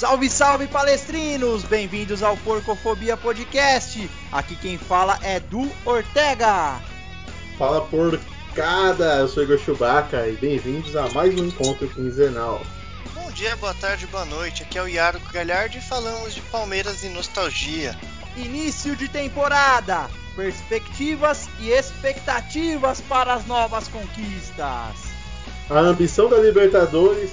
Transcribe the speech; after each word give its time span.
Salve, 0.00 0.30
salve 0.30 0.66
palestrinos! 0.66 1.62
Bem-vindos 1.64 2.22
ao 2.22 2.34
Porcofobia 2.38 3.18
Podcast. 3.18 4.10
Aqui 4.32 4.56
quem 4.56 4.78
fala 4.78 5.18
é 5.22 5.38
Du 5.40 5.70
Ortega. 5.84 6.80
Fala 7.58 7.82
porcada, 7.82 9.16
eu 9.16 9.28
sou 9.28 9.42
Igor 9.42 9.58
Chewbacca 9.58 10.26
e 10.26 10.36
bem-vindos 10.36 10.96
a 10.96 11.06
mais 11.10 11.38
um 11.38 11.44
encontro 11.44 11.86
quinzenal. 11.86 12.62
Bom 13.12 13.30
dia, 13.32 13.54
boa 13.56 13.74
tarde, 13.74 14.06
boa 14.06 14.24
noite. 14.24 14.62
Aqui 14.62 14.78
é 14.78 14.82
o 14.82 14.88
Iago 14.88 15.20
Galhardo 15.30 15.76
e 15.76 15.82
falamos 15.82 16.34
de 16.34 16.40
Palmeiras 16.40 17.04
e 17.04 17.10
nostalgia. 17.10 17.94
Início 18.38 18.96
de 18.96 19.06
temporada, 19.06 20.08
perspectivas 20.34 21.46
e 21.60 21.72
expectativas 21.72 23.02
para 23.02 23.34
as 23.34 23.46
novas 23.46 23.86
conquistas. 23.86 24.96
A 25.68 25.78
ambição 25.78 26.26
da 26.26 26.38
Libertadores, 26.38 27.32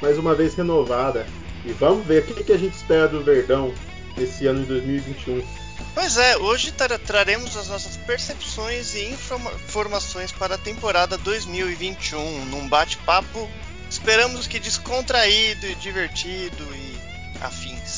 mais 0.00 0.16
uma 0.16 0.34
vez 0.34 0.54
renovada. 0.54 1.26
E 1.68 1.72
vamos 1.74 2.06
ver 2.06 2.22
o 2.22 2.26
que, 2.26 2.44
que 2.44 2.52
a 2.52 2.56
gente 2.56 2.74
espera 2.74 3.06
do 3.06 3.22
Verdão 3.22 3.74
esse 4.16 4.46
ano 4.46 4.62
de 4.62 4.68
2021. 4.68 5.46
Pois 5.94 6.16
é, 6.16 6.38
hoje 6.38 6.72
tra 6.72 6.98
traremos 6.98 7.58
as 7.58 7.68
nossas 7.68 7.94
percepções 7.98 8.94
e 8.94 9.04
informações 9.04 10.32
para 10.32 10.54
a 10.54 10.58
temporada 10.58 11.18
2021 11.18 12.46
num 12.46 12.66
bate-papo, 12.70 13.46
esperamos 13.90 14.46
que 14.46 14.58
descontraído 14.58 15.66
e 15.66 15.74
divertido 15.74 16.64
e 16.74 16.98
afins. 17.44 17.97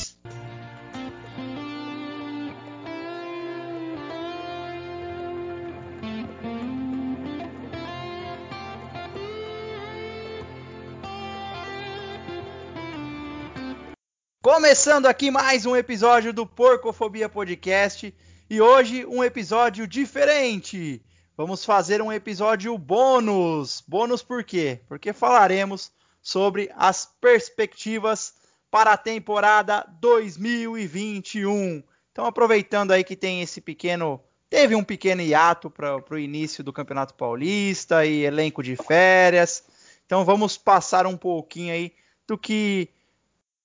Começando 14.53 15.07
aqui 15.07 15.31
mais 15.31 15.65
um 15.65 15.77
episódio 15.77 16.33
do 16.33 16.45
Porcofobia 16.45 17.29
Podcast 17.29 18.12
e 18.51 18.61
hoje 18.61 19.07
um 19.07 19.23
episódio 19.23 19.87
diferente. 19.87 21.01
Vamos 21.37 21.65
fazer 21.65 22.03
um 22.03 22.12
episódio 22.12 22.77
bônus. 22.77 23.81
Bônus 23.87 24.25
por 24.25 24.42
quê? 24.42 24.81
Porque 24.89 25.12
falaremos 25.12 25.92
sobre 26.20 26.69
as 26.75 27.09
perspectivas 27.20 28.34
para 28.73 28.95
a 28.95 28.97
temporada 28.97 29.89
2021. 30.01 31.85
Então, 32.11 32.27
aproveitando 32.27 32.91
aí 32.91 33.05
que 33.05 33.14
tem 33.14 33.42
esse 33.42 33.61
pequeno. 33.61 34.20
Teve 34.51 34.75
um 34.75 34.83
pequeno 34.83 35.23
hiato 35.23 35.70
para 35.70 36.03
o 36.11 36.19
início 36.19 36.64
do 36.64 36.73
Campeonato 36.73 37.14
Paulista 37.14 38.05
e 38.05 38.25
elenco 38.25 38.64
de 38.64 38.75
férias. 38.75 39.62
Então, 40.05 40.25
vamos 40.25 40.59
passar 40.59 41.07
um 41.07 41.17
pouquinho 41.17 41.73
aí 41.73 41.92
do 42.27 42.37
que 42.37 42.89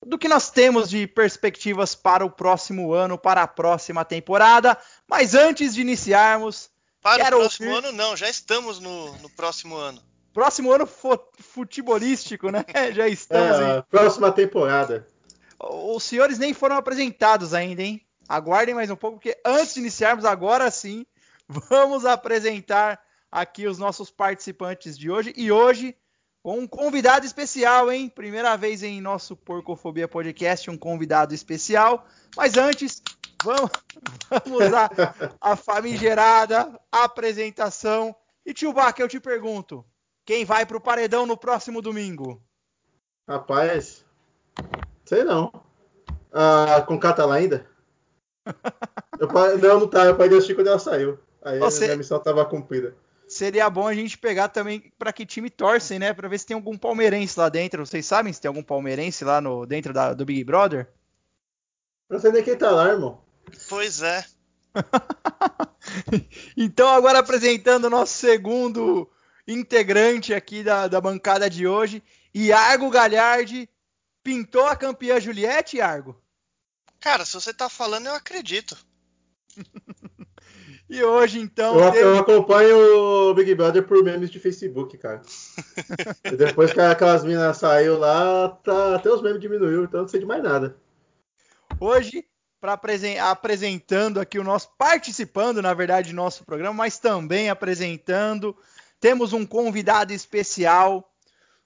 do 0.05 0.19
que 0.19 0.27
nós 0.27 0.51
temos 0.51 0.89
de 0.89 1.07
perspectivas 1.07 1.95
para 1.95 2.23
o 2.23 2.29
próximo 2.29 2.93
ano, 2.93 3.17
para 3.17 3.41
a 3.41 3.47
próxima 3.47 4.05
temporada. 4.05 4.77
Mas 5.09 5.33
antes 5.33 5.73
de 5.73 5.81
iniciarmos. 5.81 6.69
Para 7.01 7.35
o 7.35 7.39
próximo 7.39 7.71
ouvir... 7.71 7.87
ano, 7.87 7.97
não, 7.97 8.15
já 8.15 8.29
estamos 8.29 8.79
no, 8.79 9.17
no 9.17 9.29
próximo 9.31 9.75
ano. 9.75 10.01
Próximo 10.33 10.71
ano 10.71 10.87
futebolístico, 11.39 12.49
né? 12.49 12.65
Já 12.93 13.07
estamos. 13.07 13.57
É, 13.57 13.81
próxima 13.83 14.29
temporada. 14.33 15.07
Os 15.57 16.03
senhores 16.03 16.37
nem 16.37 16.53
foram 16.53 16.75
apresentados 16.75 17.53
ainda, 17.53 17.81
hein? 17.81 18.05
Aguardem 18.27 18.75
mais 18.75 18.89
um 18.89 18.97
pouco, 18.97 19.17
porque 19.17 19.39
antes 19.45 19.75
de 19.75 19.79
iniciarmos, 19.79 20.25
agora 20.25 20.69
sim, 20.69 21.05
vamos 21.47 22.05
apresentar 22.05 22.99
aqui 23.31 23.65
os 23.65 23.77
nossos 23.77 24.11
participantes 24.11 24.97
de 24.97 25.09
hoje. 25.09 25.33
E 25.37 25.49
hoje 25.53 25.95
com 26.45 26.59
um 26.59 26.67
convidado 26.67 27.25
especial, 27.25 27.91
hein? 27.91 28.07
Primeira 28.07 28.55
vez 28.55 28.83
em 28.83 29.01
nosso 29.01 29.35
Porcofobia 29.35 30.07
Podcast, 30.07 30.69
um 30.69 30.77
convidado 30.77 31.33
especial. 31.33 32.05
Mas 32.37 32.55
antes, 32.55 33.01
vamos, 33.43 33.71
vamos 34.29 34.71
à, 34.71 34.87
à 35.41 35.55
famigerada 35.55 36.79
apresentação. 36.91 38.15
E 38.45 38.53
tio 38.53 38.71
Baca, 38.71 39.01
eu 39.01 39.07
te 39.07 39.19
pergunto, 39.19 39.83
quem 40.23 40.45
vai 40.45 40.67
para 40.67 40.77
o 40.77 40.79
paredão 40.79 41.25
no 41.25 41.35
próximo 41.35 41.81
domingo? 41.81 42.39
Rapaz, 43.27 44.05
sei 45.03 45.23
não. 45.23 45.51
Ah, 46.31 46.83
com 46.85 46.99
Cata 46.99 47.25
lá 47.25 47.37
ainda? 47.37 47.65
eu, 49.19 49.27
não, 49.57 49.79
não 49.79 49.87
tá. 49.87 50.05
Eu 50.05 50.15
paguei 50.15 50.37
assistir 50.37 50.53
quando 50.53 50.67
ela 50.67 50.77
saiu. 50.77 51.17
Aí 51.41 51.57
Você... 51.57 51.85
a 51.85 51.87
minha 51.87 51.97
missão 51.97 52.19
estava 52.19 52.45
cumprida 52.45 52.95
seria 53.27 53.69
bom 53.69 53.87
a 53.87 53.93
gente 53.93 54.17
pegar 54.17 54.49
também 54.49 54.91
para 54.97 55.13
que 55.13 55.25
time 55.25 55.49
torcem, 55.49 55.99
né? 55.99 56.13
Para 56.13 56.27
ver 56.27 56.39
se 56.39 56.45
tem 56.45 56.55
algum 56.55 56.77
palmeirense 56.77 57.39
lá 57.39 57.49
dentro. 57.49 57.85
Vocês 57.85 58.05
sabem 58.05 58.31
se 58.31 58.41
tem 58.41 58.49
algum 58.49 58.63
palmeirense 58.63 59.23
lá 59.23 59.41
no 59.41 59.65
dentro 59.65 59.93
da, 59.93 60.13
do 60.13 60.25
Big 60.25 60.43
Brother? 60.43 60.87
Não 62.09 62.19
sei 62.19 62.31
nem 62.31 62.43
quem 62.43 62.57
tá 62.57 62.71
lá, 62.71 62.89
irmão. 62.89 63.21
Pois 63.67 64.01
é. 64.01 64.25
então, 66.55 66.89
agora 66.89 67.19
apresentando 67.19 67.85
o 67.85 67.89
nosso 67.89 68.13
segundo 68.13 69.09
integrante 69.47 70.33
aqui 70.33 70.63
da, 70.63 70.87
da 70.87 70.99
bancada 70.99 71.49
de 71.49 71.67
hoje, 71.67 72.03
Iargo 72.33 72.89
Galhardi. 72.89 73.69
Pintou 74.23 74.65
a 74.65 74.75
campeã 74.75 75.19
Juliette, 75.19 75.77
Iargo? 75.77 76.19
Cara, 76.99 77.23
se 77.23 77.33
você 77.33 77.53
tá 77.53 77.69
falando, 77.69 78.07
eu 78.07 78.15
acredito. 78.15 78.75
E 80.95 81.03
hoje, 81.03 81.41
então. 81.41 81.77
Eu, 81.77 81.91
teve... 81.91 82.05
eu, 82.05 82.17
acompanho 82.17 82.77
o 82.77 83.33
Big 83.33 83.53
Brother 83.53 83.83
por 83.83 84.01
memes 84.01 84.31
de 84.31 84.39
Facebook, 84.39 84.97
cara. 84.97 85.21
e 86.23 86.37
depois 86.37 86.71
que 86.71 86.79
aquelas 86.79 87.21
minas 87.25 87.57
saiu 87.57 87.99
lá, 87.99 88.47
tá, 88.63 88.95
até 88.95 89.09
os 89.09 89.21
memes 89.21 89.41
diminuiu, 89.41 89.83
então 89.83 90.03
não 90.03 90.07
sei 90.07 90.21
de 90.21 90.25
mais 90.25 90.41
nada. 90.41 90.77
Hoje, 91.81 92.23
para 92.61 92.71
apresen 92.73 93.19
apresentando 93.19 94.21
aqui 94.21 94.39
o 94.39 94.43
nosso. 94.43 94.69
Participando, 94.77 95.61
na 95.61 95.73
verdade, 95.73 96.11
do 96.11 96.15
nosso 96.15 96.45
programa, 96.45 96.73
mas 96.73 96.97
também 96.97 97.49
apresentando. 97.49 98.55
Temos 98.97 99.33
um 99.33 99.45
convidado 99.45 100.13
especial, 100.13 101.13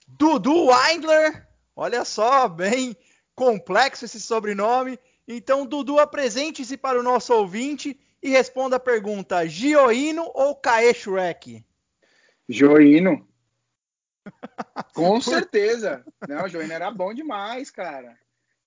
Dudu 0.07 0.69
Weindler. 0.71 1.47
Olha 1.75 2.03
só, 2.03 2.47
bem 2.47 2.97
complexo 3.35 4.05
esse 4.05 4.19
sobrenome. 4.19 4.97
Então, 5.27 5.67
Dudu, 5.67 5.99
apresente-se 5.99 6.75
para 6.75 6.99
o 6.99 7.03
nosso 7.03 7.31
ouvinte 7.31 7.95
e 8.21 8.29
responda 8.29 8.75
a 8.75 8.79
pergunta: 8.79 9.47
Gioino 9.47 10.29
ou 10.33 10.55
Kae 10.55 10.93
Shrek? 10.93 11.63
Joino. 12.47 13.27
Com 14.93 15.21
certeza. 15.21 16.03
Não, 16.27 16.45
o 16.45 16.49
Joino 16.49 16.73
era 16.73 16.91
bom 16.91 17.13
demais, 17.13 17.69
cara. 17.69 18.17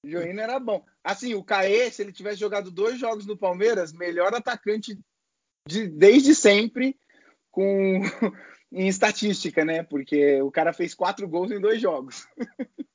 O 0.05 0.09
Joino 0.09 0.41
era 0.41 0.59
bom. 0.59 0.85
Assim, 1.03 1.35
o 1.35 1.45
Caê, 1.45 1.91
se 1.91 2.03
ele 2.03 2.13
tivesse 2.13 2.39
jogado 2.39 2.71
dois 2.71 2.99
jogos 2.99 3.27
no 3.27 3.37
Palmeiras, 3.37 3.93
melhor 3.93 4.35
atacante 4.35 4.99
de, 5.67 5.89
desde 5.89 6.35
sempre 6.35 6.99
com 7.51 8.01
em 8.73 8.89
estatística, 8.89 9.65
né? 9.65 9.83
Porque 9.83 10.41
o 10.43 10.51
cara 10.51 10.73
fez 10.73 10.95
quatro 10.95 11.29
gols 11.29 11.51
em 11.51 11.61
dois 11.61 11.81
jogos. 11.81 12.27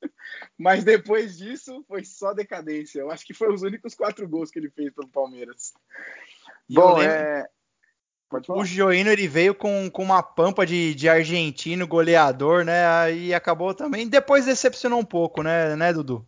Mas 0.56 0.84
depois 0.84 1.36
disso 1.38 1.84
foi 1.86 2.04
só 2.04 2.32
decadência. 2.32 3.00
Eu 3.00 3.10
acho 3.10 3.24
que 3.24 3.34
foi 3.34 3.52
os 3.52 3.62
únicos 3.62 3.94
quatro 3.94 4.28
gols 4.28 4.50
que 4.50 4.58
ele 4.58 4.70
fez 4.70 4.92
pelo 4.92 5.08
Palmeiras. 5.08 5.72
Bom, 6.68 7.00
é... 7.00 7.48
O 8.48 8.62
Gioino 8.62 9.08
ele 9.08 9.26
veio 9.26 9.54
com, 9.54 9.90
com 9.90 10.02
uma 10.02 10.22
pampa 10.22 10.66
de, 10.66 10.94
de 10.94 11.08
argentino 11.08 11.86
goleador, 11.86 12.62
né? 12.62 13.10
E 13.14 13.32
acabou 13.32 13.72
também. 13.72 14.06
Depois 14.06 14.44
decepcionou 14.44 14.98
um 14.98 15.04
pouco, 15.04 15.42
né, 15.42 15.74
né, 15.74 15.94
Dudu? 15.94 16.26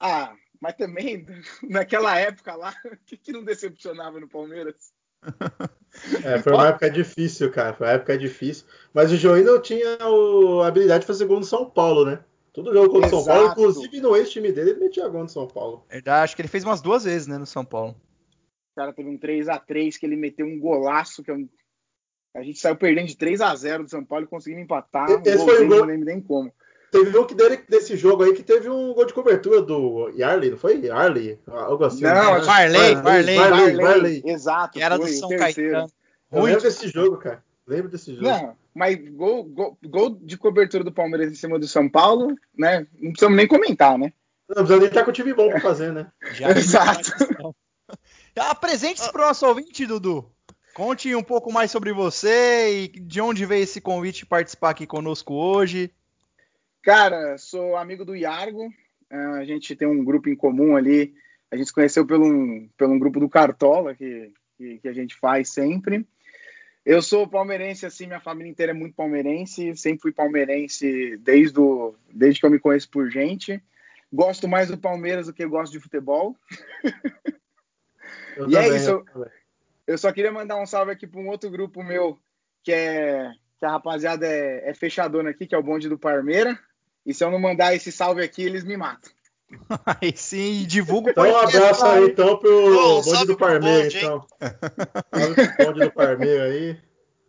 Ah, 0.00 0.34
mas 0.60 0.74
também 0.74 1.24
naquela 1.62 2.18
época 2.18 2.56
lá, 2.56 2.74
o 2.84 2.96
que, 3.06 3.16
que 3.16 3.32
não 3.32 3.44
decepcionava 3.44 4.18
no 4.18 4.28
Palmeiras? 4.28 4.92
É, 6.24 6.38
foi 6.38 6.52
uma 6.52 6.68
época 6.68 6.88
difícil, 6.88 7.50
cara. 7.50 7.74
Foi 7.74 7.84
uma 7.84 7.94
época 7.94 8.16
difícil. 8.16 8.64
Mas 8.94 9.10
o 9.10 9.16
Joino 9.16 9.60
tinha 9.60 9.98
a 10.00 10.66
habilidade 10.68 11.00
de 11.00 11.06
fazer 11.08 11.26
gol 11.26 11.40
no 11.40 11.44
São 11.44 11.68
Paulo, 11.68 12.04
né? 12.04 12.24
Todo 12.52 12.72
jogo 12.72 12.90
contra 12.90 13.06
o 13.08 13.10
São 13.10 13.24
Paulo, 13.24 13.48
inclusive 13.50 14.00
no 14.00 14.16
ex-time 14.16 14.50
dele, 14.50 14.70
ele 14.70 14.80
metia 14.80 15.08
gol 15.08 15.22
no 15.22 15.28
São 15.28 15.46
Paulo. 15.46 15.84
Verdade, 15.88 16.24
acho 16.24 16.36
que 16.36 16.42
ele 16.42 16.48
fez 16.48 16.64
umas 16.64 16.80
duas 16.80 17.04
vezes, 17.04 17.26
né, 17.26 17.38
no 17.38 17.46
São 17.46 17.64
Paulo. 17.64 17.94
O 18.72 18.76
cara 18.76 18.92
teve 18.92 19.08
um 19.08 19.18
3 19.18 19.48
a 19.48 19.58
3 19.58 19.96
que 19.96 20.06
ele 20.06 20.16
meteu 20.16 20.46
um 20.46 20.58
golaço 20.58 21.22
que 21.22 21.30
eu... 21.30 21.36
a 22.34 22.42
gente 22.42 22.58
saiu 22.58 22.76
perdendo 22.76 23.06
de 23.06 23.16
3 23.16 23.40
a 23.40 23.54
0 23.54 23.84
do 23.84 23.90
São 23.90 24.04
Paulo 24.04 24.24
e 24.24 24.28
conseguimos 24.28 24.64
empatar. 24.64 25.08
Esse 25.24 25.42
um 25.42 25.44
foi 25.44 25.64
o 25.64 25.68
gol. 25.68 25.78
Não 25.80 25.86
lembro 25.86 26.06
nem 26.06 26.20
como. 26.20 26.52
Teve 26.90 27.16
um 27.16 27.24
que 27.24 27.36
dele, 27.36 27.62
desse 27.68 27.96
jogo 27.96 28.24
aí 28.24 28.32
que 28.34 28.42
teve 28.42 28.68
um 28.68 28.92
gol 28.92 29.04
de 29.04 29.14
cobertura 29.14 29.62
do 29.62 30.08
Yarley, 30.08 30.50
não 30.50 30.58
foi? 30.58 30.80
Yarley? 30.80 31.38
Algo 31.46 31.84
assim. 31.84 32.02
Não, 32.02 32.38
né? 32.38 32.44
Marley, 32.44 32.96
Marley, 32.96 33.38
Marley, 33.38 33.76
Marley. 33.76 34.22
Exato. 34.26 34.72
Que 34.72 34.82
era 34.82 34.98
do 34.98 35.06
São 35.06 35.28
Caetano. 35.28 35.88
Eu 36.32 36.42
lembro 36.42 36.62
desse 36.62 36.88
jogo, 36.88 37.16
cara. 37.18 37.44
Lembro 37.64 37.88
desse 37.88 38.12
jogo. 38.14 38.28
Não, 38.28 38.56
mas 38.80 38.96
gol, 39.10 39.44
gol, 39.44 39.78
gol, 39.84 40.18
de 40.22 40.38
cobertura 40.38 40.82
do 40.82 40.90
Palmeiras 40.90 41.30
em 41.30 41.34
cima 41.34 41.58
do 41.58 41.68
São 41.68 41.86
Paulo, 41.86 42.34
né? 42.56 42.86
Não 42.98 43.10
precisamos 43.10 43.36
nem 43.36 43.46
comentar, 43.46 43.98
né? 43.98 44.10
Não 44.48 44.56
precisa 44.56 44.78
nem 44.78 44.88
estar 44.88 45.04
com 45.04 45.10
o 45.10 45.12
time 45.12 45.34
bom 45.34 45.50
para 45.50 45.60
fazer, 45.60 45.92
né? 45.92 46.10
Já 46.32 46.50
Exato. 46.52 47.12
Apresente-se 48.34 49.12
para 49.12 49.22
o 49.22 49.26
nosso 49.26 49.46
ouvinte, 49.46 49.84
Dudu. 49.84 50.32
Conte 50.72 51.14
um 51.14 51.22
pouco 51.22 51.52
mais 51.52 51.70
sobre 51.70 51.92
você 51.92 52.84
e 52.84 52.88
de 52.88 53.20
onde 53.20 53.44
veio 53.44 53.64
esse 53.64 53.82
convite 53.82 54.20
de 54.20 54.26
participar 54.26 54.70
aqui 54.70 54.86
conosco 54.86 55.34
hoje. 55.34 55.92
Cara, 56.80 57.36
sou 57.36 57.76
amigo 57.76 58.02
do 58.02 58.16
Iargo. 58.16 58.72
É, 59.10 59.16
a 59.16 59.44
gente 59.44 59.76
tem 59.76 59.86
um 59.86 60.02
grupo 60.02 60.30
em 60.30 60.34
comum 60.34 60.74
ali. 60.74 61.12
A 61.50 61.56
gente 61.56 61.66
se 61.66 61.74
conheceu 61.74 62.06
pelo 62.06 62.24
um, 62.24 62.66
pelo 62.78 62.94
um 62.94 62.98
grupo 62.98 63.20
do 63.20 63.28
Cartola, 63.28 63.94
que, 63.94 64.32
que, 64.56 64.78
que 64.78 64.88
a 64.88 64.94
gente 64.94 65.16
faz 65.16 65.50
sempre. 65.50 66.06
Eu 66.84 67.02
sou 67.02 67.28
palmeirense, 67.28 67.84
assim, 67.84 68.06
minha 68.06 68.20
família 68.20 68.50
inteira 68.50 68.72
é 68.72 68.74
muito 68.74 68.94
palmeirense. 68.94 69.76
Sempre 69.76 70.02
fui 70.02 70.12
palmeirense 70.12 71.16
desde, 71.18 71.52
do, 71.52 71.94
desde 72.10 72.40
que 72.40 72.46
eu 72.46 72.50
me 72.50 72.58
conheço 72.58 72.88
por 72.90 73.10
gente. 73.10 73.62
Gosto 74.12 74.48
mais 74.48 74.68
do 74.68 74.78
Palmeiras 74.78 75.26
do 75.26 75.32
que 75.32 75.46
gosto 75.46 75.72
de 75.72 75.80
futebol. 75.80 76.36
Eu 78.36 78.48
e 78.48 78.56
é 78.56 78.68
isso. 78.76 78.90
eu. 78.90 79.26
Eu 79.86 79.98
só 79.98 80.12
queria 80.12 80.32
mandar 80.32 80.56
um 80.56 80.66
salve 80.66 80.92
aqui 80.92 81.06
para 81.06 81.20
um 81.20 81.28
outro 81.28 81.50
grupo 81.50 81.82
meu, 81.82 82.18
que 82.62 82.72
é 82.72 83.32
que 83.58 83.66
a 83.66 83.72
rapaziada 83.72 84.26
é, 84.26 84.70
é 84.70 84.74
fechadona 84.74 85.30
aqui, 85.30 85.46
que 85.46 85.54
é 85.54 85.58
o 85.58 85.62
bonde 85.62 85.88
do 85.88 85.98
Parmeira. 85.98 86.58
E 87.04 87.12
se 87.12 87.22
eu 87.22 87.30
não 87.30 87.38
mandar 87.38 87.74
esse 87.74 87.92
salve 87.92 88.22
aqui, 88.22 88.42
eles 88.42 88.64
me 88.64 88.76
matam. 88.76 89.12
Aí 90.00 90.12
sim, 90.16 90.64
divulga 90.66 91.08
o 91.08 91.10
Então 91.10 91.24
um 91.24 91.32
podcast 91.32 91.56
abraço 91.56 91.86
aí 91.86 92.04
então 92.06 92.36
pro 92.36 92.98
Ô, 92.98 93.02
bonde 93.02 93.26
do 93.26 93.36
pro 93.36 93.46
Parmeiro, 93.48 93.82
bonde, 93.82 93.98
então. 93.98 94.26
Bonde 95.66 95.80
do 95.80 95.90
Parmeiro 95.92 96.42
aí. 96.44 96.78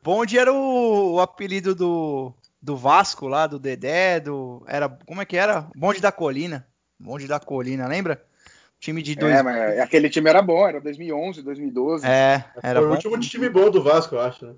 Bonde 0.04 0.38
era 0.38 0.54
o, 0.54 1.14
o 1.14 1.20
apelido 1.20 1.74
do, 1.76 2.34
do 2.62 2.76
Vasco 2.76 3.28
lá, 3.28 3.48
do 3.48 3.60
Dedé, 3.60 4.20
do. 4.20 4.64
Era, 4.68 4.90
como 5.06 5.22
é 5.22 5.26
que 5.26 5.38
era? 5.38 5.68
Bonde 5.76 6.00
da 6.00 6.12
Colina. 6.12 6.68
Bonde 7.00 7.28
da 7.28 7.40
Colina, 7.40 7.88
lembra? 7.88 8.24
Time 8.80 9.02
de 9.02 9.16
dois. 9.16 9.36
É, 9.36 9.44
mas 9.44 9.80
aquele 9.80 10.10
time 10.10 10.30
era 10.30 10.42
bom, 10.42 10.68
era 10.68 10.82
2011, 10.82 11.44
2012. 11.44 12.06
É, 12.06 12.44
era 12.64 12.80
Foi 12.80 12.86
o 12.86 12.90
bom. 12.90 12.96
último 12.96 13.20
time 13.20 13.50
bom 13.50 13.70
do 13.70 13.84
Vasco, 13.84 14.16
eu 14.16 14.22
acho, 14.22 14.46
né? 14.46 14.54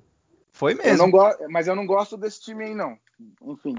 Foi 0.54 0.74
Eu 0.74 0.77
mesmo. 0.77 0.98
não 0.98 1.12
go... 1.12 1.24
Mas 1.50 1.68
eu 1.68 1.75
não 1.75 1.86
gosto 1.86 2.15
desse 2.15 2.42
time 2.42 2.63
aí, 2.65 2.75
não. 2.75 2.98
Enfim, 3.45 3.75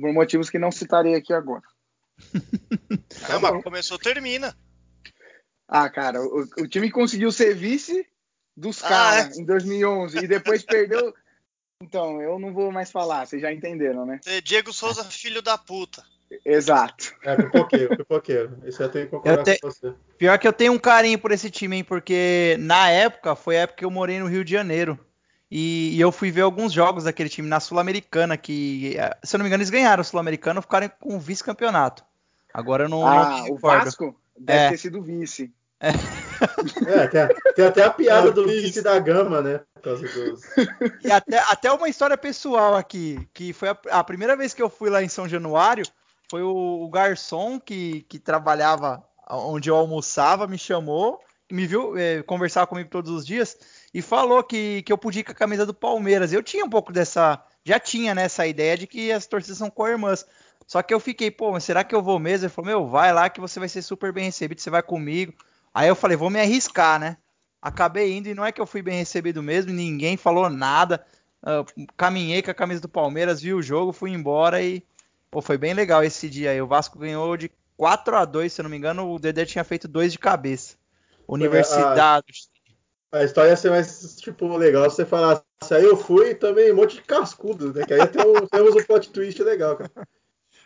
por 0.00 0.12
motivos 0.12 0.50
que 0.50 0.58
não 0.58 0.72
citarei 0.72 1.14
aqui 1.14 1.32
agora. 1.32 1.62
Não, 3.28 3.40
mas 3.40 3.62
começou, 3.62 3.98
termina. 3.98 4.56
Ah, 5.68 5.88
cara, 5.88 6.20
o, 6.20 6.46
o 6.58 6.68
time 6.68 6.90
conseguiu 6.90 7.32
ser 7.32 7.54
vice 7.54 8.06
dos 8.56 8.82
Ah, 8.84 8.88
caras 8.88 9.38
em 9.38 9.44
2011 9.44 10.18
e 10.18 10.28
depois 10.28 10.62
perdeu. 10.62 11.14
Então, 11.82 12.20
eu 12.22 12.38
não 12.38 12.52
vou 12.52 12.70
mais 12.70 12.90
falar, 12.90 13.26
vocês 13.26 13.42
já 13.42 13.52
entenderam, 13.52 14.06
né? 14.06 14.20
É 14.26 14.40
Diego 14.40 14.72
Souza, 14.72 15.04
filho 15.04 15.42
da 15.42 15.58
puta. 15.58 16.04
Exato. 16.44 17.14
É, 17.22 17.36
pipoqueiro, 17.36 17.96
pipoqueiro. 17.96 18.58
Isso 18.64 18.82
eu 18.82 18.88
tenho 18.90 19.04
que 19.06 19.10
concordar 19.10 19.40
Eu 19.40 19.44
te- 19.44 19.60
com 19.60 19.70
você. 19.70 19.94
Pior 20.16 20.38
que 20.38 20.48
eu 20.48 20.52
tenho 20.52 20.72
um 20.72 20.78
carinho 20.78 21.18
por 21.18 21.32
esse 21.32 21.50
time, 21.50 21.76
hein? 21.76 21.84
Porque 21.84 22.56
na 22.60 22.88
época 22.90 23.34
foi 23.36 23.56
a 23.56 23.62
época 23.62 23.78
que 23.78 23.84
eu 23.84 23.90
morei 23.90 24.18
no 24.18 24.26
Rio 24.26 24.44
de 24.44 24.52
Janeiro. 24.52 24.98
E, 25.56 25.94
e 25.94 26.00
eu 26.00 26.10
fui 26.10 26.32
ver 26.32 26.40
alguns 26.40 26.72
jogos 26.72 27.04
daquele 27.04 27.28
time 27.28 27.46
na 27.46 27.60
Sul-Americana, 27.60 28.36
que, 28.36 28.96
eh, 28.98 29.16
se 29.22 29.36
eu 29.36 29.38
não 29.38 29.44
me 29.44 29.48
engano, 29.48 29.62
eles 29.62 29.70
ganharam 29.70 30.00
a 30.00 30.04
Sul-Americana 30.04 30.58
e 30.58 30.62
ficaram 30.62 30.90
com 30.98 31.14
o 31.14 31.20
vice-campeonato. 31.20 32.04
Agora 32.52 32.86
eu 32.86 32.88
não, 32.88 33.02
não 33.02 33.06
Ah, 33.06 33.44
me 33.44 33.52
o. 33.52 33.56
Vasco 33.56 34.16
deve 34.36 34.58
É. 34.58 34.70
ter 34.70 34.78
sido 34.78 35.00
vice. 35.00 35.52
É, 35.80 37.06
tem, 37.06 37.28
tem 37.54 37.66
até 37.66 37.84
a 37.84 37.90
piada 37.90 38.32
do 38.32 38.48
vice 38.48 38.82
da 38.82 38.98
gama, 38.98 39.40
né? 39.42 39.60
Por 39.74 39.82
causa 39.82 40.02
dos. 40.02 40.42
E 41.04 41.12
até, 41.12 41.38
até 41.38 41.70
uma 41.70 41.88
história 41.88 42.18
pessoal 42.18 42.74
aqui, 42.74 43.28
que 43.32 43.52
foi 43.52 43.68
a, 43.68 43.78
a 43.92 44.02
primeira 44.02 44.36
vez 44.36 44.54
que 44.54 44.62
eu 44.62 44.68
fui 44.68 44.90
lá 44.90 45.04
em 45.04 45.08
São 45.08 45.28
Januário, 45.28 45.86
foi 46.28 46.42
o, 46.42 46.82
o 46.82 46.90
garçom 46.90 47.60
que, 47.60 48.04
que 48.08 48.18
trabalhava 48.18 49.04
onde 49.30 49.70
eu 49.70 49.76
almoçava, 49.76 50.48
me 50.48 50.58
chamou, 50.58 51.20
me 51.48 51.64
viu 51.64 51.96
eh, 51.96 52.24
conversar 52.24 52.66
comigo 52.66 52.90
todos 52.90 53.12
os 53.12 53.24
dias 53.24 53.56
e 53.94 54.02
falou 54.02 54.42
que, 54.42 54.82
que 54.82 54.92
eu 54.92 54.98
podia 54.98 55.20
ir 55.20 55.24
com 55.24 55.30
a 55.30 55.36
camisa 55.36 55.64
do 55.64 55.72
Palmeiras. 55.72 56.32
Eu 56.32 56.42
tinha 56.42 56.64
um 56.64 56.68
pouco 56.68 56.92
dessa, 56.92 57.40
já 57.64 57.78
tinha 57.78 58.12
né, 58.12 58.24
essa 58.24 58.44
ideia 58.44 58.76
de 58.76 58.88
que 58.88 59.12
as 59.12 59.24
torcidas 59.24 59.56
são 59.56 59.70
co-irmãs. 59.70 60.26
Só 60.66 60.82
que 60.82 60.92
eu 60.92 60.98
fiquei, 60.98 61.30
pô, 61.30 61.52
mas 61.52 61.62
será 61.62 61.84
que 61.84 61.94
eu 61.94 62.02
vou 62.02 62.18
mesmo? 62.18 62.46
Ele 62.46 62.52
falou, 62.52 62.68
meu, 62.68 62.86
vai 62.88 63.12
lá 63.12 63.30
que 63.30 63.40
você 63.40 63.60
vai 63.60 63.68
ser 63.68 63.82
super 63.82 64.12
bem 64.12 64.24
recebido, 64.24 64.60
você 64.60 64.68
vai 64.68 64.82
comigo. 64.82 65.32
Aí 65.72 65.86
eu 65.86 65.94
falei, 65.94 66.16
vou 66.16 66.28
me 66.28 66.40
arriscar, 66.40 66.98
né? 66.98 67.16
Acabei 67.62 68.12
indo 68.12 68.28
e 68.28 68.34
não 68.34 68.44
é 68.44 68.50
que 68.50 68.60
eu 68.60 68.66
fui 68.66 68.82
bem 68.82 68.98
recebido 68.98 69.42
mesmo, 69.42 69.72
ninguém 69.72 70.16
falou 70.16 70.50
nada. 70.50 71.06
Ah, 71.40 71.64
caminhei 71.96 72.42
com 72.42 72.50
a 72.50 72.54
camisa 72.54 72.80
do 72.80 72.88
Palmeiras, 72.88 73.40
vi 73.40 73.54
o 73.54 73.62
jogo, 73.62 73.92
fui 73.92 74.10
embora 74.10 74.60
e 74.60 74.82
pô, 75.30 75.40
foi 75.40 75.56
bem 75.56 75.72
legal 75.72 76.02
esse 76.02 76.28
dia 76.28 76.50
aí. 76.50 76.60
O 76.60 76.66
Vasco 76.66 76.98
ganhou 76.98 77.36
de 77.36 77.50
4 77.76 78.16
a 78.16 78.24
2 78.24 78.52
se 78.52 78.60
eu 78.60 78.64
não 78.64 78.70
me 78.70 78.76
engano, 78.76 79.08
o 79.08 79.18
Dedé 79.20 79.44
tinha 79.44 79.62
feito 79.62 79.86
dois 79.86 80.10
de 80.10 80.18
cabeça. 80.18 80.76
Universidade. 81.28 82.53
A 83.14 83.24
história 83.24 83.50
ia 83.50 83.56
ser 83.56 83.70
mais, 83.70 84.16
tipo, 84.16 84.56
legal 84.56 84.90
se 84.90 84.96
você 84.96 85.06
falasse, 85.06 85.42
aí 85.70 85.84
eu 85.84 85.96
fui 85.96 86.30
e 86.30 86.34
também 86.34 86.72
um 86.72 86.76
monte 86.76 86.96
de 86.96 87.02
cascudo, 87.02 87.72
né? 87.72 87.84
Que 87.86 87.94
aí 87.94 88.06
tem 88.08 88.22
um- 88.26 88.46
temos 88.46 88.74
um 88.74 88.82
plot 88.82 89.08
twist 89.10 89.40
legal, 89.42 89.76
cara. 89.76 89.90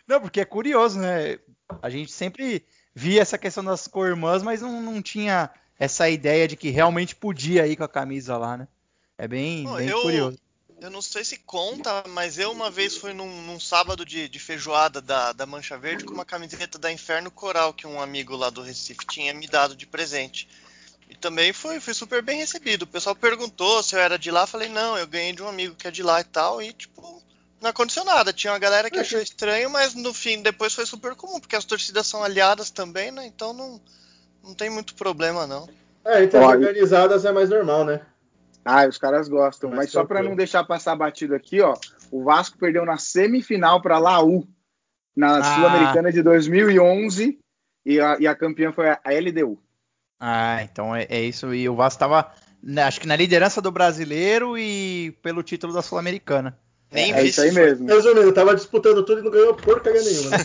Não, 0.07 0.19
porque 0.19 0.41
é 0.41 0.45
curioso, 0.45 0.97
né? 0.99 1.37
A 1.81 1.89
gente 1.89 2.11
sempre 2.11 2.65
via 2.95 3.21
essa 3.21 3.37
questão 3.37 3.63
das 3.63 3.87
co-irmãs, 3.87 4.41
mas 4.41 4.61
não, 4.61 4.81
não 4.81 4.99
tinha 5.01 5.51
essa 5.77 6.09
ideia 6.09 6.47
de 6.47 6.55
que 6.57 6.69
realmente 6.71 7.15
podia 7.15 7.67
ir 7.67 7.75
com 7.75 7.83
a 7.83 7.87
camisa 7.87 8.35
lá, 8.35 8.57
né? 8.57 8.67
É 9.17 9.27
bem, 9.27 9.63
Pô, 9.65 9.75
bem 9.75 9.87
eu- 9.89 10.01
curioso. 10.01 10.39
Eu 10.81 10.89
não 10.89 11.01
sei 11.01 11.25
se 11.25 11.37
conta, 11.39 12.05
mas 12.07 12.39
eu 12.39 12.51
uma 12.53 12.71
vez 12.71 12.95
fui 12.95 13.13
num, 13.13 13.41
num 13.41 13.59
sábado 13.59 14.05
de, 14.05 14.29
de 14.29 14.39
feijoada 14.39 15.01
da, 15.01 15.33
da 15.33 15.45
Mancha 15.45 15.77
Verde 15.77 16.05
com 16.05 16.13
uma 16.13 16.23
camiseta 16.23 16.79
da 16.79 16.89
Inferno 16.89 17.29
Coral 17.29 17.73
que 17.73 17.85
um 17.85 18.01
amigo 18.01 18.33
lá 18.35 18.49
do 18.49 18.61
Recife 18.61 19.05
tinha 19.05 19.33
me 19.33 19.45
dado 19.45 19.75
de 19.75 19.85
presente. 19.85 20.47
E 21.09 21.15
também 21.15 21.51
fui, 21.51 21.79
fui 21.79 21.93
super 21.93 22.21
bem 22.21 22.37
recebido. 22.37 22.83
O 22.83 22.87
pessoal 22.87 23.15
perguntou 23.15 23.81
se 23.81 23.95
eu 23.95 23.99
era 23.99 24.17
de 24.17 24.29
lá, 24.29 24.45
falei, 24.45 24.69
não, 24.69 24.97
eu 24.97 25.07
ganhei 25.07 25.33
de 25.33 25.41
um 25.41 25.47
amigo 25.47 25.75
que 25.75 25.87
é 25.87 25.91
de 25.91 26.03
lá 26.03 26.21
e 26.21 26.23
tal, 26.23 26.61
e 26.61 26.71
tipo, 26.71 27.21
não 27.59 27.71
aconteceu 27.71 28.05
nada. 28.05 28.31
Tinha 28.31 28.53
uma 28.53 28.59
galera 28.59 28.89
que 28.89 28.99
achou 28.99 29.19
estranho, 29.19 29.69
mas 29.69 29.95
no 29.95 30.13
fim, 30.13 30.41
depois 30.41 30.73
foi 30.73 30.85
super 30.85 31.15
comum, 31.15 31.39
porque 31.39 31.55
as 31.55 31.65
torcidas 31.65 32.05
são 32.05 32.23
aliadas 32.23 32.69
também, 32.69 33.11
né? 33.11 33.25
Então 33.25 33.53
não, 33.53 33.81
não 34.43 34.53
tem 34.53 34.69
muito 34.69 34.93
problema, 34.93 35.47
não. 35.47 35.67
É, 36.05 36.23
Olha. 36.37 36.67
organizadas 36.67 37.25
é 37.25 37.31
mais 37.31 37.49
normal, 37.49 37.83
né? 37.83 38.01
Ah, 38.63 38.87
os 38.87 38.97
caras 38.97 39.27
gostam. 39.27 39.69
Mas 39.71 39.79
Mas 39.79 39.91
só 39.91 40.05
para 40.05 40.21
não 40.21 40.35
deixar 40.35 40.63
passar 40.63 40.95
batido 40.95 41.33
aqui, 41.33 41.59
ó, 41.59 41.75
o 42.11 42.23
Vasco 42.23 42.57
perdeu 42.57 42.85
na 42.85 42.97
semifinal 42.97 43.81
para 43.81 43.97
Laú 43.97 44.47
na 45.15 45.39
Ah. 45.39 45.55
Sul-Americana 45.55 46.11
de 46.11 46.21
2011 46.21 47.39
e 47.85 47.99
a, 47.99 48.17
e 48.19 48.27
a 48.27 48.35
campeã 48.35 48.71
foi 48.71 48.89
a 48.89 48.99
LDU. 49.05 49.59
Ah, 50.19 50.63
então 50.63 50.95
é, 50.95 51.05
é 51.09 51.21
isso. 51.21 51.53
E 51.53 51.69
o 51.69 51.75
Vasco 51.75 51.95
estava, 51.95 52.31
acho 52.85 52.99
que 52.99 53.07
na 53.07 53.15
liderança 53.15 53.61
do 53.61 53.71
brasileiro 53.71 54.57
e 54.57 55.11
pelo 55.21 55.43
título 55.43 55.73
da 55.73 55.81
Sul-Americana. 55.81 56.57
Nem 56.91 57.13
é 57.13 57.23
isso 57.23 57.41
aí 57.41 57.51
mesmo. 57.51 57.87
Resumindo, 57.87 58.33
tava 58.33 58.55
disputando 58.55 59.05
tudo 59.05 59.21
e 59.21 59.23
não 59.23 59.31
ganhou 59.31 59.53
porcaria 59.53 60.01
nenhuma, 60.01 60.31
né? 60.31 60.37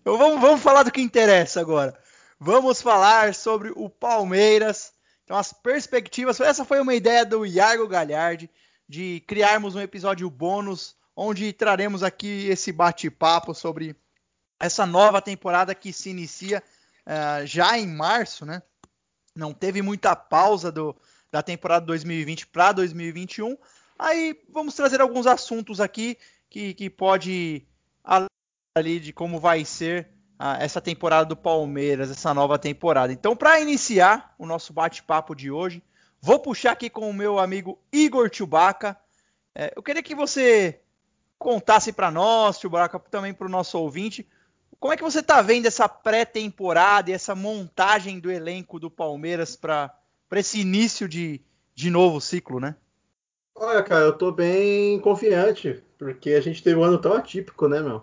Então 0.00 0.18
vamos, 0.18 0.40
vamos 0.40 0.60
falar 0.60 0.82
do 0.82 0.90
que 0.90 1.00
interessa 1.00 1.60
agora. 1.60 1.96
Vamos 2.38 2.82
falar 2.82 3.34
sobre 3.34 3.72
o 3.76 3.88
Palmeiras. 3.88 4.92
Então, 5.22 5.36
as 5.36 5.52
perspectivas. 5.52 6.40
Essa 6.40 6.64
foi 6.64 6.80
uma 6.80 6.94
ideia 6.94 7.24
do 7.24 7.46
Iago 7.46 7.86
Galhardi 7.86 8.50
de 8.88 9.22
criarmos 9.26 9.76
um 9.76 9.80
episódio 9.80 10.28
bônus 10.28 10.96
onde 11.16 11.52
traremos 11.52 12.02
aqui 12.02 12.48
esse 12.48 12.72
bate-papo 12.72 13.54
sobre 13.54 13.94
essa 14.58 14.84
nova 14.84 15.22
temporada 15.22 15.74
que 15.74 15.92
se 15.92 16.10
inicia 16.10 16.62
ah, 17.06 17.44
já 17.44 17.78
em 17.78 17.86
março, 17.86 18.44
né? 18.44 18.62
Não 19.34 19.52
teve 19.52 19.82
muita 19.82 20.14
pausa 20.14 20.70
do, 20.70 20.94
da 21.30 21.42
temporada 21.42 21.86
2020 21.86 22.46
para 22.48 22.72
2021. 22.72 23.56
Aí 23.98 24.38
vamos 24.50 24.74
trazer 24.74 25.00
alguns 25.00 25.26
assuntos 25.26 25.80
aqui 25.80 26.18
que, 26.50 26.74
que 26.74 26.90
pode 26.90 27.66
ali 28.74 29.00
de 29.00 29.12
como 29.12 29.38
vai 29.38 29.64
ser 29.64 30.10
ah, 30.38 30.58
essa 30.60 30.80
temporada 30.80 31.24
do 31.24 31.36
Palmeiras, 31.36 32.10
essa 32.10 32.34
nova 32.34 32.58
temporada. 32.58 33.12
Então, 33.12 33.36
para 33.36 33.60
iniciar 33.60 34.34
o 34.38 34.46
nosso 34.46 34.72
bate-papo 34.72 35.34
de 35.34 35.50
hoje, 35.50 35.82
vou 36.20 36.38
puxar 36.38 36.72
aqui 36.72 36.90
com 36.90 37.08
o 37.08 37.14
meu 37.14 37.38
amigo 37.38 37.78
Igor 37.92 38.28
Chewbacca. 38.32 38.98
É, 39.54 39.72
eu 39.76 39.82
queria 39.82 40.02
que 40.02 40.14
você 40.14 40.80
contasse 41.38 41.92
para 41.92 42.10
nós, 42.10 42.58
Chewbacca, 42.58 42.98
também 42.98 43.32
para 43.32 43.46
o 43.46 43.50
nosso 43.50 43.78
ouvinte, 43.78 44.28
como 44.82 44.92
é 44.92 44.96
que 44.96 45.02
você 45.04 45.20
está 45.20 45.40
vendo 45.40 45.66
essa 45.66 45.88
pré-temporada 45.88 47.08
e 47.08 47.14
essa 47.14 47.36
montagem 47.36 48.18
do 48.18 48.32
elenco 48.32 48.80
do 48.80 48.90
Palmeiras 48.90 49.54
para 49.54 49.96
esse 50.32 50.60
início 50.60 51.08
de, 51.08 51.40
de 51.72 51.88
novo 51.88 52.20
ciclo, 52.20 52.58
né? 52.58 52.74
Olha, 53.54 53.80
cara, 53.84 54.06
eu 54.06 54.12
tô 54.12 54.32
bem 54.32 54.98
confiante, 54.98 55.80
porque 55.96 56.30
a 56.30 56.40
gente 56.40 56.64
teve 56.64 56.74
um 56.74 56.82
ano 56.82 56.98
tão 56.98 57.12
atípico, 57.12 57.68
né, 57.68 57.80
meu? 57.80 58.02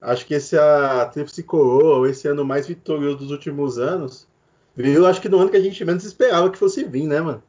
Acho 0.00 0.24
que 0.24 0.32
esse 0.32 0.56
a 0.56 1.04
Tríplice 1.04 1.42
Coroa, 1.42 2.08
esse 2.08 2.26
ano 2.26 2.46
mais 2.46 2.66
vitorioso 2.66 3.18
dos 3.18 3.30
últimos 3.30 3.78
anos, 3.78 4.26
veio, 4.74 5.06
acho 5.06 5.20
que 5.20 5.28
no 5.28 5.38
ano 5.38 5.50
que 5.50 5.58
a 5.58 5.62
gente 5.62 5.84
menos 5.84 6.04
esperava 6.06 6.50
que 6.50 6.56
fosse 6.56 6.82
vir, 6.82 7.06
né, 7.06 7.20
mano? 7.20 7.42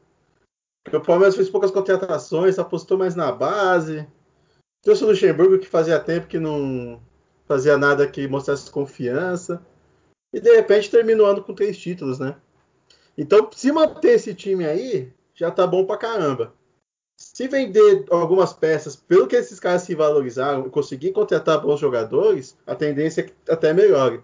Porque 0.83 0.97
o 0.97 1.01
Palmeiras 1.01 1.37
fez 1.37 1.49
poucas 1.49 1.71
contratações, 1.71 2.59
apostou 2.59 2.97
mais 2.97 3.15
na 3.15 3.31
base. 3.31 4.05
Trouxe 4.83 5.05
o 5.05 5.07
Luxemburgo, 5.07 5.57
que 5.57 5.69
fazia 5.69 5.97
tempo 6.01 6.27
que 6.27 6.37
não 6.37 7.01
fazia 7.51 7.77
nada 7.77 8.07
que 8.07 8.29
mostrasse 8.29 8.71
confiança. 8.71 9.61
E 10.33 10.39
de 10.39 10.55
repente 10.55 10.89
terminou 10.89 11.27
ano 11.27 11.43
com 11.43 11.53
três 11.53 11.77
títulos, 11.77 12.17
né? 12.17 12.37
Então, 13.17 13.49
se 13.53 13.69
manter 13.73 14.13
esse 14.13 14.33
time 14.33 14.65
aí, 14.65 15.11
já 15.35 15.51
tá 15.51 15.67
bom 15.67 15.85
pra 15.85 15.97
caramba. 15.97 16.53
se 17.17 17.47
vender 17.47 18.05
algumas 18.09 18.53
peças, 18.53 18.95
pelo 18.95 19.27
que 19.27 19.35
esses 19.35 19.59
caras 19.59 19.83
se 19.83 19.93
valorizaram, 19.93 20.69
conseguir 20.69 21.11
contratar 21.11 21.61
bons 21.61 21.79
jogadores, 21.79 22.57
a 22.65 22.73
tendência 22.73 23.21
é 23.21 23.23
que 23.25 23.33
até 23.49 23.73
melhore. 23.73 24.23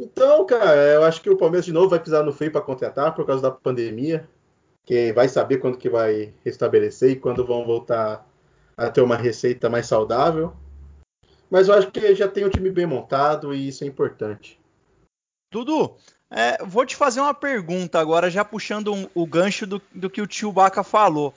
Então, 0.00 0.44
cara, 0.46 0.74
eu 0.94 1.04
acho 1.04 1.22
que 1.22 1.30
o 1.30 1.36
Palmeiras 1.36 1.66
de 1.66 1.72
novo 1.72 1.90
vai 1.90 2.00
pisar 2.00 2.24
no 2.24 2.32
freio 2.32 2.52
para 2.52 2.60
contratar 2.62 3.14
por 3.14 3.26
causa 3.26 3.42
da 3.42 3.50
pandemia, 3.50 4.28
que 4.84 5.12
vai 5.12 5.28
saber 5.28 5.58
quando 5.58 5.78
que 5.78 5.88
vai 5.90 6.34
restabelecer 6.44 7.10
e 7.10 7.16
quando 7.16 7.46
vão 7.46 7.64
voltar 7.64 8.26
a 8.76 8.90
ter 8.90 9.02
uma 9.02 9.16
receita 9.16 9.68
mais 9.70 9.86
saudável. 9.86 10.52
Mas 11.50 11.68
eu 11.68 11.74
acho 11.74 11.90
que 11.90 12.14
já 12.14 12.28
tem 12.28 12.44
um 12.44 12.50
time 12.50 12.70
bem 12.70 12.86
montado 12.86 13.54
e 13.54 13.68
isso 13.68 13.84
é 13.84 13.86
importante. 13.86 14.58
Dudu, 15.52 15.96
é, 16.30 16.64
vou 16.64 16.84
te 16.84 16.96
fazer 16.96 17.20
uma 17.20 17.34
pergunta 17.34 18.00
agora, 18.00 18.30
já 18.30 18.44
puxando 18.44 18.92
um, 18.92 19.08
o 19.14 19.26
gancho 19.26 19.66
do, 19.66 19.80
do 19.94 20.10
que 20.10 20.20
o 20.20 20.26
tio 20.26 20.50
Baca 20.52 20.82
falou. 20.82 21.32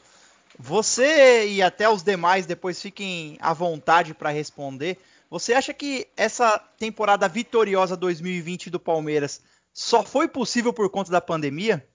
Você 0.58 1.48
e 1.48 1.62
até 1.62 1.88
os 1.88 2.04
demais 2.04 2.46
depois 2.46 2.82
fiquem 2.82 3.38
à 3.39 3.54
vontade 3.54 4.13
para 4.13 4.30
responder. 4.30 4.98
Você 5.30 5.54
acha 5.54 5.74
que 5.74 6.08
essa 6.18 6.58
temporada 6.78 7.28
vitoriosa 7.28 7.96
2020 7.96 8.70
do 8.70 8.80
Palmeiras 8.80 9.42
só 9.72 10.04
foi 10.04 10.28
possível 10.28 10.74
por 10.74 10.89
conta 10.89 11.12
da 11.12 11.22
pandemia? 11.22 11.88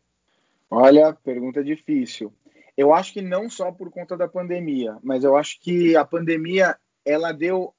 Olha, 0.70 1.12
pergunta 1.12 1.62
difícil. 1.62 2.32
Eu 2.76 2.94
acho 2.94 3.12
que 3.12 3.20
não 3.20 3.50
só 3.50 3.70
por 3.70 3.90
conta 3.90 4.16
da 4.16 4.26
pandemia, 4.26 4.96
mas 5.02 5.24
eu 5.24 5.36
acho 5.36 5.60
que 5.60 5.96
a 5.96 6.04
pandemia 6.04 6.76
ela 7.04 7.32
deu 7.32 7.74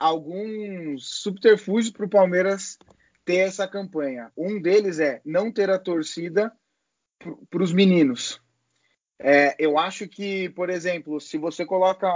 alguns 0.00 1.20
subterfúgios 1.20 1.92
para 1.92 2.06
o 2.06 2.10
Palmeiras 2.10 2.78
ter 3.24 3.36
essa 3.36 3.68
campanha. 3.68 4.32
Um 4.34 4.60
deles 4.60 4.98
é 4.98 5.20
não 5.24 5.52
ter 5.52 5.68
a 5.68 5.78
torcida 5.78 6.50
para 7.50 7.62
os 7.62 7.72
meninos. 7.72 8.40
É, 9.18 9.54
eu 9.58 9.78
acho 9.78 10.08
que, 10.08 10.48
por 10.50 10.70
exemplo, 10.70 11.20
se 11.20 11.36
você 11.36 11.66
coloca 11.66 12.08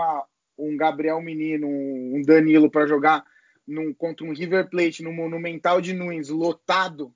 um 0.57 0.75
Gabriel 0.76 1.21
Menino, 1.21 1.69
um 1.69 2.23
Danilo 2.25 2.71
para 2.71 2.87
jogar 2.87 3.23
num, 3.67 3.93
contra 3.93 4.25
um 4.25 4.33
River 4.33 4.71
Plate 4.71 5.03
no 5.03 5.12
Monumental 5.12 5.83
de 5.83 5.93
Nunes 5.93 6.31
lotado, 6.31 7.14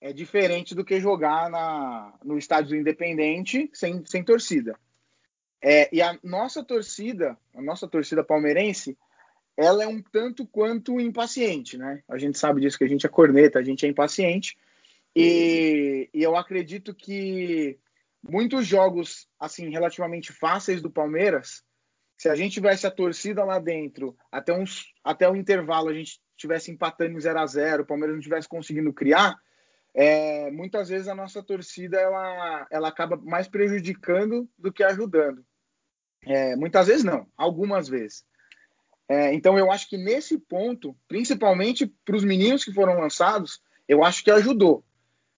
é 0.00 0.12
diferente 0.12 0.74
do 0.74 0.84
que 0.84 1.00
jogar 1.00 1.50
na, 1.50 2.14
no 2.24 2.38
estádio 2.38 2.70
do 2.70 2.76
Independente 2.76 3.68
sem, 3.72 4.04
sem 4.06 4.22
torcida. 4.22 4.78
É, 5.60 5.92
e 5.92 6.00
a 6.00 6.16
nossa 6.22 6.62
torcida, 6.62 7.36
a 7.52 7.60
nossa 7.60 7.88
torcida 7.88 8.22
palmeirense, 8.22 8.96
ela 9.58 9.82
é 9.82 9.88
um 9.88 10.00
tanto 10.00 10.46
quanto 10.46 11.00
impaciente, 11.00 11.76
né? 11.76 12.00
A 12.08 12.16
gente 12.16 12.38
sabe 12.38 12.60
disso, 12.60 12.78
que 12.78 12.84
a 12.84 12.88
gente 12.88 13.04
é 13.04 13.08
corneta, 13.08 13.58
a 13.58 13.62
gente 13.62 13.84
é 13.84 13.88
impaciente. 13.88 14.56
E, 15.16 16.08
e 16.14 16.22
eu 16.22 16.36
acredito 16.36 16.94
que 16.94 17.76
muitos 18.22 18.64
jogos, 18.64 19.28
assim, 19.38 19.68
relativamente 19.68 20.32
fáceis 20.32 20.80
do 20.80 20.88
Palmeiras, 20.88 21.64
se 22.16 22.28
a 22.28 22.36
gente 22.36 22.52
tivesse 22.52 22.86
a 22.86 22.90
torcida 22.90 23.44
lá 23.44 23.58
dentro, 23.58 24.16
até, 24.30 24.52
uns, 24.52 24.94
até 25.02 25.28
o 25.28 25.34
intervalo 25.34 25.88
a 25.88 25.94
gente 25.94 26.20
tivesse 26.36 26.70
empatando 26.70 27.16
em 27.16 27.20
0 27.20 27.40
a 27.40 27.46
0 27.46 27.82
o 27.82 27.86
Palmeiras 27.86 28.14
não 28.14 28.22
tivesse 28.22 28.48
conseguindo 28.48 28.92
criar, 28.92 29.36
é, 29.92 30.52
muitas 30.52 30.88
vezes 30.88 31.08
a 31.08 31.16
nossa 31.16 31.42
torcida 31.42 31.98
ela, 31.98 32.68
ela 32.70 32.88
acaba 32.88 33.16
mais 33.16 33.48
prejudicando 33.48 34.48
do 34.56 34.72
que 34.72 34.84
ajudando. 34.84 35.44
É, 36.24 36.54
muitas 36.54 36.86
vezes 36.86 37.02
não, 37.02 37.26
algumas 37.36 37.88
vezes. 37.88 38.24
É, 39.08 39.32
então 39.32 39.58
eu 39.58 39.72
acho 39.72 39.88
que 39.88 39.96
nesse 39.96 40.38
ponto, 40.38 40.94
principalmente 41.08 41.86
para 42.04 42.16
os 42.16 42.24
meninos 42.24 42.64
que 42.64 42.72
foram 42.72 43.00
lançados, 43.00 43.60
eu 43.88 44.04
acho 44.04 44.22
que 44.22 44.30
ajudou. 44.30 44.84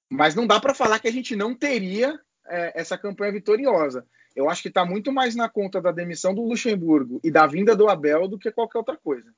Mas 0.08 0.34
não 0.34 0.46
dá 0.46 0.58
para 0.58 0.74
falar 0.74 0.98
que 0.98 1.06
a 1.06 1.12
gente 1.12 1.36
não 1.36 1.54
teria 1.54 2.18
é, 2.48 2.80
essa 2.80 2.98
campanha 2.98 3.32
vitoriosa. 3.32 4.04
Eu 4.34 4.50
acho 4.50 4.62
que 4.62 4.68
está 4.68 4.84
muito 4.84 5.12
mais 5.12 5.36
na 5.36 5.48
conta 5.48 5.80
da 5.80 5.92
demissão 5.92 6.34
do 6.34 6.42
Luxemburgo 6.42 7.20
e 7.22 7.30
da 7.30 7.46
vinda 7.46 7.76
do 7.76 7.88
Abel 7.88 8.26
do 8.26 8.38
que 8.38 8.50
qualquer 8.50 8.78
outra 8.78 8.96
coisa. 8.96 9.32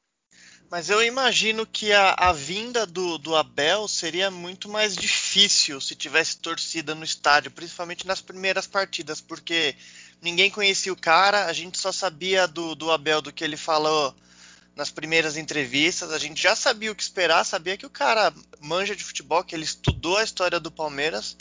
Mas 0.71 0.89
eu 0.89 1.03
imagino 1.03 1.67
que 1.67 1.93
a, 1.93 2.15
a 2.15 2.33
vinda 2.33 2.87
do, 2.87 3.19
do, 3.19 3.37
Abel 3.37 3.87
seria 3.87 4.31
muito 4.31 4.71
mais 4.71 4.97
difícil 4.97 5.79
se 5.83 5.95
tivesse 5.95 6.39
torcida 6.39 6.95
no 6.95 7.05
estádio, 7.05 7.51
principalmente 7.51 8.07
nas 8.07 8.23
primeiras 8.23 8.67
partidas, 8.67 9.21
porque 9.21 9.77
ninguém 10.23 10.51
conhecia 10.51 10.93
o 10.93 10.97
cara, 10.97 11.47
a 11.47 11.53
gente 11.53 11.79
só 11.79 11.93
sabia 11.93 12.47
do, 12.47 12.75
do 12.75 12.91
Abel 12.91 13.21
do 13.21 13.33
que 13.33 13.43
ele 13.43 13.57
falou 13.57 14.15
nas 14.75 14.91
primeiras 14.91 15.37
entrevistas, 15.37 16.11
a 16.13 16.19
gente 16.19 16.43
já 16.43 16.57
sabia 16.57 16.91
o 16.91 16.95
que 16.95 17.03
esperar, 17.03 17.45
sabia 17.45 17.77
que 17.77 17.85
o 17.85 17.91
cara 17.91 18.33
manja 18.59 18.97
de 18.97 19.05
futebol, 19.05 19.45
que 19.45 19.55
ele 19.55 19.65
estudou 19.65 20.17
a 20.17 20.25
história 20.25 20.59
do 20.59 20.71
Palmeiras, 20.71 21.37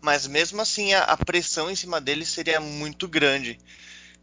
mas 0.00 0.26
mesmo 0.26 0.60
assim 0.60 0.94
a, 0.94 1.02
a 1.02 1.16
pressão 1.16 1.68
em 1.68 1.74
cima 1.74 2.00
dele 2.00 2.24
seria 2.24 2.60
muito 2.60 3.08
grande. 3.08 3.58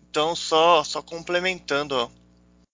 Então, 0.10 0.34
só, 0.34 0.84
só 0.84 1.02
complementando 1.02 1.96
ó, 1.96 2.10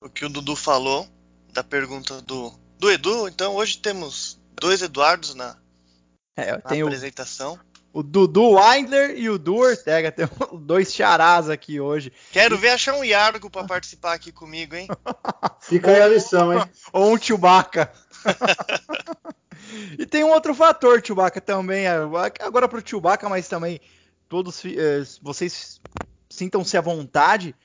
o 0.06 0.10
que 0.10 0.26
o 0.26 0.30
Dudu 0.30 0.56
falou, 0.56 1.10
da 1.54 1.64
pergunta 1.64 2.22
do, 2.22 2.54
do 2.80 2.92
Edu. 2.92 3.28
Então 3.28 3.56
hoje 3.56 3.78
temos 3.78 4.40
dois 4.60 4.82
Eduardos 4.82 5.36
na, 5.36 5.56
é, 6.36 6.52
na 6.52 6.86
apresentação. 6.86 7.54
O, 7.54 7.73
o 7.94 8.02
Dudu 8.02 8.56
Weindler 8.56 9.16
e 9.18 9.30
o 9.30 9.38
Du 9.38 9.58
Ortega. 9.58 10.12
Tem 10.12 10.28
dois 10.60 10.92
charás 10.92 11.50
aqui 11.50 11.80
hoje. 11.80 12.12
Quero 12.32 12.58
ver 12.58 12.70
achar 12.70 12.96
um 12.96 13.04
Iargo 13.04 13.50
para 13.50 13.68
participar 13.68 14.14
aqui 14.14 14.32
comigo, 14.32 14.76
hein? 14.76 14.88
Fica 15.62 15.92
aí 15.92 16.02
a 16.02 16.08
lição, 16.08 16.52
hein? 16.52 16.66
Ou 16.92 17.14
um 17.14 17.22
Chewbacca. 17.22 17.94
e 19.98 20.06
tem 20.08 20.24
um 20.24 20.32
outro 20.32 20.56
fator, 20.56 21.06
Chewbacca, 21.06 21.40
também. 21.40 21.86
É, 21.86 21.96
agora 22.42 22.68
pro 22.68 22.86
Chewbacca, 22.86 23.30
mas 23.30 23.48
também 23.48 23.80
todos 24.28 24.66
eh, 24.66 25.04
vocês 25.22 25.80
sintam-se 26.28 26.76
à 26.76 26.82
vontade 26.82 27.56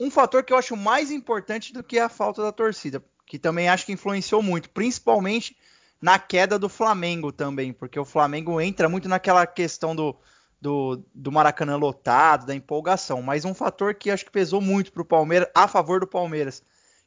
um 0.00 0.10
fator 0.10 0.44
que 0.44 0.52
eu 0.52 0.56
acho 0.56 0.76
mais 0.76 1.10
importante 1.10 1.72
do 1.72 1.82
que 1.82 1.98
a 1.98 2.08
falta 2.08 2.42
da 2.42 2.52
torcida, 2.52 3.02
que 3.26 3.38
também 3.38 3.68
acho 3.68 3.84
que 3.84 3.92
influenciou 3.92 4.42
muito, 4.42 4.70
principalmente 4.70 5.56
na 6.00 6.18
queda 6.18 6.58
do 6.58 6.68
Flamengo 6.68 7.32
também, 7.32 7.72
porque 7.72 7.98
o 7.98 8.04
Flamengo 8.04 8.60
entra 8.60 8.88
muito 8.88 9.08
naquela 9.08 9.46
questão 9.46 9.94
do, 9.94 10.16
do, 10.60 11.04
do 11.14 11.32
Maracanã 11.32 11.76
lotado, 11.76 12.46
da 12.46 12.54
empolgação. 12.54 13.20
Mas 13.22 13.44
um 13.44 13.54
fator 13.54 13.94
que 13.94 14.10
acho 14.10 14.24
que 14.24 14.30
pesou 14.30 14.60
muito 14.60 14.92
para 14.92 15.02
o 15.02 15.06
Palmeiras, 15.06 15.48
a 15.54 15.66
favor 15.66 16.00
do 16.00 16.06
Palmeiras, 16.06 16.62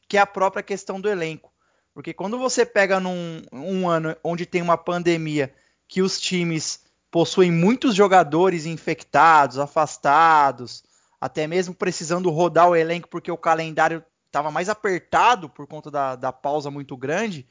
que 0.08 0.16
é 0.16 0.20
a 0.20 0.26
própria 0.26 0.62
questão 0.62 1.00
do 1.00 1.08
elenco. 1.08 1.50
Porque 1.94 2.12
quando 2.12 2.38
você 2.38 2.64
pega 2.64 2.98
num 2.98 3.42
um 3.52 3.88
ano 3.88 4.16
onde 4.24 4.46
tem 4.46 4.62
uma 4.62 4.78
pandemia 4.78 5.54
que 5.86 6.00
os 6.00 6.18
times 6.18 6.80
possuem 7.10 7.52
muitos 7.52 7.94
jogadores 7.94 8.64
infectados, 8.64 9.58
afastados, 9.58 10.82
até 11.20 11.46
mesmo 11.46 11.74
precisando 11.74 12.30
rodar 12.30 12.68
o 12.68 12.76
elenco 12.76 13.08
porque 13.08 13.30
o 13.30 13.36
calendário 13.36 14.02
estava 14.26 14.50
mais 14.50 14.70
apertado 14.70 15.48
por 15.48 15.66
conta 15.66 15.90
da, 15.90 16.16
da 16.16 16.32
pausa 16.32 16.70
muito 16.70 16.96
grande. 16.96 17.46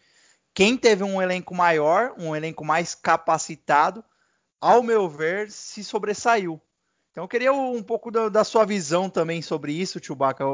Quem 0.54 0.78
teve 0.78 1.04
um 1.04 1.22
elenco 1.22 1.56
maior, 1.56 2.14
um 2.18 2.36
elenco 2.36 2.66
mais 2.66 2.94
capacitado, 2.94 4.04
ao 4.60 4.84
meu 4.84 5.10
ver, 5.10 5.50
se 5.50 5.84
sobressaiu. 5.84 6.62
Então 7.12 7.24
eu 7.24 7.28
queria 7.28 7.54
um 7.54 7.82
pouco 7.84 8.12
da, 8.12 8.30
da 8.30 8.44
sua 8.44 8.66
visão 8.66 9.10
também 9.10 9.42
sobre 9.42 9.74
isso, 9.74 10.00
Chewbacca. 10.02 10.46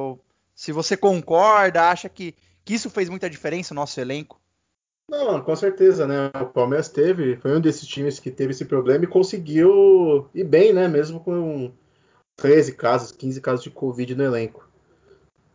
Se 0.56 0.72
você 0.72 0.96
concorda, 0.98 1.90
acha 1.90 2.10
que, 2.10 2.36
que 2.64 2.74
isso 2.74 2.90
fez 2.90 3.10
muita 3.10 3.30
diferença 3.30 3.74
no 3.74 3.82
nosso 3.82 4.00
elenco? 4.00 4.40
Não, 5.10 5.42
com 5.42 5.56
certeza, 5.56 6.06
né? 6.06 6.28
O 6.42 6.48
Palmeiras 6.48 6.90
teve, 6.90 7.38
foi 7.38 7.56
um 7.56 7.62
desses 7.62 7.88
times 7.88 8.20
que 8.20 8.30
teve 8.30 8.52
esse 8.52 8.66
problema 8.66 9.06
e 9.06 9.08
conseguiu 9.08 10.30
ir 10.34 10.44
bem, 10.44 10.74
né? 10.74 10.88
Mesmo 10.88 11.20
com 11.20 11.72
13 12.36 12.74
casos, 12.74 13.12
15 13.12 13.40
casos 13.40 13.64
de 13.64 13.72
Covid 13.72 14.16
no 14.16 14.24
elenco. 14.24 14.68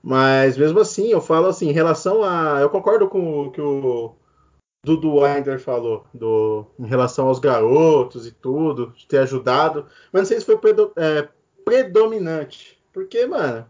Mas 0.03 0.57
mesmo 0.57 0.81
assim, 0.81 1.09
eu 1.09 1.21
falo 1.21 1.49
assim, 1.49 1.69
em 1.69 1.73
relação 1.73 2.25
a. 2.25 2.61
Eu 2.61 2.71
concordo 2.71 3.09
com 3.09 3.47
o 3.47 3.51
que 3.53 3.61
o 3.61 4.15
Dudu 4.85 5.21
Winder 5.21 5.61
falou, 5.61 6.05
do, 6.13 6.67
em 6.79 6.87
relação 6.87 7.29
aos 7.29 7.39
garotos 7.39 8.27
e 8.27 8.33
tudo, 8.33 8.93
de 8.97 9.07
ter 9.07 9.19
ajudado. 9.19 9.87
Mas 10.13 10.23
não 10.23 10.27
sei 10.27 10.41
se 10.41 10.47
foi 10.47 10.59
predo, 10.59 10.93
é, 10.97 11.29
predominante. 11.65 12.83
Porque, 12.93 13.25
mano, 13.25 13.65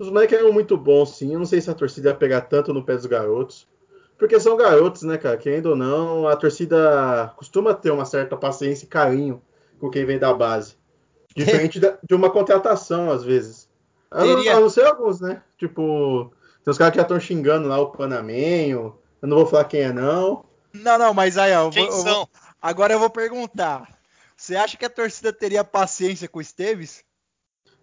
os 0.00 0.10
moleques 0.10 0.36
eram 0.36 0.52
muito 0.52 0.76
bons, 0.76 1.16
sim. 1.16 1.32
Eu 1.32 1.38
não 1.38 1.46
sei 1.46 1.60
se 1.60 1.70
a 1.70 1.74
torcida 1.74 2.10
ia 2.10 2.14
pegar 2.14 2.42
tanto 2.42 2.74
no 2.74 2.84
pé 2.84 2.96
dos 2.96 3.06
garotos. 3.06 3.68
Porque 4.18 4.40
são 4.40 4.56
garotos, 4.56 5.02
né, 5.02 5.16
cara? 5.16 5.36
Querendo 5.36 5.66
ou 5.66 5.76
não, 5.76 6.26
a 6.26 6.34
torcida 6.34 7.32
costuma 7.36 7.72
ter 7.72 7.92
uma 7.92 8.04
certa 8.04 8.36
paciência 8.36 8.84
e 8.84 8.88
carinho 8.88 9.40
com 9.78 9.88
quem 9.88 10.04
vem 10.04 10.18
da 10.18 10.34
base. 10.34 10.76
Diferente 11.34 11.78
de 11.78 12.14
uma 12.14 12.28
contratação, 12.28 13.10
às 13.10 13.22
vezes. 13.22 13.68
A 14.10 14.24
não, 14.24 14.60
não 14.62 14.70
ser 14.70 14.86
alguns, 14.86 15.20
né? 15.20 15.42
Tipo, 15.56 16.32
tem 16.64 16.72
uns 16.72 16.78
caras 16.78 16.92
que 16.92 16.98
já 16.98 17.02
estão 17.02 17.20
xingando 17.20 17.68
lá 17.68 17.78
o 17.78 17.92
Panamenho. 17.92 18.98
Eu 19.20 19.28
não 19.28 19.38
vou 19.38 19.46
falar 19.46 19.64
quem 19.64 19.80
é, 19.80 19.92
não. 19.92 20.44
Não, 20.72 20.98
não, 20.98 21.14
mas 21.14 21.36
aí, 21.38 21.52
ó, 21.52 21.70
eu 21.74 21.84
eu 21.84 22.04
vou, 22.04 22.28
agora 22.60 22.92
eu 22.92 22.98
vou 22.98 23.10
perguntar. 23.10 23.98
Você 24.36 24.54
acha 24.54 24.76
que 24.76 24.84
a 24.84 24.90
torcida 24.90 25.32
teria 25.32 25.64
paciência 25.64 26.28
com 26.28 26.38
o 26.38 26.42
Esteves? 26.42 27.02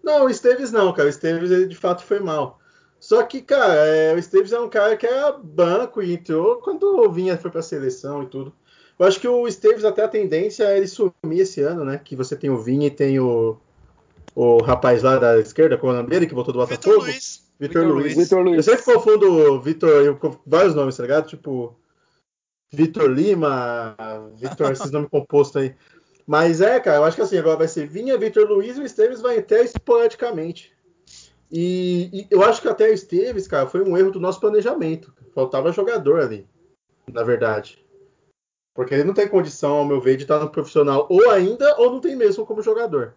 Não, 0.02 0.26
o 0.26 0.30
Esteves 0.30 0.72
não, 0.72 0.94
cara. 0.94 1.08
O 1.08 1.10
Esteves 1.10 1.52
ele 1.52 1.68
de 1.68 1.76
fato 1.76 2.04
foi 2.04 2.20
mal. 2.20 2.60
Só 3.00 3.22
que, 3.24 3.42
cara, 3.42 3.74
é, 3.74 4.14
o 4.14 4.18
Esteves 4.18 4.52
é 4.52 4.60
um 4.60 4.70
cara 4.70 4.96
que 4.96 5.06
era 5.06 5.32
banco 5.34 6.02
e 6.02 6.14
entrou 6.14 6.58
quando 6.58 6.84
o 6.84 7.12
Vinha 7.12 7.38
foi 7.38 7.52
pra 7.52 7.62
seleção 7.62 8.24
e 8.24 8.28
tudo. 8.28 8.54
Eu 8.98 9.06
acho 9.06 9.20
que 9.20 9.28
o 9.28 9.48
Esteves 9.48 9.84
até 9.84 10.04
a 10.04 10.08
tendência 10.08 10.64
é 10.64 10.78
ele 10.78 10.88
sumir 10.88 11.42
esse 11.42 11.62
ano, 11.62 11.84
né? 11.84 12.00
Que 12.04 12.16
você 12.16 12.36
tem 12.36 12.50
o 12.50 12.58
Vinha 12.58 12.88
e 12.88 12.92
tem 12.92 13.20
o, 13.20 13.58
o 14.34 14.64
rapaz 14.64 15.04
lá 15.04 15.18
da 15.18 15.38
esquerda, 15.40 15.78
qual 15.78 15.92
é 15.92 15.96
o 15.96 15.98
nome 15.98 16.10
dele, 16.10 16.26
que 16.26 16.34
voltou 16.34 16.54
do 16.54 16.60
Botafogo? 16.60 16.82
Vitor 16.82 17.04
Luiz. 17.04 17.45
Vitor 17.60 17.86
Luiz. 17.86 18.16
Vitor 18.16 18.44
Luiz. 18.44 18.58
Eu 18.58 18.64
sempre 18.64 18.94
confundo 18.94 19.54
o 19.54 19.62
Vitor 19.62 20.18
com 20.18 20.38
vários 20.46 20.76
nomes, 20.76 20.98
tá 20.98 21.04
ligado? 21.04 21.28
Tipo, 21.28 21.78
Vitor 22.72 23.10
Lima, 23.10 23.96
Vitor, 24.36 24.72
esses 24.72 24.92
nomes 24.92 25.10
compostos 25.10 25.62
aí. 25.62 25.76
Mas 26.28 26.60
é, 26.60 26.80
cara, 26.80 26.98
eu 26.98 27.04
acho 27.04 27.16
que 27.16 27.22
assim, 27.22 27.38
agora 27.38 27.58
vai 27.58 27.68
ser 27.68 27.88
Vinha, 27.88 28.18
Vitor 28.18 28.48
Luiz 28.48 28.78
e 28.78 28.82
o 28.82 28.86
Esteves 28.86 29.22
vai 29.22 29.38
até 29.38 29.64
esporadicamente. 29.64 30.74
E, 31.52 32.10
e 32.12 32.28
eu 32.32 32.44
acho 32.44 32.62
que 32.62 32.68
até 32.68 32.90
o 32.90 32.94
Esteves, 32.94 33.48
cara, 33.48 33.68
foi 33.68 33.82
um 33.82 33.96
erro 33.96 34.12
do 34.12 34.20
nosso 34.20 34.40
planejamento. 34.40 35.14
Faltava 35.34 35.72
jogador 35.72 36.20
ali, 36.20 36.48
na 37.12 37.24
verdade. 37.24 37.86
Porque 38.74 38.94
ele 38.94 39.04
não 39.04 39.14
tem 39.14 39.28
condição, 39.28 39.76
ao 39.76 39.86
meu 39.86 40.02
ver, 40.02 40.18
de 40.18 40.24
estar 40.24 40.40
no 40.40 40.50
profissional 40.50 41.08
ou 41.10 41.30
ainda, 41.30 41.76
ou 41.78 41.92
não 41.92 42.02
tem 42.02 42.16
mesmo 42.16 42.46
como 42.46 42.62
jogador. 42.62 43.14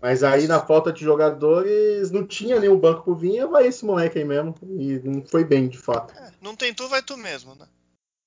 Mas 0.00 0.22
aí, 0.22 0.46
na 0.46 0.60
falta 0.60 0.92
de 0.92 1.04
jogadores, 1.04 2.10
não 2.10 2.26
tinha 2.26 2.58
nenhum 2.58 2.78
banco 2.78 3.02
pro 3.02 3.14
Vinha, 3.14 3.46
vai 3.46 3.66
esse 3.66 3.84
moleque 3.84 4.18
aí 4.18 4.24
mesmo. 4.24 4.54
E 4.62 4.98
não 5.04 5.22
foi 5.26 5.44
bem, 5.44 5.68
de 5.68 5.76
fato. 5.78 6.14
É, 6.16 6.30
não 6.40 6.56
tem 6.56 6.72
tu, 6.72 6.88
vai 6.88 7.02
tu 7.02 7.16
mesmo, 7.16 7.54
né? 7.54 7.66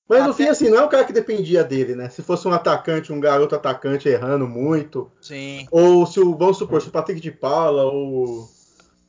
Mas 0.08 0.22
no 0.22 0.30
Até- 0.30 0.44
fim, 0.44 0.48
assim, 0.50 0.68
não 0.68 0.78
é 0.78 0.84
um 0.84 0.88
cara 0.88 1.04
que 1.04 1.12
dependia 1.12 1.64
dele, 1.64 1.94
né? 1.96 2.08
Se 2.10 2.22
fosse 2.22 2.46
um 2.46 2.52
atacante, 2.52 3.12
um 3.12 3.18
garoto 3.18 3.54
atacante 3.56 4.08
errando 4.08 4.46
muito, 4.46 5.10
Sim. 5.20 5.66
ou 5.70 6.06
se 6.06 6.20
o, 6.20 6.36
vamos 6.36 6.58
supor, 6.58 6.80
se 6.82 6.88
o 6.88 6.92
Patrick 6.92 7.20
de 7.20 7.32
Paula 7.32 7.84
ou 7.84 8.48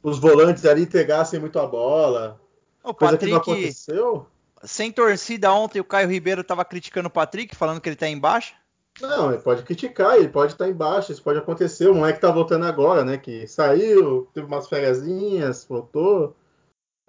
os 0.02 0.18
volantes 0.18 0.66
ali 0.66 0.84
entregassem 0.84 1.40
muito 1.40 1.60
a 1.60 1.68
bola, 1.68 2.40
O 2.84 2.94
coisa 2.94 3.18
que 3.18 3.26
não 3.28 3.38
Patrick, 3.40 3.60
aconteceu. 3.60 4.26
sem 4.64 4.90
torcida 4.92 5.52
ontem, 5.52 5.80
o 5.82 5.84
Caio 5.84 6.08
Ribeiro 6.10 6.44
tava 6.46 6.64
criticando 6.64 7.10
o 7.10 7.12
Patrick, 7.12 7.56
falando 7.56 7.82
que 7.82 7.90
ele 7.90 7.96
tá 7.98 8.08
embaixo. 8.08 8.54
Não, 9.02 9.32
ele 9.32 9.42
pode 9.42 9.64
criticar, 9.64 10.16
ele 10.16 10.30
pode 10.30 10.54
estar 10.54 10.70
embaixo, 10.70 11.12
isso 11.12 11.22
pode 11.22 11.40
acontecer. 11.40 11.88
O 11.88 11.96
moleque 11.96 12.22
tá 12.22 12.32
voltando 12.32 12.66
agora, 12.66 13.04
né? 13.04 13.18
Que 13.18 13.46
saiu, 13.48 14.28
teve 14.34 14.48
umas 14.48 14.68
fériasinhas, 14.68 15.66
voltou. 15.66 16.36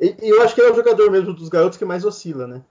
E, 0.01 0.15
e 0.23 0.29
eu 0.29 0.43
acho 0.43 0.55
que 0.55 0.61
ele 0.61 0.71
é 0.71 0.73
o 0.73 0.77
jogador 0.77 1.11
mesmo 1.11 1.33
dos 1.33 1.49
garotos 1.49 1.79
que 1.79 1.85
mais 1.85 2.05
oscila, 2.05 2.47
né? 2.47 2.65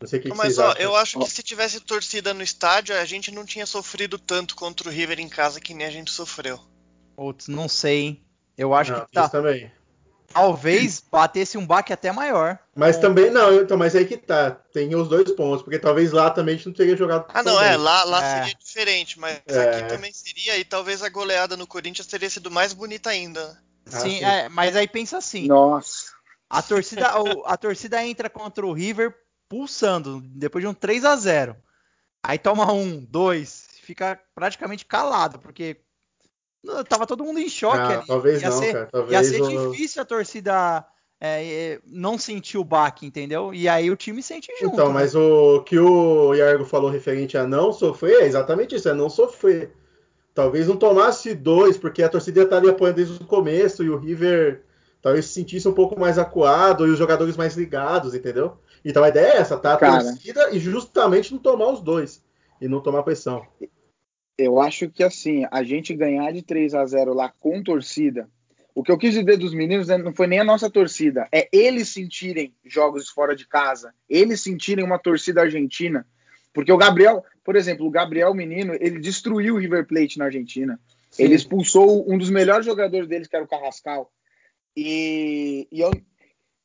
Não 0.00 0.08
sei 0.08 0.18
o 0.18 0.22
que, 0.22 0.30
que 0.30 0.36
Mas 0.36 0.58
ó, 0.58 0.70
acham. 0.70 0.82
eu 0.82 0.96
acho 0.96 1.18
que 1.18 1.30
se 1.30 1.42
tivesse 1.42 1.78
torcida 1.80 2.32
no 2.32 2.42
estádio, 2.42 2.96
a 2.96 3.04
gente 3.04 3.30
não 3.30 3.44
tinha 3.44 3.66
sofrido 3.66 4.18
tanto 4.18 4.56
contra 4.56 4.88
o 4.88 4.92
River 4.92 5.20
em 5.20 5.28
casa 5.28 5.60
que 5.60 5.74
nem 5.74 5.86
a 5.86 5.90
gente 5.90 6.10
sofreu. 6.10 6.58
Putz, 7.14 7.48
não 7.48 7.68
sei, 7.68 8.00
hein? 8.00 8.24
Eu 8.56 8.72
acho 8.72 8.92
Não, 8.92 9.04
que 9.04 9.12
tá, 9.12 9.22
isso 9.22 9.30
também. 9.30 9.70
Talvez 10.32 11.02
batesse 11.10 11.58
um 11.58 11.66
baque 11.66 11.92
até 11.92 12.10
maior. 12.12 12.58
Mas 12.74 12.96
Com- 12.96 13.02
também, 13.02 13.30
não, 13.30 13.54
então, 13.54 13.76
mas 13.76 13.94
aí 13.94 14.04
que 14.06 14.16
tá. 14.16 14.52
Tem 14.72 14.94
os 14.94 15.08
dois 15.08 15.30
pontos, 15.32 15.62
porque 15.62 15.78
talvez 15.78 16.12
lá 16.12 16.30
também 16.30 16.54
a 16.54 16.56
gente 16.56 16.66
não 16.68 16.74
teria 16.74 16.96
jogado. 16.96 17.26
Ah, 17.28 17.42
não, 17.42 17.60
é, 17.60 17.70
bem. 17.70 17.78
lá, 17.78 18.04
lá 18.04 18.24
É. 18.24 18.38
seria 18.38 18.54
diferente, 18.54 19.18
mas 19.18 19.40
É. 19.46 19.60
aqui 19.78 19.88
também 19.88 20.12
seria, 20.12 20.56
e 20.56 20.64
talvez 20.64 21.02
a 21.02 21.08
goleada 21.08 21.56
no 21.56 21.66
Corinthians 21.66 22.06
teria 22.06 22.30
sido 22.30 22.50
mais 22.50 22.72
bonita 22.72 23.10
ainda. 23.10 23.58
Ah, 23.92 24.00
Sim, 24.00 24.18
sim. 24.18 24.24
é, 24.24 24.48
mas 24.48 24.76
aí 24.76 24.86
pensa 24.86 25.18
assim, 25.18 25.46
Nossa. 25.48 26.12
a 26.48 26.62
torcida, 26.62 27.10
a 27.46 27.56
torcida 27.56 28.04
entra 28.04 28.30
contra 28.30 28.64
o 28.64 28.72
River 28.72 29.14
pulsando, 29.48 30.20
depois 30.26 30.62
de 30.62 30.68
um 30.68 30.74
3 30.74 31.04
a 31.04 31.16
0 31.16 31.56
Aí 32.22 32.38
toma 32.38 32.70
um, 32.70 33.00
dois, 33.04 33.66
fica 33.82 34.20
praticamente 34.34 34.84
calado, 34.84 35.38
porque 35.38 35.78
não, 36.62 36.84
tava 36.84 37.06
todo 37.06 37.24
mundo 37.24 37.38
em 37.38 37.48
choque 37.48 37.78
Ah, 37.78 37.98
ali. 37.98 38.06
talvez 38.06 38.42
ia 38.42 38.50
não, 38.50 38.58
ser, 38.58 38.72
cara. 38.72 38.84
Ia 38.84 38.90
Talvez 38.90 39.26
ser 39.26 39.42
o- 39.42 39.70
difícil 39.72 40.02
a 40.02 40.04
torcida 40.04 40.86
é, 41.20 41.44
é, 41.74 41.80
não 41.86 42.16
sentir 42.18 42.56
o 42.58 42.64
baque, 42.64 43.06
entendeu? 43.06 43.52
E 43.52 43.68
aí 43.68 43.90
o 43.90 43.96
time 43.96 44.22
sente 44.22 44.50
junto. 44.60 44.74
Então, 44.74 44.88
né? 44.88 44.94
mas 44.94 45.14
o 45.14 45.62
que 45.62 45.78
o 45.78 46.34
Iargo 46.34 46.64
falou 46.64 46.90
referente 46.90 47.36
a 47.36 47.46
não 47.46 47.72
sofrer 47.72 48.22
é 48.22 48.26
exatamente 48.26 48.74
isso, 48.74 48.88
é 48.88 48.94
não 48.94 49.10
sofrer. 49.10 49.72
Talvez 50.34 50.68
não 50.68 50.76
tomasse 50.76 51.34
dois, 51.34 51.76
porque 51.76 52.02
a 52.02 52.08
torcida 52.08 52.42
estaria 52.42 52.70
apoiando 52.70 52.96
desde 52.96 53.22
o 53.22 53.26
começo 53.26 53.82
e 53.84 53.90
o 53.90 53.98
River 53.98 54.62
talvez 55.02 55.26
se 55.26 55.32
sentisse 55.32 55.66
um 55.68 55.72
pouco 55.74 55.98
mais 55.98 56.18
acuado 56.18 56.86
e 56.86 56.90
os 56.90 56.98
jogadores 56.98 57.36
mais 57.36 57.54
ligados, 57.56 58.14
entendeu? 58.14 58.56
Então 58.84 59.02
a 59.04 59.08
ideia 59.08 59.32
é 59.32 59.36
essa, 59.38 59.58
tá? 59.58 59.74
A 59.74 59.76
Cara. 59.76 60.02
torcida 60.04 60.50
e 60.52 60.58
justamente 60.58 61.32
não 61.32 61.38
tomar 61.40 61.70
os 61.72 61.80
dois 61.82 62.22
e 62.60 62.68
não 62.68 62.80
tomar 62.80 63.02
pressão. 63.02 63.44
Eu 64.40 64.58
acho 64.58 64.88
que 64.88 65.02
assim, 65.02 65.44
a 65.50 65.62
gente 65.62 65.94
ganhar 65.94 66.32
de 66.32 66.40
3 66.40 66.74
a 66.74 66.86
0 66.86 67.12
lá 67.12 67.32
com 67.40 67.62
torcida. 67.62 68.28
O 68.74 68.82
que 68.82 68.90
eu 68.90 68.96
quis 68.96 69.12
dizer 69.12 69.36
dos 69.36 69.52
meninos 69.52 69.88
né, 69.88 69.98
não 69.98 70.14
foi 70.14 70.26
nem 70.26 70.38
a 70.38 70.44
nossa 70.44 70.70
torcida, 70.70 71.28
é 71.30 71.46
eles 71.52 71.90
sentirem 71.90 72.54
jogos 72.64 73.10
fora 73.10 73.36
de 73.36 73.46
casa, 73.46 73.92
eles 74.08 74.40
sentirem 74.40 74.84
uma 74.84 74.98
torcida 74.98 75.42
argentina. 75.42 76.06
Porque 76.54 76.72
o 76.72 76.78
Gabriel, 76.78 77.22
por 77.44 77.54
exemplo, 77.54 77.86
o 77.86 77.90
Gabriel 77.90 78.32
menino, 78.32 78.74
ele 78.80 78.98
destruiu 78.98 79.56
o 79.56 79.58
River 79.58 79.86
Plate 79.86 80.18
na 80.18 80.26
Argentina. 80.26 80.80
Sim. 81.10 81.24
Ele 81.24 81.34
expulsou 81.34 82.10
um 82.10 82.16
dos 82.16 82.30
melhores 82.30 82.64
jogadores 82.64 83.08
deles, 83.08 83.28
que 83.28 83.36
era 83.36 83.44
o 83.44 83.48
Carrascal. 83.48 84.10
E, 84.74 85.68
e 85.70 85.80
eu, 85.80 85.90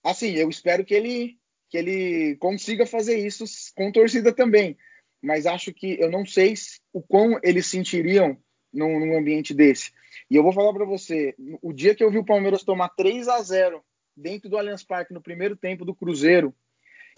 assim, 0.01 0.31
eu 0.31 0.49
espero 0.49 0.85
que 0.85 0.93
ele, 0.93 1.37
que 1.69 1.77
ele 1.77 2.37
consiga 2.37 2.85
fazer 2.85 3.17
isso 3.17 3.43
com 3.75 3.91
torcida 3.91 4.31
também. 4.31 4.77
Mas 5.25 5.47
acho 5.47 5.73
que 5.73 5.99
eu 5.99 6.09
não 6.09 6.25
sei 6.25 6.55
se- 6.55 6.79
o 6.93 7.01
quão 7.01 7.39
eles 7.43 7.65
sentiriam 7.65 8.37
num, 8.71 8.99
num 8.99 9.17
ambiente 9.17 9.53
desse. 9.53 9.91
E 10.29 10.35
eu 10.35 10.43
vou 10.43 10.53
falar 10.53 10.71
para 10.71 10.85
você, 10.85 11.35
o 11.61 11.73
dia 11.73 11.95
que 11.95 12.03
eu 12.03 12.11
vi 12.11 12.19
o 12.19 12.25
Palmeiras 12.25 12.63
tomar 12.63 12.89
3 12.89 13.27
a 13.27 13.41
0 13.41 13.83
dentro 14.15 14.49
do 14.49 14.57
Allianz 14.57 14.83
Parque 14.83 15.13
no 15.13 15.21
primeiro 15.21 15.55
tempo 15.55 15.83
do 15.83 15.95
Cruzeiro, 15.95 16.53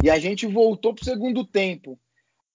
e 0.03 0.09
a 0.09 0.17
gente 0.17 0.47
voltou 0.47 0.93
pro 0.93 1.03
segundo 1.03 1.45
tempo. 1.45 1.99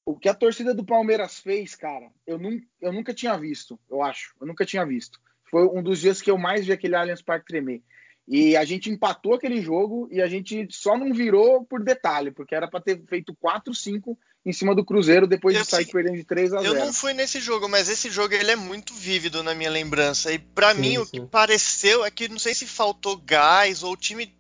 O 0.07 0.19
que 0.19 0.29
a 0.29 0.35
torcida 0.35 0.75
do 0.75 0.85
Palmeiras 0.85 1.39
fez, 1.39 1.75
cara, 1.77 2.11
eu, 2.27 2.41
eu 2.81 2.93
nunca 2.93 3.13
tinha 3.13 3.37
visto, 3.37 3.79
eu 3.91 4.03
acho. 4.03 4.35
Eu 4.41 4.47
nunca 4.47 4.65
tinha 4.65 4.85
visto. 4.87 5.21
Foi 5.51 5.65
um 5.67 5.83
dos 5.83 6.01
dias 6.01 6.23
que 6.23 6.31
eu 6.31 6.39
mais 6.39 6.67
vi 6.67 6.73
aquele 6.73 6.97
Allianz 6.97 7.23
Parque 7.23 7.47
tremer. 7.47 7.83
E 8.27 8.57
a 8.57 8.65
gente 8.65 8.89
empatou 8.91 9.35
aquele 9.35 9.61
jogo 9.61 10.09
e 10.11 10.23
a 10.23 10.27
gente 10.27 10.67
só 10.71 10.97
não 10.97 11.13
virou 11.13 11.65
por 11.65 11.83
detalhe, 11.83 12.31
porque 12.31 12.55
era 12.55 12.69
para 12.69 12.81
ter 12.81 13.05
feito 13.07 13.35
4, 13.35 13.75
5 13.75 14.19
em 14.45 14.53
cima 14.53 14.75
do 14.75 14.85
Cruzeiro 14.85 15.27
depois 15.27 15.57
Eu 15.57 15.63
de 15.63 15.69
sair 15.71 15.85
sei- 15.85 15.93
perdendo 15.93 16.17
de 16.17 16.25
3 16.25 16.53
a 16.53 16.61
0. 16.63 16.75
Eu 16.75 16.85
não 16.85 16.93
fui 16.93 17.13
nesse 17.13 17.41
jogo, 17.41 17.69
mas 17.69 17.89
esse 17.89 18.11
jogo 18.11 18.35
ele 18.35 18.51
é 18.51 18.57
muito 18.57 18.93
vívido 18.95 19.43
na 19.43 19.55
minha 19.55 19.71
lembrança. 19.71 20.33
E 20.33 20.39
pra 20.39 20.75
Sim, 20.75 20.81
mim 20.81 20.99
o 20.99 21.05
sim. 21.05 21.11
que 21.13 21.21
pareceu 21.27 22.05
é 22.05 22.11
que 22.11 22.29
não 22.29 22.39
sei 22.39 22.55
se 22.55 22.67
faltou 22.67 23.17
gás 23.17 23.83
ou 23.83 23.93
o 23.93 23.97
time 23.97 24.33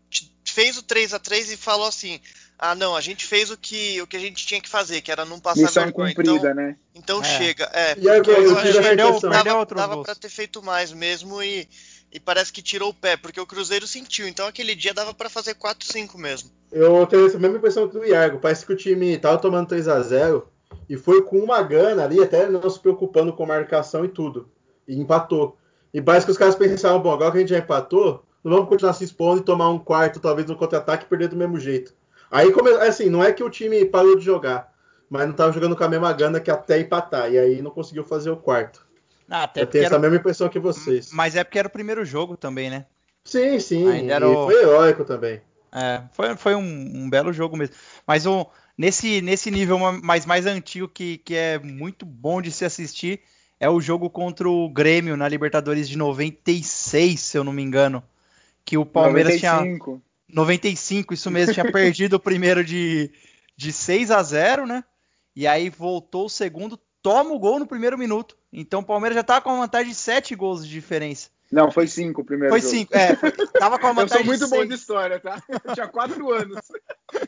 fez 0.44 0.76
o 0.76 0.82
3 0.82 1.14
a 1.14 1.18
3 1.18 1.52
e 1.52 1.56
falou 1.56 1.86
assim: 1.86 2.20
"Ah, 2.58 2.74
não, 2.74 2.96
a 2.96 3.00
gente 3.00 3.24
fez 3.24 3.50
o 3.50 3.56
que 3.56 4.02
o 4.02 4.06
que 4.06 4.16
a 4.16 4.20
gente 4.20 4.44
tinha 4.44 4.60
que 4.60 4.68
fazer, 4.68 5.00
que 5.00 5.10
era 5.12 5.24
não 5.24 5.38
passar 5.38 5.62
Missão 5.62 5.84
vergonha". 5.84 6.14
cumprida, 6.14 6.34
Então, 6.36 6.54
né? 6.54 6.76
então 6.94 7.20
É. 7.22 7.38
chega. 7.38 7.70
É, 7.72 7.94
E 7.98 8.10
aí, 8.10 8.18
eu 8.18 8.24
eu 8.24 8.24
tive 8.24 8.36
achei 8.58 8.70
essa 8.70 8.78
que 8.80 8.86
perdeu- 8.88 9.06
impressão. 9.08 9.30
perdeu 9.30 9.44
dava, 9.44 9.58
outros 9.60 9.80
dava 9.80 9.94
gols. 9.94 10.04
pra 10.06 10.14
ter 10.16 10.28
feito 10.28 10.62
mais 10.62 10.92
mesmo 10.92 11.42
e, 11.42 11.68
e 12.12 12.20
parece 12.20 12.52
que 12.52 12.60
tirou 12.60 12.90
o 12.90 12.94
pé, 12.94 13.16
porque 13.16 13.40
o 13.40 13.46
Cruzeiro 13.46 13.86
sentiu. 13.86 14.28
Então 14.28 14.46
aquele 14.46 14.74
dia 14.74 14.92
dava 14.92 15.14
pra 15.14 15.30
fazer 15.30 15.54
4 15.54 15.86
5 15.90 16.18
mesmo. 16.18 16.50
Eu 16.70 17.06
tenho 17.06 17.26
essa 17.26 17.38
mesma 17.38 17.56
impressão 17.56 17.86
do 17.86 18.04
Iargo. 18.04 18.38
Parece 18.38 18.66
que 18.66 18.72
o 18.72 18.76
time 18.76 19.16
tava 19.18 19.38
tomando 19.38 19.68
3 19.68 19.88
a 19.88 20.00
0 20.00 20.46
e 20.88 20.96
foi 20.96 21.22
com 21.22 21.38
uma 21.38 21.62
gana 21.62 22.04
ali, 22.04 22.22
até 22.22 22.48
não 22.48 22.68
se 22.68 22.78
preocupando 22.78 23.32
com 23.32 23.46
marcação 23.46 24.04
e 24.04 24.08
tudo. 24.08 24.48
E 24.86 24.94
empatou. 24.94 25.56
E 25.92 26.00
parece 26.00 26.26
que 26.26 26.32
os 26.32 26.38
caras 26.38 26.54
pensaram, 26.54 27.00
bom, 27.00 27.12
agora 27.12 27.30
que 27.30 27.38
a 27.38 27.40
gente 27.40 27.50
já 27.50 27.58
empatou, 27.58 28.24
não 28.42 28.52
vamos 28.52 28.68
continuar 28.68 28.92
se 28.94 29.04
expondo 29.04 29.40
e 29.40 29.44
tomar 29.44 29.68
um 29.68 29.78
quarto, 29.78 30.20
talvez 30.20 30.48
no 30.48 30.56
contra-ataque 30.56 31.04
e 31.04 31.08
perder 31.08 31.28
do 31.28 31.36
mesmo 31.36 31.58
jeito. 31.58 31.94
Aí, 32.30 32.50
assim, 32.80 33.10
não 33.10 33.22
é 33.22 33.32
que 33.32 33.44
o 33.44 33.50
time 33.50 33.84
parou 33.84 34.16
de 34.16 34.24
jogar, 34.24 34.72
mas 35.08 35.26
não 35.26 35.34
tava 35.34 35.52
jogando 35.52 35.76
com 35.76 35.84
a 35.84 35.88
mesma 35.88 36.12
gana 36.14 36.40
que 36.40 36.50
até 36.50 36.80
empatar. 36.80 37.30
E 37.30 37.38
aí 37.38 37.60
não 37.60 37.70
conseguiu 37.70 38.04
fazer 38.04 38.30
o 38.30 38.36
quarto. 38.36 38.86
Ah, 39.32 39.44
até 39.44 39.62
Eu 39.62 39.66
tenho 39.66 39.84
essa 39.84 39.94
era, 39.94 40.02
mesma 40.02 40.16
impressão 40.18 40.48
que 40.48 40.58
vocês. 40.58 41.10
mas 41.10 41.34
é 41.34 41.42
porque 41.42 41.58
era 41.58 41.68
o 41.68 41.70
primeiro 41.70 42.04
jogo 42.04 42.36
também, 42.36 42.68
né? 42.68 42.84
Sim, 43.24 43.58
sim. 43.58 43.88
Ainda 43.88 44.12
era 44.14 44.26
E 44.26 44.28
o- 44.28 44.44
foi 44.46 44.54
heróico 44.60 45.04
também. 45.04 45.40
É, 45.72 46.02
foi, 46.12 46.36
foi 46.36 46.54
um, 46.54 46.60
um 47.04 47.08
belo 47.08 47.32
jogo 47.32 47.56
mesmo. 47.56 47.74
Mas 48.06 48.26
o, 48.26 48.46
nesse, 48.76 49.22
nesse 49.22 49.50
nível 49.50 49.78
ma- 49.78 49.92
mais, 49.92 50.26
mais 50.26 50.44
antigo 50.44 50.86
que, 50.86 51.16
que 51.18 51.34
é 51.34 51.58
muito 51.58 52.04
bom 52.04 52.42
de 52.42 52.52
se 52.52 52.64
assistir 52.64 53.20
é 53.58 53.70
o 53.70 53.80
jogo 53.80 54.10
contra 54.10 54.48
o 54.50 54.68
Grêmio 54.68 55.16
na 55.16 55.26
Libertadores 55.28 55.88
de 55.88 55.96
96, 55.96 57.20
se 57.20 57.38
eu 57.38 57.44
não 57.44 57.52
me 57.52 57.62
engano. 57.62 58.02
Que 58.64 58.76
o 58.76 58.84
Palmeiras 58.84 59.38
tinha. 59.38 59.52
95. 59.52 60.02
95, 60.28 61.14
isso 61.14 61.30
mesmo, 61.30 61.54
tinha 61.54 61.64
perdido 61.72 62.14
o 62.16 62.20
primeiro 62.20 62.64
de, 62.64 63.10
de 63.56 63.72
6 63.72 64.10
a 64.10 64.22
0, 64.22 64.66
né? 64.66 64.84
E 65.34 65.46
aí 65.46 65.70
voltou 65.70 66.26
o 66.26 66.30
segundo, 66.30 66.78
toma 67.02 67.32
o 67.32 67.38
gol 67.38 67.58
no 67.58 67.66
primeiro 67.66 67.98
minuto. 67.98 68.36
Então 68.52 68.80
o 68.80 68.84
Palmeiras 68.84 69.16
já 69.16 69.22
tava 69.22 69.40
com 69.42 69.50
uma 69.50 69.62
vantagem 69.62 69.88
de 69.90 69.94
7 69.96 70.34
gols 70.34 70.64
de 70.64 70.70
diferença. 70.72 71.30
Não, 71.50 71.70
foi 71.70 71.86
5 71.86 72.20
o 72.20 72.24
primeiro 72.24 72.50
Foi 72.52 72.60
jogo. 72.60 72.70
5, 72.74 72.96
é, 72.96 73.14
foi- 73.16 73.30
tava 73.58 73.78
com 73.78 73.86
uma 73.88 73.92
Eu 74.02 74.06
vantagem 74.06 74.24
sou 74.24 74.26
muito 74.26 74.44
de 74.44 74.50
bom 74.50 74.56
seis. 74.56 74.68
de 74.68 74.74
história, 74.74 75.20
tá? 75.20 75.42
Eu 75.64 75.74
tinha 75.74 75.88
4 75.88 76.32
anos. 76.32 76.58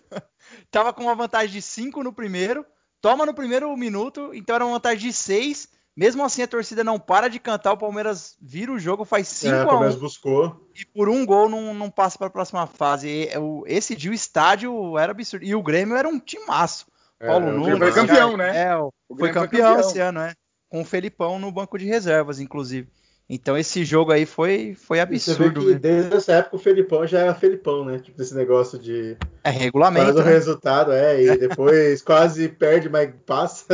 Tava 0.70 0.92
com 0.92 1.02
uma 1.02 1.14
vantagem 1.14 1.50
de 1.50 1.62
5 1.62 2.02
no 2.02 2.12
primeiro, 2.12 2.64
toma 3.00 3.26
no 3.26 3.34
primeiro 3.34 3.74
minuto, 3.76 4.30
então 4.34 4.54
era 4.56 4.64
uma 4.64 4.74
vantagem 4.74 5.08
de 5.08 5.12
6. 5.12 5.68
Mesmo 5.96 6.24
assim 6.24 6.42
a 6.42 6.48
torcida 6.48 6.82
não 6.82 6.98
para 6.98 7.28
de 7.28 7.38
cantar, 7.38 7.72
o 7.72 7.76
Palmeiras 7.78 8.36
vira 8.42 8.72
o 8.72 8.78
jogo, 8.78 9.04
faz 9.04 9.28
5 9.28 9.54
É, 9.54 9.58
o 9.58 9.60
a 9.60 9.64
1 9.64 9.66
Palmeiras 9.68 9.96
buscou. 9.96 10.68
e 10.74 10.84
por 10.84 11.08
um 11.08 11.24
gol 11.24 11.48
não, 11.48 11.72
não 11.72 11.88
passa 11.88 12.18
para 12.18 12.26
a 12.26 12.30
próxima 12.30 12.66
fase. 12.66 13.08
E, 13.08 13.38
o- 13.38 13.62
esse 13.66 13.94
dia 13.94 14.10
o 14.10 14.14
estádio 14.14 14.98
era 14.98 15.12
absurdo. 15.12 15.44
E 15.44 15.54
o 15.54 15.62
Grêmio 15.62 15.96
era 15.96 16.08
um 16.08 16.18
timaço. 16.18 16.86
É, 17.24 17.26
Paulo 17.26 17.46
um 17.46 17.52
Nunes. 17.52 17.78
Foi 17.78 17.92
campeão, 17.92 18.36
né? 18.36 18.64
É, 18.64 18.76
o- 18.76 18.92
O 19.08 19.16
foi 19.16 19.32
campeão 19.32 19.74
campeão. 19.74 19.88
esse 19.90 19.98
ano, 19.98 20.20
é. 20.20 20.32
Com 20.68 20.82
o 20.82 20.84
Felipão 20.84 21.38
no 21.38 21.50
banco 21.50 21.78
de 21.78 21.86
reservas, 21.86 22.40
inclusive. 22.40 22.88
Então 23.28 23.56
esse 23.56 23.84
jogo 23.84 24.12
aí 24.12 24.26
foi, 24.26 24.74
foi 24.74 25.00
absurdo. 25.00 25.62
Você 25.62 25.66
vê 25.68 25.74
que 25.74 25.78
desde 25.78 26.14
essa 26.14 26.32
época 26.32 26.56
o 26.56 26.58
Felipão 26.58 27.06
já 27.06 27.20
era 27.20 27.34
Felipão, 27.34 27.84
né? 27.84 27.98
Tipo, 27.98 28.20
esse 28.20 28.34
negócio 28.34 28.78
de. 28.78 29.16
É 29.42 29.50
regulamento. 29.50 30.06
Faz 30.06 30.16
o 30.16 30.22
né? 30.22 30.30
resultado, 30.30 30.92
é, 30.92 31.22
e 31.22 31.36
depois 31.38 32.02
quase 32.02 32.48
perde, 32.48 32.88
mas 32.88 33.10
passa. 33.24 33.66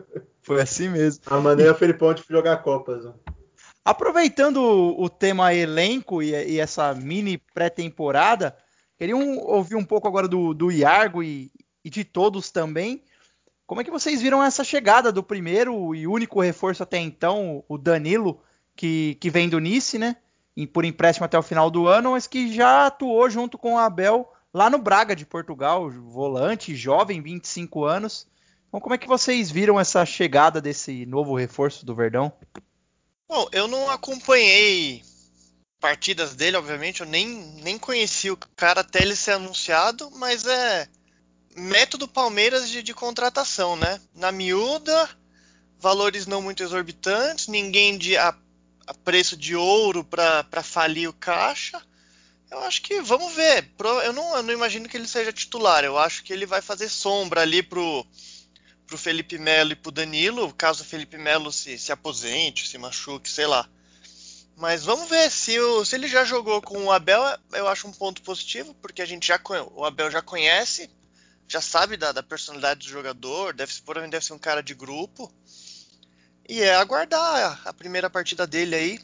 Foi 0.42 0.60
assim 0.60 0.88
mesmo. 0.88 1.22
A 1.26 1.38
maneira 1.38 1.72
e... 1.72 1.74
Felipão 1.74 2.14
de 2.14 2.22
jogar 2.28 2.56
Copas. 2.62 3.04
Né? 3.04 3.12
Aproveitando 3.84 4.58
o 4.58 5.08
tema 5.10 5.52
elenco 5.52 6.22
e, 6.22 6.30
e 6.30 6.58
essa 6.58 6.94
mini 6.94 7.36
pré-temporada, 7.52 8.56
queria 8.96 9.16
um, 9.16 9.38
ouvir 9.40 9.74
um 9.76 9.84
pouco 9.84 10.08
agora 10.08 10.26
do, 10.26 10.54
do 10.54 10.72
Iargo 10.72 11.22
e, 11.22 11.50
e 11.84 11.90
de 11.90 12.04
todos 12.04 12.50
também. 12.50 13.02
Como 13.66 13.80
é 13.80 13.84
que 13.84 13.90
vocês 13.90 14.20
viram 14.20 14.42
essa 14.42 14.64
chegada 14.64 15.12
do 15.12 15.22
primeiro 15.22 15.94
e 15.94 16.06
único 16.06 16.40
reforço 16.40 16.82
até 16.82 16.98
então, 16.98 17.64
o 17.68 17.78
Danilo, 17.78 18.40
que, 18.76 19.16
que 19.20 19.30
vem 19.30 19.48
do 19.48 19.58
Nice, 19.58 19.98
né? 19.98 20.16
Por 20.72 20.84
empréstimo 20.84 21.24
até 21.24 21.38
o 21.38 21.42
final 21.42 21.70
do 21.70 21.86
ano, 21.86 22.12
mas 22.12 22.26
que 22.26 22.52
já 22.52 22.86
atuou 22.86 23.28
junto 23.28 23.58
com 23.58 23.74
o 23.74 23.78
Abel 23.78 24.30
lá 24.52 24.70
no 24.70 24.78
Braga 24.78 25.16
de 25.16 25.26
Portugal, 25.26 25.90
volante, 25.90 26.76
jovem, 26.76 27.20
25 27.20 27.84
anos. 27.84 28.26
Então, 28.68 28.80
como 28.80 28.94
é 28.94 28.98
que 28.98 29.08
vocês 29.08 29.50
viram 29.50 29.80
essa 29.80 30.04
chegada 30.06 30.60
desse 30.60 31.04
novo 31.06 31.34
reforço 31.34 31.84
do 31.84 31.94
Verdão? 31.94 32.32
Bom, 33.28 33.48
eu 33.50 33.66
não 33.66 33.90
acompanhei 33.90 35.02
partidas 35.80 36.34
dele, 36.34 36.56
obviamente, 36.56 37.00
eu 37.00 37.06
nem, 37.06 37.28
nem 37.62 37.78
conheci 37.78 38.30
o 38.30 38.38
cara 38.56 38.80
até 38.80 39.02
ele 39.02 39.16
ser 39.16 39.32
anunciado, 39.32 40.10
mas 40.12 40.46
é 40.46 40.88
método 41.54 42.08
Palmeiras 42.08 42.68
de, 42.68 42.82
de 42.82 42.94
contratação, 42.94 43.76
né? 43.76 44.00
Na 44.14 44.32
miúda, 44.32 45.08
valores 45.78 46.26
não 46.26 46.42
muito 46.42 46.62
exorbitantes, 46.62 47.48
ninguém 47.48 47.96
de 47.96 48.16
a, 48.16 48.34
a 48.86 48.94
preço 48.94 49.36
de 49.36 49.54
ouro 49.54 50.04
para 50.04 50.62
falir 50.62 51.08
o 51.08 51.12
caixa. 51.12 51.80
Eu 52.50 52.60
acho 52.60 52.82
que 52.82 53.00
vamos 53.00 53.34
ver. 53.34 53.68
Eu 54.04 54.12
não, 54.12 54.36
eu 54.36 54.42
não 54.42 54.52
imagino 54.52 54.88
que 54.88 54.96
ele 54.96 55.08
seja 55.08 55.32
titular. 55.32 55.84
Eu 55.84 55.98
acho 55.98 56.22
que 56.22 56.32
ele 56.32 56.46
vai 56.46 56.62
fazer 56.62 56.88
sombra 56.88 57.40
ali 57.40 57.62
pro, 57.62 58.06
pro 58.86 58.98
Felipe 58.98 59.38
Melo 59.38 59.72
e 59.72 59.76
pro 59.76 59.90
Danilo, 59.90 60.52
caso 60.54 60.82
o 60.82 60.86
Felipe 60.86 61.18
Melo 61.18 61.52
se, 61.52 61.78
se 61.78 61.90
aposente, 61.90 62.68
se 62.68 62.78
machuque, 62.78 63.28
sei 63.28 63.46
lá. 63.46 63.68
Mas 64.56 64.84
vamos 64.84 65.08
ver 65.08 65.30
se, 65.30 65.58
o, 65.58 65.84
se 65.84 65.96
ele 65.96 66.06
já 66.06 66.24
jogou 66.24 66.62
com 66.62 66.84
o 66.84 66.92
Abel, 66.92 67.20
eu 67.52 67.66
acho 67.66 67.88
um 67.88 67.92
ponto 67.92 68.22
positivo, 68.22 68.74
porque 68.80 69.02
a 69.02 69.06
gente 69.06 69.26
já 69.26 69.40
o 69.74 69.84
Abel 69.84 70.10
já 70.10 70.22
conhece, 70.22 70.88
já 71.48 71.60
sabe 71.60 71.96
da, 71.96 72.12
da 72.12 72.22
personalidade 72.22 72.86
do 72.86 72.92
jogador, 72.92 73.54
deve, 73.54 73.72
provavelmente 73.82 74.12
deve 74.12 74.24
ser 74.24 74.32
um 74.32 74.38
cara 74.38 74.62
de 74.62 74.74
grupo. 74.74 75.32
E 76.48 76.60
é 76.60 76.74
aguardar 76.74 77.60
a, 77.64 77.72
primeira 77.72 78.10
partida 78.10 78.46
dele 78.46 78.74
aí. 78.74 79.00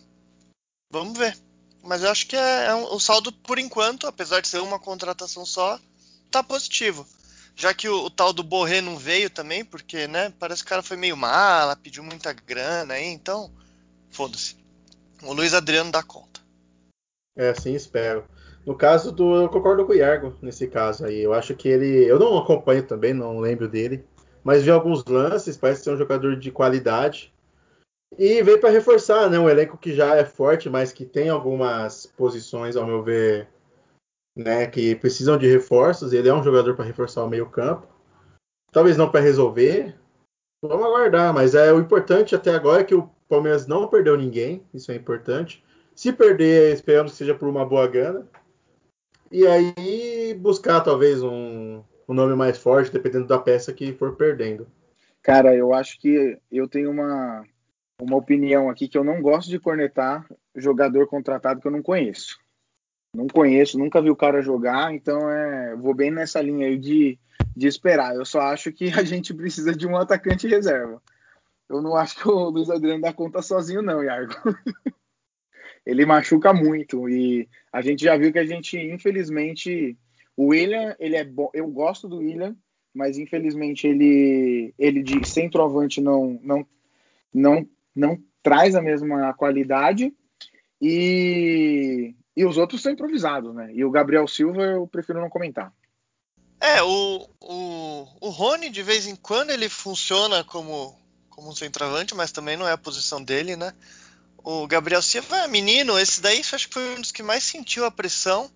Vamos 0.90 1.18
ver. 1.18 1.36
Mas 1.82 2.02
eu 2.02 2.10
acho 2.10 2.26
que 2.26 2.36
é, 2.36 2.66
é 2.66 2.74
um, 2.74 2.94
o 2.94 3.00
saldo, 3.00 3.32
por 3.32 3.58
enquanto, 3.58 4.06
apesar 4.06 4.40
de 4.40 4.48
ser 4.48 4.60
uma 4.60 4.78
contratação 4.78 5.46
só, 5.46 5.80
tá 6.30 6.42
positivo. 6.42 7.06
Já 7.56 7.72
que 7.72 7.88
o, 7.88 8.04
o 8.04 8.10
tal 8.10 8.32
do 8.32 8.42
Borré 8.42 8.80
não 8.80 8.98
veio 8.98 9.30
também, 9.30 9.64
porque, 9.64 10.06
né, 10.06 10.32
parece 10.38 10.62
que 10.62 10.66
o 10.66 10.70
cara 10.70 10.82
foi 10.82 10.96
meio 10.96 11.16
mala, 11.16 11.76
pediu 11.76 12.02
muita 12.02 12.32
grana 12.32 12.94
aí, 12.94 13.06
então, 13.06 13.52
foda-se. 14.10 14.56
O 15.22 15.32
Luiz 15.32 15.54
Adriano 15.54 15.90
dá 15.90 16.02
conta. 16.02 16.40
É, 17.36 17.50
assim 17.50 17.74
espero. 17.74 18.26
No 18.70 18.76
caso 18.76 19.10
do. 19.10 19.34
Eu 19.34 19.48
concordo 19.48 19.84
com 19.84 19.90
o 19.90 19.96
Iargo 19.96 20.32
nesse 20.40 20.68
caso 20.68 21.04
aí. 21.04 21.20
Eu 21.20 21.34
acho 21.34 21.56
que 21.56 21.68
ele. 21.68 22.04
Eu 22.04 22.20
não 22.20 22.38
acompanho 22.38 22.84
também, 22.84 23.12
não 23.12 23.40
lembro 23.40 23.66
dele. 23.66 24.04
Mas 24.44 24.62
vi 24.62 24.70
alguns 24.70 25.04
lances, 25.06 25.56
parece 25.56 25.82
ser 25.82 25.90
um 25.90 25.96
jogador 25.96 26.36
de 26.36 26.52
qualidade. 26.52 27.34
E 28.16 28.40
veio 28.44 28.60
para 28.60 28.70
reforçar, 28.70 29.28
né? 29.28 29.40
Um 29.40 29.48
elenco 29.50 29.76
que 29.76 29.92
já 29.92 30.14
é 30.14 30.24
forte, 30.24 30.70
mas 30.70 30.92
que 30.92 31.04
tem 31.04 31.28
algumas 31.28 32.06
posições, 32.06 32.76
ao 32.76 32.86
meu 32.86 33.02
ver, 33.02 33.48
né, 34.36 34.68
que 34.68 34.94
precisam 34.94 35.36
de 35.36 35.50
reforços. 35.50 36.12
Ele 36.12 36.28
é 36.28 36.32
um 36.32 36.44
jogador 36.44 36.76
para 36.76 36.84
reforçar 36.84 37.24
o 37.24 37.28
meio-campo. 37.28 37.88
Talvez 38.70 38.96
não 38.96 39.10
para 39.10 39.18
resolver. 39.18 39.96
Vamos 40.62 40.86
aguardar, 40.86 41.34
mas 41.34 41.56
é 41.56 41.72
o 41.72 41.80
importante 41.80 42.36
até 42.36 42.54
agora 42.54 42.82
é 42.82 42.84
que 42.84 42.94
o 42.94 43.10
Palmeiras 43.28 43.66
não 43.66 43.88
perdeu 43.88 44.16
ninguém, 44.16 44.64
isso 44.72 44.92
é 44.92 44.94
importante. 44.94 45.64
Se 45.92 46.12
perder, 46.12 46.72
esperamos 46.72 47.12
que 47.12 47.18
seja 47.18 47.34
por 47.34 47.48
uma 47.48 47.64
boa 47.64 47.88
gana. 47.88 48.28
E 49.30 49.46
aí 49.46 50.34
buscar 50.34 50.80
talvez 50.80 51.22
um, 51.22 51.82
um 52.08 52.14
nome 52.14 52.34
mais 52.34 52.58
forte, 52.58 52.92
dependendo 52.92 53.26
da 53.26 53.38
peça 53.38 53.72
que 53.72 53.92
for 53.92 54.16
perdendo. 54.16 54.66
Cara, 55.22 55.54
eu 55.54 55.72
acho 55.72 56.00
que 56.00 56.38
eu 56.50 56.66
tenho 56.66 56.90
uma, 56.90 57.44
uma 58.00 58.16
opinião 58.16 58.68
aqui 58.68 58.88
que 58.88 58.98
eu 58.98 59.04
não 59.04 59.22
gosto 59.22 59.48
de 59.48 59.60
cornetar 59.60 60.26
jogador 60.56 61.06
contratado 61.06 61.60
que 61.60 61.66
eu 61.66 61.72
não 61.72 61.82
conheço. 61.82 62.38
Não 63.14 63.26
conheço, 63.26 63.78
nunca 63.78 64.00
vi 64.00 64.10
o 64.10 64.16
cara 64.16 64.42
jogar, 64.42 64.92
então 64.94 65.30
é, 65.30 65.76
vou 65.76 65.94
bem 65.94 66.10
nessa 66.10 66.40
linha 66.40 66.66
aí 66.66 66.78
de, 66.78 67.18
de 67.56 67.66
esperar. 67.66 68.14
Eu 68.14 68.24
só 68.24 68.40
acho 68.40 68.72
que 68.72 68.88
a 68.98 69.04
gente 69.04 69.34
precisa 69.34 69.74
de 69.74 69.86
um 69.86 69.96
atacante 69.96 70.48
reserva. 70.48 71.02
Eu 71.68 71.80
não 71.80 71.94
acho 71.94 72.16
que 72.16 72.28
o 72.28 72.50
Luiz 72.50 72.68
Adriano 72.68 73.02
dá 73.02 73.12
conta 73.12 73.42
sozinho, 73.42 73.82
não, 73.82 74.02
Iargo. 74.02 74.34
ele 75.84 76.04
machuca 76.06 76.52
muito 76.52 77.08
e 77.08 77.48
a 77.72 77.80
gente 77.80 78.04
já 78.04 78.16
viu 78.16 78.32
que 78.32 78.38
a 78.38 78.46
gente, 78.46 78.78
infelizmente, 78.78 79.96
o 80.36 80.48
William, 80.48 80.94
ele 80.98 81.16
é 81.16 81.24
bom. 81.24 81.50
Eu 81.52 81.66
gosto 81.68 82.08
do 82.08 82.18
William, 82.18 82.56
mas 82.94 83.18
infelizmente 83.18 83.86
ele, 83.86 84.74
ele 84.78 85.02
de 85.02 85.26
centroavante 85.26 86.00
não, 86.00 86.38
não, 86.42 86.66
não, 87.32 87.66
não 87.94 88.18
traz 88.42 88.74
a 88.74 88.82
mesma 88.82 89.32
qualidade 89.34 90.12
e, 90.80 92.14
e 92.36 92.44
os 92.44 92.56
outros 92.56 92.82
são 92.82 92.92
improvisados, 92.92 93.54
né? 93.54 93.70
E 93.72 93.84
o 93.84 93.90
Gabriel 93.90 94.26
Silva 94.26 94.62
eu 94.62 94.86
prefiro 94.86 95.20
não 95.20 95.28
comentar. 95.28 95.72
É, 96.60 96.82
o, 96.82 97.28
o, 97.40 98.06
o 98.20 98.28
Rony, 98.28 98.68
de 98.68 98.82
vez 98.82 99.06
em 99.06 99.16
quando, 99.16 99.50
ele 99.50 99.68
funciona 99.68 100.44
como, 100.44 100.94
como 101.30 101.48
um 101.48 101.54
centroavante, 101.54 102.14
mas 102.14 102.32
também 102.32 102.56
não 102.56 102.68
é 102.68 102.72
a 102.72 102.78
posição 102.78 103.22
dele, 103.22 103.56
né? 103.56 103.72
O 104.42 104.66
Gabriel 104.66 105.02
Silva 105.02 105.38
é 105.38 105.48
menino, 105.48 105.98
esse 105.98 106.20
daí 106.20 106.40
acho 106.40 106.68
que 106.68 106.74
foi 106.74 106.96
um 106.96 107.00
dos 107.00 107.12
que 107.12 107.22
mais 107.22 107.44
sentiu 107.44 107.84
a 107.84 107.90
pressão. 107.90 108.50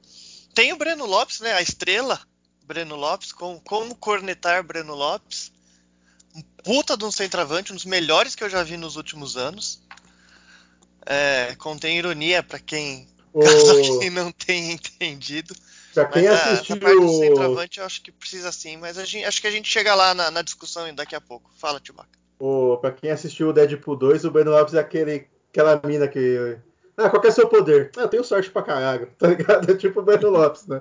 Tem 0.54 0.72
o 0.72 0.76
Breno 0.76 1.04
Lopes, 1.04 1.40
né? 1.40 1.52
A 1.52 1.62
estrela 1.62 2.20
Breno 2.64 2.96
Lopes, 2.96 3.32
com, 3.32 3.60
como 3.60 3.94
cornetar 3.94 4.62
Breno 4.64 4.94
Lopes. 4.94 5.52
Um 6.34 6.42
puta 6.62 6.96
de 6.96 7.04
um 7.04 7.10
centroavante, 7.10 7.72
um 7.72 7.76
dos 7.76 7.84
melhores 7.84 8.34
que 8.34 8.42
eu 8.42 8.48
já 8.48 8.62
vi 8.62 8.76
nos 8.76 8.96
últimos 8.96 9.36
anos. 9.36 9.82
É, 11.06 11.54
contém 11.56 11.98
ironia 11.98 12.42
para 12.42 12.58
quem, 12.58 13.06
o... 13.32 13.40
quem 14.00 14.10
não 14.10 14.32
tenha 14.32 14.72
entendido. 14.72 15.54
Pra 15.92 16.06
quem 16.06 16.24
mas 16.24 16.40
assistiu... 16.40 16.76
a, 16.76 16.78
parte 16.80 17.00
do 17.00 17.18
centroavante 17.18 17.78
eu 17.78 17.86
acho 17.86 18.02
que 18.02 18.10
precisa 18.10 18.50
sim, 18.50 18.78
mas 18.78 18.96
gente, 19.08 19.24
acho 19.24 19.40
que 19.40 19.46
a 19.46 19.50
gente 19.50 19.68
chega 19.68 19.94
lá 19.94 20.14
na, 20.14 20.30
na 20.30 20.42
discussão 20.42 20.92
daqui 20.94 21.14
a 21.14 21.20
pouco. 21.20 21.50
Fala, 21.56 21.78
Tibaca. 21.78 22.18
O, 22.38 22.78
pra 22.78 22.90
quem 22.90 23.10
assistiu 23.10 23.50
o 23.50 23.52
Deadpool 23.52 23.96
2, 23.96 24.24
o 24.24 24.30
Breno 24.30 24.50
Lopes 24.50 24.74
é 24.74 24.80
aquele 24.80 25.28
aquela 25.54 25.80
mina 25.86 26.08
que. 26.08 26.58
Ah, 26.96 27.08
qual 27.08 27.22
é 27.24 27.28
o 27.28 27.32
seu 27.32 27.48
poder? 27.48 27.90
Ah, 27.96 28.02
eu 28.02 28.08
tenho 28.08 28.24
sorte 28.24 28.50
pra 28.50 28.62
caralho, 28.62 29.08
tá 29.18 29.28
ligado? 29.28 29.70
É 29.70 29.76
tipo 29.76 30.00
o 30.00 30.02
Breno 30.02 30.30
Lopes, 30.30 30.66
né? 30.66 30.80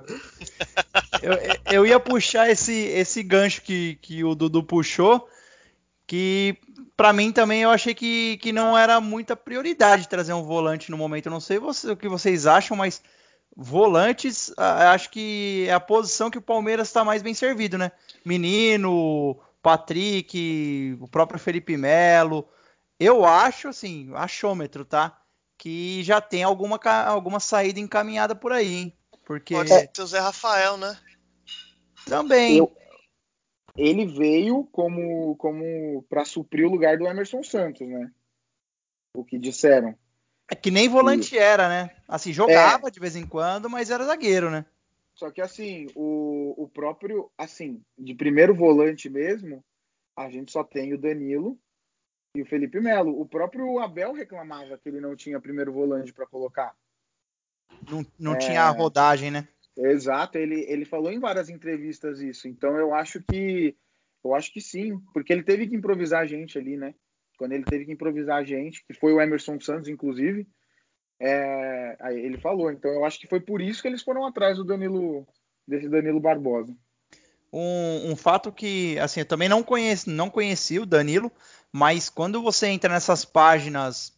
eu, 1.22 1.32
eu 1.72 1.86
ia 1.86 1.98
puxar 1.98 2.50
esse, 2.50 2.72
esse 2.72 3.22
gancho 3.22 3.62
que, 3.62 3.96
que 3.96 4.22
o 4.22 4.34
Dudu 4.34 4.62
puxou, 4.62 5.28
que 6.06 6.56
para 6.96 7.12
mim 7.12 7.32
também 7.32 7.62
eu 7.62 7.70
achei 7.70 7.94
que, 7.94 8.36
que 8.38 8.52
não 8.52 8.78
era 8.78 9.00
muita 9.00 9.34
prioridade 9.34 10.08
trazer 10.08 10.32
um 10.32 10.44
volante 10.44 10.90
no 10.90 10.96
momento. 10.96 11.26
Eu 11.26 11.32
não 11.32 11.40
sei 11.40 11.58
você, 11.58 11.90
o 11.90 11.96
que 11.96 12.08
vocês 12.08 12.46
acham, 12.46 12.76
mas 12.76 13.02
volantes, 13.56 14.52
acho 14.56 15.10
que 15.10 15.66
é 15.68 15.72
a 15.72 15.80
posição 15.80 16.30
que 16.30 16.38
o 16.38 16.42
Palmeiras 16.42 16.88
está 16.88 17.04
mais 17.04 17.22
bem 17.22 17.34
servido, 17.34 17.76
né? 17.76 17.90
Menino, 18.24 19.36
Patrick, 19.60 20.96
o 21.00 21.08
próprio 21.08 21.40
Felipe 21.40 21.76
Melo. 21.76 22.46
Eu 22.98 23.24
acho, 23.24 23.68
assim, 23.68 24.10
achômetro, 24.14 24.84
tá? 24.84 25.20
Que 25.58 26.02
já 26.02 26.20
tem 26.20 26.42
alguma, 26.42 26.78
alguma 27.06 27.40
saída 27.40 27.80
encaminhada 27.80 28.34
por 28.34 28.52
aí, 28.52 28.74
hein? 28.74 28.98
Porque... 29.24 29.54
Pode 29.54 29.68
ser 29.68 29.90
o 30.02 30.06
Zé 30.06 30.20
Rafael, 30.20 30.76
né? 30.76 30.96
Também. 32.06 32.58
Eu, 32.58 32.70
ele 33.76 34.06
veio 34.06 34.64
como, 34.70 35.34
como 35.36 36.04
para 36.08 36.24
suprir 36.24 36.66
o 36.66 36.70
lugar 36.70 36.96
do 36.96 37.06
Emerson 37.06 37.42
Santos, 37.42 37.86
né? 37.88 38.10
O 39.14 39.24
que 39.24 39.38
disseram. 39.38 39.96
É 40.50 40.54
que 40.54 40.70
nem 40.70 40.88
volante 40.88 41.34
e... 41.34 41.38
era, 41.38 41.68
né? 41.68 41.96
Assim, 42.06 42.32
jogava 42.32 42.88
é. 42.88 42.90
de 42.90 43.00
vez 43.00 43.16
em 43.16 43.26
quando, 43.26 43.68
mas 43.68 43.90
era 43.90 44.04
zagueiro, 44.04 44.50
né? 44.50 44.64
Só 45.14 45.30
que 45.30 45.40
assim, 45.40 45.86
o, 45.94 46.64
o 46.64 46.68
próprio, 46.68 47.30
assim, 47.38 47.80
de 47.96 48.14
primeiro 48.14 48.54
volante 48.54 49.08
mesmo, 49.08 49.64
a 50.16 50.28
gente 50.28 50.52
só 50.52 50.62
tem 50.62 50.92
o 50.92 50.98
Danilo 50.98 51.58
e 52.34 52.42
o 52.42 52.46
Felipe 52.46 52.80
Melo. 52.80 53.20
O 53.20 53.26
próprio 53.26 53.78
Abel 53.78 54.12
reclamava 54.12 54.78
que 54.78 54.88
ele 54.88 55.00
não 55.00 55.14
tinha 55.14 55.40
primeiro 55.40 55.72
volante 55.72 56.12
para 56.12 56.26
colocar. 56.26 56.74
Não, 57.88 58.04
não 58.18 58.34
é... 58.34 58.38
tinha 58.38 58.68
rodagem, 58.70 59.30
né? 59.30 59.48
Exato, 59.76 60.38
ele, 60.38 60.60
ele 60.68 60.84
falou 60.84 61.10
em 61.10 61.18
várias 61.18 61.48
entrevistas 61.48 62.20
isso. 62.20 62.46
Então 62.46 62.76
eu 62.76 62.94
acho 62.94 63.22
que 63.22 63.76
eu 64.24 64.34
acho 64.34 64.52
que 64.52 64.60
sim, 64.60 64.98
porque 65.12 65.32
ele 65.32 65.42
teve 65.42 65.66
que 65.66 65.76
improvisar 65.76 66.22
a 66.22 66.26
gente 66.26 66.56
ali, 66.56 66.76
né? 66.76 66.94
quando 67.36 67.52
ele 67.52 67.64
teve 67.64 67.84
que 67.84 67.92
improvisar 67.92 68.38
a 68.38 68.44
gente, 68.44 68.84
que 68.86 68.94
foi 68.94 69.12
o 69.12 69.20
Emerson 69.20 69.60
Santos, 69.60 69.88
inclusive, 69.88 70.46
é, 71.20 71.96
ele 72.12 72.38
falou. 72.38 72.70
Então 72.70 72.90
eu 72.90 73.04
acho 73.04 73.18
que 73.18 73.26
foi 73.26 73.40
por 73.40 73.60
isso 73.60 73.82
que 73.82 73.88
eles 73.88 74.02
foram 74.02 74.26
atrás 74.26 74.56
do 74.56 74.64
Danilo, 74.64 75.26
desse 75.66 75.88
Danilo 75.88 76.20
Barbosa. 76.20 76.74
Um, 77.52 78.12
um 78.12 78.16
fato 78.16 78.50
que, 78.50 78.98
assim, 78.98 79.20
eu 79.20 79.26
também 79.26 79.48
não 79.48 79.62
conheci, 79.62 80.10
não 80.10 80.28
conheci 80.28 80.78
o 80.78 80.86
Danilo, 80.86 81.30
mas 81.76 82.08
quando 82.08 82.40
você 82.40 82.68
entra 82.68 82.88
nessas 82.88 83.24
páginas 83.24 84.12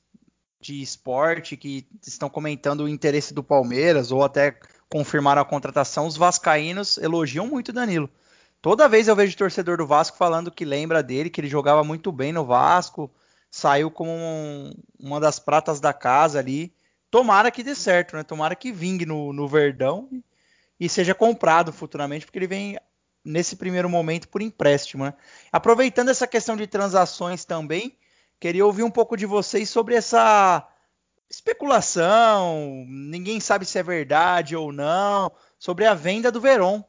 de 0.61 0.83
esporte 0.83 1.57
que 1.57 1.88
estão 2.07 2.29
comentando 2.29 2.81
o 2.81 2.88
interesse 2.88 3.33
do 3.33 3.42
Palmeiras 3.42 4.12
ou 4.12 4.23
até 4.23 4.61
confirmaram 4.90 5.40
a 5.40 5.45
contratação, 5.45 6.07
os 6.07 6.19
vascaínos 6.19 6.99
elogiam 6.99 7.47
muito 7.47 7.73
Danilo. 7.73 8.11
Toda 8.61 8.90
vez 8.90 9.09
eu 9.09 9.16
vejo 9.16 9.38
torcedor 9.38 9.79
do 9.79 9.87
Vasco 9.87 10.19
falando 10.19 10.51
que 10.51 10.66
lembra 10.66 11.03
dele, 11.03 11.31
que 11.31 11.40
ele 11.40 11.49
jogava 11.49 11.83
muito 11.83 12.12
bem 12.12 12.31
no 12.31 12.45
Vasco, 12.45 13.11
saiu 13.51 13.90
como 13.90 14.11
um, 14.11 14.75
uma 15.01 15.19
das 15.19 15.38
pratas 15.38 15.81
da 15.81 15.95
casa 15.95 16.38
ali. 16.38 16.75
Tomara 17.11 17.51
que 17.51 17.62
dê 17.62 17.75
certo, 17.75 18.16
né? 18.16 18.23
Tomara 18.23 18.55
que 18.55 18.71
vingue 18.71 19.07
no, 19.07 19.33
no 19.33 19.49
Verdão 19.49 20.11
e 20.79 20.90
seja 20.90 21.14
comprado 21.14 21.73
futuramente, 21.73 22.27
porque 22.27 22.38
ele 22.38 22.47
vem 22.47 22.79
nesse 23.26 23.56
primeiro 23.56 23.90
momento 23.90 24.28
por 24.28 24.40
empréstimo. 24.40 25.04
Né? 25.04 25.14
Aproveitando 25.50 26.08
essa 26.10 26.26
questão 26.26 26.56
de 26.56 26.66
transações 26.66 27.44
também, 27.44 27.98
queria 28.38 28.64
ouvir 28.64 28.84
um 28.84 28.90
pouco 28.90 29.16
de 29.16 29.26
vocês 29.26 29.68
sobre 29.68 29.96
essa 29.96 30.66
especulação, 31.28 32.84
ninguém 32.88 33.40
sabe 33.40 33.66
se 33.66 33.78
é 33.78 33.82
verdade 33.82 34.54
ou 34.54 34.72
não, 34.72 35.32
sobre 35.58 35.84
a 35.84 35.92
venda 35.92 36.30
do 36.30 36.40
Verón, 36.40 36.84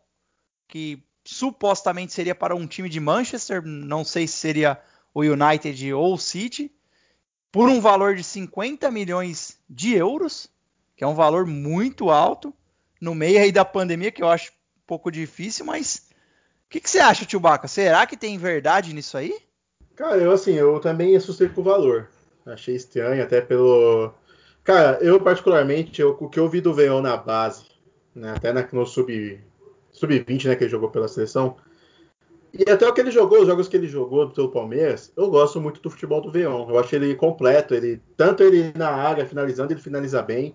que 0.68 1.04
supostamente 1.26 2.14
seria 2.14 2.36
para 2.36 2.56
um 2.56 2.68
time 2.68 2.88
de 2.88 3.00
Manchester, 3.00 3.64
não 3.66 4.06
sei 4.06 4.28
se 4.28 4.38
seria 4.38 4.80
o 5.14 5.22
United 5.22 5.94
ou 5.94 6.14
o 6.14 6.20
City, 6.20 6.72
por 7.52 7.68
um 7.68 7.82
valor 7.82 8.16
de 8.16 8.24
50 8.24 8.92
milhões 8.92 9.58
de 9.68 9.96
euros, 9.96 10.48
que 10.96 11.04
é 11.04 11.08
um 11.08 11.16
valor 11.16 11.48
muito 11.48 12.12
alto, 12.12 12.54
no 13.02 13.16
meio 13.16 13.42
aí 13.42 13.52
da 13.52 13.66
pandemia, 13.66 14.12
que 14.12 14.22
eu 14.22 14.30
acho 14.30 14.52
um 14.52 14.86
pouco 14.86 15.12
difícil, 15.12 15.66
mas 15.66 16.07
o 16.68 16.70
que, 16.70 16.82
que, 16.82 16.90
você 16.90 17.00
acha, 17.00 17.40
Baca? 17.40 17.66
Será 17.66 18.06
que 18.06 18.18
tem 18.18 18.38
verdade 18.38 18.94
nisso 18.94 19.18
aí? 19.18 19.34
Cara, 19.96 20.18
eu 20.18 20.32
assim, 20.32 20.54
eu 20.54 20.78
também 20.82 21.16
assustei 21.16 21.48
com 21.48 21.62
o 21.62 21.64
valor. 21.64 22.10
Achei 22.46 22.76
estranho, 22.76 23.24
até 23.24 23.40
pelo. 23.40 24.14
Cara, 24.66 25.00
eu 25.02 25.20
particularmente, 25.22 26.02
eu, 26.02 26.18
o 26.20 26.30
que 26.30 26.38
eu 26.38 26.50
vi 26.50 26.60
do 26.60 26.74
Veão 26.74 27.02
na 27.02 27.16
base, 27.16 27.64
né, 28.14 28.34
até 28.36 28.52
na, 28.52 28.68
no 28.74 28.86
sub, 28.86 29.42
sub-20, 29.94 30.46
né, 30.46 30.56
que 30.58 30.66
ele 30.66 30.70
jogou 30.70 30.90
pela 30.90 31.08
seleção, 31.08 31.56
e 32.54 32.70
até 32.70 32.86
o 32.86 32.94
que 32.94 33.00
ele 33.00 33.12
jogou, 33.12 33.42
os 33.42 33.48
jogos 33.48 33.70
que 33.70 33.78
ele 33.78 33.88
jogou 33.88 34.30
pelo 34.30 34.52
Palmeiras, 34.52 35.12
eu 35.16 35.30
gosto 35.30 35.62
muito 35.62 35.82
do 35.82 35.90
futebol 35.90 36.20
do 36.20 36.32
Veão. 36.32 36.70
Eu 36.70 36.78
acho 36.78 36.94
ele 36.94 37.16
completo, 37.16 37.74
ele 37.74 38.02
tanto 38.18 38.44
ele 38.44 38.74
na 38.76 38.90
área 38.90 39.26
finalizando, 39.26 39.72
ele 39.72 39.80
finaliza 39.80 40.22
bem, 40.22 40.54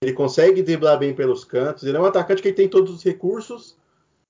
ele 0.00 0.12
consegue 0.12 0.62
driblar 0.62 0.98
bem 1.00 1.12
pelos 1.12 1.44
cantos, 1.44 1.82
ele 1.82 1.96
é 1.96 2.00
um 2.00 2.04
atacante 2.04 2.42
que 2.42 2.52
tem 2.52 2.68
todos 2.68 2.94
os 2.94 3.02
recursos 3.02 3.76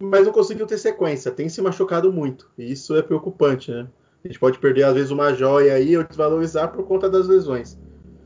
mas 0.00 0.26
não 0.26 0.32
conseguiu 0.32 0.66
ter 0.66 0.78
sequência. 0.78 1.30
Tem 1.30 1.48
se 1.48 1.60
machucado 1.60 2.12
muito. 2.12 2.50
E 2.56 2.72
isso 2.72 2.96
é 2.96 3.02
preocupante, 3.02 3.70
né? 3.70 3.88
A 4.24 4.28
gente 4.28 4.38
pode 4.38 4.58
perder, 4.58 4.84
às 4.84 4.94
vezes, 4.94 5.10
uma 5.10 5.32
joia 5.32 5.74
aí 5.74 5.96
ou 5.96 6.04
desvalorizar 6.04 6.72
por 6.72 6.84
conta 6.84 7.08
das 7.08 7.26
lesões. 7.26 7.78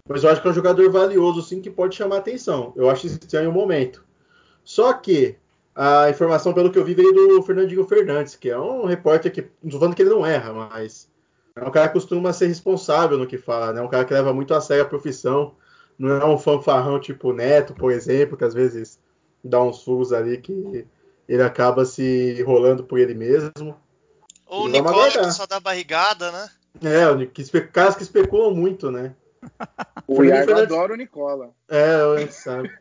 Mas 0.09 0.25
eu 0.25 0.31
acho 0.31 0.43
que 0.43 0.49
é 0.49 0.51
um 0.51 0.55
jogador 0.55 0.91
valioso, 0.91 1.43
sim, 1.43 1.61
que 1.61 1.71
pode 1.71 1.95
chamar 1.95 2.19
atenção. 2.19 2.73
Eu 2.77 2.91
acho 2.91 3.07
estranho 3.07 3.51
o 3.51 3.53
momento. 3.53 4.05
Só 4.65 4.93
que 4.93 5.37
a 5.75 6.11
informação, 6.11 6.53
pelo 6.53 6.71
que 6.71 6.79
eu 6.79 6.85
vi, 6.85 6.95
veio 6.95 7.13
do 7.13 7.43
Fernandinho 7.43 7.85
Fernandes, 7.87 8.37
que 8.37 8.51
é 8.51 8.59
um 8.59 8.85
repórter 8.85 9.33
que. 9.33 9.49
Não 9.63 9.79
falando 9.79 9.95
que 9.95 10.03
ele 10.03 10.11
não 10.11 10.27
erra, 10.27 10.53
mas. 10.53 11.11
É 11.55 11.67
um 11.67 11.71
cara 11.71 11.89
que 11.89 11.95
costuma 11.95 12.33
ser 12.33 12.47
responsável 12.47 13.19
no 13.19 13.27
que 13.27 13.37
fala, 13.37 13.73
né? 13.73 13.83
Um 13.83 13.89
cara 13.89 14.05
que 14.05 14.15
leva 14.15 14.33
muito 14.33 14.55
a 14.55 14.61
sério 14.61 14.85
a 14.85 14.89
profissão. 14.89 15.55
Não 15.99 16.11
é 16.11 16.25
um 16.25 16.39
fanfarrão 16.39 16.99
tipo 16.99 17.33
Neto, 17.33 17.75
por 17.75 17.93
exemplo, 17.93 18.37
que 18.37 18.45
às 18.45 18.55
vezes 18.55 18.99
dá 19.45 19.63
uns 19.63 19.85
furos 19.85 20.13
ali 20.13 20.39
que 20.39 20.87
ele 21.33 21.43
acaba 21.43 21.87
se 21.87 22.37
enrolando 22.39 22.85
por 22.85 22.99
ele 22.99 23.15
mesmo. 23.15 23.75
Ou 24.47 24.67
o 24.67 24.69
Nicola 24.69 25.11
que 25.11 25.33
só 25.33 25.47
dá 25.47 25.59
barrigada, 25.59 26.31
né? 26.31 26.51
É, 26.83 27.27
que, 27.27 27.43
caras 27.63 27.97
que 27.97 28.03
especulam 28.03 28.55
muito, 28.55 28.91
né? 28.91 29.15
O 30.07 30.23
Iago 30.23 30.47
Fernandes... 30.47 30.73
adora 30.73 30.93
o 30.93 30.97
Nicola. 30.97 31.51
É, 31.69 31.95
a 31.95 32.17
gente 32.19 32.35
sabe. 32.35 32.69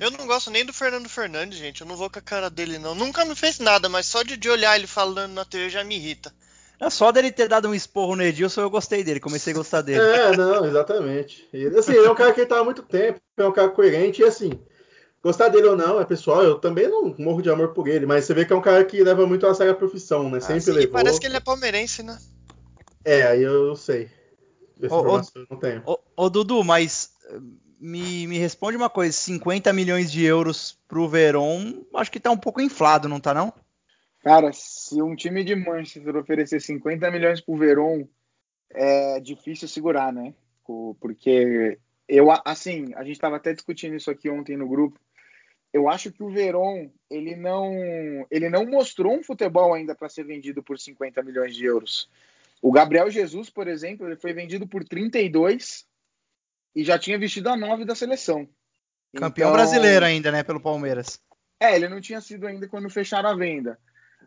eu 0.00 0.10
não 0.10 0.26
gosto 0.26 0.50
nem 0.50 0.64
do 0.64 0.72
Fernando 0.72 1.08
Fernandes, 1.08 1.58
gente. 1.58 1.82
Eu 1.82 1.86
não 1.86 1.96
vou 1.96 2.10
com 2.10 2.18
a 2.18 2.22
cara 2.22 2.50
dele, 2.50 2.78
não. 2.78 2.94
Nunca 2.94 3.24
me 3.24 3.36
fez 3.36 3.60
nada, 3.60 3.88
mas 3.88 4.06
só 4.06 4.22
de, 4.22 4.36
de 4.36 4.48
olhar 4.48 4.76
ele 4.76 4.86
falando 4.86 5.34
na 5.34 5.44
TV 5.44 5.70
já 5.70 5.84
me 5.84 5.96
irrita. 5.96 6.32
É 6.80 6.90
só 6.90 7.12
dele 7.12 7.30
ter 7.30 7.46
dado 7.46 7.68
um 7.68 7.74
esporro 7.74 8.16
no 8.16 8.22
Edilson, 8.22 8.62
eu 8.62 8.70
gostei 8.70 9.04
dele, 9.04 9.20
comecei 9.20 9.52
a 9.52 9.56
gostar 9.56 9.82
dele. 9.82 10.00
É, 10.00 10.36
não, 10.36 10.64
exatamente. 10.64 11.46
E, 11.52 11.66
assim, 11.66 11.92
ele 11.92 12.06
é 12.06 12.10
um 12.10 12.16
cara 12.16 12.32
que 12.32 12.46
tá 12.46 12.58
há 12.58 12.64
muito 12.64 12.82
tempo, 12.82 13.20
é 13.36 13.46
um 13.46 13.52
cara 13.52 13.68
coerente, 13.68 14.22
e 14.22 14.24
assim, 14.24 14.58
Gostar 15.22 15.48
dele 15.48 15.68
ou 15.68 15.76
não, 15.76 16.00
é 16.00 16.04
pessoal, 16.04 16.42
eu 16.42 16.58
também 16.58 16.88
não 16.88 17.14
morro 17.16 17.40
de 17.40 17.48
amor 17.48 17.72
por 17.72 17.86
ele, 17.86 18.04
mas 18.04 18.24
você 18.24 18.34
vê 18.34 18.44
que 18.44 18.52
é 18.52 18.56
um 18.56 18.60
cara 18.60 18.84
que 18.84 19.04
leva 19.04 19.24
muito 19.24 19.46
a 19.46 19.54
sério 19.54 19.72
a 19.72 19.76
profissão, 19.76 20.28
né? 20.28 20.38
Ah, 20.38 20.40
Sempre 20.40 20.60
sim, 20.62 20.72
levou. 20.72 20.92
Parece 20.92 21.20
que 21.20 21.26
ele 21.26 21.36
é 21.36 21.40
palmeirense, 21.40 22.02
né? 22.02 22.18
É, 23.04 23.22
aí 23.22 23.42
eu 23.42 23.76
sei. 23.76 24.10
Essa 24.82 24.94
ô, 24.96 25.18
eu 25.18 25.46
não 25.48 25.58
tenho. 25.58 25.82
Ô, 25.86 25.98
ô, 26.16 26.28
Dudu, 26.28 26.64
mas 26.64 27.12
eh, 27.30 27.38
me, 27.78 28.26
me 28.26 28.36
responde 28.36 28.76
uma 28.76 28.90
coisa: 28.90 29.12
50 29.12 29.72
milhões 29.72 30.10
de 30.10 30.24
euros 30.24 30.76
pro 30.88 31.08
Verón, 31.08 31.84
acho 31.94 32.10
que 32.10 32.18
tá 32.18 32.32
um 32.32 32.36
pouco 32.36 32.60
inflado, 32.60 33.08
não 33.08 33.20
tá 33.20 33.32
não? 33.32 33.52
Cara, 34.24 34.50
se 34.52 35.00
um 35.00 35.14
time 35.14 35.44
de 35.44 35.54
Manchester 35.54 36.16
oferecer 36.16 36.60
50 36.60 37.08
milhões 37.12 37.40
pro 37.40 37.56
Verón, 37.56 38.04
é 38.70 39.20
difícil 39.20 39.68
segurar, 39.68 40.12
né? 40.12 40.34
Porque 41.00 41.78
eu, 42.08 42.28
assim, 42.44 42.92
a 42.94 43.04
gente 43.04 43.14
estava 43.14 43.36
até 43.36 43.52
discutindo 43.52 43.94
isso 43.94 44.10
aqui 44.10 44.28
ontem 44.28 44.56
no 44.56 44.68
grupo 44.68 44.98
eu 45.72 45.88
acho 45.88 46.12
que 46.12 46.22
o 46.22 46.30
Verón 46.30 46.90
ele 47.10 47.34
não 47.34 48.26
ele 48.30 48.48
não 48.48 48.66
mostrou 48.66 49.14
um 49.16 49.22
futebol 49.22 49.72
ainda 49.72 49.94
para 49.94 50.08
ser 50.08 50.24
vendido 50.24 50.62
por 50.62 50.78
50 50.78 51.22
milhões 51.22 51.56
de 51.56 51.64
euros. 51.64 52.08
O 52.60 52.70
Gabriel 52.70 53.10
Jesus, 53.10 53.48
por 53.48 53.66
exemplo, 53.66 54.06
ele 54.06 54.16
foi 54.16 54.32
vendido 54.32 54.66
por 54.66 54.84
32 54.84 55.86
e 56.76 56.84
já 56.84 56.98
tinha 56.98 57.18
vestido 57.18 57.48
a 57.48 57.56
9 57.56 57.84
da 57.84 57.94
seleção. 57.94 58.48
Campeão 59.14 59.48
então, 59.48 59.52
brasileiro 59.52 60.04
ainda, 60.04 60.30
né, 60.30 60.42
pelo 60.42 60.60
Palmeiras. 60.60 61.18
É, 61.58 61.74
ele 61.74 61.88
não 61.88 62.00
tinha 62.00 62.20
sido 62.20 62.46
ainda 62.46 62.68
quando 62.68 62.88
fecharam 62.90 63.30
a 63.30 63.36
venda, 63.36 63.78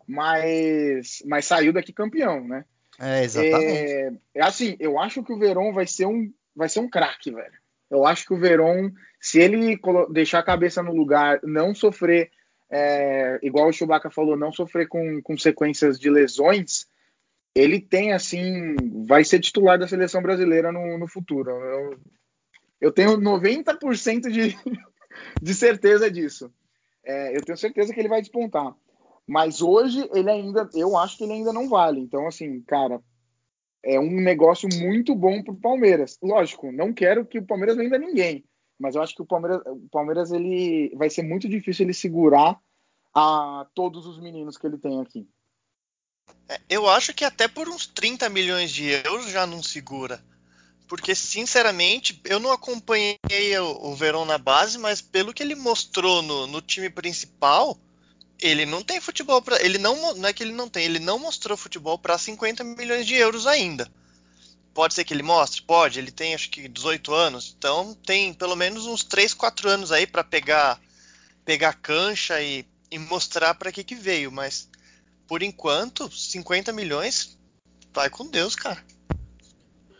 mas 0.08 1.21
mas 1.25 1.45
saiu 1.45 1.71
daqui 1.71 1.93
campeão, 1.93 2.47
né? 2.47 2.65
É, 2.99 3.23
exatamente. 3.23 3.91
É, 3.91 4.13
é 4.36 4.43
assim, 4.43 4.75
eu 4.79 4.99
acho 4.99 5.23
que 5.23 5.34
o 5.34 5.38
Verón 5.38 5.73
vai 5.73 5.86
ser 5.86 6.05
um 6.05 6.31
vai 6.55 6.69
ser 6.69 6.79
um 6.79 6.89
craque, 6.89 7.31
velho. 7.31 7.64
Eu 7.89 8.06
acho 8.06 8.26
que 8.26 8.34
o 8.34 8.39
Verón, 8.39 8.91
se 9.19 9.39
ele 9.39 9.80
deixar 10.12 10.39
a 10.39 10.43
cabeça 10.43 10.82
no 10.82 10.93
lugar, 10.93 11.39
não 11.43 11.74
sofrer, 11.74 12.32
é, 12.69 13.39
igual 13.43 13.69
o 13.69 13.74
Chewbacca 13.74 14.10
falou, 14.10 14.36
não 14.36 14.52
sofrer 14.52 14.88
com, 14.88 15.21
com 15.21 15.38
sequências 15.38 16.00
de 16.00 16.10
lesões, 16.10 16.88
ele 17.56 17.80
tem, 17.80 18.12
assim, 18.12 18.76
vai 19.08 19.24
ser 19.24 19.39
titular 19.39 19.80
da 19.80 19.88
seleção 19.88 20.21
brasileira 20.21 20.71
no, 20.71 20.98
no 20.98 21.08
futuro. 21.08 21.52
Eu, 21.52 22.00
eu 22.82 22.91
tenho 22.91 23.17
90% 23.17 24.30
de, 24.30 24.58
de 25.41 25.54
certeza 25.54 26.12
disso. 26.12 26.52
É, 27.04 27.38
eu 27.38 27.41
tenho 27.41 27.58
certeza 27.58 27.93
que 27.93 28.00
ele 28.00 28.10
vai 28.10 28.19
despontar. 28.19 28.76
Mas 29.26 29.62
hoje 29.62 30.08
ele 30.13 30.30
ainda, 30.30 30.69
eu 30.74 30.98
acho 30.98 31.17
que 31.17 31.24
ele 31.24 31.34
ainda 31.34 31.54
não 31.54 31.69
vale. 31.69 32.02
Então, 32.02 32.28
assim, 32.28 32.62
cara, 32.62 33.02
é 33.86 34.00
um 34.00 34.19
negócio 34.19 34.67
muito 34.80 35.13
bom 35.13 35.43
para 35.43 35.54
o 35.54 35.60
Palmeiras. 35.60 36.17
Lógico, 36.21 36.71
não 36.71 36.91
quero 36.91 37.26
que 37.26 37.38
o 37.38 37.45
Palmeiras 37.45 37.78
venda 37.78 37.98
ninguém, 37.98 38.43
mas 38.80 38.95
eu 38.95 39.02
acho 39.02 39.15
que 39.15 39.21
o 39.21 39.26
Palmeiras, 39.26 39.62
o 39.65 39.88
Palmeiras 39.91 40.32
ele 40.32 40.91
vai 40.95 41.10
ser 41.10 41.21
muito 41.21 41.48
difícil 41.48 41.86
ele 41.86 41.93
segurar 41.93 42.60
a 43.13 43.67
todos 43.74 44.06
os 44.06 44.19
meninos 44.19 44.58
que 44.58 44.65
ele 44.65 44.78
tem 44.78 45.00
aqui. 45.00 45.28
É, 46.50 46.60
eu 46.67 46.89
acho 46.89 47.13
que 47.13 47.24
até 47.24 47.48
por 47.48 47.69
uns 47.69 47.86
30 47.86 48.28
milhões 48.30 48.71
de 48.71 48.89
euros 48.89 49.30
já 49.30 49.45
não 49.45 49.62
segura. 49.62 50.21
Porque, 50.88 51.15
sinceramente, 51.15 52.21
eu 52.26 52.39
não 52.39 52.52
acompanhei 52.52 53.17
o, 53.60 53.88
o 53.88 53.95
Verón 53.95 54.26
na 54.26 54.38
base, 54.38 54.78
mas 54.78 55.02
pelo 55.02 55.34
que 55.34 55.41
ele 55.41 55.56
mostrou 55.56 56.21
no, 56.21 56.45
no 56.45 56.62
time 56.62 56.91
principal, 56.91 57.80
ele 58.41 58.65
não 58.65 58.82
tem 58.82 59.00
futebol 59.00 59.41
para 59.41 59.63
ele 59.63 59.78
não 59.78 60.15
não 60.15 60.30
é 60.30 60.34
que 60.34 60.43
ele 60.43 60.52
não 60.52 60.67
tem, 60.67 60.86
ele 60.86 61.00
não 61.00 61.19
mostrou 61.19 61.58
futebol 61.58 61.98
para 61.98 62.17
50 62.17 62.63
milhões 62.63 63.06
de 63.06 63.15
euros 63.15 63.48
ainda. 63.48 63.89
Pode 64.74 64.93
ser 64.93 65.06
que 65.06 65.13
ele 65.13 65.24
mostre, 65.24 65.62
pode. 65.62 66.00
Ele 66.00 66.12
tem 66.12 66.36
acho 66.36 66.50
que 66.50 66.67
18 66.67 67.13
anos, 67.13 67.56
então 67.58 67.93
tem 68.06 68.34
pelo 68.34 68.56
menos 68.56 68.86
uns 68.86 69.04
3, 69.04 69.34
4 69.34 69.69
anos 69.69 69.91
aí 69.91 70.06
para 70.06 70.24
pegar 70.24 70.80
pegar 71.45 71.74
cancha 71.74 72.41
e, 72.41 72.65
e 72.91 72.98
mostrar 72.98 73.54
para 73.54 73.71
que 73.71 73.84
que 73.84 73.95
veio, 73.95 74.32
mas 74.32 74.67
por 75.28 75.41
enquanto 75.41 76.12
50 76.12 76.74
milhões 76.74 77.38
vai 77.93 78.10
com 78.10 78.28
Deus, 78.28 78.56
cara. 78.56 78.84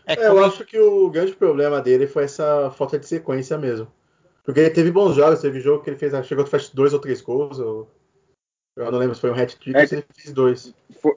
É, 0.06 0.14
é 0.14 0.26
eu 0.26 0.44
acho 0.44 0.64
que 0.64 0.78
o 0.78 1.08
grande 1.10 1.32
problema 1.32 1.80
dele 1.80 2.06
foi 2.06 2.24
essa 2.24 2.70
falta 2.70 2.98
de 2.98 3.06
sequência 3.06 3.56
mesmo. 3.56 3.90
Porque 4.44 4.60
ele 4.60 4.70
teve 4.70 4.92
bons 4.92 5.16
jogos, 5.16 5.40
teve 5.40 5.60
jogo 5.60 5.82
que 5.82 5.90
ele 5.90 5.98
fez, 5.98 6.12
chegou 6.26 6.44
a 6.44 6.46
fazer 6.46 6.70
dois 6.72 6.92
ou 6.92 7.00
três 7.00 7.20
gols, 7.20 7.58
ou 7.58 7.90
eu 8.76 8.92
não 8.92 8.98
lembro 8.98 9.14
se 9.14 9.20
foi 9.20 9.30
um 9.30 9.34
hat-trick 9.34 9.76
é, 9.76 9.82
ou 9.82 9.88
se 9.88 9.94
ele 9.96 10.04
fez 10.14 10.32
dois. 10.32 10.74
Foi, 11.00 11.16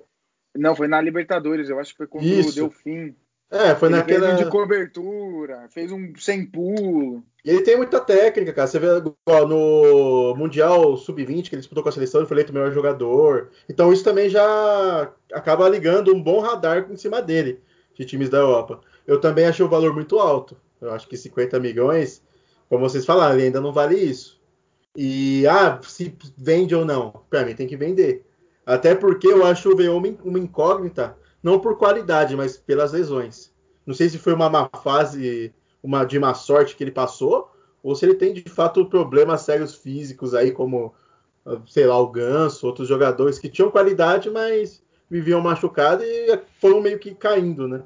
Não, 0.55 0.75
foi 0.75 0.87
na 0.87 1.01
Libertadores, 1.01 1.69
eu 1.69 1.79
acho 1.79 1.91
que 1.91 1.97
foi 1.97 2.07
contra 2.07 2.27
Isso. 2.27 2.51
o 2.51 2.53
Delfim. 2.53 3.15
É, 3.51 3.73
foi 3.75 3.89
ele 3.89 3.97
naquela. 3.97 4.27
Fez 4.27 4.39
um 4.39 4.43
de 4.43 4.49
cobertura, 4.49 5.67
fez 5.69 5.91
um 5.91 6.15
sem 6.15 6.45
pulo. 6.45 7.23
E 7.43 7.49
ele 7.49 7.63
tem 7.63 7.75
muita 7.75 7.99
técnica, 7.99 8.53
cara. 8.53 8.67
Você 8.67 8.77
vê 8.79 8.87
ó, 9.27 9.47
no 9.47 10.35
Mundial 10.35 10.95
Sub-20, 10.97 11.49
que 11.49 11.55
ele 11.55 11.61
disputou 11.61 11.81
com 11.81 11.89
a 11.89 11.91
seleção, 11.91 12.21
ele 12.21 12.27
foi 12.27 12.35
eleito 12.35 12.51
o 12.51 12.55
melhor 12.55 12.71
jogador. 12.71 13.49
Então 13.67 13.91
isso 13.91 14.03
também 14.03 14.29
já 14.29 15.11
acaba 15.33 15.67
ligando 15.67 16.13
um 16.13 16.21
bom 16.21 16.39
radar 16.39 16.87
em 16.91 16.97
cima 16.97 17.21
dele, 17.21 17.59
de 17.95 18.05
times 18.05 18.29
da 18.29 18.37
Europa. 18.37 18.81
Eu 19.07 19.19
também 19.19 19.45
achei 19.45 19.65
o 19.65 19.69
valor 19.69 19.93
muito 19.93 20.19
alto. 20.19 20.55
Eu 20.79 20.91
acho 20.91 21.07
que 21.07 21.17
50 21.17 21.59
milhões, 21.59 22.21
como 22.69 22.87
vocês 22.87 23.05
falaram, 23.05 23.33
ele 23.33 23.45
ainda 23.45 23.59
não 23.59 23.73
vale 23.73 23.95
isso. 23.95 24.38
E, 24.95 25.45
ah, 25.47 25.80
se 25.84 26.15
vende 26.38 26.75
ou 26.75 26.84
não, 26.84 27.23
para 27.30 27.45
mim 27.45 27.56
tem 27.56 27.67
que 27.67 27.78
vender. 27.78 28.25
Até 28.65 28.93
porque 28.95 29.28
eu 29.28 29.45
acho 29.45 29.71
o 29.71 29.75
VO 29.75 29.97
uma 30.23 30.39
incógnita 30.39 31.17
não 31.41 31.60
por 31.60 31.78
qualidade, 31.78 32.36
mas 32.36 32.58
pelas 32.58 32.91
lesões. 32.91 33.54
Não 33.86 33.93
sei 33.93 34.10
se 34.10 34.17
foi 34.17 34.34
uma 34.34 34.49
má 34.49 34.69
fase, 34.84 35.54
uma 35.82 36.04
de 36.06 36.19
má 36.19 36.34
sorte 36.34 36.75
que 36.75 36.84
ele 36.84 36.91
passou, 36.91 37.49
ou 37.82 37.95
se 37.95 38.06
ele 38.06 38.15
tem 38.15 38.34
de 38.34 38.43
fato 38.49 38.86
problemas 38.86 39.41
sérios 39.41 39.75
físicos 39.75 40.36
aí, 40.36 40.52
como, 40.52 40.93
sei 41.67 41.88
lá, 41.88 41.97
o 41.97 42.12
Ganso, 42.12 42.67
outros 42.67 42.88
jogadores 42.88 43.39
que 43.39 43.49
tinham 43.49 43.71
qualidade, 43.71 44.30
mas 44.30 44.84
viviam 45.10 45.41
machucados 45.41 46.06
e 46.06 46.39
foram 46.60 46.82
meio 46.82 46.99
que 46.99 47.15
caindo, 47.15 47.67
né? 47.67 47.82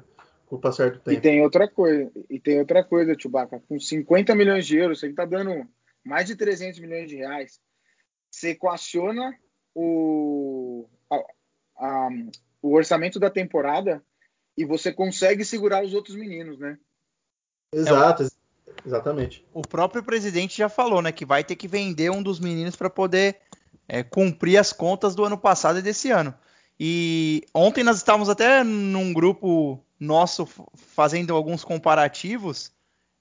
Com 0.46 0.56
o 0.56 0.60
passar 0.60 0.90
do 0.90 0.98
tempo. 0.98 1.16
E 1.16 1.20
tem 1.20 1.42
outra 1.42 1.66
coisa, 1.68 2.10
e 2.28 2.38
tem 2.38 2.58
outra 2.58 2.84
coisa, 2.84 3.16
Chewbacca, 3.18 3.62
com 3.66 3.78
50 3.78 4.34
milhões 4.34 4.66
de 4.66 4.76
euros, 4.76 5.02
ele 5.02 5.14
tá 5.14 5.24
dando 5.24 5.66
mais 6.04 6.26
de 6.26 6.36
300 6.36 6.78
milhões 6.80 7.08
de 7.08 7.16
reais, 7.16 7.60
você 8.30 8.50
equaciona 8.50 9.36
o, 9.74 10.86
a, 11.10 11.16
a, 11.76 12.08
o 12.62 12.74
orçamento 12.74 13.18
da 13.18 13.30
temporada 13.30 14.04
e 14.56 14.64
você 14.64 14.92
consegue 14.92 15.44
segurar 15.44 15.84
os 15.84 15.94
outros 15.94 16.16
meninos, 16.16 16.58
né? 16.58 16.78
Exato, 17.72 18.22
é, 18.22 18.26
exatamente. 18.86 19.44
O 19.52 19.62
próprio 19.62 20.02
presidente 20.02 20.56
já 20.56 20.68
falou, 20.68 21.02
né, 21.02 21.10
que 21.10 21.24
vai 21.24 21.42
ter 21.42 21.56
que 21.56 21.66
vender 21.66 22.10
um 22.10 22.22
dos 22.22 22.38
meninos 22.38 22.76
para 22.76 22.88
poder 22.88 23.40
é, 23.88 24.02
cumprir 24.02 24.58
as 24.58 24.72
contas 24.72 25.14
do 25.14 25.24
ano 25.24 25.38
passado 25.38 25.78
e 25.78 25.82
desse 25.82 26.10
ano. 26.10 26.34
E 26.78 27.44
ontem 27.52 27.84
nós 27.84 27.96
estávamos 27.96 28.28
até 28.28 28.64
num 28.64 29.12
grupo 29.12 29.84
nosso 29.98 30.46
fazendo 30.74 31.34
alguns 31.34 31.64
comparativos. 31.64 32.72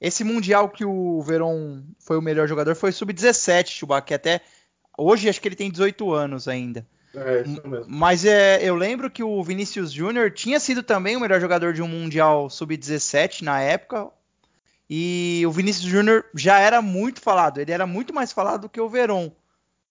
Esse 0.03 0.21
mundial 0.25 0.67
que 0.67 0.83
o 0.83 1.21
Verón 1.21 1.81
foi 1.97 2.17
o 2.17 2.21
melhor 2.21 2.45
jogador 2.45 2.75
foi 2.75 2.91
sub-17, 2.91 3.67
Chewbacca, 3.69 4.07
que 4.07 4.13
até 4.13 4.41
hoje 4.97 5.29
acho 5.29 5.39
que 5.39 5.47
ele 5.47 5.55
tem 5.55 5.71
18 5.71 6.11
anos 6.11 6.45
ainda. 6.45 6.85
É, 7.15 7.43
isso 7.43 7.65
mesmo. 7.65 7.85
Mas 7.87 8.25
é, 8.25 8.59
eu 8.61 8.75
lembro 8.75 9.09
que 9.09 9.23
o 9.23 9.41
Vinícius 9.41 9.93
Júnior 9.93 10.29
tinha 10.31 10.59
sido 10.59 10.83
também 10.83 11.15
o 11.15 11.21
melhor 11.21 11.39
jogador 11.39 11.71
de 11.71 11.81
um 11.81 11.87
Mundial 11.87 12.49
Sub-17 12.49 13.43
na 13.43 13.61
época. 13.61 14.09
E 14.89 15.41
o 15.47 15.51
Vinícius 15.51 15.89
Júnior 15.89 16.25
já 16.35 16.59
era 16.59 16.81
muito 16.81 17.21
falado. 17.21 17.59
Ele 17.59 17.71
era 17.71 17.87
muito 17.87 18.13
mais 18.13 18.33
falado 18.33 18.63
do 18.63 18.69
que 18.69 18.81
o 18.81 18.89
Veron 18.89 19.31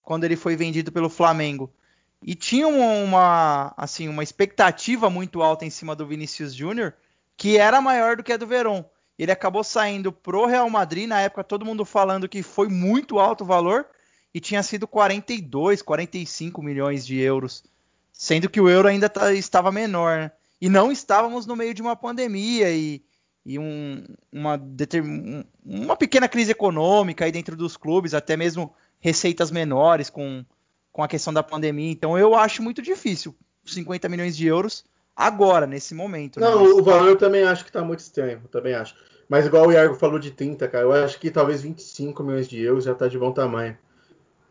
quando 0.03 0.25
ele 0.25 0.35
foi 0.35 0.55
vendido 0.55 0.91
pelo 0.91 1.09
Flamengo. 1.09 1.73
E 2.21 2.35
tinha 2.35 2.67
uma, 2.67 3.73
assim, 3.75 4.07
uma 4.07 4.21
expectativa 4.21 5.09
muito 5.09 5.41
alta 5.41 5.65
em 5.65 5.71
cima 5.71 5.95
do 5.95 6.05
Vinícius 6.05 6.53
Júnior, 6.53 6.93
que 7.35 7.57
era 7.57 7.81
maior 7.81 8.15
do 8.15 8.23
que 8.23 8.31
a 8.31 8.37
do 8.37 8.45
Veron. 8.45 8.85
Ele 9.17 9.31
acabou 9.31 9.63
saindo 9.63 10.11
pro 10.11 10.45
Real 10.45 10.69
Madrid, 10.69 11.07
na 11.07 11.21
época 11.21 11.43
todo 11.43 11.65
mundo 11.65 11.85
falando 11.85 12.27
que 12.27 12.41
foi 12.41 12.67
muito 12.67 13.19
alto 13.19 13.43
o 13.43 13.47
valor, 13.47 13.85
e 14.33 14.39
tinha 14.39 14.63
sido 14.63 14.87
42, 14.87 15.81
45 15.81 16.63
milhões 16.63 17.05
de 17.05 17.19
euros, 17.19 17.63
sendo 18.11 18.49
que 18.49 18.59
o 18.59 18.67
euro 18.67 18.87
ainda 18.87 19.07
tá, 19.07 19.31
estava 19.33 19.71
menor. 19.71 20.17
Né? 20.17 20.31
E 20.59 20.69
não 20.69 20.91
estávamos 20.91 21.45
no 21.45 21.55
meio 21.55 21.73
de 21.73 21.81
uma 21.81 21.95
pandemia 21.95 22.71
e, 22.71 23.03
e 23.45 23.59
um, 23.59 24.03
uma, 24.31 24.59
uma 25.63 25.95
pequena 25.95 26.27
crise 26.27 26.51
econômica 26.51 27.25
aí 27.25 27.31
dentro 27.31 27.55
dos 27.55 27.77
clubes, 27.77 28.13
até 28.15 28.35
mesmo 28.35 28.73
receitas 28.99 29.51
menores 29.51 30.09
com, 30.09 30.43
com 30.91 31.03
a 31.03 31.07
questão 31.07 31.31
da 31.31 31.43
pandemia. 31.43 31.91
Então 31.91 32.17
eu 32.17 32.33
acho 32.33 32.63
muito 32.63 32.81
difícil 32.81 33.35
50 33.65 34.09
milhões 34.09 34.35
de 34.35 34.47
euros 34.47 34.83
agora, 35.15 35.65
nesse 35.65 35.93
momento. 35.93 36.39
Né? 36.39 36.49
Não, 36.49 36.63
né? 36.63 36.69
o 36.69 36.83
valor 36.83 37.09
eu 37.09 37.17
também 37.17 37.43
acho 37.43 37.63
que 37.63 37.69
está 37.69 37.83
muito 37.83 37.99
estranho, 37.99 38.41
também 38.51 38.73
acho. 38.73 38.95
Mas 39.27 39.45
igual 39.45 39.67
o 39.67 39.71
Iago 39.71 39.95
falou 39.95 40.19
de 40.19 40.31
30, 40.31 40.67
cara, 40.67 40.83
eu 40.83 40.91
acho 40.91 41.19
que 41.19 41.31
talvez 41.31 41.61
25 41.61 42.23
milhões 42.23 42.47
de 42.47 42.61
euros 42.61 42.83
já 42.83 42.91
está 42.91 43.07
de 43.07 43.17
bom 43.17 43.31
tamanho. 43.31 43.77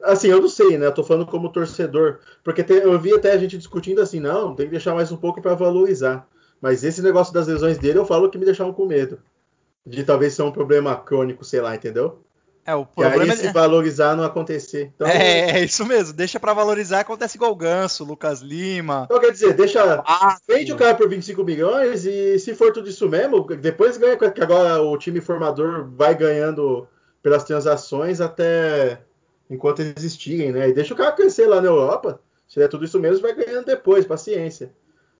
Assim, 0.02 0.28
eu 0.28 0.40
não 0.40 0.48
sei, 0.48 0.76
né? 0.78 0.86
Eu 0.86 0.94
tô 0.94 1.04
falando 1.04 1.26
como 1.26 1.52
torcedor. 1.52 2.18
Porque 2.42 2.64
te, 2.64 2.72
eu 2.72 2.98
vi 2.98 3.14
até 3.14 3.32
a 3.32 3.38
gente 3.38 3.56
discutindo 3.56 4.00
assim, 4.00 4.18
não, 4.18 4.54
tem 4.54 4.66
que 4.66 4.72
deixar 4.72 4.94
mais 4.94 5.12
um 5.12 5.16
pouco 5.16 5.40
para 5.40 5.54
valorizar. 5.54 6.26
Mas 6.60 6.82
esse 6.82 7.02
negócio 7.02 7.32
das 7.32 7.46
lesões 7.46 7.78
dele, 7.78 7.98
eu 7.98 8.04
falo 8.04 8.28
que 8.28 8.38
me 8.38 8.44
deixaram 8.44 8.72
com 8.72 8.86
medo. 8.86 9.20
De 9.86 10.02
talvez 10.02 10.34
ser 10.34 10.42
um 10.42 10.50
problema 10.50 10.96
crônico, 10.96 11.44
sei 11.44 11.60
lá, 11.60 11.74
entendeu? 11.74 12.20
É, 12.64 12.74
o 12.74 12.86
problema 12.86 13.24
e 13.26 13.30
aí, 13.30 13.30
é... 13.30 13.36
se 13.36 13.52
valorizar, 13.52 14.14
não 14.14 14.22
acontecer. 14.22 14.92
Então, 14.94 15.06
é, 15.06 15.58
é, 15.58 15.64
isso 15.64 15.84
mesmo. 15.84 16.12
Deixa 16.12 16.38
para 16.38 16.54
valorizar, 16.54 17.00
acontece 17.00 17.36
igual 17.36 17.50
o 17.50 17.56
Ganso, 17.56 18.04
Lucas 18.04 18.40
Lima. 18.40 19.02
Então, 19.06 19.20
quer 19.20 19.32
dizer, 19.32 19.54
deixa. 19.54 20.02
Vende 20.46 20.72
o 20.72 20.76
cara 20.76 20.94
por 20.94 21.08
25 21.08 21.42
milhões 21.42 22.06
e 22.06 22.38
se 22.38 22.54
for 22.54 22.72
tudo 22.72 22.88
isso 22.88 23.08
mesmo, 23.08 23.44
depois 23.56 23.96
ganha, 23.96 24.16
que 24.16 24.40
agora 24.40 24.80
o 24.80 24.96
time 24.96 25.20
formador 25.20 25.88
vai 25.90 26.14
ganhando 26.14 26.86
pelas 27.20 27.42
transações 27.42 28.20
até 28.20 29.00
enquanto 29.50 29.80
existirem, 29.80 30.52
né? 30.52 30.68
E 30.68 30.72
deixa 30.72 30.94
o 30.94 30.96
cara 30.96 31.12
crescer 31.12 31.46
lá 31.46 31.60
na 31.60 31.68
Europa. 31.68 32.20
Se 32.48 32.62
é 32.62 32.68
tudo 32.68 32.84
isso 32.84 33.00
mesmo, 33.00 33.22
vai 33.22 33.34
ganhando 33.34 33.66
depois, 33.66 34.06
paciência. 34.06 34.72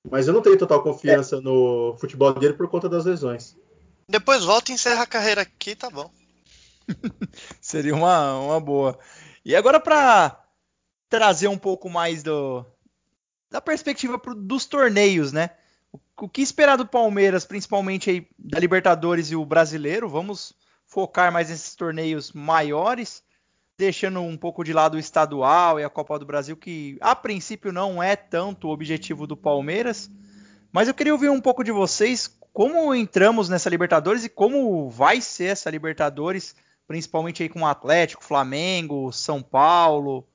Mas 0.09 0.29
eu 0.29 0.35
não 0.35 0.43
tenho 0.43 0.59
total 0.59 0.83
confiança 0.83 1.37
é. 1.37 1.41
no 1.41 1.97
futebol 1.99 2.33
dele 2.33 2.55
por 2.55 2.69
conta 2.69 2.89
das 2.89 3.05
lesões. 3.05 3.57
Depois 4.09 4.45
volta 4.45 4.71
e 4.71 4.75
encerra 4.75 5.03
a 5.03 5.07
carreira 5.07 5.43
aqui, 5.43 5.75
tá 5.75 5.89
bom. 5.89 6.11
Seria 7.61 7.95
uma, 7.95 8.39
uma 8.39 8.61
boa. 8.61 8.99
E 9.45 9.55
agora 9.57 9.81
para 9.81 10.45
trazer 11.09 11.49
um 11.49 11.59
pouco 11.59 11.91
mais 11.91 12.23
do, 12.23 12.65
da 13.51 13.61
perspectiva 13.61 14.19
pro, 14.19 14.35
dos 14.35 14.67
torneios, 14.67 15.33
né? 15.33 15.51
O, 15.93 15.99
o, 16.23 16.29
que 16.29 16.43
esperar 16.43 16.77
do 16.77 16.87
Palmeiras, 16.87 17.45
principalmente 17.45 18.11
aí 18.11 18.27
da 18.39 18.59
Libertadores 18.59 19.31
e 19.31 19.37
o 19.37 19.45
Brasileiro? 19.45 20.09
Vamos 20.09 20.55
focar 20.87 21.33
mais 21.33 21.51
nesses 21.51 21.75
torneios 21.75 22.33
maiores 22.33 23.23
deixando 23.83 24.21
um 24.21 24.37
pouco 24.37 24.63
de 24.63 24.73
lado 24.73 24.95
o 24.95 24.99
estadual 24.99 25.81
e 25.81 25.85
a 25.85 25.91
Copa 25.91 26.19
do 26.19 26.25
Brasil, 26.25 26.57
que 26.57 26.97
a 27.01 27.17
princípio 27.17 27.73
não 27.73 28.01
é 28.01 28.15
tanto 28.15 28.69
o 28.69 28.71
objetivo 28.71 29.27
do 29.27 29.37
Palmeiras. 29.37 30.09
Mas 30.71 30.87
eu 30.87 30.95
queria 30.95 31.13
ouvir 31.13 31.31
um 31.31 31.41
pouco 31.41 31.65
de 31.65 31.73
vocês 31.73 32.29
como 32.53 32.95
entramos 32.95 33.49
nessa 33.49 33.69
Libertadores 33.69 34.25
e 34.25 34.29
como 34.29 34.89
vai 34.89 35.21
ser 35.21 35.47
essa 35.47 35.71
Libertadores, 35.71 36.55
principalmente 36.87 37.43
aí 37.43 37.49
com 37.49 37.63
o 37.63 37.67
Atlético, 37.67 38.25
Flamengo, 38.25 39.13
São 39.13 39.43
Paulo. 39.43 40.27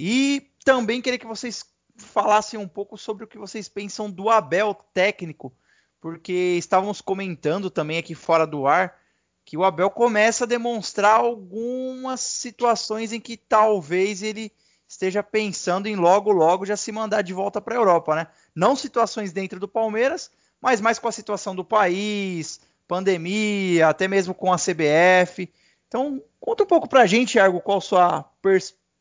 E 0.00 0.50
também 0.64 1.00
queria 1.00 1.18
que 1.18 1.26
vocês 1.26 1.64
falassem 1.96 2.58
um 2.58 2.68
pouco 2.68 2.96
sobre 2.96 3.24
o 3.24 3.28
que 3.28 3.38
vocês 3.38 3.68
pensam 3.68 4.10
do 4.10 4.30
Abel 4.30 4.74
técnico, 4.94 5.52
porque 6.00 6.56
estávamos 6.58 7.00
comentando 7.00 7.70
também 7.70 7.98
aqui 7.98 8.14
fora 8.14 8.46
do 8.46 8.66
ar 8.66 9.00
que 9.44 9.56
o 9.56 9.64
Abel 9.64 9.90
começa 9.90 10.44
a 10.44 10.46
demonstrar 10.46 11.16
algumas 11.16 12.20
situações 12.20 13.12
em 13.12 13.20
que 13.20 13.36
talvez 13.36 14.22
ele 14.22 14.52
esteja 14.86 15.22
pensando 15.22 15.86
em 15.86 15.96
logo 15.96 16.30
logo 16.30 16.66
já 16.66 16.76
se 16.76 16.92
mandar 16.92 17.22
de 17.22 17.32
volta 17.32 17.60
para 17.60 17.74
a 17.74 17.78
Europa, 17.78 18.14
né? 18.14 18.26
Não 18.54 18.76
situações 18.76 19.32
dentro 19.32 19.58
do 19.58 19.66
Palmeiras, 19.66 20.30
mas 20.60 20.80
mais 20.80 20.98
com 20.98 21.08
a 21.08 21.12
situação 21.12 21.56
do 21.56 21.64
país, 21.64 22.60
pandemia, 22.86 23.88
até 23.88 24.06
mesmo 24.06 24.34
com 24.34 24.52
a 24.52 24.56
CBF. 24.56 25.50
Então, 25.92 26.24
conta 26.40 26.62
um 26.62 26.66
pouco 26.66 26.88
para 26.88 27.02
a 27.02 27.06
gente, 27.06 27.38
Argo, 27.38 27.60
qual 27.60 27.78
sua 27.78 28.24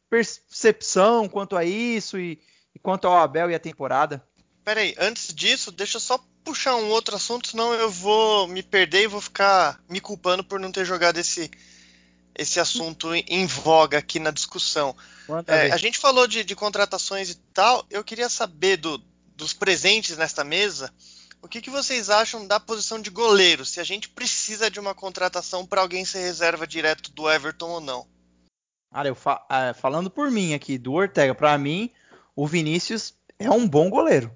percepção 0.10 1.30
quanto 1.30 1.56
a 1.56 1.64
isso 1.64 2.20
e, 2.20 2.38
e 2.76 2.80
quanto 2.80 3.08
ao 3.08 3.18
Abel 3.18 3.50
e 3.50 3.56
a 3.56 3.60
temporada. 3.60 4.22
Peraí, 4.66 4.94
antes 5.00 5.34
disso, 5.34 5.72
deixa 5.72 5.96
eu 5.96 6.02
só 6.02 6.20
puxar 6.44 6.76
um 6.76 6.90
outro 6.90 7.16
assunto, 7.16 7.48
senão 7.48 7.74
eu 7.74 7.90
vou 7.90 8.46
me 8.46 8.62
perder 8.62 9.04
e 9.04 9.08
vou 9.08 9.22
ficar 9.22 9.82
me 9.88 10.02
culpando 10.02 10.44
por 10.44 10.60
não 10.60 10.70
ter 10.70 10.84
jogado 10.84 11.18
esse, 11.18 11.50
esse 12.36 12.60
assunto 12.60 13.16
em 13.16 13.46
voga 13.46 13.98
aqui 13.98 14.20
na 14.20 14.32
discussão. 14.32 14.94
É, 15.48 15.72
a 15.72 15.78
gente 15.78 15.98
falou 15.98 16.28
de, 16.28 16.44
de, 16.44 16.58
contratações 16.58 17.30
e 17.30 17.36
tal. 17.54 17.86
Eu 17.90 18.04
queria 18.04 18.28
saber 18.28 18.76
do, 18.76 19.02
dos 19.38 19.54
presentes 19.54 20.18
nesta 20.18 20.44
mesa. 20.44 20.94
O 21.42 21.48
que, 21.48 21.60
que, 21.60 21.72
vocês 21.72 22.10
acham 22.10 22.46
da 22.46 22.60
posição 22.60 23.02
de 23.02 23.10
goleiro? 23.10 23.66
Se 23.66 23.80
a 23.80 23.84
gente 23.84 24.08
precisa 24.08 24.70
de 24.70 24.80
uma 24.80 24.94
contratação 24.94 25.66
para 25.66 25.82
alguém 25.82 26.06
ser 26.06 26.20
reserva 26.20 26.68
direto 26.68 27.12
do 27.12 27.30
Everton 27.30 27.70
ou 27.70 27.82
não? 27.82 28.06
Cara, 28.92 29.08
eu 29.08 29.16
fa 29.16 29.44
é, 29.50 29.74
falando 29.74 30.10
por 30.10 30.30
mim 30.30 30.54
aqui, 30.54 30.78
do 30.78 30.94
Ortega, 30.94 31.34
para 31.34 31.58
mim, 31.58 31.90
o 32.36 32.46
Vinícius 32.46 33.16
é 33.40 33.50
um 33.50 33.68
bom 33.68 33.90
goleiro. 33.90 34.32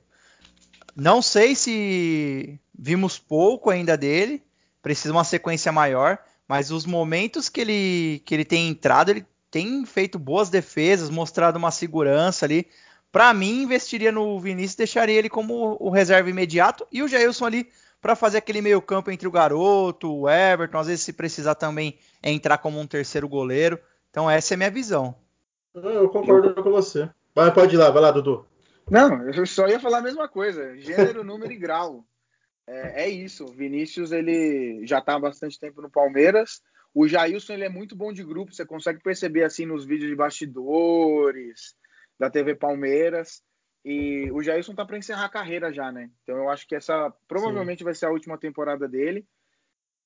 Não 0.96 1.22
sei 1.22 1.56
se 1.56 2.60
vimos 2.74 3.20
pouco 3.20 3.70
ainda 3.70 3.96
dele, 3.96 4.42
precisa 4.82 5.14
uma 5.14 5.24
sequência 5.24 5.72
maior, 5.72 6.18
mas 6.48 6.72
os 6.72 6.86
momentos 6.86 7.50
que 7.50 7.62
ele, 7.62 8.24
que 8.26 8.34
ele 8.34 8.46
tem 8.46 8.68
entrado, 8.70 9.10
ele 9.10 9.26
tem 9.52 9.86
feito 9.86 10.18
boas 10.18 10.50
defesas, 10.50 11.10
mostrado 11.10 11.58
uma 11.58 11.72
segurança 11.72 12.46
ali 12.46 12.68
Para 13.16 13.34
mim, 13.34 13.62
investiria 13.62 14.12
no 14.12 14.38
Vinícius, 14.38 14.76
deixaria 14.76 15.18
ele 15.18 15.30
como 15.30 15.78
o 15.80 15.90
reserva 15.90 16.30
imediato 16.30 16.86
e 16.92 17.02
o 17.02 17.08
Jailson 17.08 17.46
ali 17.46 17.70
para 18.02 18.14
fazer 18.14 18.40
aquele 18.40 18.60
meio 18.60 18.82
campo 18.82 19.10
entre 19.10 19.26
o 19.26 19.32
garoto, 19.32 20.14
o 20.14 20.30
Everton, 20.30 20.80
às 20.80 20.88
vezes 20.88 21.06
se 21.06 21.14
precisar 21.14 21.56
também 21.56 21.98
entrar 22.22 22.58
como 22.58 22.78
um 22.78 22.86
terceiro 22.86 23.26
goleiro. 23.30 23.80
Então 24.12 24.30
essa 24.30 24.54
é 24.54 24.56
a 24.56 24.58
minha 24.58 24.70
visão. 24.70 25.16
Eu 25.74 26.10
concordo 26.10 26.62
com 26.62 26.70
você. 26.70 27.10
Vai, 27.34 27.54
pode 27.54 27.76
ir 27.76 27.78
lá, 27.78 27.90
vai 27.90 28.02
lá, 28.02 28.12
Dudu. 28.12 28.46
Não, 28.92 29.30
eu 29.30 29.46
só 29.46 29.66
ia 29.66 29.80
falar 29.80 30.00
a 30.00 30.02
mesma 30.02 30.28
coisa. 30.28 30.76
Gênero, 30.76 31.24
número 31.24 31.54
e 31.54 31.58
grau. 31.58 32.04
É, 32.68 33.06
é 33.06 33.10
isso. 33.10 33.46
Vinícius 33.46 34.12
ele 34.12 34.86
já 34.86 35.00
está 35.00 35.16
há 35.16 35.20
bastante 35.20 35.58
tempo 35.58 35.82
no 35.82 35.90
Palmeiras. 35.90 36.62
O 36.94 37.08
Jailson 37.08 37.54
ele 37.54 37.64
é 37.64 37.70
muito 37.70 37.96
bom 37.96 38.12
de 38.12 38.26
grupo. 38.26 38.54
Você 38.54 38.66
consegue 38.66 39.02
perceber 39.02 39.46
assim 39.46 39.66
nos 39.66 39.86
vídeos 39.86 40.10
de 40.10 40.18
bastidores 40.18 41.74
da 42.20 42.30
TV 42.30 42.56
Palmeiras. 42.56 43.42
E 43.84 44.32
o 44.32 44.42
Jailson 44.42 44.74
tá 44.74 44.84
para 44.84 44.98
encerrar 44.98 45.26
a 45.26 45.30
carreira 45.30 45.72
já, 45.72 45.92
né? 45.92 46.10
Então 46.24 46.36
eu 46.36 46.50
acho 46.50 46.68
que 46.68 46.76
essa 46.76 47.14
provavelmente 47.28 47.80
Sim. 47.80 47.84
vai 47.84 47.94
ser 47.94 48.08
a 48.08 48.12
última 48.12 48.38
temporada 48.38 48.88
dele. 48.88 49.26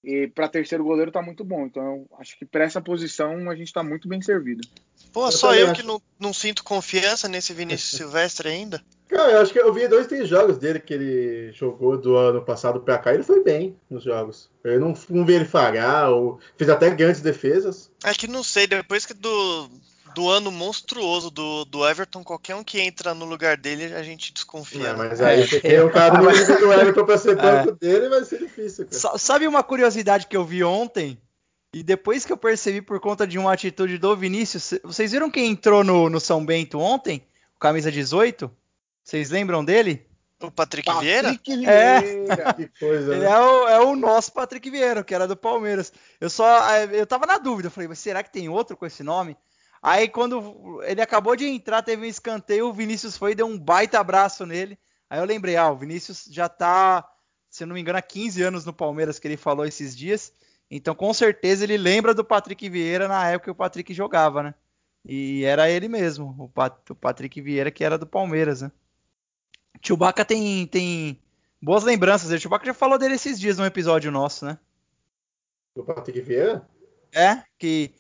E 0.04 0.28
para 0.28 0.48
terceiro 0.48 0.84
goleiro 0.84 1.12
tá 1.12 1.22
muito 1.22 1.44
bom. 1.44 1.66
Então 1.66 1.84
eu 1.84 2.08
acho 2.20 2.38
que 2.38 2.46
para 2.46 2.64
essa 2.64 2.82
posição 2.82 3.50
a 3.50 3.56
gente 3.56 3.72
tá 3.72 3.84
muito 3.84 4.08
bem 4.08 4.22
servido. 4.22 4.68
Pô, 5.14 5.28
eu 5.28 5.32
só 5.32 5.56
eu 5.56 5.72
acho. 5.72 5.82
que 5.82 5.88
não, 5.88 6.02
não, 6.20 6.34
sinto 6.34 6.64
confiança 6.64 7.28
nesse 7.28 7.54
Vinícius 7.54 7.92
Silvestre 7.98 8.50
ainda. 8.50 8.84
Cara, 9.08 9.32
eu 9.32 9.42
acho 9.42 9.52
que 9.52 9.60
eu 9.60 9.74
vi 9.74 9.88
dois, 9.88 10.08
três 10.08 10.28
jogos 10.28 10.58
dele 10.58 10.80
que 10.80 10.94
ele 10.94 11.52
jogou 11.54 11.98
do 11.98 12.16
ano 12.16 12.44
passado 12.44 12.80
pra 12.82 13.00
cá 13.00 13.12
e 13.12 13.16
ele 13.16 13.24
foi 13.24 13.44
bem 13.44 13.76
nos 13.90 14.04
jogos. 14.04 14.50
Eu 14.64 14.80
não, 14.80 14.94
não 15.10 15.26
vi 15.26 15.34
ele 15.34 15.46
falhar, 15.46 16.12
ou 16.12 16.40
fez 16.56 16.70
até 16.70 16.92
grandes 16.92 17.22
defesas. 17.22 17.92
É 18.04 18.14
que 18.14 18.28
não 18.28 18.44
sei, 18.44 18.68
depois 18.68 19.08
que 19.08 19.16
do, 19.16 19.68
do 20.14 20.30
ano 20.30 20.52
monstruoso 20.52 21.30
do, 21.30 21.66
do 21.66 21.88
Everton, 21.88 22.24
qualquer 22.24 22.56
um 22.56 22.64
que 22.64 22.80
entra 22.80 23.14
no 23.14 23.26
lugar 23.26 23.58
dele, 23.58 23.94
a 23.94 24.04
gente 24.04 24.34
desconfia. 24.34 24.94
Não, 24.94 24.98
mas 24.98 25.22
aí 25.22 25.48
você 25.48 25.60
tem 25.60 25.82
um 25.82 25.90
cara 25.90 26.22
no 26.22 26.30
nível 26.32 26.60
do 26.60 26.74
Everton 26.74 27.06
pra 27.06 27.18
ser 27.18 27.36
banco 27.36 27.70
é. 27.70 27.86
dele, 27.86 28.10
vai 28.10 28.24
ser 28.24 28.40
difícil. 28.40 28.88
Cara. 28.88 29.18
Sabe 29.18 29.48
uma 29.48 29.64
curiosidade 29.64 30.28
que 30.28 30.38
eu 30.38 30.46
vi 30.46 30.64
ontem? 30.64 31.18
E 31.74 31.84
depois 31.84 32.26
que 32.26 32.34
eu 32.34 32.38
percebi 32.38 32.82
por 32.82 33.00
conta 33.00 33.28
de 33.28 33.38
uma 33.38 33.54
atitude 33.54 33.98
do 33.98 34.16
Vinícius, 34.16 34.74
vocês 34.84 35.12
viram 35.12 35.30
quem 35.30 35.52
entrou 35.52 35.84
no, 35.84 36.10
no 36.10 36.20
São 36.20 36.44
Bento 36.44 36.80
ontem? 36.80 37.24
Camisa 37.60 37.92
18? 37.92 38.50
Vocês 39.04 39.30
lembram 39.30 39.64
dele? 39.64 40.06
O 40.42 40.50
Patrick, 40.50 40.86
Patrick 40.86 41.06
Vieira? 41.06 41.40
Vieira? 41.46 41.72
É. 41.72 42.54
Que 42.54 42.68
coisa, 42.80 43.14
Ele 43.14 43.26
né? 43.26 43.30
é, 43.30 43.40
o, 43.40 43.68
é 43.68 43.80
o 43.82 43.96
nosso 43.96 44.32
Patrick 44.32 44.70
Vieira, 44.70 45.04
que 45.04 45.14
era 45.14 45.28
do 45.28 45.36
Palmeiras. 45.36 45.92
Eu 46.20 46.30
só. 46.30 46.70
É, 46.72 46.90
eu 46.94 47.06
tava 47.06 47.26
na 47.26 47.38
dúvida, 47.38 47.68
eu 47.68 47.72
falei, 47.72 47.90
mas 47.90 48.00
será 48.00 48.24
que 48.24 48.32
tem 48.32 48.48
outro 48.48 48.78
com 48.78 48.86
esse 48.86 49.04
nome? 49.04 49.36
Aí 49.82 50.10
quando 50.10 50.82
ele 50.84 51.02
acabou 51.02 51.36
de 51.36 51.46
entrar, 51.46 51.82
teve 51.82 52.06
um 52.06 52.10
escanteio, 52.10 52.68
o 52.68 52.74
Vinícius 52.74 53.18
foi 53.18 53.32
e 53.32 53.36
deu 53.36 53.46
um 53.46 53.58
baita 53.58 54.00
abraço 54.00 54.46
nele. 54.46 54.78
Aí 55.10 55.20
eu 55.20 55.26
lembrei, 55.26 55.56
ah, 55.56 55.72
o 55.72 55.78
Vinícius 55.78 56.26
já 56.30 56.50
tá, 56.50 57.10
se 57.50 57.66
não 57.66 57.74
me 57.74 57.82
engano, 57.82 57.98
há 57.98 58.02
15 58.02 58.42
anos 58.44 58.66
no 58.66 58.74
Palmeiras 58.74 59.18
que 59.18 59.28
ele 59.28 59.38
falou 59.38 59.66
esses 59.66 59.96
dias. 59.96 60.34
Então 60.70 60.94
com 60.94 61.14
certeza 61.14 61.64
ele 61.64 61.78
lembra 61.78 62.14
do 62.14 62.24
Patrick 62.24 62.70
Vieira 62.70 63.08
na 63.08 63.28
época 63.28 63.46
que 63.46 63.52
o 63.52 63.56
Patrick 63.56 63.94
jogava, 63.94 64.44
né? 64.44 64.54
E 65.06 65.44
era 65.46 65.70
ele 65.70 65.88
mesmo, 65.88 66.36
o, 66.38 66.50
Pat 66.50 66.90
o 66.90 66.96
Patrick 66.96 67.42
Vieira 67.42 67.72
que 67.72 67.84
era 67.84 67.98
do 67.98 68.06
Palmeiras, 68.06 68.62
né? 68.62 68.72
Chewbacca 69.82 70.26
tem, 70.26 70.68
tem 70.68 71.20
boas 71.62 71.84
lembranças. 71.84 72.32
O 72.32 72.38
Chewbacca 72.38 72.66
já 72.66 72.74
falou 72.74 72.98
dele 72.98 73.16
esses 73.16 73.40
dias 73.40 73.58
num 73.58 73.66
episódio 73.66 74.12
nosso, 74.12 74.46
né? 74.46 74.60
Do 75.76 75.84
Patrick 75.84 76.20
Vieira? 76.22 76.68
É, 77.14 77.44
que 77.58 77.94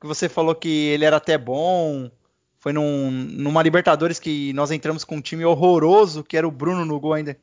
que 0.00 0.06
você 0.06 0.28
falou 0.28 0.54
que 0.54 0.88
ele 0.88 1.04
era 1.04 1.16
até 1.16 1.36
bom. 1.36 2.10
Foi 2.58 2.72
num, 2.72 3.10
numa 3.10 3.62
Libertadores 3.62 4.18
que 4.18 4.52
nós 4.52 4.70
entramos 4.70 5.04
com 5.04 5.16
um 5.16 5.20
time 5.20 5.44
horroroso, 5.44 6.24
que 6.24 6.36
era 6.36 6.48
o 6.48 6.50
Bruno 6.50 6.84
no 6.84 6.98
gol 6.98 7.14
ainda. 7.14 7.36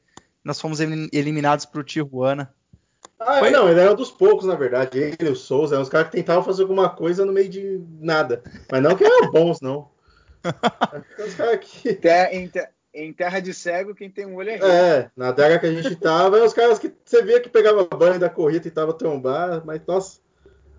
Nós 0.43 0.59
fomos 0.59 0.79
eliminados 0.79 1.65
pro 1.65 1.83
Tijuana. 1.83 2.53
Ah, 3.19 3.39
Foi... 3.39 3.49
não, 3.49 3.67
ele 3.67 3.79
era 3.79 3.91
um 3.91 3.95
dos 3.95 4.11
poucos, 4.11 4.45
na 4.45 4.55
verdade. 4.55 4.97
Ele 4.97 5.17
e 5.19 5.29
o 5.29 5.35
Souza 5.35 5.75
eram 5.75 5.83
os 5.83 5.89
caras 5.89 6.07
que 6.09 6.17
tentavam 6.17 6.43
fazer 6.43 6.61
alguma 6.61 6.89
coisa 6.89 7.25
no 7.25 7.33
meio 7.33 7.49
de 7.49 7.81
nada. 7.99 8.43
Mas 8.71 8.81
não 8.81 8.95
que 8.95 9.03
eram 9.03 9.29
bons, 9.31 9.59
não. 9.59 9.89
os 11.25 11.33
caras 11.33 11.59
que... 11.59 11.99
Em, 12.31 12.51
em, 12.93 13.13
terra 13.13 13.39
de 13.39 13.53
cego, 13.53 13.95
quem 13.95 14.09
tem 14.09 14.25
um 14.25 14.35
olho 14.35 14.51
é 14.51 14.55
rei. 14.57 14.69
É, 14.69 15.11
na 15.15 15.33
terra 15.33 15.59
que 15.59 15.65
a 15.65 15.73
gente 15.73 15.95
tava, 15.95 16.43
os 16.43 16.53
caras 16.53 16.79
que 16.79 16.93
você 17.03 17.23
via 17.23 17.41
que 17.41 17.49
pegava 17.49 17.83
banho 17.85 18.19
da 18.19 18.29
corrida 18.29 18.67
e 18.67 18.71
tentava 18.71 18.93
trombar, 18.93 19.63
mas 19.65 19.81
nossa. 19.87 20.19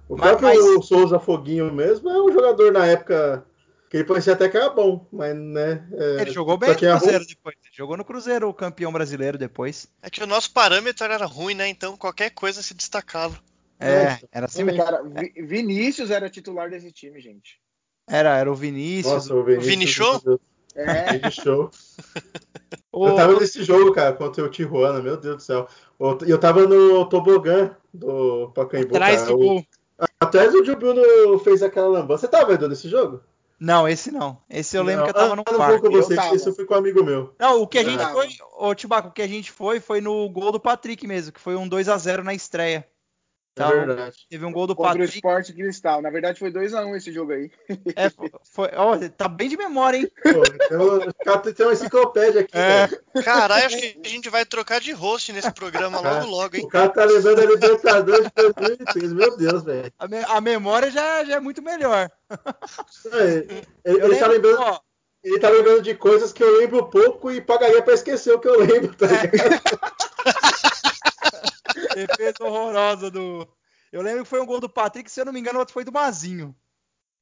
O 0.09 0.17
mas, 0.17 0.37
próprio 0.37 0.77
mas... 0.77 0.87
Souza 0.87 1.19
Foguinho 1.19 1.73
mesmo 1.73 2.09
é 2.09 2.23
um 2.23 2.33
jogador 2.33 2.73
na 2.73 2.87
época 2.87 3.45
que 3.91 3.97
ele 3.97 4.05
parecia 4.05 4.35
até 4.35 4.49
que 4.49 4.57
era 4.57 4.69
bom, 4.69 5.07
mas 5.11 5.35
né. 5.35 5.87
É, 5.93 6.23
ele 6.23 6.31
jogou 6.31 6.59
bem 6.59 6.71
no 6.71 6.77
Cruzeiro 6.77 7.27
depois. 7.27 7.57
Ele 7.65 7.75
jogou 7.75 7.97
no 7.97 8.05
Cruzeiro, 8.05 8.49
o 8.49 8.55
campeão 8.55 8.93
brasileiro 8.93 9.39
depois. 9.39 9.89
É 10.03 10.11
que 10.11 10.23
o 10.23 10.27
nosso 10.27 10.53
parâmetro 10.53 11.05
era 11.05 11.25
ruim, 11.25 11.55
né? 11.55 11.69
Então 11.69 11.97
qualquer 11.97 12.31
coisa 12.31 12.63
se 12.63 12.75
destacava. 12.75 13.39
É, 13.81 14.19
era 14.33 14.47
assim 14.47 14.65
mesmo. 14.65 14.83
Cara, 14.83 15.03
Vinícius 15.37 16.11
era 16.11 16.29
titular 16.29 16.69
desse 16.69 16.91
time, 16.91 17.21
gente. 17.21 17.61
Era, 18.09 18.37
era 18.37 18.51
o 18.51 18.55
Vinícius. 18.55 19.15
Nossa, 19.15 19.35
o 19.35 19.45
Vinícius. 19.45 19.67
Vini 19.67 19.87
Show? 19.87 20.41
É. 20.75 21.13
Vini 21.13 21.31
Show. 21.31 21.71
eu 22.93 23.15
tava 23.15 23.39
nesse 23.39 23.63
jogo, 23.63 23.93
cara, 23.93 24.15
contra 24.15 24.45
o 24.45 24.51
Tijuana, 24.51 25.01
meu 25.01 25.17
Deus 25.17 25.37
do 25.37 25.43
céu. 25.43 25.69
Eu 26.27 26.39
tava 26.39 26.67
no 26.67 27.07
tobogã 27.07 27.77
do 27.93 28.51
Pacaembu. 28.55 28.97
Atrás 28.97 29.23
cara. 29.23 29.33
do 29.33 29.39
gol. 29.39 29.67
Atrás 30.21 30.53
o 30.53 30.65
Joe 30.65 30.75
Bruno 30.75 31.39
fez 31.41 31.63
aquela 31.63 31.89
lambança. 31.89 32.27
Você 32.27 32.29
tava 32.29 32.47
vendo 32.47 32.69
nesse 32.69 32.89
jogo? 32.89 33.23
Não, 33.59 33.89
esse 33.89 34.11
não. 34.11 34.41
Esse 34.51 34.77
eu 34.77 34.83
lembro 34.83 35.05
não, 35.07 35.13
que 35.13 35.17
eu 35.17 35.23
tava 35.23 35.37
no 35.37 35.45
quarto. 35.45 35.87
Eu 35.87 35.91
não 35.91 35.91
com 35.91 35.91
você, 35.91 36.19
eu 36.19 36.35
esse 36.35 36.49
eu 36.49 36.55
fui 36.55 36.65
com 36.65 36.75
um 36.75 36.79
amigo 36.79 37.05
meu. 37.05 37.35
Não, 37.39 37.63
o 37.63 37.67
que 37.67 37.79
a 37.79 37.85
gente 37.85 38.05
foi, 38.05 38.29
ô 38.57 38.75
Tibaco, 38.75 39.09
o 39.09 39.13
que 39.13 39.23
a 39.23 39.29
gente 39.29 39.51
foi 39.53 39.81
foi 39.81 40.01
no 40.01 40.29
gol 40.29 40.53
do 40.53 40.61
Patrick 40.61 41.07
mesmo, 41.07 41.33
que 41.33 41.41
foi 41.41 41.57
um 41.57 41.69
2 41.69 41.89
a 41.89 41.97
0 41.97 42.25
na 42.25 42.35
estreia. 42.35 42.87
Então, 43.67 43.83
é 43.83 43.87
verdade. 43.87 44.17
Teve 44.31 44.45
um 44.45 44.53
gol 44.53 44.67
do 44.67 44.75
Contra 44.75 44.93
Patrick. 44.93 45.17
o 45.17 45.19
Sport 45.19 45.53
Cristal. 45.53 46.03
Na 46.03 46.11
verdade, 46.11 46.39
foi 46.39 46.51
2x1 46.51 46.87
um 46.87 46.97
esse 46.97 47.13
jogo 47.13 47.33
aí. 47.33 47.51
É, 47.97 48.11
foi. 48.45 48.71
Ó, 48.75 48.97
tá 49.17 49.29
bem 49.29 49.49
de 49.49 49.57
memória, 49.57 49.99
hein? 49.99 50.11
Pô, 50.23 51.53
tem, 51.53 51.67
uma 51.67 51.73
enciclopédia 51.73 52.43
aqui. 52.43 52.57
É. 52.57 52.89
Caralho, 53.23 53.67
acho 53.67 53.77
que 53.77 54.01
a 54.05 54.09
gente 54.09 54.29
vai 54.29 54.45
trocar 54.45 54.81
de 54.81 54.93
host 54.93 55.33
nesse 55.33 55.51
programa 55.53 56.01
logo, 56.01 56.27
logo, 56.27 56.57
hein? 56.57 56.65
O 56.65 56.69
cara 56.69 56.89
tá 56.89 57.05
lembrando 57.05 57.41
a 57.41 57.47
Libertadores 57.47 58.27
de 58.27 58.33
2003. 58.35 59.13
Meu 59.13 59.37
Deus, 59.37 59.65
velho. 59.65 59.93
A, 59.99 60.07
me, 60.09 60.19
a, 60.19 60.41
memória 60.41 60.91
já, 60.91 61.25
já 61.25 61.37
é 61.37 61.41
muito 61.41 61.63
melhor. 61.63 62.11
É, 63.13 63.25
ele, 63.25 63.63
ele, 63.85 64.05
ele 64.05 64.17
tá 64.17 64.27
lembrando. 64.27 64.61
Ó, 64.61 64.81
ele 65.25 65.39
tá 65.39 65.49
lembrando 65.49 65.83
de 65.83 65.95
coisas 65.95 66.33
que 66.33 66.43
eu 66.43 66.59
lembro 66.59 66.89
pouco 66.89 67.31
e 67.31 67.41
pagaria 67.41 67.83
pra 67.83 67.95
esquecer 67.95 68.33
o 68.33 68.39
que 68.39 68.49
eu 68.49 68.59
lembro, 68.61 68.95
tá 68.95 69.07
ligado? 69.07 69.61
Defesa 71.95 72.45
horrorosa 72.45 73.11
do. 73.11 73.47
Eu 73.91 74.03
lembro 74.03 74.25
que 74.25 74.29
foi 74.31 74.41
um 74.41 74.47
gol 74.47 74.61
do 74.61 74.69
Patrick, 74.69 75.11
se 75.11 75.21
eu 75.21 75.25
não 75.25 75.33
me 75.33 75.41
engano, 75.41 75.59
o 75.59 75.61
outro 75.61 75.73
foi 75.73 75.85
do 75.85 75.93
Mazinho. 75.93 76.55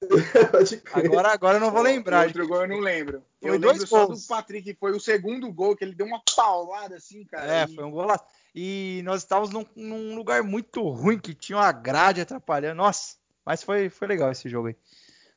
agora, 0.93 1.33
agora 1.33 1.57
eu 1.57 1.61
não 1.61 1.71
vou 1.71 1.83
lembrar. 1.83 2.25
O 2.25 2.27
outro 2.27 2.49
gol 2.49 2.63
eu 2.63 2.69
não 2.69 2.81
lembro. 2.81 3.23
Foi 3.41 3.51
eu 3.51 3.59
dois 3.59 3.79
lembro 3.79 3.89
gols. 3.89 4.25
só 4.25 4.35
do 4.35 4.41
Patrick, 4.41 4.75
foi 4.75 4.93
o 4.93 5.01
segundo 5.01 5.51
gol 5.53 5.75
que 5.75 5.85
ele 5.85 5.95
deu 5.95 6.07
uma 6.07 6.21
paulada 6.35 6.97
assim, 6.97 7.25
cara. 7.25 7.63
É, 7.63 7.65
e... 7.65 7.75
foi 7.75 7.85
um 7.85 7.91
gol 7.91 8.05
lá. 8.05 8.21
E 8.55 9.03
nós 9.05 9.23
estávamos 9.23 9.51
num, 9.51 9.67
num, 9.75 10.15
lugar 10.17 10.43
muito 10.43 10.83
ruim, 10.89 11.19
que 11.19 11.35
tinha 11.35 11.59
uma 11.59 11.73
grade 11.73 12.21
atrapalhando. 12.21 12.77
Nossa, 12.77 13.17
mas 13.45 13.63
foi, 13.63 13.89
foi 13.89 14.09
legal 14.09 14.31
esse 14.31 14.49
jogo 14.49 14.69
aí. 14.69 14.77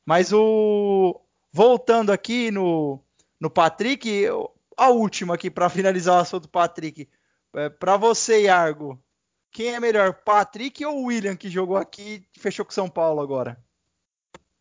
Mas 0.05 0.33
o. 0.33 1.19
Voltando 1.51 2.11
aqui 2.11 2.51
no, 2.51 3.03
no 3.39 3.49
Patrick, 3.49 4.27
a 4.77 4.89
última 4.89 5.35
aqui 5.35 5.49
para 5.49 5.69
finalizar 5.69 6.17
o 6.17 6.21
assunto 6.21 6.43
do 6.43 6.49
Patrick. 6.49 7.09
É, 7.55 7.69
para 7.69 7.97
você, 7.97 8.43
Iargo, 8.43 9.01
quem 9.51 9.73
é 9.73 9.79
melhor, 9.79 10.13
Patrick 10.13 10.85
ou 10.85 11.05
William, 11.05 11.35
que 11.35 11.49
jogou 11.49 11.77
aqui 11.77 12.23
e 12.35 12.39
fechou 12.39 12.65
com 12.65 12.71
São 12.71 12.89
Paulo 12.89 13.21
agora? 13.21 13.57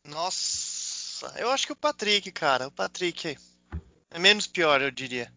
Nossa, 0.07 1.33
eu 1.39 1.51
acho 1.51 1.67
que 1.67 1.73
o 1.73 1.77
Patrick, 1.77 2.31
cara. 2.33 2.69
O 2.69 2.73
Patrick 2.73 3.37
é 4.11 4.19
menos 4.19 4.47
pior, 4.47 4.81
eu 4.81 4.91
diria. 4.91 5.33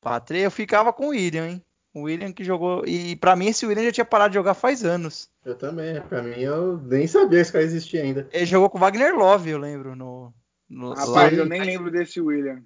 Patrick, 0.00 0.42
eu 0.42 0.50
ficava 0.50 0.92
com 0.92 1.06
o 1.06 1.10
William, 1.10 1.48
hein? 1.48 1.62
O 1.94 2.02
William 2.02 2.32
que 2.32 2.42
jogou. 2.42 2.84
E 2.84 3.14
para 3.14 3.36
mim, 3.36 3.46
esse 3.46 3.64
William 3.64 3.84
já 3.84 3.92
tinha 3.92 4.04
parado 4.04 4.30
de 4.30 4.34
jogar 4.34 4.54
faz 4.54 4.84
anos. 4.84 5.30
Eu 5.44 5.56
também. 5.56 6.00
Para 6.02 6.22
mim, 6.22 6.40
eu 6.40 6.76
nem 6.78 7.06
sabia 7.06 7.38
que 7.38 7.42
esse 7.42 7.52
cara 7.52 7.64
existia 7.64 8.02
ainda. 8.02 8.28
Ele 8.32 8.46
jogou 8.46 8.68
com 8.68 8.78
o 8.78 8.80
Wagner 8.80 9.14
Love, 9.14 9.50
eu 9.50 9.58
lembro. 9.58 9.94
No, 9.94 10.34
no... 10.68 10.92
Rapaz, 10.92 11.38
eu 11.38 11.46
nem 11.46 11.62
lembro 11.62 11.92
desse 11.92 12.20
William. 12.20 12.64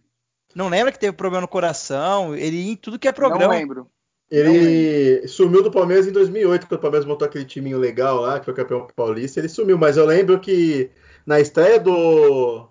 Não 0.54 0.68
lembra 0.68 0.90
que 0.90 0.98
teve 0.98 1.14
problema 1.14 1.42
no 1.42 1.48
coração? 1.48 2.34
Ele 2.34 2.56
ia 2.56 2.72
em 2.72 2.76
tudo 2.76 2.98
que 2.98 3.06
é 3.06 3.12
programa. 3.12 3.52
Não 3.52 3.60
lembro. 3.60 3.90
Ele 4.30 5.26
sumiu 5.26 5.62
do 5.62 5.70
Palmeiras 5.70 6.06
em 6.06 6.12
2008, 6.12 6.66
quando 6.66 6.78
o 6.78 6.82
Palmeiras 6.82 7.06
montou 7.06 7.26
aquele 7.26 7.46
timinho 7.46 7.78
legal 7.78 8.20
lá, 8.20 8.38
que 8.38 8.44
foi 8.44 8.54
campeão 8.54 8.86
paulista. 8.94 9.40
Ele 9.40 9.48
sumiu, 9.48 9.78
mas 9.78 9.96
eu 9.96 10.04
lembro 10.04 10.38
que 10.38 10.90
na 11.26 11.40
estreia 11.40 11.80
do 11.80 12.68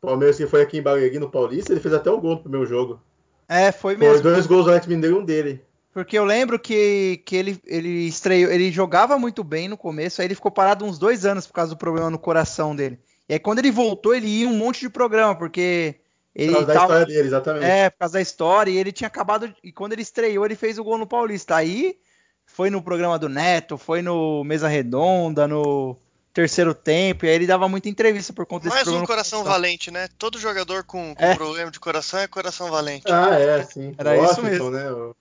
Palmeiras, 0.00 0.36
que 0.36 0.46
foi 0.46 0.62
aqui 0.62 0.78
em 0.78 0.82
Barueri, 0.82 1.18
no 1.18 1.30
Paulista, 1.30 1.72
ele 1.72 1.80
fez 1.80 1.92
até 1.92 2.10
um 2.10 2.20
gol 2.20 2.36
no 2.36 2.42
primeiro 2.42 2.66
jogo. 2.66 3.00
É, 3.48 3.72
foi 3.72 3.96
mesmo. 3.96 4.22
Foi 4.22 4.32
dois 4.32 4.46
gols 4.46 4.64
do 4.64 4.70
Alex 4.70 4.86
Mineiro 4.86 5.16
e 5.16 5.18
um 5.18 5.24
dele. 5.24 5.60
Porque 5.92 6.16
eu 6.16 6.24
lembro 6.24 6.56
que, 6.56 7.20
que 7.24 7.34
ele, 7.34 7.60
ele 7.66 8.06
estreou, 8.06 8.50
ele 8.50 8.70
jogava 8.70 9.18
muito 9.18 9.42
bem 9.42 9.68
no 9.68 9.76
começo, 9.76 10.20
aí 10.20 10.28
ele 10.28 10.36
ficou 10.36 10.52
parado 10.52 10.84
uns 10.84 11.00
dois 11.00 11.26
anos 11.26 11.48
por 11.48 11.52
causa 11.52 11.70
do 11.70 11.76
problema 11.76 12.08
no 12.08 12.18
coração 12.18 12.76
dele. 12.76 12.96
E 13.28 13.32
aí 13.32 13.38
quando 13.40 13.58
ele 13.58 13.72
voltou, 13.72 14.14
ele 14.14 14.28
ia 14.28 14.48
um 14.48 14.56
monte 14.56 14.80
de 14.80 14.88
programa, 14.88 15.34
porque 15.34 15.96
Ele 16.34 16.48
Por 16.52 16.58
causa 16.58 16.66
da 16.66 16.72
tava- 16.74 16.84
história 16.86 17.06
dele, 17.06 17.26
exatamente. 17.28 17.64
É, 17.64 17.90
por 17.90 17.98
causa 17.98 18.12
da 18.14 18.20
história, 18.20 18.70
e 18.70 18.76
ele 18.76 18.92
tinha 18.92 19.08
acabado. 19.08 19.52
E 19.64 19.72
quando 19.72 19.92
ele 19.94 20.02
estreou, 20.02 20.44
ele 20.44 20.54
fez 20.54 20.78
o 20.78 20.84
gol 20.84 20.96
no 20.98 21.06
Paulista. 21.06 21.56
Aí 21.56 21.98
foi 22.46 22.70
no 22.70 22.80
programa 22.82 23.18
do 23.18 23.28
Neto, 23.28 23.76
foi 23.76 24.00
no 24.02 24.44
Mesa 24.44 24.68
Redonda, 24.68 25.48
no 25.48 25.96
terceiro 26.32 26.72
tempo, 26.72 27.24
e 27.26 27.28
aí 27.28 27.34
ele 27.34 27.46
dava 27.46 27.68
muita 27.68 27.88
entrevista 27.88 28.32
por 28.32 28.46
conta 28.46 28.64
desse 28.68 28.76
Mais 28.76 28.86
um 28.88 29.04
coração 29.04 29.42
valente, 29.42 29.90
né? 29.90 30.06
Todo 30.16 30.38
jogador 30.38 30.84
com, 30.84 31.12
com 31.14 31.24
É. 31.24 31.34
problema 31.34 31.70
de 31.72 31.80
coração 31.80 32.20
é 32.20 32.28
coração 32.28 32.70
valente. 32.70 33.10
Ah, 33.10 33.34
é, 33.36 33.62
sim. 33.64 33.92
Era 33.98 34.16
isso 34.16 34.40
Washington, 34.40 34.70
mesmo. 34.70 35.08
né? 35.08 35.14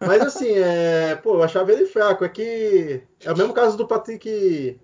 Mas 0.00 0.22
assim, 0.22 0.50
é... 0.56 1.16
pô, 1.16 1.34
eu 1.34 1.42
achava 1.42 1.72
ele 1.72 1.86
fraco. 1.86 2.24
É 2.24 2.28
que 2.28 3.02
é 3.24 3.32
o 3.32 3.36
mesmo 3.36 3.52
caso 3.52 3.76
do 3.76 3.86
Patrick 3.86 4.80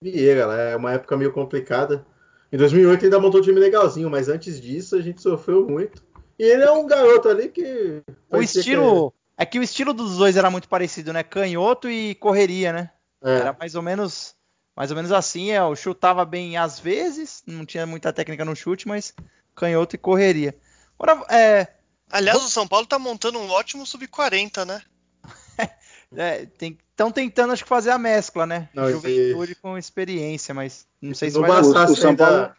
Vieira, 0.00 0.46
né? 0.48 0.72
É 0.72 0.76
uma 0.76 0.92
época 0.92 1.16
meio 1.16 1.32
complicada. 1.32 2.04
Em 2.52 2.56
2008 2.58 3.04
ainda 3.06 3.18
montou 3.18 3.40
um 3.40 3.42
time 3.42 3.58
legalzinho, 3.58 4.10
mas 4.10 4.28
antes 4.28 4.60
disso 4.60 4.94
a 4.94 5.00
gente 5.00 5.22
sofreu 5.22 5.66
muito. 5.66 6.02
E 6.38 6.44
ele 6.44 6.62
é 6.62 6.70
um 6.70 6.86
garoto 6.86 7.28
ali 7.28 7.48
que. 7.48 8.02
O 8.30 8.42
estilo. 8.42 9.12
É 9.38 9.46
que 9.46 9.58
o 9.58 9.62
estilo 9.62 9.94
dos 9.94 10.18
dois 10.18 10.36
era 10.36 10.50
muito 10.50 10.68
parecido, 10.68 11.12
né? 11.12 11.22
Canhoto 11.22 11.88
e 11.88 12.14
correria, 12.16 12.72
né? 12.72 12.90
que- 13.22 13.28
é, 13.28 13.36
Era 13.38 13.56
mais 13.58 13.74
ou 13.74 13.82
menos. 13.82 14.34
Mais 14.76 14.90
ou 14.90 14.96
menos 14.96 15.12
assim, 15.12 15.50
é, 15.50 15.58
eu 15.58 15.74
chutava 15.76 16.24
bem 16.24 16.56
às 16.56 16.78
vezes, 16.80 17.42
não 17.46 17.64
tinha 17.66 17.86
muita 17.86 18.12
técnica 18.12 18.44
no 18.44 18.56
chute, 18.56 18.88
mas 18.88 19.14
canhoto 19.54 19.94
e 19.96 19.98
correria. 19.98 20.54
Agora, 20.98 21.24
é, 21.30 21.68
Aliás, 22.10 22.42
o 22.42 22.48
São 22.48 22.66
Paulo 22.68 22.86
tá 22.86 22.98
montando 22.98 23.38
um 23.38 23.50
ótimo 23.50 23.86
sub-40, 23.86 24.64
né? 24.66 24.82
Estão 26.14 27.10
tentando, 27.10 27.52
acho 27.52 27.62
que, 27.62 27.68
fazer 27.68 27.90
a 27.90 27.98
mescla, 27.98 28.46
né? 28.46 28.68
Não, 28.74 28.84
esse- 28.84 28.92
Juventude 28.94 29.54
com 29.56 29.78
experiência, 29.78 30.54
mas 30.54 30.86
não 31.00 31.14
sei 31.14 31.30
se 31.30 31.36
não 31.36 31.42
vai 31.42 31.50
dar. 31.50 31.56
bastasse 31.62 31.92
O 31.92 31.96
São 31.96 32.14
Paulo-. 32.16 32.54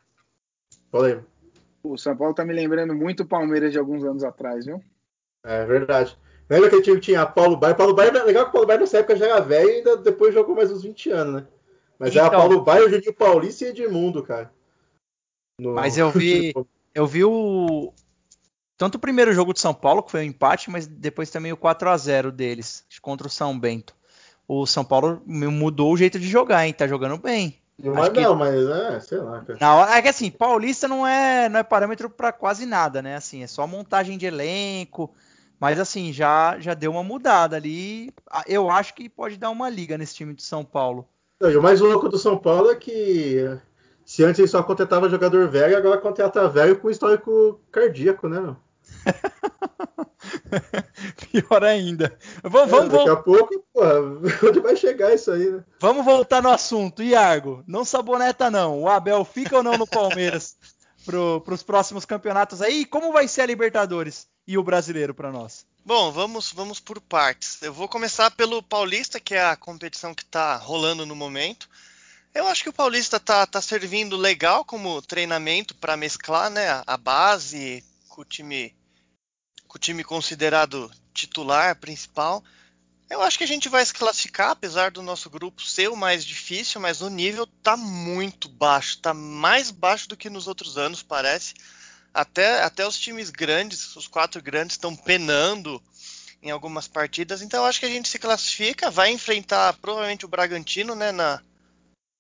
O 1.84 1.98
São 1.98 2.16
Paulo 2.16 2.34
tá 2.34 2.46
me 2.46 2.54
lembrando 2.54 2.96
muito 2.96 3.24
o 3.24 3.26
Palmeiras 3.28 3.72
de 3.72 3.78
alguns 3.78 4.04
anos 4.04 4.24
atrás, 4.24 4.66
viu? 4.66 4.82
É 5.46 5.66
verdade. 5.66 6.18
Lembra 6.50 6.68
aquele 6.68 6.82
time 6.82 6.96
que 6.98 7.06
tinha 7.08 7.26
Paulo 7.26 7.58
Baier? 7.58 7.76
Paulo 7.76 7.94
Baier, 7.94 8.14
legal 8.26 8.44
que 8.46 8.50
o 8.50 8.54
Paulo 8.54 8.68
Baier 8.68 8.80
nessa 8.82 9.00
época 9.00 9.16
já 9.16 9.26
era 9.28 9.40
velho 9.40 9.70
e 9.70 9.74
ainda 9.78 9.98
depois 9.98 10.34
jogou 10.34 10.56
mais 10.56 10.72
uns 10.72 10.84
20 10.84 11.10
anos, 11.10 11.42
né? 11.42 11.48
Mas 12.00 12.16
era 12.16 12.28
Então. 12.28 12.40
Paulo 12.40 12.62
Baier, 12.62 12.90
Juninho 12.90 13.14
Paulista 13.14 13.66
e 13.66 13.70
Edmundo, 13.70 14.24
cara. 14.24 14.52
No- 15.60 15.74
Mas 15.74 15.98
eu 15.98 16.10
vi- 16.12 16.54
Eu 16.96 17.08
vi 17.08 17.24
o. 17.24 17.92
Tanto 18.84 18.96
o 18.96 19.00
primeiro 19.00 19.32
jogo 19.32 19.54
de 19.54 19.62
São 19.62 19.74
Paulo, 19.74 20.04
que 20.04 20.12
foi 20.12 20.20
um 20.20 20.24
empate, 20.24 20.70
mas 20.70 20.86
depois 20.86 21.30
também 21.30 21.54
o 21.54 21.56
4 21.56 21.90
a 21.90 21.96
0 21.96 22.34
deles, 22.34 22.84
contra 23.02 23.28
o 23.28 23.30
São 23.30 23.58
Bento. 23.58 23.96
O 24.46 24.66
São 24.66 24.84
Paulo 24.84 25.22
mudou 25.26 25.94
o 25.94 25.96
jeito 25.96 26.20
de 26.20 26.28
jogar, 26.28 26.68
hein? 26.68 26.74
Tá 26.74 26.86
jogando 26.86 27.18
bem. 27.18 27.58
Não, 27.82 27.94
mas 27.94 28.10
que- 28.10 28.20
não, 28.20 28.36
mas 28.36 28.62
é, 28.62 29.00
sei 29.00 29.20
lá, 29.20 29.40
cara. 29.40 29.74
Hora, 29.74 29.98
é 29.98 30.02
que 30.02 30.10
assim, 30.10 30.30
paulista 30.30 30.86
não 30.86 31.08
é, 31.08 31.48
não 31.48 31.62
é 31.62 31.64
parâmetro 31.64 32.10
pra 32.10 32.34
quase 32.34 32.66
nada, 32.66 33.02
né? 33.02 33.16
Assim, 33.16 33.42
é 33.42 33.48
só 33.48 33.66
montagem 33.66 34.18
de 34.18 34.26
elenco, 34.26 35.16
mas 35.58 35.80
assim, 35.80 36.12
já 36.12 36.60
já 36.60 36.74
deu 36.74 36.92
uma 36.92 37.04
mudada 37.06 37.56
ali. 37.56 38.12
Ah, 38.30 38.44
Eu 38.46 38.70
acho 38.70 38.94
que 38.94 39.08
pode 39.08 39.38
dar 39.38 39.50
uma 39.50 39.70
liga 39.70 39.98
nesse 39.98 40.14
time 40.14 40.34
de 40.34 40.44
São 40.44 40.66
Paulo. 40.66 41.08
Não, 41.40 41.50
e 41.50 41.56
o 41.56 41.64
mais 41.64 41.80
louco 41.80 42.10
do 42.10 42.18
São 42.18 42.38
Paulo 42.38 42.70
é 42.70 42.76
que 42.76 43.48
se 44.04 44.26
antes 44.26 44.40
ele 44.40 44.48
só 44.50 44.62
contratava 44.62 45.08
jogador 45.08 45.48
velho, 45.48 45.78
agora 45.78 46.02
contrata 46.02 46.50
velho 46.50 46.78
com 46.82 46.90
histórico 46.90 47.62
cardíaco, 47.72 48.28
né? 48.28 48.42
meu? 48.42 48.58
Pior 51.32 51.64
ainda. 51.64 52.18
Vamos, 52.44 52.68
É, 52.68 52.72
vamos, 52.72 52.92
daqui 52.92 53.06
vamos, 53.06 53.20
a 53.20 53.24
pouco, 53.24 53.66
porra, 53.74 54.00
onde 54.50 54.60
vai 54.60 54.76
chegar 54.76 55.14
isso 55.14 55.32
aí, 55.32 55.50
né? 55.50 55.64
vamos 55.80 56.06
voltar 56.06 56.42
no 56.42 56.50
assunto. 56.50 57.04
Iargo, 57.04 57.64
não 57.68 57.86
saboneta 57.86 58.50
não. 58.50 58.82
O 58.82 58.90
Abel 58.90 59.24
fica 59.26 59.58
ou 59.58 59.64
não 59.64 59.78
no 59.78 59.88
Palmeiras 59.88 60.56
para 61.06 61.54
os 61.54 61.64
próximos 61.64 62.06
campeonatos 62.06 62.62
aí? 62.62 62.82
E 62.82 62.86
como 62.86 63.12
vai 63.12 63.28
ser 63.28 63.42
a 63.42 63.46
Libertadores 63.46 64.28
e 64.48 64.58
o 64.58 64.64
Brasileiro 64.64 65.14
para 65.14 65.32
nós? 65.32 65.66
Bom, 65.86 66.12
vamos, 66.12 66.52
vamos 66.54 66.80
por 66.80 67.02
partes. 67.02 67.62
Eu 67.62 67.74
vou 67.74 67.90
começar 67.90 68.32
pelo 68.32 68.64
Paulista, 68.64 69.20
que 69.20 69.36
é 69.36 69.44
a 69.44 69.58
competição 69.58 70.14
que 70.14 70.24
está 70.24 70.56
rolando 70.56 71.06
no 71.06 71.16
momento. 71.16 71.68
Eu 72.34 72.48
acho 72.48 72.64
que 72.64 72.70
o 72.70 72.74
Paulista 72.74 73.20
tá, 73.20 73.46
tá 73.46 73.62
servindo 73.62 74.16
legal 74.16 74.64
como 74.66 75.02
treinamento 75.02 75.76
para 75.76 75.98
mesclar 75.98 76.50
né, 76.50 76.82
a 76.88 76.98
base 76.98 77.84
com 78.08 78.22
o 78.22 78.26
time 78.26 78.74
com 79.74 79.78
o 79.78 79.80
time 79.80 80.04
considerado 80.04 80.92
titular 81.16 81.76
principal. 81.78 82.44
Eu 83.10 83.24
acho 83.24 83.40
que 83.40 83.44
a 83.44 83.48
gente 83.48 83.68
vai 83.70 83.84
se 83.84 83.92
classificar, 83.92 84.52
apesar 84.52 84.92
do 84.92 85.02
nosso 85.02 85.32
grupo 85.32 85.64
ser 85.64 85.90
o 85.90 85.96
mais 85.96 86.24
difícil, 86.24 86.80
mas 86.80 87.02
o 87.02 87.10
nível 87.10 87.48
tá 87.64 87.76
muito 87.76 88.48
baixo, 88.48 89.00
tá 89.00 89.16
mais 89.16 89.72
baixo 89.72 90.08
do 90.08 90.16
que 90.16 90.30
nos 90.30 90.48
outros 90.48 90.78
anos, 90.78 91.02
parece. 91.02 91.56
Até, 92.14 92.62
até 92.62 92.88
os 92.88 93.00
times 93.00 93.32
grandes, 93.32 93.96
os 93.96 94.08
quatro 94.08 94.44
grandes, 94.44 94.76
estão 94.76 94.96
penando 94.96 95.82
em 96.40 96.52
algumas 96.52 96.88
partidas. 96.88 97.42
Então 97.42 97.66
acho 97.66 97.80
que 97.80 97.88
a 97.88 97.90
gente 97.90 98.10
se 98.10 98.20
classifica, 98.20 98.92
vai 98.92 99.10
enfrentar 99.10 99.74
provavelmente 99.74 100.24
o 100.24 100.30
Bragantino 100.30 100.94
né, 100.94 101.12
na, 101.12 101.42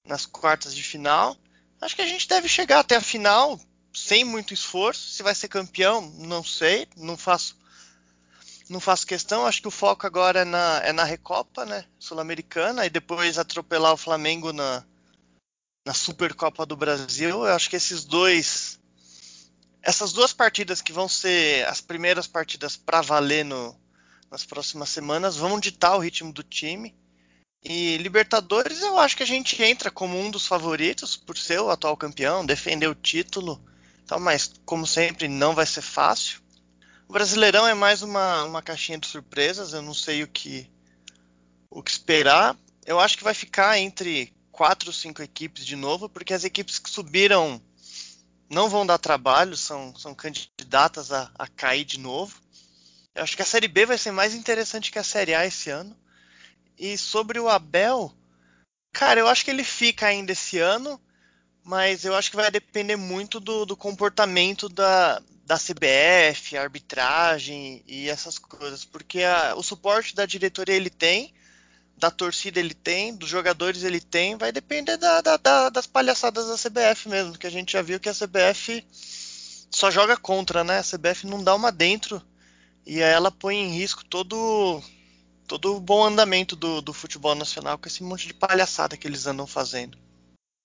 nas 0.08 0.26
quartas 0.26 0.74
de 0.74 0.82
final. 0.82 1.38
Acho 1.80 1.95
que 1.95 2.01
a 2.01 2.08
gente 2.08 2.28
deve 2.28 2.47
chegar 2.47 2.80
até 2.80 2.95
a 2.95 3.01
final 3.01 3.60
sem 3.94 4.24
muito 4.24 4.54
esforço. 4.54 5.10
Se 5.10 5.24
vai 5.24 5.36
ser 5.36 5.48
campeão, 5.48 6.02
não 6.18 6.44
sei, 6.44 6.88
não 6.98 7.18
faço 7.18 7.58
não 8.70 8.80
faço 8.80 9.06
questão. 9.06 9.46
Acho 9.46 9.62
que 9.62 9.68
o 9.68 9.72
foco 9.72 10.08
agora 10.08 10.39
é 10.41 10.46
na, 10.46 10.82
é 10.84 10.91
na 10.94 11.04
Recopa, 11.04 11.66
né, 11.66 11.86
sul-americana, 12.00 12.86
e 12.86 12.89
depois 12.89 13.38
atropelar 13.38 13.94
o 13.94 13.98
Flamengo 13.98 14.54
na, 14.54 14.84
na 15.86 15.94
Supercopa 15.94 16.66
do 16.66 16.76
Brasil. 16.76 17.46
Eu 17.46 17.54
acho 17.54 17.70
que 17.70 17.76
esses 17.76 18.04
dois 18.04 18.80
essas 19.82 20.14
duas 20.14 20.32
partidas 20.32 20.82
que 20.82 20.94
vão 20.94 21.10
ser 21.10 21.68
as 21.68 21.82
primeiras 21.82 22.26
partidas 22.26 22.78
para 22.78 23.02
valer 23.02 23.44
no, 23.44 23.76
nas 24.32 24.46
próximas 24.46 24.89
semanas 24.89 25.36
vão 25.36 25.60
ditar 25.60 25.96
o 25.96 26.00
ritmo 26.00 26.32
do 26.32 26.41
time. 26.41 26.96
E 27.62 27.98
Libertadores 27.98 28.82
eu 28.82 28.98
acho 28.98 29.16
que 29.16 29.24
a 29.24 29.28
gente 29.28 29.62
entra 29.62 29.91
como 29.91 30.18
um 30.18 30.32
dos 30.32 30.48
favoritos 30.48 31.18
por 31.18 31.38
ser 31.38 31.60
o 31.60 31.70
atual 31.70 31.98
campeão, 31.98 32.46
defender 32.46 32.88
o 32.88 32.96
título, 32.96 33.62
tal, 34.04 34.20
mas 34.20 34.51
como 34.66 34.86
sempre 34.86 35.28
não 35.28 35.56
vai 35.56 35.66
ser 35.66 35.82
fácil. 35.82 36.41
O 37.08 37.14
Brasileirão 37.14 37.68
é 37.68 37.74
mais 37.74 38.01
uma, 38.01 38.43
uma 38.43 38.62
caixinha 38.62 38.97
de 38.97 39.08
surpresas, 39.08 39.74
eu 39.74 39.82
não 39.82 39.93
sei 39.93 40.24
o 40.24 40.28
que 40.28 40.70
o 41.70 41.82
que 41.82 41.91
esperar. 41.91 42.56
Eu 42.86 42.99
acho 42.99 43.18
que 43.18 43.24
vai 43.24 43.34
ficar 43.34 43.80
entre 43.80 44.34
quatro 44.51 44.89
ou 44.89 44.93
cinco 44.93 45.22
equipes 45.22 45.66
de 45.66 45.76
novo, 45.76 46.08
porque 46.08 46.34
as 46.34 46.43
equipes 46.43 46.78
que 46.78 46.89
subiram 46.89 47.62
não 48.49 48.70
vão 48.70 48.86
dar 48.86 48.99
trabalho, 48.99 49.58
são, 49.58 49.95
são 49.95 50.14
candidatas 50.14 51.12
a, 51.12 51.32
a 51.38 51.47
cair 51.47 51.84
de 51.84 51.99
novo. 51.99 52.39
Eu 53.16 53.24
acho 53.24 53.36
que 53.36 53.41
a 53.41 53.45
Série 53.45 53.68
B 53.68 53.86
vai 53.86 53.97
ser 53.97 54.12
mais 54.12 54.36
interessante 54.36 54.91
que 54.91 54.99
a 54.99 55.04
Série 55.04 55.34
A 55.34 55.45
esse 55.45 55.70
ano. 55.70 55.97
E 56.78 56.97
sobre 56.97 57.39
o 57.39 57.49
Abel, 57.49 58.14
cara, 58.91 59.20
eu 59.20 59.28
acho 59.28 59.43
que 59.43 59.51
ele 59.51 59.64
fica 59.64 60.08
ainda 60.08 60.32
esse 60.32 60.60
ano, 60.60 60.99
mas 61.64 62.03
eu 62.03 62.16
acho 62.16 62.30
que 62.30 62.36
vai 62.36 62.51
depender 62.51 62.95
muito 62.95 63.39
do, 63.39 63.66
do 63.66 63.78
comportamento 63.78 64.68
da, 64.68 65.22
da 65.45 65.57
CBF, 65.57 66.57
arbitragem 66.57 67.84
e 67.88 68.09
essas 68.09 68.38
coisas, 68.38 68.84
porque 68.84 69.24
a, 69.24 69.55
o 69.55 69.64
suporte 69.64 70.16
da 70.16 70.26
diretoria 70.26 70.76
ele 70.76 70.89
tem, 70.89 71.34
da 71.97 72.11
torcida 72.11 72.59
ele 72.59 72.74
tem, 72.74 73.16
dos 73.16 73.30
jogadores 73.30 73.84
ele 73.84 74.01
tem, 74.01 74.36
vai 74.38 74.51
depender 74.51 74.97
da, 74.97 75.22
da, 75.22 75.38
da, 75.38 75.70
das 75.70 75.88
palhaçadas 75.88 76.47
da 76.47 76.57
CBF 76.57 77.07
mesmo, 77.07 77.38
que 77.38 77.47
a 77.47 77.51
gente 77.51 77.74
já 77.74 77.82
viu 77.82 77.99
que 77.99 78.09
a 78.09 78.14
CBF 78.14 78.86
só 79.72 79.89
joga 79.89 80.18
contra, 80.18 80.64
né? 80.64 80.80
A 80.80 80.84
CBF 80.84 81.26
não 81.26 81.43
dá 81.43 81.55
uma 81.55 81.72
dentro 81.72 82.22
e 82.86 82.99
ela 82.99 83.32
põe 83.32 83.55
em 83.55 83.78
risco 83.78 84.03
todo 84.03 84.82
todo 85.47 85.76
o 85.76 85.80
bom 85.80 86.03
andamento 86.05 86.55
do, 86.55 86.82
do 86.82 86.93
futebol 86.93 87.36
nacional 87.36 87.78
com 87.78 87.88
esse 87.88 88.01
monte 88.01 88.28
de 88.28 88.34
palhaçada 88.34 88.97
que 88.97 89.07
eles 89.07 89.28
andam 89.28 89.45
fazendo. 89.45 89.97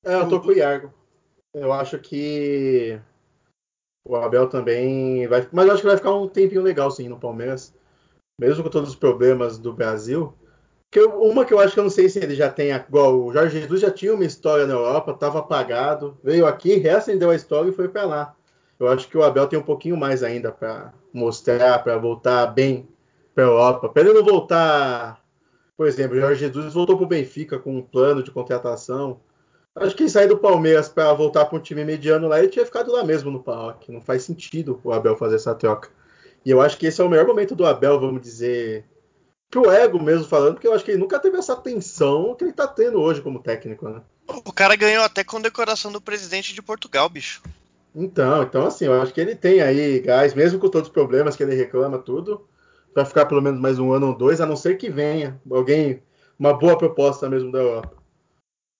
É, 0.04 0.14
eu 0.14 0.28
tô 0.28 0.40
com 0.40 0.48
o 0.48 0.52
Iago. 0.52 0.92
Eu 1.54 1.72
acho 1.72 1.98
que 1.98 3.00
o 4.06 4.16
Abel 4.16 4.48
também 4.48 5.26
vai. 5.26 5.46
Mas 5.52 5.66
eu 5.66 5.72
acho 5.72 5.82
que 5.82 5.88
vai 5.88 5.96
ficar 5.96 6.14
um 6.14 6.28
tempinho 6.28 6.62
legal 6.62 6.90
sim 6.90 7.08
no 7.08 7.18
Palmeiras. 7.18 7.74
Mesmo 8.40 8.62
com 8.62 8.70
todos 8.70 8.90
os 8.90 8.96
problemas 8.96 9.58
do 9.58 9.72
Brasil. 9.72 10.32
Que 10.90 11.00
eu- 11.00 11.20
uma 11.20 11.44
que 11.44 11.52
eu 11.52 11.58
acho 11.58 11.74
que 11.74 11.80
eu 11.80 11.84
não 11.84 11.90
sei 11.90 12.08
se 12.08 12.18
ele 12.18 12.34
já 12.34 12.50
tem. 12.50 12.70
Igual 12.72 13.18
o 13.20 13.32
Jorge 13.32 13.60
Jesus 13.60 13.80
já 13.80 13.90
tinha 13.90 14.14
uma 14.14 14.24
história 14.24 14.66
na 14.66 14.74
Europa, 14.74 15.12
estava 15.12 15.40
apagado. 15.40 16.16
Veio 16.22 16.46
aqui, 16.46 16.76
reacendeu 16.76 17.30
a 17.30 17.34
história 17.36 17.68
e 17.68 17.74
foi 17.74 17.88
para 17.88 18.04
lá. 18.04 18.34
Eu 18.78 18.88
acho 18.88 19.08
que 19.08 19.18
o 19.18 19.22
Abel 19.22 19.46
tem 19.48 19.58
um 19.58 19.62
pouquinho 19.64 19.96
mais 19.96 20.22
ainda 20.22 20.52
para 20.52 20.94
mostrar, 21.12 21.82
para 21.82 21.98
voltar 21.98 22.46
bem 22.46 22.88
para 23.34 23.44
Europa. 23.44 23.88
Para 23.88 24.02
ele 24.02 24.12
não 24.12 24.24
voltar. 24.24 25.20
Por 25.76 25.86
exemplo, 25.86 26.16
o 26.16 26.20
Jorge 26.20 26.40
Jesus 26.40 26.72
voltou 26.72 26.96
para 26.96 27.04
o 27.04 27.08
Benfica 27.08 27.58
com 27.58 27.76
um 27.76 27.82
plano 27.82 28.22
de 28.22 28.30
contratação. 28.30 29.20
Acho 29.80 29.94
que 29.94 30.08
sair 30.08 30.26
do 30.26 30.38
Palmeiras 30.38 30.88
para 30.88 31.12
voltar 31.12 31.44
para 31.44 31.58
um 31.58 31.62
time 31.62 31.84
mediano 31.84 32.28
lá, 32.28 32.38
ele 32.38 32.48
tinha 32.48 32.64
ficado 32.64 32.92
lá 32.92 33.04
mesmo 33.04 33.30
no 33.30 33.42
PAOK. 33.42 33.92
Não 33.92 34.00
faz 34.00 34.22
sentido 34.22 34.80
o 34.82 34.92
Abel 34.92 35.16
fazer 35.16 35.36
essa 35.36 35.54
troca. 35.54 35.90
E 36.44 36.50
eu 36.50 36.60
acho 36.60 36.78
que 36.78 36.86
esse 36.86 37.00
é 37.00 37.04
o 37.04 37.08
melhor 37.08 37.26
momento 37.26 37.54
do 37.54 37.66
Abel, 37.66 38.00
vamos 38.00 38.20
dizer, 38.20 38.84
pro 39.50 39.70
ego 39.70 40.02
mesmo 40.02 40.24
falando, 40.24 40.54
porque 40.54 40.66
eu 40.66 40.74
acho 40.74 40.84
que 40.84 40.92
ele 40.92 41.00
nunca 41.00 41.18
teve 41.18 41.36
essa 41.36 41.56
tensão 41.56 42.34
que 42.34 42.44
ele 42.44 42.52
tá 42.52 42.66
tendo 42.66 43.00
hoje 43.00 43.20
como 43.20 43.42
técnico, 43.42 43.88
né? 43.88 44.00
O 44.44 44.52
cara 44.52 44.76
ganhou 44.76 45.02
até 45.02 45.24
condecoração 45.24 45.90
do 45.90 46.00
presidente 46.00 46.54
de 46.54 46.62
Portugal, 46.62 47.08
bicho. 47.08 47.42
Então, 47.94 48.42
então 48.42 48.66
assim, 48.66 48.84
eu 48.84 49.00
acho 49.00 49.12
que 49.12 49.20
ele 49.20 49.34
tem 49.34 49.60
aí 49.60 50.00
gás, 50.00 50.34
mesmo 50.34 50.58
com 50.58 50.68
todos 50.68 50.88
os 50.88 50.92
problemas 50.92 51.34
que 51.34 51.42
ele 51.42 51.54
reclama, 51.54 51.98
tudo, 51.98 52.46
vai 52.94 53.04
ficar 53.04 53.26
pelo 53.26 53.42
menos 53.42 53.58
mais 53.60 53.78
um 53.78 53.92
ano 53.92 54.08
ou 54.08 54.14
dois, 54.14 54.40
a 54.40 54.46
não 54.46 54.56
ser 54.56 54.76
que 54.76 54.90
venha 54.90 55.40
alguém, 55.50 56.02
uma 56.38 56.52
boa 56.52 56.76
proposta 56.76 57.28
mesmo 57.28 57.50
da 57.50 57.58
Europa. 57.58 57.97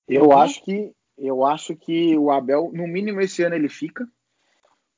Eu 0.09 0.33
acho 0.33 0.63
que 0.65 0.93
eu 1.17 1.45
acho 1.45 1.75
que 1.75 2.17
o 2.17 2.31
Abel, 2.31 2.71
no 2.73 2.87
mínimo 2.87 3.21
esse 3.21 3.43
ano 3.43 3.57
ele 3.57 3.69
fica, 3.69 4.09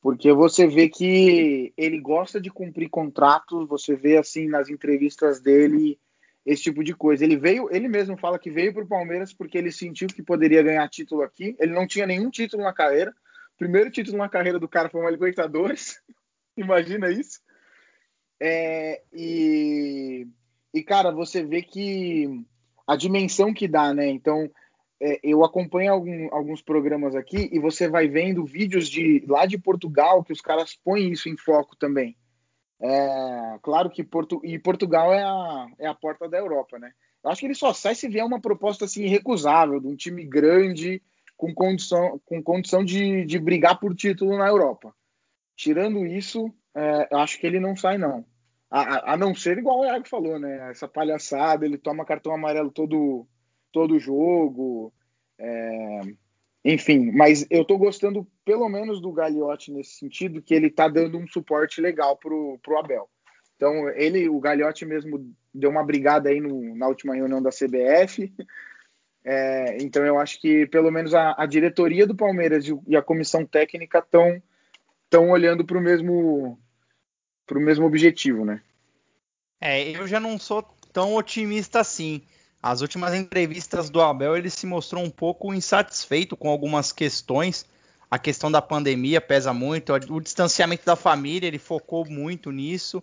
porque 0.02 0.32
você 0.32 0.66
vê 0.66 0.88
que 0.88 1.72
ele 1.76 1.98
gosta 1.98 2.38
de 2.38 2.50
cumprir 2.50 2.90
contratos, 2.90 3.66
você 3.66 3.96
vê 3.96 4.18
assim 4.18 4.46
nas 4.46 4.68
entrevistas 4.68 5.40
dele 5.40 5.98
esse 6.44 6.62
tipo 6.64 6.82
de 6.84 6.94
coisa. 6.94 7.24
Ele 7.24 7.36
veio, 7.36 7.68
ele 7.70 7.88
mesmo 7.88 8.16
fala 8.16 8.38
que 8.38 8.50
veio 8.50 8.72
para 8.72 8.84
o 8.84 8.88
Palmeiras 8.88 9.32
porque 9.32 9.58
ele 9.58 9.72
sentiu 9.72 10.08
que 10.08 10.22
poderia 10.22 10.62
ganhar 10.62 10.88
título 10.88 11.22
aqui. 11.22 11.56
Ele 11.58 11.72
não 11.72 11.86
tinha 11.86 12.06
nenhum 12.06 12.30
título 12.30 12.62
na 12.62 12.72
carreira. 12.72 13.10
O 13.54 13.58
primeiro 13.58 13.90
título 13.90 14.18
na 14.18 14.28
carreira 14.28 14.58
do 14.58 14.68
cara 14.68 14.88
foi 14.88 15.00
uma 15.00 15.10
Libertadores. 15.10 16.00
Imagina 16.56 17.10
isso. 17.10 17.40
É, 18.40 19.02
e, 19.12 20.26
e, 20.72 20.82
cara, 20.82 21.10
você 21.10 21.44
vê 21.44 21.60
que 21.60 22.42
a 22.86 22.96
dimensão 22.96 23.52
que 23.52 23.68
dá, 23.68 23.92
né? 23.92 24.08
Então, 24.08 24.50
é, 25.00 25.18
eu 25.22 25.44
acompanho 25.44 25.92
algum, 25.92 26.28
alguns 26.34 26.60
programas 26.60 27.14
aqui 27.14 27.48
e 27.52 27.58
você 27.58 27.88
vai 27.88 28.06
vendo 28.06 28.44
vídeos 28.44 28.88
de 28.88 29.24
lá 29.26 29.46
de 29.46 29.56
Portugal 29.56 30.22
que 30.22 30.32
os 30.32 30.40
caras 30.40 30.78
põem 30.84 31.10
isso 31.10 31.28
em 31.28 31.36
foco 31.36 31.74
também. 31.76 32.16
É, 32.82 33.58
claro 33.62 33.90
que 33.90 34.02
Porto, 34.02 34.40
e 34.44 34.58
Portugal 34.58 35.12
é 35.12 35.22
a, 35.22 35.66
é 35.78 35.86
a 35.86 35.94
porta 35.94 36.28
da 36.28 36.38
Europa, 36.38 36.78
né? 36.78 36.92
Eu 37.22 37.30
acho 37.30 37.40
que 37.40 37.46
ele 37.46 37.54
só 37.54 37.72
sai 37.72 37.94
se 37.94 38.08
vier 38.08 38.24
uma 38.24 38.40
proposta 38.40 38.86
assim 38.86 39.04
irrecusável, 39.04 39.78
de 39.80 39.86
um 39.86 39.96
time 39.96 40.24
grande, 40.24 41.02
com 41.36 41.54
condição, 41.54 42.20
com 42.24 42.42
condição 42.42 42.84
de, 42.84 43.24
de 43.24 43.38
brigar 43.38 43.78
por 43.78 43.94
título 43.94 44.36
na 44.36 44.48
Europa. 44.48 44.94
Tirando 45.56 46.06
isso, 46.06 46.52
é, 46.74 47.08
eu 47.10 47.18
acho 47.18 47.38
que 47.38 47.46
ele 47.46 47.60
não 47.60 47.76
sai, 47.76 47.98
não. 47.98 48.24
A, 48.70 49.14
a, 49.14 49.16
não 49.16 49.34
ser 49.34 49.58
igual 49.58 49.80
o 49.80 49.84
Iago 49.84 50.08
falou, 50.08 50.38
né? 50.38 50.70
Essa 50.70 50.86
palhaçada, 50.86 51.66
ele 51.66 51.76
toma 51.76 52.04
cartão 52.04 52.32
amarelo 52.32 52.70
todo, 52.70 53.26
todo 53.72 53.98
jogo. 53.98 54.92
É, 55.38 56.00
enfim, 56.64 57.10
mas 57.12 57.46
eu 57.50 57.64
tô 57.64 57.78
gostando 57.78 58.26
pelo 58.44 58.68
menos 58.68 59.00
do 59.00 59.12
Gagliotti 59.12 59.72
nesse 59.72 59.92
sentido, 59.92 60.42
que 60.42 60.54
ele 60.54 60.70
tá 60.70 60.88
dando 60.88 61.18
um 61.18 61.26
suporte 61.26 61.80
legal 61.80 62.16
pro, 62.16 62.58
pro 62.62 62.78
Abel. 62.78 63.08
Então, 63.56 63.88
ele, 63.90 64.28
o 64.28 64.40
Gagliotti 64.40 64.84
mesmo 64.84 65.34
deu 65.52 65.70
uma 65.70 65.84
brigada 65.84 66.28
aí 66.28 66.40
no, 66.40 66.74
na 66.74 66.88
última 66.88 67.14
reunião 67.14 67.42
da 67.42 67.50
CBF. 67.50 68.32
É, 69.22 69.76
então, 69.82 70.04
eu 70.04 70.18
acho 70.18 70.40
que 70.40 70.66
pelo 70.66 70.90
menos 70.90 71.12
a, 71.12 71.34
a 71.36 71.44
diretoria 71.44 72.06
do 72.06 72.16
Palmeiras 72.16 72.66
e, 72.66 72.78
e, 72.88 72.96
a 72.96 73.02
comissão 73.02 73.44
técnica 73.44 73.98
estão 73.98 74.42
estão 75.04 75.28
olhando 75.28 75.62
para 75.62 75.76
o 75.76 75.80
mesmo 75.80 76.58
para 77.46 77.58
o 77.58 77.60
mesmo 77.60 77.84
objetivo, 77.84 78.44
né? 78.44 78.62
É, 79.60 79.90
eu 79.90 80.06
já 80.06 80.18
não 80.18 80.38
sou 80.38 80.62
tão 80.90 81.14
otimista 81.14 81.80
assim. 81.80 82.22
As 82.62 82.82
últimas 82.82 83.14
entrevistas 83.14 83.88
do 83.88 84.02
Abel, 84.02 84.36
ele 84.36 84.50
se 84.50 84.66
mostrou 84.66 85.02
um 85.02 85.10
pouco 85.10 85.54
insatisfeito 85.54 86.36
com 86.36 86.50
algumas 86.50 86.92
questões. 86.92 87.64
A 88.10 88.18
questão 88.18 88.52
da 88.52 88.60
pandemia 88.60 89.20
pesa 89.20 89.54
muito, 89.54 89.94
o 89.94 90.20
distanciamento 90.20 90.84
da 90.84 90.94
família, 90.94 91.46
ele 91.46 91.58
focou 91.58 92.04
muito 92.04 92.50
nisso. 92.50 93.02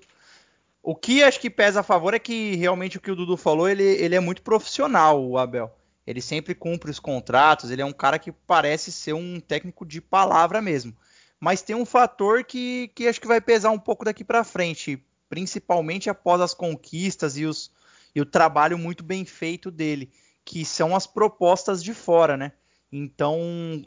O 0.84 0.96
que 0.96 1.24
acho 1.24 1.40
que 1.40 1.50
pesa 1.50 1.80
a 1.80 1.84
favor 1.84 2.14
é 2.14 2.20
que 2.20 2.56
realmente 2.56 2.98
o 2.98 3.02
que 3.02 3.10
o 3.10 3.16
Dudu 3.16 3.36
falou, 3.36 3.68
ele, 3.68 3.84
ele 3.84 4.16
é 4.16 4.20
muito 4.20 4.44
profissional, 4.44 5.22
o 5.26 5.38
Abel. 5.38 5.76
Ele 6.06 6.22
sempre 6.22 6.54
cumpre 6.54 6.92
os 6.92 7.00
contratos, 7.00 7.72
ele 7.72 7.82
é 7.82 7.86
um 7.86 7.92
cara 7.92 8.20
que 8.20 8.32
parece 8.32 8.92
ser 8.92 9.14
um 9.14 9.40
técnico 9.40 9.86
de 9.86 10.00
palavra 10.00 10.62
mesmo. 10.62 10.96
Mas 11.40 11.62
tem 11.62 11.76
um 11.76 11.86
fator 11.86 12.44
que, 12.44 12.90
que 12.96 13.08
acho 13.08 13.20
que 13.20 13.28
vai 13.28 13.42
pesar 13.42 13.72
um 13.72 13.80
pouco 13.80 14.06
daqui 14.06 14.24
para 14.24 14.44
frente, 14.44 15.04
principalmente 15.28 16.10
após 16.10 16.42
as 16.42 16.54
conquistas 16.54 17.38
e 17.38 17.46
os, 17.46 17.72
e 18.16 18.22
o 18.22 18.26
trabalho 18.26 18.78
muito 18.78 19.04
bem 19.04 19.26
feito 19.26 19.70
dele, 19.70 20.12
que 20.44 20.64
são 20.66 20.96
as 20.96 21.06
propostas 21.06 21.84
de 21.84 21.94
fora, 21.94 22.38
né? 22.38 22.52
Então, 22.92 23.40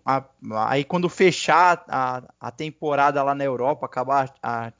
a, 0.05 0.25
aí 0.69 0.85
quando 0.85 1.09
fechar 1.09 1.85
a, 1.89 2.23
a, 2.39 2.51
temporada 2.51 3.23
lá 3.23 3.35
na 3.35 3.45
Europa, 3.45 3.87
acabar 3.87 4.33
a, 4.43 4.73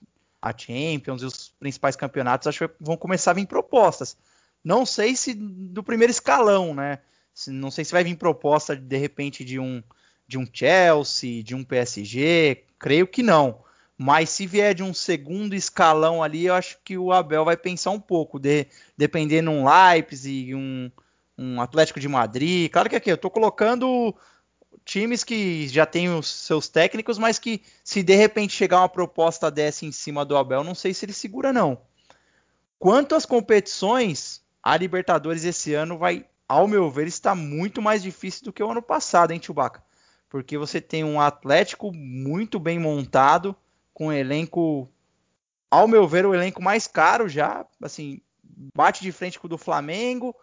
a 0.43 0.57
Champions 0.57 1.23
e 1.23 1.25
os 1.25 1.49
principais 1.59 1.97
campeonatos, 1.97 2.47
acho 2.47 2.69
que 2.69 2.75
vão 2.79 2.97
começar 2.97 3.31
a 3.31 3.35
vir 3.35 3.47
propostas. 3.47 4.17
Não 4.63 4.85
sei 4.85 5.17
se 5.17 5.33
do 5.35 5.83
primeiro 5.83 6.11
escalão, 6.11 6.75
né? 6.75 6.99
Não 7.49 7.71
sei 7.71 7.85
se 7.85 7.93
vai 7.93 8.05
vir 8.05 8.17
proposta 8.17 8.77
de 8.77 8.97
repente 8.97 9.45
de 9.45 9.59
um 9.59 9.83
de 10.29 10.39
um 10.39 10.47
Chelsea, 10.53 11.43
de 11.43 11.57
um 11.57 11.65
PSG, 11.65 12.65
creio 12.79 13.05
que 13.09 13.21
não. 13.21 13.65
Mas 14.03 14.31
se 14.31 14.47
vier 14.47 14.75
de 14.75 14.83
um 14.83 14.95
segundo 14.95 15.55
escalão 15.55 16.23
ali, 16.23 16.47
eu 16.47 16.55
acho 16.55 16.79
que 16.83 16.97
o 16.97 17.13
Abel 17.13 17.45
vai 17.45 17.55
pensar 17.55 17.91
um 17.91 18.01
pouco, 18.01 18.39
de, 18.39 18.67
dependendo 18.97 19.51
um 19.51 19.69
Leipzig, 19.69 20.55
um, 20.55 20.91
um 21.37 21.61
Atlético 21.61 22.01
de 22.01 22.09
Madrid. 22.09 22.71
Claro 22.71 22.89
que 22.89 22.97
aqui 22.97 23.11
eu 23.11 23.17
estou 23.17 23.31
colocando 23.31 24.17
times 24.87 25.23
que 25.23 25.69
já 25.69 25.85
têm 25.85 26.09
os 26.09 26.31
seus 26.31 26.67
técnicos, 26.67 27.19
mas 27.19 27.39
que 27.39 27.63
se 27.85 28.03
de 28.03 28.15
repente 28.15 28.55
chegar 28.55 28.79
uma 28.79 28.89
proposta 28.89 29.51
dessa 29.51 29.85
em 29.85 29.93
cima 29.93 30.25
do 30.25 30.35
Abel, 30.35 30.65
não 30.65 30.75
sei 30.75 30.95
se 30.95 31.05
ele 31.05 31.13
segura 31.13 31.53
não. 31.53 31.83
Quanto 32.79 33.15
às 33.15 33.27
competições, 33.27 34.43
a 34.63 34.79
Libertadores 34.79 35.45
esse 35.45 35.75
ano 35.75 35.99
vai, 35.99 36.25
ao 36.49 36.67
meu 36.67 36.91
ver, 36.91 37.07
está 37.07 37.35
muito 37.35 37.83
mais 37.83 38.03
difícil 38.03 38.45
do 38.45 38.53
que 38.55 38.63
o 38.63 38.71
ano 38.71 38.81
passado, 38.81 39.33
hein, 39.33 39.43
Chewbacca? 39.43 39.85
Porque 40.31 40.57
você 40.57 40.81
tem 40.81 41.05
um 41.05 41.21
Atlético 41.21 41.93
muito 41.93 42.59
bem 42.59 42.79
montado, 42.79 43.55
com 44.01 44.07
um 44.07 44.13
elenco, 44.13 44.89
ao 45.71 45.87
meu 45.87 46.09
ver, 46.09 46.25
o 46.25 46.35
elenco 46.35 46.63
mais 46.63 46.87
caro 46.87 47.29
já, 47.29 47.67
assim, 47.83 48.23
bate 48.75 49.03
de 49.03 49.13
frente 49.13 49.39
com 49.39 49.47
o 49.47 49.51
do 49.51 49.59
Flamengo. 49.59 50.35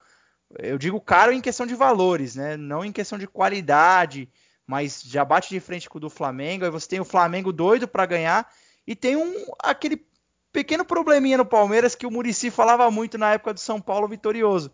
Eu 0.59 0.77
digo 0.77 1.01
caro 1.01 1.31
em 1.31 1.41
questão 1.41 1.65
de 1.65 1.73
valores, 1.73 2.35
né? 2.35 2.55
Não 2.55 2.85
em 2.85 2.91
questão 2.91 3.17
de 3.17 3.25
qualidade, 3.25 4.29
mas 4.67 5.01
já 5.01 5.25
bate 5.25 5.49
de 5.49 5.59
frente 5.59 5.89
com 5.89 5.97
o 5.97 6.01
do 6.01 6.07
Flamengo. 6.07 6.65
Aí 6.65 6.69
você 6.69 6.87
tem 6.87 6.99
o 6.99 7.05
Flamengo 7.05 7.51
doido 7.51 7.87
para 7.87 8.05
ganhar 8.05 8.47
e 8.85 8.95
tem 8.95 9.15
um 9.15 9.33
aquele 9.57 10.05
pequeno 10.53 10.85
probleminha 10.85 11.39
no 11.39 11.45
Palmeiras 11.45 11.95
que 11.95 12.05
o 12.05 12.11
Murici 12.11 12.51
falava 12.51 12.91
muito 12.91 13.17
na 13.17 13.33
época 13.33 13.55
do 13.55 13.59
São 13.59 13.81
Paulo 13.81 14.07
vitorioso, 14.07 14.71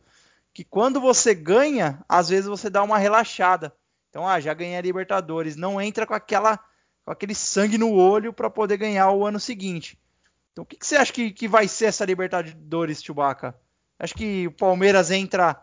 que 0.53 0.65
quando 0.65 0.99
você 0.99 1.33
ganha, 1.33 2.03
às 2.09 2.27
vezes 2.27 2.49
você 2.49 2.69
dá 2.69 2.83
uma 2.83 2.97
relaxada. 2.97 3.73
Então, 4.09 4.27
ah, 4.27 4.41
já 4.41 4.53
ganhei 4.53 4.75
a 4.75 4.81
Libertadores, 4.81 5.55
não 5.55 5.79
entra 5.79 6.05
com 6.05 6.13
aquela 6.13 6.59
com 7.05 7.11
aquele 7.11 7.35
sangue 7.35 7.77
no 7.77 7.93
olho 7.93 8.31
para 8.31 8.49
poder 8.49 8.77
ganhar 8.77 9.11
o 9.11 9.25
ano 9.25 9.39
seguinte. 9.39 9.99
Então, 10.51 10.63
o 10.63 10.65
que, 10.65 10.77
que 10.77 10.85
você 10.85 10.95
acha 10.95 11.11
que, 11.11 11.31
que, 11.31 11.47
vai 11.47 11.67
ser 11.67 11.85
essa 11.85 12.05
Libertadores, 12.05 13.03
Chewbacca? 13.03 13.55
Acho 13.97 14.13
que 14.13 14.47
o 14.47 14.51
Palmeiras 14.51 15.11
entra 15.11 15.61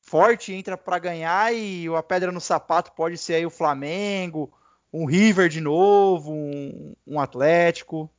forte, 0.00 0.52
entra 0.52 0.76
para 0.76 0.98
ganhar 0.98 1.52
e 1.54 1.86
a 1.88 2.02
pedra 2.02 2.30
no 2.30 2.40
sapato 2.40 2.92
pode 2.92 3.18
ser 3.18 3.34
aí 3.34 3.46
o 3.46 3.50
Flamengo, 3.50 4.52
um 4.92 5.06
River 5.06 5.48
de 5.48 5.60
novo, 5.60 6.32
um, 6.32 6.94
um 7.06 7.20
Atlético. 7.20 8.10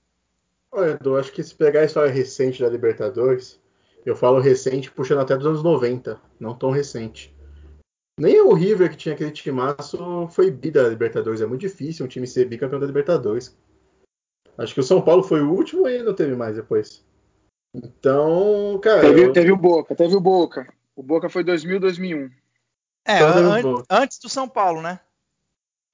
Olha, 0.71 0.91
Edu, 0.91 1.17
acho 1.17 1.31
que 1.31 1.43
se 1.43 1.55
pegar 1.55 1.81
a 1.81 1.85
história 1.85 2.11
recente 2.11 2.61
da 2.61 2.69
Libertadores, 2.69 3.59
eu 4.05 4.15
falo 4.15 4.39
recente 4.39 4.91
puxando 4.91 5.19
até 5.19 5.35
dos 5.35 5.45
anos 5.45 5.63
90, 5.63 6.19
não 6.39 6.55
tão 6.55 6.71
recente. 6.71 7.35
Nem 8.19 8.41
o 8.41 8.53
River, 8.53 8.89
que 8.89 8.97
tinha 8.97 9.13
aquele 9.13 9.31
timaço, 9.31 10.27
foi 10.29 10.49
bi 10.49 10.71
da 10.71 10.87
Libertadores. 10.87 11.39
É 11.39 11.45
muito 11.45 11.61
difícil 11.61 12.05
um 12.05 12.09
time 12.09 12.25
ser 12.25 12.45
bicampeão 12.45 12.79
da 12.79 12.87
Libertadores. 12.87 13.55
Acho 14.57 14.73
que 14.73 14.79
o 14.79 14.83
São 14.83 15.01
Paulo 15.01 15.21
foi 15.21 15.41
o 15.41 15.51
último 15.51 15.87
e 15.87 16.01
não 16.01 16.15
teve 16.15 16.35
mais 16.35 16.55
depois. 16.55 17.05
Então, 17.73 18.79
cara. 18.81 19.01
Teve, 19.01 19.25
eu... 19.25 19.33
teve 19.33 19.51
o 19.51 19.57
Boca, 19.57 19.95
teve 19.95 20.15
o 20.15 20.19
Boca. 20.19 20.67
O 20.95 21.03
Boca 21.03 21.29
foi 21.29 21.43
2000, 21.43 21.79
2001. 21.79 22.29
É, 23.05 23.21
an 23.21 23.83
antes 23.89 24.17
do 24.19 24.27
São 24.27 24.49
Paulo, 24.49 24.81
né? 24.81 24.99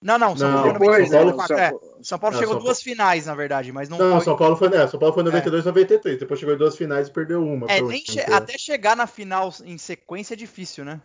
Não, 0.01 0.17
não, 0.17 0.35
São 0.35 0.49
não, 0.49 0.63
Paulo 0.63 0.79
foi 0.79 1.05
São 1.05 1.25
Paulo, 1.25 1.47
São, 1.47 1.57
é, 1.57 1.73
São 2.01 2.19
Paulo 2.19 2.37
chegou 2.37 2.53
São 2.55 2.63
duas 2.63 2.77
Paulo. 2.77 2.95
finais, 2.95 3.25
na 3.25 3.35
verdade, 3.35 3.71
mas 3.71 3.89
não. 3.89 3.97
Não, 3.97 4.15
foi... 4.15 4.25
São 4.25 4.37
Paulo 4.37 4.55
foi, 4.55 4.69
né? 4.69 4.87
São 4.87 4.99
Paulo 4.99 5.13
foi 5.13 5.23
92, 5.23 5.63
é. 5.63 5.67
93. 5.67 6.19
Depois 6.19 6.39
chegou 6.39 6.55
em 6.55 6.57
duas 6.57 6.77
finais 6.77 7.07
e 7.07 7.11
perdeu 7.11 7.43
uma. 7.43 7.67
É, 7.67 7.81
nem 7.81 8.03
che 8.03 8.19
até 8.19 8.57
chegar 8.57 8.95
na 8.95 9.07
final 9.07 9.53
em 9.65 9.77
sequência 9.77 10.33
é 10.33 10.37
difícil, 10.37 10.83
né? 10.85 11.01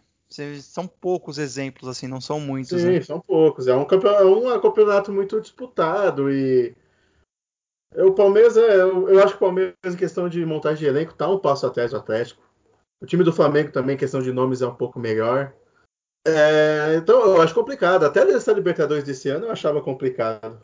São 0.60 0.86
poucos 0.86 1.38
exemplos, 1.38 1.88
assim, 1.88 2.06
não 2.06 2.20
são 2.20 2.38
muitos. 2.38 2.80
Sim, 2.80 2.92
né? 2.92 3.00
são 3.00 3.20
poucos. 3.20 3.66
É 3.66 3.74
um, 3.74 3.84
campeonato, 3.84 4.22
é 4.22 4.26
um 4.26 4.60
campeonato 4.60 5.12
muito 5.12 5.40
disputado 5.40 6.30
e. 6.30 6.76
O 7.96 8.12
Palmeiras, 8.12 8.54
é, 8.56 8.82
eu 8.82 9.18
acho 9.22 9.28
que 9.28 9.36
o 9.36 9.46
Palmeiras, 9.46 9.74
em 9.86 9.96
questão 9.96 10.28
de 10.28 10.44
montagem 10.44 10.80
de 10.80 10.86
elenco, 10.86 11.14
tá 11.14 11.26
um 11.26 11.38
passo 11.38 11.66
atrás 11.66 11.90
do 11.90 11.96
Atlético. 11.96 12.42
O 13.00 13.06
time 13.06 13.24
do 13.24 13.32
Flamengo 13.32 13.72
também, 13.72 13.94
em 13.94 13.98
questão 13.98 14.20
de 14.20 14.30
nomes, 14.30 14.60
é 14.60 14.66
um 14.66 14.74
pouco 14.74 15.00
melhor. 15.00 15.54
É, 16.26 16.96
então, 16.96 17.20
eu 17.20 17.40
acho 17.40 17.54
complicado. 17.54 18.04
Até 18.04 18.20
essa 18.30 18.52
Libertadores 18.52 19.04
desse 19.04 19.30
ano 19.30 19.46
eu 19.46 19.52
achava 19.52 19.80
complicado. 19.80 20.60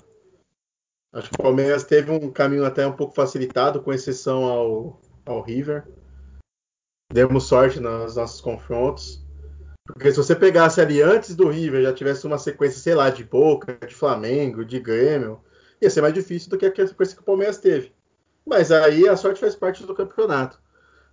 Acho 1.15 1.31
que 1.31 1.37
o 1.37 1.43
Palmeiras 1.43 1.85
teve 1.85 2.11
um 2.11 2.31
caminho 2.31 2.67
até 2.67 2.87
um 2.87 2.93
pouco 2.93 3.15
facilitado, 3.15 3.81
com 3.81 3.93
exceção 3.93 4.45
ao, 4.45 5.01
ao 5.25 5.41
River. 5.41 5.89
Demos 7.11 7.45
sorte 7.45 7.81
nos 7.81 8.17
nossos 8.17 8.41
confrontos. 8.43 9.24
Porque 9.87 10.11
se 10.11 10.17
você 10.17 10.35
pegasse 10.35 10.81
ali 10.81 11.03
antes 11.03 11.37
do 11.37 11.49
River, 11.49 11.83
já 11.83 11.93
tivesse 11.93 12.27
uma 12.27 12.39
sequência, 12.39 12.81
sei 12.81 12.95
lá, 12.95 13.11
de 13.11 13.23
Boca, 13.23 13.79
de 13.87 13.95
Flamengo, 13.95 14.65
de 14.65 14.81
Grêmio, 14.81 15.41
ia 15.81 15.91
ser 15.91 16.01
mais 16.01 16.15
difícil 16.15 16.49
do 16.49 16.57
que 16.57 16.65
a 16.65 16.87
sequência 16.87 17.15
que 17.15 17.23
o 17.23 17.25
Palmeiras 17.25 17.59
teve. 17.59 17.93
Mas 18.47 18.73
aí 18.73 19.07
a 19.07 19.17
sorte 19.17 19.41
faz 19.41 19.55
parte 19.55 19.85
do 19.85 19.95
campeonato. 19.95 20.59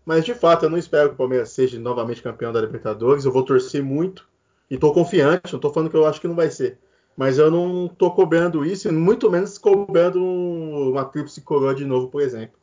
Mas 0.05 0.23
de 0.23 0.33
fato, 0.33 0.65
eu 0.65 0.69
não 0.69 0.77
espero 0.77 1.09
que 1.09 1.15
o 1.15 1.17
Palmeiras 1.17 1.49
seja 1.49 1.77
novamente 1.79 2.23
campeão 2.23 2.53
da 2.53 2.61
Libertadores. 2.61 3.25
Eu 3.25 3.31
vou 3.31 3.43
torcer 3.43 3.83
muito 3.83 4.27
e 4.69 4.75
estou 4.75 4.93
confiante. 4.93 5.51
Não 5.51 5.57
estou 5.57 5.73
falando 5.73 5.89
que 5.89 5.97
eu 5.97 6.05
acho 6.05 6.21
que 6.21 6.27
não 6.27 6.35
vai 6.35 6.49
ser. 6.49 6.79
Mas 7.15 7.37
eu 7.37 7.51
não 7.51 7.87
estou 7.87 8.15
cobrando 8.15 8.65
isso, 8.65 8.91
muito 8.91 9.29
menos 9.29 9.57
cobrando 9.57 10.23
uma 10.23 11.03
tríplice 11.03 11.41
coroa 11.41 11.75
de 11.75 11.85
novo, 11.85 12.07
por 12.07 12.21
exemplo. 12.21 12.57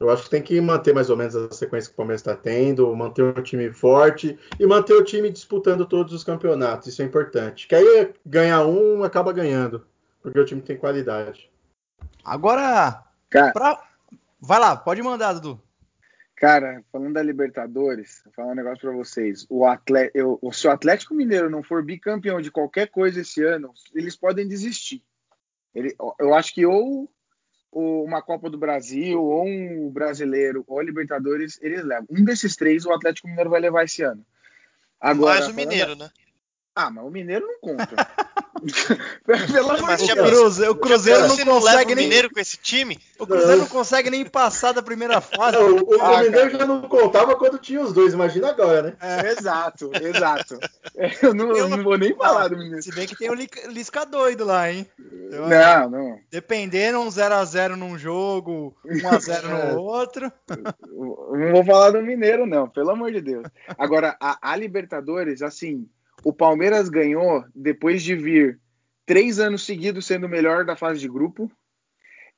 Eu 0.00 0.08
acho 0.08 0.24
que 0.24 0.30
tem 0.30 0.42
que 0.42 0.58
manter 0.62 0.94
mais 0.94 1.10
ou 1.10 1.16
menos 1.16 1.36
a 1.36 1.50
sequência 1.52 1.90
que 1.90 1.94
o 1.94 1.96
Palmeiras 1.98 2.22
está 2.22 2.34
tendo, 2.34 2.96
manter 2.96 3.22
um 3.22 3.42
time 3.42 3.70
forte 3.70 4.38
e 4.58 4.66
manter 4.66 4.94
o 4.94 5.04
time 5.04 5.28
disputando 5.28 5.84
todos 5.84 6.14
os 6.14 6.24
campeonatos. 6.24 6.88
Isso 6.88 7.02
é 7.02 7.04
importante. 7.04 7.68
Que 7.68 7.74
aí 7.74 8.14
ganhar 8.24 8.64
um 8.64 9.04
acaba 9.04 9.30
ganhando, 9.30 9.86
porque 10.22 10.40
o 10.40 10.44
time 10.44 10.62
tem 10.62 10.78
qualidade. 10.78 11.50
Agora, 12.24 13.04
Cara, 13.28 13.52
pra... 13.52 13.82
vai 14.40 14.58
lá, 14.58 14.74
pode 14.74 15.02
mandar, 15.02 15.34
Dudu. 15.34 15.60
Cara, 16.34 16.82
falando 16.90 17.12
da 17.12 17.22
Libertadores, 17.22 18.22
vou 18.24 18.32
falar 18.32 18.52
um 18.52 18.54
negócio 18.54 18.80
para 18.80 18.92
vocês. 18.92 19.46
O 19.50 19.66
atleta, 19.66 20.12
eu, 20.14 20.40
se 20.50 20.66
o 20.66 20.70
Atlético 20.70 21.14
Mineiro 21.14 21.50
não 21.50 21.62
for 21.62 21.84
bicampeão 21.84 22.40
de 22.40 22.50
qualquer 22.50 22.88
coisa 22.88 23.20
esse 23.20 23.44
ano, 23.44 23.74
eles 23.94 24.16
podem 24.16 24.48
desistir. 24.48 25.04
Ele, 25.74 25.94
eu 26.18 26.32
acho 26.32 26.54
que 26.54 26.64
ou 26.64 27.10
uma 27.72 28.20
Copa 28.22 28.50
do 28.50 28.58
Brasil, 28.58 29.22
ou 29.22 29.46
um 29.46 29.90
brasileiro, 29.90 30.64
ou 30.66 30.80
Libertadores, 30.80 31.58
eles 31.62 31.84
levam. 31.84 32.06
Um 32.10 32.24
desses 32.24 32.56
três 32.56 32.84
o 32.84 32.92
Atlético 32.92 33.28
Mineiro 33.28 33.50
vai 33.50 33.60
levar 33.60 33.84
esse 33.84 34.02
ano. 34.02 34.24
Agora, 35.00 35.40
Mais 35.40 35.48
o 35.48 35.54
Mineiro, 35.54 35.94
da... 35.94 36.06
né? 36.06 36.10
Ah, 36.74 36.90
mas 36.90 37.04
o 37.04 37.10
Mineiro 37.10 37.46
não 37.46 37.60
conta. 37.60 38.08
Pelo 39.24 39.70
amor 39.70 39.96
de 39.96 40.14
Deus. 40.14 40.58
O 40.60 40.74
Cruzeiro 40.74 41.28
não 41.28 41.36
consegue 41.36 41.94
nem. 41.94 42.04
Mineiro 42.04 42.30
com 42.30 42.38
esse 42.38 42.56
time? 42.56 42.98
O 43.18 43.26
Cruzeiro 43.26 43.58
não 43.58 43.66
consegue 43.66 44.10
nem 44.10 44.24
passar 44.24 44.72
da 44.72 44.82
primeira 44.82 45.20
fase. 45.20 45.56
Não, 45.56 45.76
o, 45.76 46.00
ah, 46.00 46.22
Mineiro 46.22 46.50
já 46.50 46.66
não 46.66 46.82
contava 46.82 47.36
quando 47.36 47.58
tinha 47.58 47.80
os 47.80 47.92
dois, 47.92 48.12
imagina 48.12 48.50
agora, 48.50 48.82
né? 48.82 48.96
É, 49.00 49.30
exato, 49.30 49.90
exato. 50.00 50.58
Eu 51.22 51.34
não, 51.34 51.56
eu 51.56 51.68
não 51.68 51.82
vou 51.82 51.96
nem 51.96 52.14
falar 52.14 52.48
do 52.48 52.56
Mineiro. 52.56 52.82
Se 52.82 52.94
bem 52.94 53.06
que 53.06 53.16
tem 53.16 53.30
o 53.30 53.34
Lisca 53.34 54.04
doido 54.04 54.44
lá, 54.44 54.70
hein? 54.70 54.86
Eu, 55.30 55.48
não, 55.48 55.90
não. 55.90 56.18
Dependendo, 56.30 57.00
um 57.00 57.08
0x0 57.08 57.76
num 57.76 57.96
jogo, 57.96 58.76
1x0 58.84 59.42
no 59.42 59.56
é. 59.56 59.74
outro. 59.74 60.30
Não 60.48 61.52
vou 61.52 61.64
falar 61.64 61.90
do 61.90 62.02
Mineiro, 62.02 62.46
não, 62.46 62.68
pelo 62.68 62.90
amor 62.90 63.10
de 63.12 63.20
Deus. 63.20 63.46
Agora, 63.78 64.16
a, 64.20 64.52
a 64.52 64.56
Libertadores, 64.56 65.40
assim, 65.42 65.88
o 66.24 66.32
Palmeiras 66.32 66.88
ganhou 66.88 67.44
depois 67.54 68.02
de 68.02 68.14
vir 68.14 68.60
três 69.06 69.38
anos 69.38 69.64
seguidos 69.64 70.06
sendo 70.06 70.26
o 70.26 70.28
melhor 70.28 70.64
da 70.64 70.76
fase 70.76 71.00
de 71.00 71.08
grupo 71.08 71.50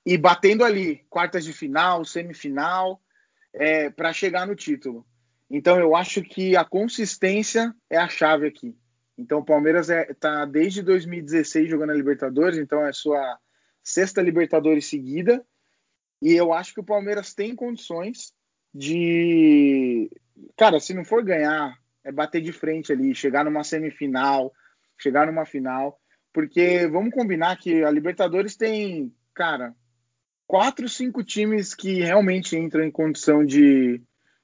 e 0.05 0.17
batendo 0.17 0.65
ali 0.65 1.05
quartas 1.09 1.45
de 1.45 1.53
final, 1.53 2.05
semifinal, 2.05 3.01
é, 3.53 3.91
para 3.91 4.13
chegar 4.13 4.47
no 4.47 4.55
título. 4.55 5.07
Então 5.51 5.79
eu 5.79 5.95
acho 5.95 6.23
que 6.23 6.57
a 6.57 6.65
consistência 6.65 7.75
é 7.91 7.99
a 7.99 8.09
chave 8.09 8.47
aqui. 8.47 8.77
Então 9.19 9.41
o 9.41 9.45
Palmeiras 9.45 9.91
está 9.91 10.01
é, 10.01 10.15
tá 10.15 10.45
desde 10.45 10.83
2016 10.83 11.69
jogando 11.69 11.91
a 11.91 11.95
Libertadores, 11.95 12.59
então 12.59 12.85
é 12.85 12.93
sua 12.93 13.39
sexta 13.83 14.23
Libertadores 14.23 14.87
seguida. 14.87 15.45
E 16.21 16.33
eu 16.33 16.53
acho 16.53 16.73
que 16.73 16.81
o 16.81 16.85
Palmeiras 16.85 17.35
tem 17.35 17.55
condições 17.55 18.33
de. 18.73 20.11
Cara, 20.57 20.81
se 20.81 20.95
não 20.95 21.05
for 21.05 21.23
ganhar 21.23 21.77
é 22.05 22.13
bater 22.13 22.41
de 22.41 22.53
frente 22.53 22.93
ali, 22.93 23.15
chegar 23.15 23.45
numa 23.45 23.65
semifinal, 23.65 24.53
chegar 24.99 25.27
numa 25.27 25.45
final, 25.45 25.99
porque 26.33 26.87
vamos 26.87 27.13
combinar 27.13 27.57
que 27.57 27.85
a 27.85 27.91
Libertadores 27.91 28.57
tem, 28.57 29.15
cara, 29.35 29.75
quatro, 30.47 30.89
cinco 30.89 31.23
times 31.23 31.75
que 31.75 32.01
realmente 32.03 32.57
entram 32.57 32.85
em 32.85 32.91
condição 32.91 33.45
de, 33.45 34.03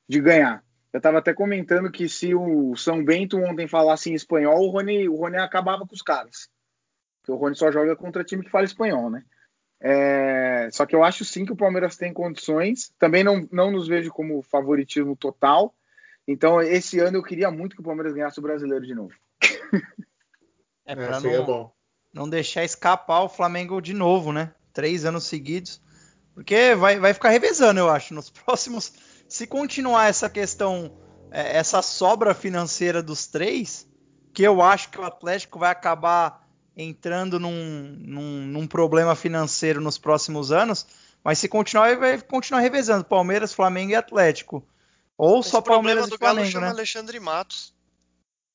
de 0.08 0.20
ganhar. 0.20 0.62
Eu 0.92 0.98
estava 0.98 1.18
até 1.18 1.34
comentando 1.34 1.90
que 1.90 2.08
se 2.08 2.34
o 2.34 2.74
São 2.76 3.04
Bento 3.04 3.38
ontem 3.38 3.68
falasse 3.68 4.10
em 4.10 4.14
espanhol, 4.14 4.58
o 4.58 4.70
Rony, 4.70 5.08
o 5.08 5.16
Rony 5.16 5.36
acabava 5.36 5.86
com 5.86 5.94
os 5.94 6.02
caras. 6.02 6.48
Porque 7.20 7.32
o 7.32 7.36
Rony 7.36 7.56
só 7.56 7.70
joga 7.70 7.94
contra 7.94 8.24
time 8.24 8.42
que 8.42 8.50
fala 8.50 8.64
espanhol, 8.64 9.10
né? 9.10 9.22
É, 9.80 10.68
só 10.72 10.86
que 10.86 10.96
eu 10.96 11.04
acho 11.04 11.24
sim 11.24 11.44
que 11.44 11.52
o 11.52 11.56
Palmeiras 11.56 11.96
tem 11.96 12.12
condições. 12.12 12.92
Também 12.98 13.22
não, 13.22 13.46
não 13.52 13.70
nos 13.70 13.86
vejo 13.86 14.10
como 14.10 14.42
favoritismo 14.42 15.14
total, 15.14 15.74
então, 16.28 16.60
esse 16.60 17.00
ano 17.00 17.16
eu 17.16 17.22
queria 17.22 17.50
muito 17.50 17.74
que 17.74 17.80
o 17.80 17.84
Palmeiras 17.84 18.12
ganhasse 18.12 18.38
o 18.38 18.42
brasileiro 18.42 18.84
de 18.84 18.94
novo. 18.94 19.14
É, 20.84 20.94
pra 20.94 21.16
é, 21.16 21.20
não, 21.20 21.30
é 21.30 21.42
bom. 21.42 21.72
não 22.12 22.28
deixar 22.28 22.64
escapar 22.64 23.22
o 23.22 23.28
Flamengo 23.28 23.80
de 23.80 23.94
novo, 23.94 24.30
né? 24.30 24.52
Três 24.72 25.06
anos 25.06 25.24
seguidos. 25.24 25.80
Porque 26.34 26.74
vai, 26.74 26.98
vai 26.98 27.14
ficar 27.14 27.30
revezando, 27.30 27.80
eu 27.80 27.88
acho. 27.88 28.12
Nos 28.12 28.28
próximos. 28.30 28.92
Se 29.26 29.46
continuar 29.46 30.08
essa 30.08 30.28
questão, 30.28 30.96
é, 31.30 31.56
essa 31.56 31.80
sobra 31.80 32.34
financeira 32.34 33.02
dos 33.02 33.26
três, 33.26 33.86
que 34.32 34.42
eu 34.42 34.62
acho 34.62 34.90
que 34.90 35.00
o 35.00 35.04
Atlético 35.04 35.58
vai 35.58 35.70
acabar 35.70 36.46
entrando 36.76 37.40
num, 37.40 37.96
num, 37.98 38.46
num 38.46 38.66
problema 38.66 39.16
financeiro 39.16 39.80
nos 39.80 39.96
próximos 39.96 40.52
anos. 40.52 40.86
Mas 41.24 41.38
se 41.38 41.48
continuar, 41.48 41.96
vai 41.96 42.20
continuar 42.20 42.60
revezando 42.60 43.04
Palmeiras, 43.04 43.52
Flamengo 43.52 43.92
e 43.92 43.94
Atlético. 43.94 44.62
Ou 45.18 45.40
Esse 45.40 45.50
só 45.50 45.60
Palmeiras 45.60 46.06
e 46.06 46.16
Flamengo, 46.16 46.48
chama 46.48 46.66
né? 46.66 46.72
Alexandre 46.72 47.18
Matos. 47.18 47.74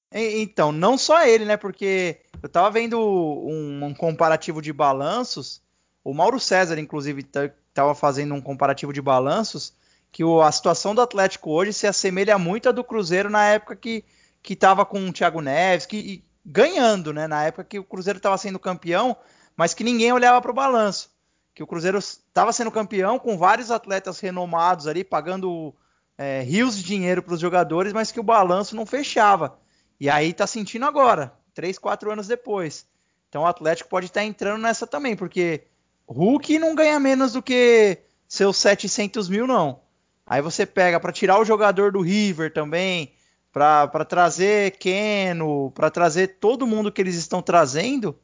Então, 0.09 0.71
não 0.71 0.97
só 0.97 1.25
ele, 1.25 1.43
né? 1.43 1.57
Porque 1.57 2.21
eu 2.41 2.47
tava 2.47 2.71
vendo 2.71 2.97
um, 2.99 3.85
um 3.85 3.93
comparativo 3.93 4.61
de 4.61 4.71
balanços. 4.71 5.61
O 6.03 6.13
Mauro 6.13 6.39
César, 6.39 6.79
inclusive, 6.79 7.27
tava 7.73 7.93
fazendo 7.93 8.33
um 8.33 8.41
comparativo 8.41 8.93
de 8.93 9.01
balanços 9.01 9.73
que 10.13 10.23
o, 10.23 10.41
a 10.41 10.51
situação 10.51 10.93
do 10.93 11.01
Atlético 11.01 11.49
hoje 11.49 11.73
se 11.73 11.87
assemelha 11.87 12.37
muito 12.37 12.69
à 12.69 12.71
do 12.71 12.83
Cruzeiro 12.83 13.31
na 13.31 13.45
época 13.45 13.75
que, 13.75 14.05
que 14.43 14.55
tava 14.55 14.85
com 14.85 15.09
o 15.09 15.11
Thiago 15.11 15.41
Neves, 15.41 15.87
que 15.87 16.23
ganhando, 16.45 17.11
né? 17.11 17.27
Na 17.27 17.43
época 17.43 17.63
que 17.63 17.79
o 17.79 17.83
Cruzeiro 17.83 18.17
estava 18.17 18.37
sendo 18.37 18.59
campeão, 18.59 19.17
mas 19.57 19.73
que 19.73 19.83
ninguém 19.83 20.13
olhava 20.13 20.39
para 20.39 20.51
o 20.51 20.53
balanço. 20.53 21.09
Que 21.55 21.63
o 21.63 21.67
Cruzeiro 21.67 21.97
estava 21.97 22.53
sendo 22.53 22.69
campeão 22.69 23.17
com 23.17 23.37
vários 23.37 23.71
atletas 23.71 24.19
renomados 24.19 24.85
ali, 24.85 25.03
pagando 25.03 25.73
é, 26.17 26.41
rios 26.41 26.77
de 26.77 26.83
dinheiro 26.83 27.21
para 27.21 27.33
os 27.33 27.39
jogadores, 27.39 27.93
mas 27.93 28.11
que 28.11 28.19
o 28.19 28.23
balanço 28.23 28.75
não 28.75 28.85
fechava. 28.85 29.57
E 29.99 30.09
aí 30.09 30.29
está 30.29 30.45
sentindo 30.45 30.85
agora, 30.85 31.33
três, 31.53 31.77
quatro 31.77 32.11
anos 32.11 32.27
depois. 32.27 32.85
Então 33.29 33.43
o 33.43 33.47
Atlético 33.47 33.89
pode 33.89 34.07
estar 34.07 34.21
tá 34.21 34.25
entrando 34.25 34.61
nessa 34.61 34.85
também, 34.85 35.15
porque 35.15 35.63
Hulk 36.07 36.59
não 36.59 36.75
ganha 36.75 36.99
menos 36.99 37.33
do 37.33 37.41
que 37.41 37.99
seus 38.27 38.57
700 38.57 39.29
mil, 39.29 39.47
não. 39.47 39.81
Aí 40.25 40.41
você 40.41 40.65
pega 40.65 40.99
para 40.99 41.11
tirar 41.11 41.39
o 41.39 41.45
jogador 41.45 41.91
do 41.91 42.01
River 42.01 42.53
também, 42.53 43.13
para 43.51 44.05
trazer 44.05 44.77
Keno, 44.77 45.71
para 45.71 45.91
trazer 45.91 46.39
todo 46.39 46.65
mundo 46.65 46.91
que 46.91 47.01
eles 47.01 47.15
estão 47.15 47.41
trazendo, 47.41 48.17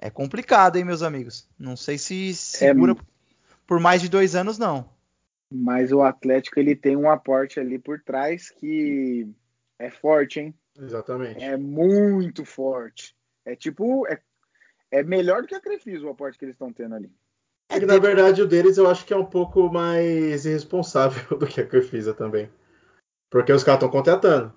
é 0.00 0.10
complicado, 0.10 0.76
hein, 0.76 0.84
meus 0.84 1.02
amigos? 1.02 1.48
Não 1.58 1.76
sei 1.76 1.96
se 1.96 2.34
segura 2.34 2.92
é... 2.92 2.96
por 3.66 3.80
mais 3.80 4.02
de 4.02 4.08
dois 4.08 4.34
anos, 4.34 4.58
não. 4.58 4.88
Mas 5.50 5.92
o 5.92 6.02
Atlético 6.02 6.58
ele 6.58 6.74
tem 6.74 6.96
um 6.96 7.10
aporte 7.10 7.60
ali 7.60 7.78
por 7.78 8.00
trás 8.00 8.50
que 8.50 9.28
é 9.78 9.90
forte, 9.90 10.40
hein? 10.40 10.54
Exatamente. 10.78 11.42
É 11.42 11.56
muito 11.56 12.44
forte. 12.44 13.14
É 13.44 13.54
tipo, 13.54 14.06
é, 14.08 14.20
é 14.90 15.02
melhor 15.02 15.42
do 15.42 15.48
que 15.48 15.54
a 15.54 15.60
Crefisa 15.60 16.04
o 16.04 16.10
aporte 16.10 16.38
que 16.38 16.44
eles 16.44 16.54
estão 16.54 16.72
tendo 16.72 16.94
ali. 16.94 17.12
É 17.68 17.80
que 17.80 17.86
na 17.86 17.98
verdade 17.98 18.42
o 18.42 18.46
deles 18.46 18.76
eu 18.76 18.88
acho 18.88 19.04
que 19.04 19.12
é 19.12 19.16
um 19.16 19.24
pouco 19.24 19.68
mais 19.72 20.44
irresponsável 20.44 21.22
do 21.38 21.46
que 21.46 21.60
a 21.60 21.66
Crefisa 21.66 22.12
também. 22.12 22.50
Porque 23.30 23.52
os 23.52 23.64
caras 23.64 23.78
estão 23.78 23.90
contratando. 23.90 24.52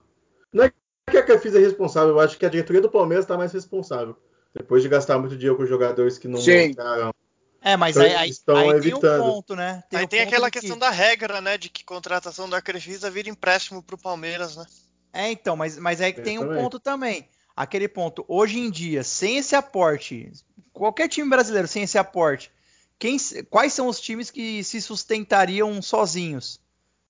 Não 0.53 0.63
é 0.63 0.71
que 1.09 1.17
a 1.17 1.23
Crefisa 1.23 1.57
é 1.57 1.61
responsável, 1.61 2.09
eu 2.09 2.19
acho 2.19 2.37
que 2.37 2.45
a 2.45 2.49
diretoria 2.49 2.81
do 2.81 2.89
Palmeiras 2.89 3.25
está 3.25 3.37
mais 3.37 3.51
responsável. 3.51 4.15
Depois 4.53 4.81
de 4.81 4.89
gastar 4.89 5.19
muito 5.19 5.35
dinheiro 5.35 5.57
com 5.57 5.65
jogadores 5.65 6.17
que 6.17 6.27
não 6.27 6.39
Sim. 6.39 6.67
mostraram 6.67 7.13
é, 7.61 7.75
mas 7.75 7.95
então, 7.95 8.07
aí, 8.07 8.15
aí, 8.15 8.31
aí 8.47 8.69
evitando. 8.77 9.01
tem 9.01 9.11
um 9.11 9.33
ponto, 9.33 9.55
né? 9.55 9.83
Tem 9.89 9.99
aí 9.99 10.07
tem 10.07 10.21
aquela 10.21 10.49
questão 10.49 10.75
que... 10.75 10.79
da 10.79 10.89
regra, 10.89 11.41
né? 11.41 11.57
De 11.57 11.69
que 11.69 11.83
contratação 11.83 12.49
da 12.49 12.61
Crefisa 12.61 13.09
vira 13.09 13.29
empréstimo 13.29 13.83
pro 13.83 13.97
Palmeiras, 13.97 14.55
né? 14.55 14.65
É, 15.11 15.31
então, 15.31 15.55
mas, 15.55 15.77
mas 15.77 15.99
aí 15.99 16.13
tem 16.13 16.39
um 16.39 16.47
ponto 16.47 16.79
também. 16.79 17.27
Aquele 17.55 17.87
ponto, 17.87 18.23
hoje 18.27 18.59
em 18.59 18.71
dia, 18.71 19.03
sem 19.03 19.37
esse 19.37 19.55
aporte, 19.55 20.31
qualquer 20.71 21.09
time 21.09 21.29
brasileiro 21.29 21.67
sem 21.67 21.83
esse 21.83 21.97
aporte, 21.97 22.51
quem, 22.97 23.17
quais 23.49 23.73
são 23.73 23.87
os 23.87 23.99
times 23.99 24.31
que 24.31 24.63
se 24.63 24.81
sustentariam 24.81 25.81
sozinhos? 25.81 26.61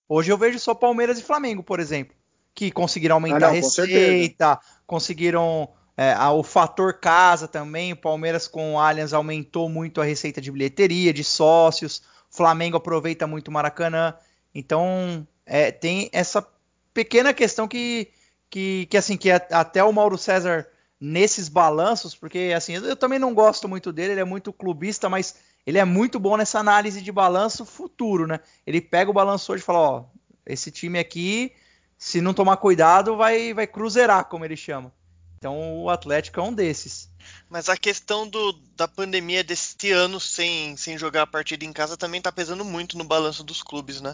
Hoje 0.08 0.32
eu 0.32 0.38
vejo 0.38 0.58
só 0.58 0.74
Palmeiras 0.74 1.20
e 1.20 1.24
Flamengo, 1.24 1.62
por 1.62 1.80
exemplo, 1.80 2.16
que 2.56 2.72
conseguiram 2.72 3.18
aumentar 3.18 3.38
ah, 3.38 3.40
não, 3.42 3.50
a 3.50 3.52
receita, 3.52 4.60
conseguiram 4.88 5.70
é, 6.02 6.18
o 6.30 6.44
fator 6.44 6.94
casa 6.94 7.46
também, 7.46 7.92
o 7.92 7.98
Palmeiras 7.98 8.48
com 8.48 8.76
o 8.76 8.80
Allianz 8.80 9.12
aumentou 9.12 9.68
muito 9.68 10.00
a 10.00 10.06
receita 10.06 10.40
de 10.40 10.50
bilheteria, 10.50 11.12
de 11.12 11.26
sócios, 11.26 12.02
o 12.32 12.38
Flamengo 12.38 12.78
aproveita 12.78 13.28
muito 13.28 13.50
o 13.50 13.52
Maracanã. 13.52 14.14
Então, 14.56 15.28
é, 15.46 15.74
tem 15.74 16.10
essa 16.14 16.48
pequena 16.94 17.34
questão 17.34 17.68
que, 17.68 18.08
que, 18.50 18.86
que 18.86 18.96
assim, 18.96 19.18
que 19.18 19.30
até 19.30 19.84
o 19.84 19.92
Mauro 19.92 20.18
César 20.18 20.70
nesses 21.02 21.50
balanços, 21.50 22.16
porque 22.16 22.54
assim, 22.56 22.76
eu, 22.76 22.96
também 22.96 23.20
não 23.20 23.34
gosto 23.34 23.68
muito 23.68 23.92
dele, 23.92 24.14
ele 24.14 24.22
é 24.22 24.26
muito 24.26 24.54
clubista, 24.54 25.10
mas 25.10 25.36
ele 25.68 25.80
é 25.80 25.84
muito 25.84 26.18
bom 26.18 26.38
nessa 26.38 26.60
análise 26.60 27.02
de 27.02 27.12
balanço 27.12 27.66
futuro, 27.66 28.26
né? 28.26 28.40
Ele 28.66 28.80
pega 28.80 29.12
o 29.12 29.14
balanço 29.14 29.52
hoje 29.52 29.64
e 29.64 29.66
fala, 29.66 29.80
ó, 29.80 30.06
esse 30.46 30.72
time 30.72 30.98
aqui, 30.98 31.52
se 31.98 32.22
não 32.22 32.34
tomar 32.34 32.56
cuidado, 32.56 33.18
vai 33.18 33.54
vai 33.54 33.68
cruzeirar, 33.68 34.24
como 34.30 34.46
ele 34.46 34.56
chama. 34.56 34.94
Então 35.40 35.82
o 35.82 35.90
Atlético 35.90 36.42
é 36.42 36.44
um 36.44 36.54
desses. 36.54 37.10
Mas 37.50 37.70
a 37.70 37.78
questão 37.78 38.28
do, 38.28 38.52
da 38.76 38.90
pandemia 38.90 39.42
desse 39.42 39.90
ano 39.90 40.20
sem, 40.20 40.76
sem 40.76 40.98
jogar 40.98 41.22
a 41.22 41.28
partida 41.28 41.64
em 41.64 41.72
casa 41.72 41.96
também 41.96 42.22
tá 42.22 42.30
pesando 42.30 42.66
muito 42.66 42.98
no 42.98 43.06
balanço 43.06 43.42
dos 43.42 43.64
clubes, 43.64 44.02
né? 44.02 44.14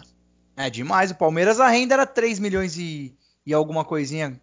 É 0.56 0.70
demais. 0.70 1.10
O 1.10 1.16
Palmeiras 1.16 1.58
a 1.58 1.68
renda 1.68 1.94
era 1.94 2.06
3 2.06 2.38
milhões 2.38 2.78
e, 2.78 3.12
e 3.44 3.52
alguma 3.52 3.84
coisinha 3.84 4.40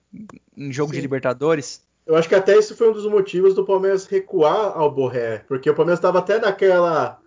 em 0.57 0.73
jogo 0.73 0.91
Sim. 0.91 0.97
de 0.97 1.01
Libertadores. 1.01 1.81
Eu 2.05 2.17
acho 2.17 2.27
que 2.27 2.35
até 2.35 2.57
isso 2.57 2.75
foi 2.75 2.89
um 2.89 2.93
dos 2.93 3.05
motivos 3.05 3.55
do 3.55 3.65
Palmeiras 3.65 4.05
recuar 4.05 4.77
ao 4.77 4.91
Borré, 4.91 5.45
porque 5.47 5.69
o 5.69 5.75
Palmeiras 5.75 5.99
estava 5.99 6.19
até 6.19 6.37
naquela. 6.37 7.17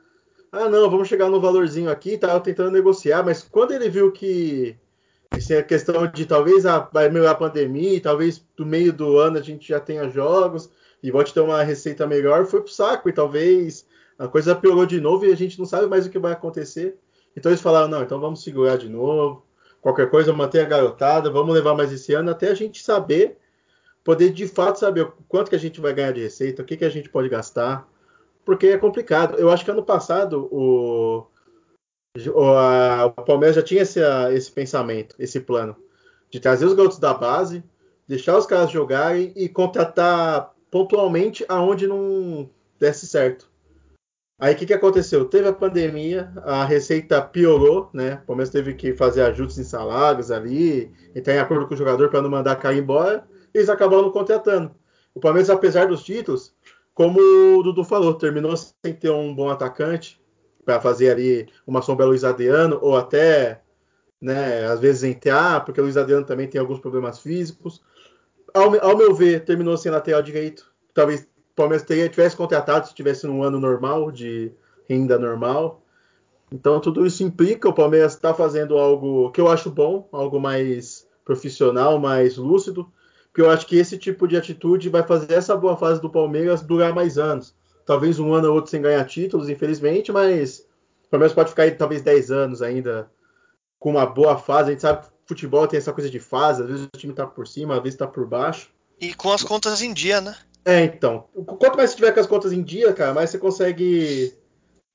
Ah, 0.53 0.69
não, 0.69 0.91
vamos 0.91 1.09
chegar 1.09 1.31
no 1.31 1.41
valorzinho 1.41 1.91
aqui, 1.91 2.19
tava 2.19 2.41
tentando 2.41 2.71
negociar, 2.73 3.23
mas 3.23 3.43
quando 3.43 3.73
ele 3.73 3.89
viu 3.89 4.13
que 4.13 4.77
assim, 5.31 5.55
a 5.55 5.63
questão 5.63 6.07
de 6.07 6.27
talvez 6.27 6.67
a, 6.67 6.81
vai 6.81 7.09
melhorar 7.09 7.33
a 7.33 7.37
pandemia, 7.37 8.01
talvez 8.01 8.45
do 8.57 8.65
meio 8.65 8.93
do 8.93 9.19
ano 9.19 9.39
a 9.39 9.43
gente 9.43 9.69
já 9.69 9.81
tenha 9.81 10.09
jogos 10.09 10.71
e 11.03 11.11
volte 11.11 11.35
ter 11.35 11.41
uma 11.41 11.63
receita 11.63 12.07
melhor, 12.07 12.47
foi 12.47 12.61
pro 12.61 12.73
saco 12.73 13.09
e 13.09 13.13
talvez 13.13 13.87
a 14.19 14.27
coisa 14.27 14.55
piorou 14.55 14.87
de 14.87 15.01
novo 15.01 15.27
e 15.27 15.33
a 15.33 15.37
gente 15.37 15.59
não 15.59 15.67
sabe 15.67 15.87
mais 15.87 16.07
o 16.07 16.11
que 16.11 16.19
vai 16.19 16.33
acontecer. 16.33 16.97
Então 17.37 17.51
eles 17.51 17.61
falaram, 17.61 17.89
não, 17.89 18.03
então 18.03 18.19
vamos 18.19 18.43
segurar 18.43 18.79
de 18.79 18.89
novo. 18.89 19.45
Qualquer 19.81 20.11
coisa, 20.11 20.33
manter 20.33 20.61
a 20.61 20.65
garotada, 20.65 21.31
vamos 21.31 21.55
levar 21.55 21.75
mais 21.75 21.93
esse 21.93 22.13
ano 22.15 22.31
até 22.31 22.49
a 22.49 22.55
gente 22.55 22.83
saber, 22.83 23.37
poder 24.03 24.31
de 24.31 24.49
fato 24.49 24.79
saber 24.79 25.13
quanto 25.29 25.51
que 25.51 25.55
a 25.55 25.59
gente 25.59 25.81
vai 25.81 25.93
ganhar 25.93 26.13
de 26.13 26.23
receita, 26.23 26.63
o 26.63 26.65
que, 26.65 26.77
que 26.77 26.85
a 26.85 26.89
gente 26.89 27.09
pode 27.09 27.29
gastar, 27.29 27.87
porque 28.45 28.69
é 28.69 28.79
complicado. 28.79 29.37
Eu 29.37 29.51
acho 29.51 29.65
que 29.65 29.71
ano 29.71 29.85
passado 29.85 30.49
o, 30.51 31.27
o, 32.35 33.23
Palmeiras 33.23 33.57
já 33.57 33.63
tinha 33.63 33.83
esse, 33.83 34.01
esse 34.33 34.51
pensamento, 34.51 35.15
esse 35.19 35.41
plano, 35.41 35.77
de 36.31 36.41
trazer 36.41 36.67
os 36.67 36.75
garotos 36.75 36.99
da 36.99 37.13
base, 37.13 37.63
deixar 38.07 38.37
os 38.39 38.47
caras 38.47 38.71
jogarem 38.71 39.33
e 39.37 39.49
contratar 39.49 40.53
pontualmente 40.71 41.45
aonde 41.49 41.87
não 41.87 42.49
desse 42.79 43.07
certo. 43.07 43.51
Aí 44.39 44.55
o 44.55 44.57
que, 44.57 44.67
que 44.67 44.75
aconteceu? 44.75 45.25
Teve 45.25 45.49
a 45.49 45.53
pandemia, 45.53 46.31
a 46.45 46.65
receita 46.65 47.23
piorou, 47.23 47.89
né? 47.93 48.21
O 48.25 48.27
Palmeiras 48.27 48.53
teve 48.53 48.75
que 48.75 48.93
fazer 48.93 49.23
ajustes 49.23 49.59
em 49.59 49.65
salários 49.65 50.31
ali, 50.31 50.93
entrar 51.15 51.35
em 51.35 51.39
acordo 51.39 51.67
com 51.67 51.73
o 51.73 51.77
jogador 51.77 52.11
para 52.11 52.21
não 52.21 52.29
mandar 52.29 52.57
cair 52.57 52.79
embora, 52.83 53.27
e 53.55 53.59
eles 53.59 53.71
acabaram 53.71 54.11
contratando. 54.11 54.75
O 55.15 55.21
Palmeiras, 55.21 55.49
apesar 55.49 55.87
dos 55.87 56.05
títulos, 56.05 56.55
como 56.93 57.19
o 57.19 57.63
Dudu 57.63 57.83
falou, 57.83 58.13
terminou 58.15 58.55
sem 58.57 58.93
ter 58.93 59.11
um 59.11 59.35
bom 59.35 59.49
atacante 59.49 60.21
para 60.67 60.81
fazer 60.81 61.11
ali 61.11 61.49
uma 61.65 61.81
sombra 61.81 62.05
Luiz 62.05 62.25
Adriano, 62.25 62.81
ou 62.83 62.97
até, 62.97 63.63
né, 64.21 64.67
às 64.67 64.81
vezes 64.81 65.05
entrar, 65.05 65.65
porque 65.65 65.81
o 65.81 65.85
Luiz 65.85 65.97
Adriano 65.97 66.27
também 66.27 66.49
tem 66.49 66.61
alguns 66.61 66.81
problemas 66.81 67.21
físicos. 67.21 67.81
Ao, 68.53 68.75
ao 68.85 68.97
meu 68.97 69.15
ver, 69.15 69.45
terminou 69.45 69.77
sem 69.77 69.93
lateral 69.93 70.21
direito. 70.21 70.69
Talvez 70.93 71.29
Palmeiras 71.55 71.87
teria, 71.87 72.09
tivesse 72.09 72.37
contratado 72.37 72.89
se 72.89 72.95
tivesse 72.95 73.29
num 73.29 73.45
ano 73.45 73.61
normal, 73.61 74.11
de 74.11 74.53
renda 74.89 75.17
normal. 75.17 75.83
Então 76.51 76.81
tudo 76.81 77.07
isso 77.07 77.23
implica 77.23 77.69
o 77.69 77.73
Palmeiras 77.73 78.15
estar 78.15 78.31
tá 78.31 78.35
fazendo 78.35 78.77
algo 78.77 79.31
que 79.31 79.41
eu 79.41 79.49
acho 79.49 79.71
bom, 79.71 80.09
algo 80.11 80.41
mais 80.41 81.07
profissional, 81.25 81.99
mais 81.99 82.37
lúcido, 82.37 82.91
porque 83.27 83.41
eu 83.41 83.51
acho 83.51 83.67
que 83.67 83.77
esse 83.77 83.97
tipo 83.99 84.27
de 84.27 84.37
atitude 84.37 84.89
vai 84.89 85.05
fazer 85.05 85.33
essa 85.33 85.57
boa 85.57 85.77
fase 85.77 86.01
do 86.01 86.11
Palmeiras 86.11 86.63
durar 86.63 86.93
mais 86.93 87.19
anos. 87.19 87.55
Talvez 87.87 88.19
um 88.19 88.35
ano 88.35 88.49
ou 88.49 88.55
outro 88.57 88.71
sem 88.71 88.83
ganhar 88.83 89.05
títulos, 89.05 89.49
infelizmente, 89.49 90.11
mas 90.13 90.67
o 91.07 91.09
Palmeiras 91.09 91.33
pode 91.33 91.51
ficar 91.51 91.63
aí 91.63 91.71
talvez 91.71 92.03
10 92.03 92.31
anos 92.33 92.61
ainda 92.61 93.09
com 93.79 93.91
uma 93.91 94.05
boa 94.05 94.37
fase. 94.37 94.71
A 94.71 94.73
gente 94.73 94.83
sabe 94.83 95.07
que 95.07 95.13
futebol 95.27 95.67
tem 95.69 95.79
essa 95.79 95.93
coisa 95.93 96.11
de 96.11 96.19
fase, 96.19 96.63
às 96.63 96.69
vezes 96.69 96.85
o 96.85 96.99
time 96.99 97.13
está 97.13 97.25
por 97.27 97.47
cima, 97.47 97.77
às 97.77 97.83
vezes 97.83 97.95
está 97.95 98.07
por 98.07 98.27
baixo. 98.27 98.71
E 99.01 99.15
com 99.15 99.33
as 99.33 99.43
contas 99.43 99.81
em 99.81 99.95
dia, 99.95 100.21
né? 100.21 100.37
É, 100.65 100.83
então. 100.83 101.27
Quanto 101.33 101.77
mais 101.77 101.91
você 101.91 101.97
tiver 101.97 102.13
com 102.13 102.21
as 102.21 102.27
contas 102.27 102.53
em 102.53 102.63
dia, 102.63 102.93
cara, 102.93 103.15
mais 103.15 103.31
você 103.31 103.39
consegue 103.39 104.35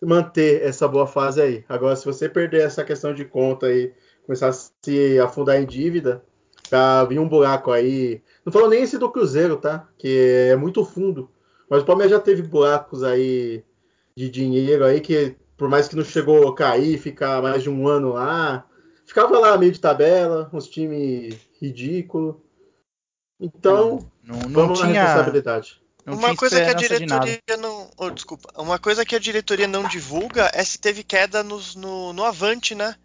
manter 0.02 0.62
essa 0.64 0.86
boa 0.88 1.08
fase 1.08 1.42
aí. 1.42 1.66
Agora, 1.70 1.96
se 1.96 2.06
você 2.06 2.28
perder 2.28 2.66
essa 2.66 2.84
questão 2.84 3.14
de 3.14 3.24
conta 3.24 3.72
e 3.72 3.94
começar 4.26 4.50
a 4.50 4.54
se 4.54 5.20
afundar 5.20 5.62
em 5.62 5.66
dívida, 5.66 6.24
tá 6.70 7.06
vir 7.06 7.20
um 7.20 7.30
buraco 7.30 7.72
aí. 7.72 8.22
Não 8.44 8.52
falo 8.52 8.68
nem 8.68 8.84
esse 8.84 8.98
do 8.98 9.12
Cruzeiro, 9.12 9.56
tá? 9.56 9.88
Que 9.98 10.50
é 10.52 10.56
muito 10.58 10.84
fundo. 10.84 11.30
Mas 11.72 11.84
o 11.84 11.86
Palmeiras 11.86 12.12
já 12.12 12.20
teve 12.20 12.42
buracos 12.42 13.02
aí 13.02 13.64
de 14.14 14.30
dinheiro 14.30 14.84
aí 14.84 15.00
que, 15.00 15.38
por 15.56 15.70
mais 15.70 15.88
que 15.88 15.96
não 15.96 16.04
chegou 16.04 16.50
a 16.50 16.54
cair, 16.54 17.00
ficar 17.00 17.42
mais 17.42 17.64
de 17.64 17.70
um 17.70 17.88
ano 17.88 18.12
lá, 18.12 18.68
ficava 19.06 19.40
lá 19.40 19.58
meio 19.58 19.72
de 19.72 19.80
tabela, 19.80 20.50
uns 20.52 20.68
times 20.68 21.38
ridículos. 21.62 22.36
Então, 23.40 24.06
não, 24.22 24.40
não, 24.42 24.68
não 24.68 24.74
tinha 24.74 25.02
responsabilidade. 25.02 25.82
Não 26.06 26.16
uma 26.16 26.36
coisa 26.36 26.62
que 26.62 26.70
a 26.70 26.74
diretoria 26.74 27.58
não. 27.58 27.90
Oh, 27.96 28.10
desculpa. 28.10 28.52
Uma 28.62 28.78
coisa 28.78 29.06
que 29.06 29.16
a 29.16 29.20
diretoria 29.20 29.68
não 29.68 29.88
divulga 29.88 30.52
é 30.54 30.66
se 30.66 30.78
teve 30.78 31.06
queda 31.06 31.42
nos, 31.42 31.74
no, 31.76 32.12
no 32.12 32.26
Avante, 32.26 32.76
né? 32.76 32.98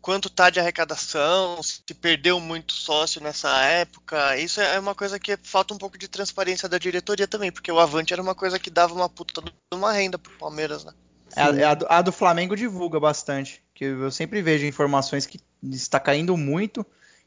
Quanto 0.00 0.30
tá 0.30 0.48
de 0.48 0.58
arrecadação, 0.58 1.62
se 1.62 1.82
perdeu 1.94 2.40
muito 2.40 2.72
sócio 2.72 3.20
nessa 3.20 3.50
época. 3.62 4.36
Isso 4.38 4.60
é 4.60 4.78
uma 4.78 4.94
coisa 4.94 5.18
que 5.18 5.36
falta 5.42 5.74
um 5.74 5.78
pouco 5.78 5.98
de 5.98 6.08
transparência 6.08 6.68
da 6.68 6.78
diretoria 6.78 7.28
também, 7.28 7.52
porque 7.52 7.70
o 7.70 7.78
Avante 7.78 8.12
era 8.12 8.22
uma 8.22 8.34
coisa 8.34 8.58
que 8.58 8.70
dava 8.70 8.94
uma 8.94 9.08
puta 9.08 9.42
de 9.42 9.52
uma 9.72 9.92
renda 9.92 10.18
pro 10.18 10.32
Palmeiras, 10.38 10.84
né? 10.84 10.92
É, 11.36 11.42
a, 11.42 11.48
é 11.54 11.64
a, 11.64 11.74
do, 11.74 11.86
a 11.88 12.02
do 12.02 12.12
Flamengo 12.12 12.56
divulga 12.56 12.98
bastante. 12.98 13.62
Que 13.74 13.84
eu 13.84 14.10
sempre 14.10 14.42
vejo 14.42 14.66
informações 14.66 15.26
que 15.26 15.40
está 15.62 16.00
caindo 16.00 16.36
muito 16.36 16.84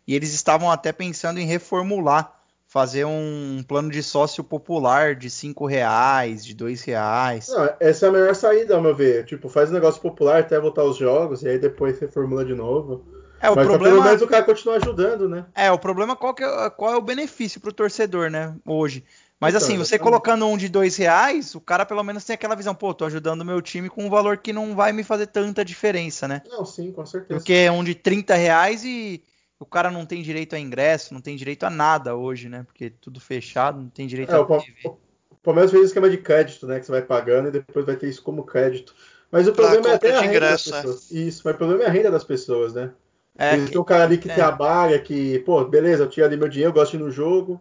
e 0.08 0.16
eles 0.16 0.34
estavam 0.34 0.70
até 0.70 0.92
pensando 0.92 1.40
em 1.40 1.46
reformular, 1.46 2.43
fazer 2.74 3.06
um 3.06 3.64
plano 3.68 3.92
de 3.92 4.02
sócio 4.02 4.44
popular 4.44 5.14
de 5.14 5.30
cinco 5.30 5.68
reais, 5.68 6.44
de 6.44 6.56
dois 6.56 6.82
reais. 6.82 7.48
Não, 7.50 7.70
essa 7.80 8.08
é 8.08 8.10
a 8.10 8.12
melhor 8.12 8.34
saída, 8.34 8.74
ao 8.74 8.82
meu 8.82 8.96
ver. 8.96 9.26
Tipo, 9.26 9.48
faz 9.48 9.70
um 9.70 9.74
negócio 9.74 10.02
popular 10.02 10.40
até 10.40 10.60
voltar 10.60 10.84
os 10.84 10.98
jogos 10.98 11.44
e 11.44 11.50
aí 11.50 11.60
depois 11.60 12.00
reformula 12.00 12.44
de 12.44 12.56
novo. 12.56 13.06
É, 13.40 13.48
o 13.48 13.56
Mas 13.56 13.68
problema... 13.68 13.98
pelo 13.98 14.04
menos 14.04 14.24
o 14.24 14.28
cara 14.28 14.44
continua 14.44 14.78
ajudando, 14.78 15.30
né? 15.30 15.46
É, 15.54 15.72
o 15.72 15.78
problema 15.78 16.16
qual, 16.16 16.34
que 16.34 16.44
é, 16.44 16.70
qual 16.72 16.94
é 16.94 16.98
o 16.98 17.02
benefício 17.02 17.62
pro 17.62 17.72
torcedor, 17.72 18.32
né, 18.32 18.56
hoje. 18.66 19.04
Mas 19.40 19.54
então, 19.54 19.68
assim, 19.68 19.78
você 19.78 20.00
colocando 20.00 20.48
um 20.48 20.58
de 20.58 20.68
dois 20.68 20.98
reais, 20.98 21.54
o 21.54 21.62
cara 21.62 21.86
pelo 21.86 22.02
menos 22.02 22.26
tem 22.26 22.34
aquela 22.34 22.56
visão, 22.56 22.74
pô, 22.74 22.92
tô 22.92 23.06
ajudando 23.06 23.42
o 23.42 23.46
meu 23.46 23.62
time 23.62 23.88
com 23.88 24.04
um 24.04 24.10
valor 24.10 24.38
que 24.38 24.52
não 24.52 24.74
vai 24.74 24.92
me 24.92 25.04
fazer 25.04 25.28
tanta 25.28 25.64
diferença, 25.64 26.28
né? 26.28 26.42
Não, 26.50 26.66
sim, 26.66 26.92
com 26.92 27.06
certeza. 27.06 27.40
Porque 27.40 27.54
é 27.54 27.72
um 27.72 27.84
de 27.84 27.94
30 27.94 28.34
reais 28.34 28.84
e 28.84 29.22
o 29.64 29.66
cara 29.66 29.89
não 29.89 30.05
tem 30.05 30.22
direito 30.22 30.55
a 30.55 30.59
ingresso, 30.59 31.14
não 31.14 31.22
tem 31.22 31.38
direito 31.38 31.64
a 31.64 31.70
nada 31.70 32.16
hoje, 32.18 32.49
né? 32.49 32.64
Porque 32.64 32.89
tudo 32.89 33.22
fechado, 33.22 33.82
não 33.82 33.89
tem 33.89 34.05
direito 34.05 34.34
é, 34.34 34.36
a 34.36 34.41
o, 34.41 34.45
TV. 34.45 34.89
O 35.30 35.36
Palmeiras 35.41 35.72
fez 35.72 35.84
um 35.84 35.86
esquema 35.86 36.09
de 36.09 36.18
crédito, 36.18 36.68
né? 36.68 36.82
Que 36.82 36.86
você 36.86 36.91
vai 36.91 37.01
pagando 37.01 37.47
e 37.47 37.51
depois 37.51 37.86
vai 37.86 37.95
ter 37.95 38.09
isso 38.09 38.22
como 38.22 38.43
crédito. 38.43 38.93
Mas 39.32 39.47
o 39.47 39.53
problema 39.53 39.89
é 39.89 39.93
até 39.93 40.14
a 40.14 40.20
renda 40.20 40.36
ingresso, 40.36 40.70
das 40.70 40.80
é. 40.80 40.82
pessoas. 40.82 41.11
É. 41.11 41.16
Isso, 41.16 41.41
mas 41.45 41.55
o 41.55 41.57
problema 41.57 41.84
é 41.84 41.88
a 41.88 41.89
renda 41.89 42.11
das 42.11 42.26
pessoas, 42.26 42.74
né? 42.74 42.91
É, 43.38 43.55
tem 43.66 43.80
um 43.80 43.84
cara 43.86 44.03
ali 44.03 44.18
que 44.18 44.30
é. 44.30 44.36
trabalha, 44.36 44.99
que, 44.99 45.39
pô, 45.39 45.64
beleza, 45.64 46.03
eu 46.03 46.09
tinha 46.09 46.26
ali 46.26 46.36
meu 46.36 46.49
dinheiro, 46.49 46.70
eu 46.72 46.74
gosto 46.74 46.91
de 46.91 46.97
ir 46.97 47.05
no 47.05 47.09
jogo. 47.09 47.59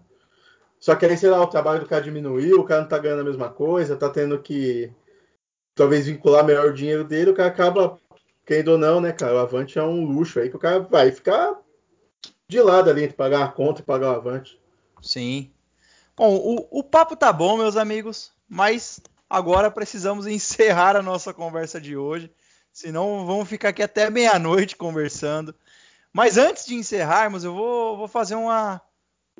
Só 0.80 0.96
que 0.96 1.06
aí, 1.06 1.16
sei 1.16 1.30
lá, 1.30 1.40
o 1.40 1.46
trabalho 1.46 1.80
do 1.80 1.86
cara 1.86 2.02
diminuiu, 2.02 2.58
o 2.58 2.64
cara 2.64 2.80
não 2.80 2.88
tá 2.88 2.98
ganhando 2.98 3.20
a 3.20 3.24
mesma 3.24 3.48
coisa, 3.48 3.96
tá 3.96 4.10
tendo 4.10 4.38
que 4.40 4.92
talvez 5.76 6.06
vincular 6.06 6.44
melhor 6.44 6.66
o 6.66 6.74
dinheiro 6.74 7.04
dele, 7.04 7.30
o 7.30 7.34
cara 7.34 7.48
acaba, 7.48 7.98
querendo 8.44 8.72
ou 8.72 8.78
não, 8.78 9.00
né, 9.00 9.12
cara? 9.12 9.36
O 9.36 9.38
Avante 9.38 9.78
é 9.78 9.82
um 9.82 10.04
luxo 10.04 10.40
aí 10.40 10.50
que 10.50 10.56
o 10.56 10.58
cara 10.58 10.80
vai 10.80 11.12
ficar 11.12 11.61
de 12.48 12.60
lado 12.60 12.90
ali 12.90 13.04
entre 13.04 13.16
pagar 13.16 13.44
a 13.44 13.48
conta 13.48 13.80
e 13.80 13.84
pagar 13.84 14.12
o 14.12 14.16
Avante. 14.16 14.60
Sim. 15.00 15.50
Bom, 16.16 16.36
o, 16.36 16.80
o 16.80 16.84
papo 16.84 17.16
tá 17.16 17.32
bom, 17.32 17.56
meus 17.56 17.76
amigos, 17.76 18.32
mas 18.48 19.00
agora 19.28 19.70
precisamos 19.70 20.26
encerrar 20.28 20.96
a 20.96 21.02
nossa 21.02 21.32
conversa 21.32 21.80
de 21.80 21.96
hoje. 21.96 22.30
Senão 22.72 23.26
vamos 23.26 23.48
ficar 23.48 23.70
aqui 23.70 23.82
até 23.82 24.08
meia-noite 24.08 24.76
conversando. 24.76 25.54
Mas 26.12 26.36
antes 26.36 26.66
de 26.66 26.74
encerrarmos, 26.74 27.44
eu 27.44 27.54
vou, 27.54 27.96
vou 27.96 28.08
fazer 28.08 28.34
uma, 28.34 28.80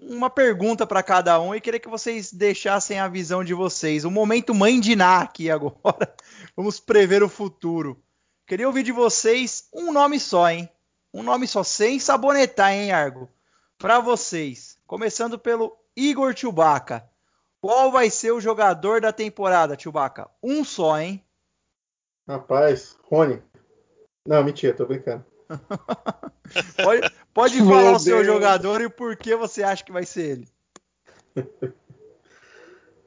uma 0.00 0.30
pergunta 0.30 0.86
para 0.86 1.02
cada 1.02 1.40
um 1.40 1.54
e 1.54 1.60
queria 1.60 1.80
que 1.80 1.88
vocês 1.88 2.32
deixassem 2.32 2.98
a 2.98 3.08
visão 3.08 3.44
de 3.44 3.54
vocês. 3.54 4.04
O 4.04 4.10
momento 4.10 4.54
mãe 4.54 4.80
de 4.80 4.96
Ná 4.96 5.20
aqui 5.20 5.50
agora. 5.50 6.14
Vamos 6.56 6.80
prever 6.80 7.22
o 7.22 7.28
futuro. 7.28 8.02
Queria 8.46 8.66
ouvir 8.66 8.82
de 8.82 8.92
vocês 8.92 9.68
um 9.72 9.92
nome 9.92 10.18
só, 10.18 10.50
hein? 10.50 10.68
Um 11.12 11.22
nome 11.22 11.46
só, 11.46 11.62
sem 11.62 11.98
sabonetar, 11.98 12.72
hein, 12.72 12.92
Argo? 12.92 13.28
Para 13.78 14.00
vocês, 14.00 14.78
começando 14.86 15.38
pelo 15.38 15.76
Igor 15.96 16.34
Chewbacca. 16.36 17.04
Qual 17.60 17.92
vai 17.92 18.10
ser 18.10 18.32
o 18.32 18.40
jogador 18.40 19.00
da 19.00 19.12
temporada, 19.12 19.78
Chewbacca? 19.78 20.28
Um 20.42 20.64
só, 20.64 20.98
hein? 20.98 21.24
Rapaz, 22.26 22.96
Rony. 23.04 23.42
Não, 24.26 24.42
mentira, 24.42 24.74
tô 24.74 24.86
brincando. 24.86 25.24
pode, 26.82 27.12
Pode 27.34 27.58
falar 27.58 27.80
o 27.80 27.90
Deus. 27.92 28.02
seu 28.02 28.24
jogador 28.24 28.80
e 28.82 28.88
por 28.88 29.16
que 29.16 29.34
você 29.34 29.62
acha 29.62 29.82
que 29.84 29.92
vai 29.92 30.04
ser 30.04 30.22
ele. 30.22 30.48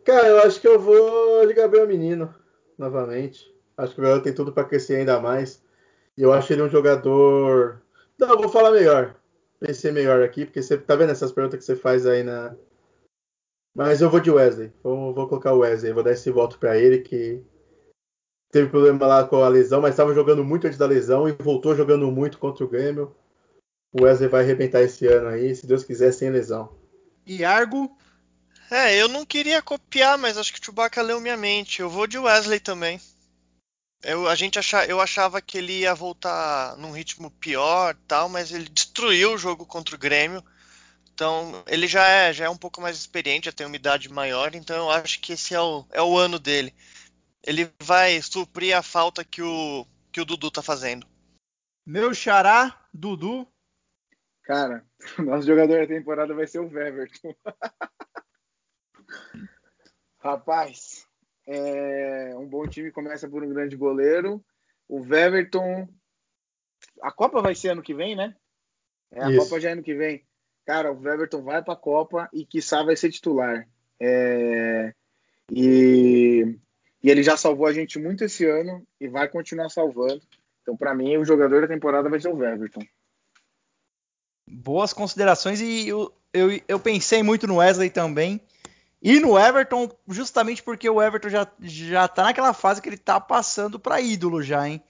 Cara, 0.03 0.27
eu 0.27 0.39
acho 0.39 0.59
que 0.59 0.67
eu 0.67 0.79
vou 0.79 1.45
de 1.47 1.53
Gabriel 1.53 1.87
Menino, 1.87 2.33
novamente. 2.77 3.53
Acho 3.77 3.93
que 3.93 3.99
o 3.99 4.03
Gabriel 4.03 4.23
tem 4.23 4.33
tudo 4.33 4.51
para 4.51 4.63
crescer 4.65 4.95
ainda 4.95 5.19
mais. 5.19 5.61
E 6.17 6.21
eu 6.23 6.33
acho 6.33 6.51
ele 6.53 6.63
um 6.63 6.69
jogador. 6.69 7.81
Não, 8.19 8.37
vou 8.37 8.49
falar 8.49 8.71
melhor. 8.71 9.15
Pensei 9.59 9.91
melhor 9.91 10.21
aqui, 10.21 10.45
porque 10.45 10.61
você 10.61 10.77
tá 10.77 10.95
vendo 10.95 11.11
essas 11.11 11.31
perguntas 11.31 11.59
que 11.59 11.65
você 11.65 11.75
faz 11.75 12.05
aí 12.05 12.23
na. 12.23 12.55
Mas 13.75 14.01
eu 14.01 14.09
vou 14.09 14.19
de 14.19 14.31
Wesley. 14.31 14.71
Vou, 14.81 15.13
vou 15.13 15.27
colocar 15.27 15.53
o 15.53 15.59
Wesley. 15.59 15.93
Vou 15.93 16.03
dar 16.03 16.11
esse 16.11 16.29
voto 16.29 16.57
para 16.57 16.77
ele, 16.77 16.99
que 16.99 17.43
teve 18.51 18.69
problema 18.69 19.05
lá 19.05 19.27
com 19.27 19.43
a 19.43 19.49
lesão, 19.49 19.81
mas 19.81 19.91
estava 19.91 20.13
jogando 20.13 20.43
muito 20.43 20.65
antes 20.65 20.79
da 20.79 20.85
lesão 20.85 21.27
e 21.27 21.33
voltou 21.33 21.75
jogando 21.75 22.09
muito 22.09 22.37
contra 22.37 22.63
o 22.63 22.69
Grêmio. 22.69 23.13
O 23.91 24.03
Wesley 24.03 24.29
vai 24.29 24.43
arrebentar 24.43 24.81
esse 24.81 25.07
ano 25.07 25.27
aí, 25.27 25.53
se 25.55 25.67
Deus 25.67 25.83
quiser, 25.83 26.13
sem 26.13 26.29
lesão. 26.29 26.73
Iargo, 27.27 27.91
É, 28.69 28.95
eu 28.95 29.07
não 29.07 29.25
queria 29.25 29.61
copiar, 29.61 30.17
mas 30.17 30.37
acho 30.37 30.53
que 30.53 30.59
o 30.59 30.63
Chewbacca 30.63 31.01
leu 31.01 31.19
minha 31.21 31.37
mente. 31.37 31.81
Eu 31.81 31.89
vou 31.89 32.07
de 32.07 32.17
Wesley 32.17 32.59
também. 32.59 32.99
Eu, 34.03 34.27
a 34.27 34.35
gente 34.35 34.59
acha, 34.59 34.85
eu 34.85 35.01
achava 35.01 35.41
que 35.41 35.57
ele 35.57 35.79
ia 35.79 35.95
voltar 35.95 36.77
num 36.77 36.91
ritmo 36.91 37.31
pior, 37.31 37.95
tal, 38.07 38.29
mas 38.29 38.51
ele 38.51 38.69
destruiu 38.69 39.33
o 39.33 39.37
jogo 39.37 39.65
contra 39.65 39.95
o 39.95 39.99
Grêmio. 39.99 40.43
Então, 41.13 41.63
ele 41.65 41.87
já 41.87 42.07
é, 42.07 42.33
já 42.33 42.45
é 42.45 42.49
um 42.49 42.57
pouco 42.57 42.81
mais 42.81 42.97
experiente, 42.97 43.45
já 43.45 43.51
tem 43.51 43.65
uma 43.65 43.75
idade 43.75 44.09
maior, 44.09 44.53
então 44.53 44.75
eu 44.75 44.91
acho 44.91 45.19
que 45.21 45.33
esse 45.33 45.55
é 45.55 45.61
o, 45.61 45.85
é 45.91 46.01
o 46.01 46.17
ano 46.17 46.37
dele. 46.37 46.73
Ele 47.41 47.71
vai 47.81 48.21
suprir 48.21 48.75
a 48.75 48.83
falta 48.83 49.23
que 49.23 49.41
o, 49.41 49.87
que 50.11 50.19
o 50.19 50.25
Dudu 50.25 50.51
tá 50.51 50.61
fazendo. 50.61 51.07
meu 51.85 52.13
xará, 52.13 52.85
Dudu. 52.93 53.47
Cara, 54.43 54.85
o 55.17 55.23
nosso 55.23 55.47
jogador 55.47 55.81
da 55.81 55.87
temporada 55.87 56.33
vai 56.33 56.47
ser 56.47 56.59
o 56.59 56.69
Weverton. 56.69 57.33
Rapaz, 60.19 61.04
é, 61.47 62.33
um 62.35 62.47
bom 62.47 62.67
time 62.67 62.91
começa 62.91 63.27
por 63.29 63.43
um 63.43 63.49
grande 63.49 63.75
goleiro. 63.75 64.43
O 64.87 65.01
Weverton. 65.01 65.87
A 67.01 67.11
Copa 67.11 67.41
vai 67.41 67.55
ser 67.55 67.69
ano 67.69 67.81
que 67.81 67.93
vem, 67.93 68.15
né? 68.15 68.35
É, 69.11 69.23
a 69.23 69.29
Isso. 69.29 69.39
Copa 69.39 69.59
já 69.59 69.69
é 69.69 69.73
ano 69.73 69.83
que 69.83 69.93
vem. 69.93 70.23
Cara, 70.65 70.91
o 70.91 70.99
Weverton 70.99 71.43
vai 71.43 71.63
pra 71.63 71.75
Copa 71.75 72.27
e 72.33 72.45
quiçá 72.45 72.83
vai 72.83 72.95
ser 72.95 73.11
titular. 73.11 73.67
É, 73.99 74.93
e, 75.51 76.57
e 77.03 77.09
ele 77.09 77.21
já 77.23 77.37
salvou 77.37 77.67
a 77.67 77.73
gente 77.73 77.99
muito 77.99 78.23
esse 78.23 78.45
ano 78.45 78.85
e 78.99 79.07
vai 79.07 79.27
continuar 79.27 79.69
salvando. 79.69 80.21
Então, 80.61 80.75
pra 80.75 80.95
mim, 80.95 81.17
o 81.17 81.25
jogador 81.25 81.61
da 81.61 81.67
temporada 81.67 82.09
vai 82.09 82.19
ser 82.19 82.29
o 82.29 82.37
Weverton. 82.37 82.81
Boas 84.47 84.93
considerações 84.93 85.61
e 85.61 85.87
eu, 85.87 86.11
eu, 86.33 86.59
eu 86.67 86.79
pensei 86.79 87.21
muito 87.21 87.45
no 87.45 87.57
Wesley 87.57 87.89
também. 87.89 88.41
E 89.05 89.19
no 89.19 89.37
Everton, 89.37 89.87
justamente 90.07 90.63
porque 90.63 90.89
o 90.89 90.99
Everton 90.99 91.29
já, 91.29 91.47
já 91.61 92.07
tá 92.07 92.23
naquela 92.23 92.53
fase 92.53 92.81
que 92.81 92.89
ele 92.89 92.97
tá 92.97 93.21
passando 93.21 93.79
para 93.79 94.01
ídolo 94.01 94.41
já, 94.41 94.67
hein? 94.67 94.81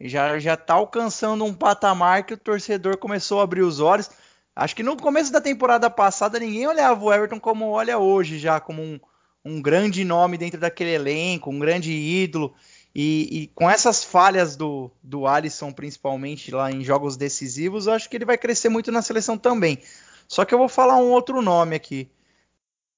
Já, 0.00 0.38
já 0.38 0.56
tá 0.56 0.74
alcançando 0.74 1.44
um 1.44 1.52
patamar 1.52 2.24
que 2.24 2.34
o 2.34 2.38
torcedor 2.38 2.96
começou 2.98 3.40
a 3.40 3.42
abrir 3.42 3.62
os 3.62 3.80
olhos. 3.80 4.08
Acho 4.54 4.76
que 4.76 4.84
no 4.84 4.96
começo 4.96 5.32
da 5.32 5.40
temporada 5.40 5.90
passada 5.90 6.38
ninguém 6.38 6.68
olhava 6.68 7.04
o 7.04 7.12
Everton 7.12 7.40
como 7.40 7.68
olha 7.70 7.98
hoje, 7.98 8.38
já 8.38 8.60
como 8.60 8.80
um, 8.80 9.00
um 9.44 9.60
grande 9.60 10.04
nome 10.04 10.38
dentro 10.38 10.60
daquele 10.60 10.90
elenco, 10.90 11.50
um 11.50 11.58
grande 11.58 11.90
ídolo. 11.90 12.54
E, 12.94 13.42
e 13.42 13.46
com 13.56 13.68
essas 13.68 14.04
falhas 14.04 14.54
do, 14.54 14.88
do 15.02 15.26
Alisson, 15.26 15.72
principalmente 15.72 16.52
lá 16.52 16.70
em 16.70 16.84
jogos 16.84 17.16
decisivos, 17.16 17.88
eu 17.88 17.94
acho 17.94 18.08
que 18.08 18.16
ele 18.16 18.24
vai 18.24 18.38
crescer 18.38 18.68
muito 18.68 18.92
na 18.92 19.02
seleção 19.02 19.36
também. 19.36 19.80
Só 20.28 20.44
que 20.44 20.54
eu 20.54 20.58
vou 20.58 20.68
falar 20.68 20.96
um 20.96 21.10
outro 21.10 21.42
nome 21.42 21.74
aqui. 21.74 22.08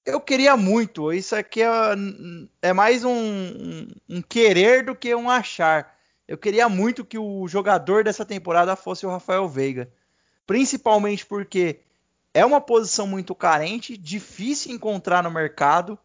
Eu 0.07 0.21
queria 0.21 0.57
muito, 0.57 1.13
isso 1.13 1.35
aqui 1.35 1.61
é, 1.61 1.69
é 2.63 2.73
mais 2.73 3.03
um, 3.03 3.89
um, 4.09 4.23
querer 4.23 4.85
do 4.85 4.95
que 4.95 5.13
um 5.13 5.29
achar. 5.29 5.97
Eu 6.29 6.39
queria 6.39 6.69
muito 6.69 7.05
que 7.05 7.19
o 7.19 7.49
jogador 7.49 8.05
dessa 8.05 8.25
temporada 8.25 8.77
fosse 8.77 9.05
o 9.05 9.11
Rafael 9.11 9.49
Veiga. 9.49 9.93
Principalmente 10.47 11.27
porque 11.27 11.81
é 12.33 12.47
uma 12.47 12.61
posição 12.61 13.05
muito 13.05 13.35
carente, 13.35 13.97
difícil 13.97 14.73
encontrar 14.73 15.25
no 15.25 15.31
mercado. 15.31 15.99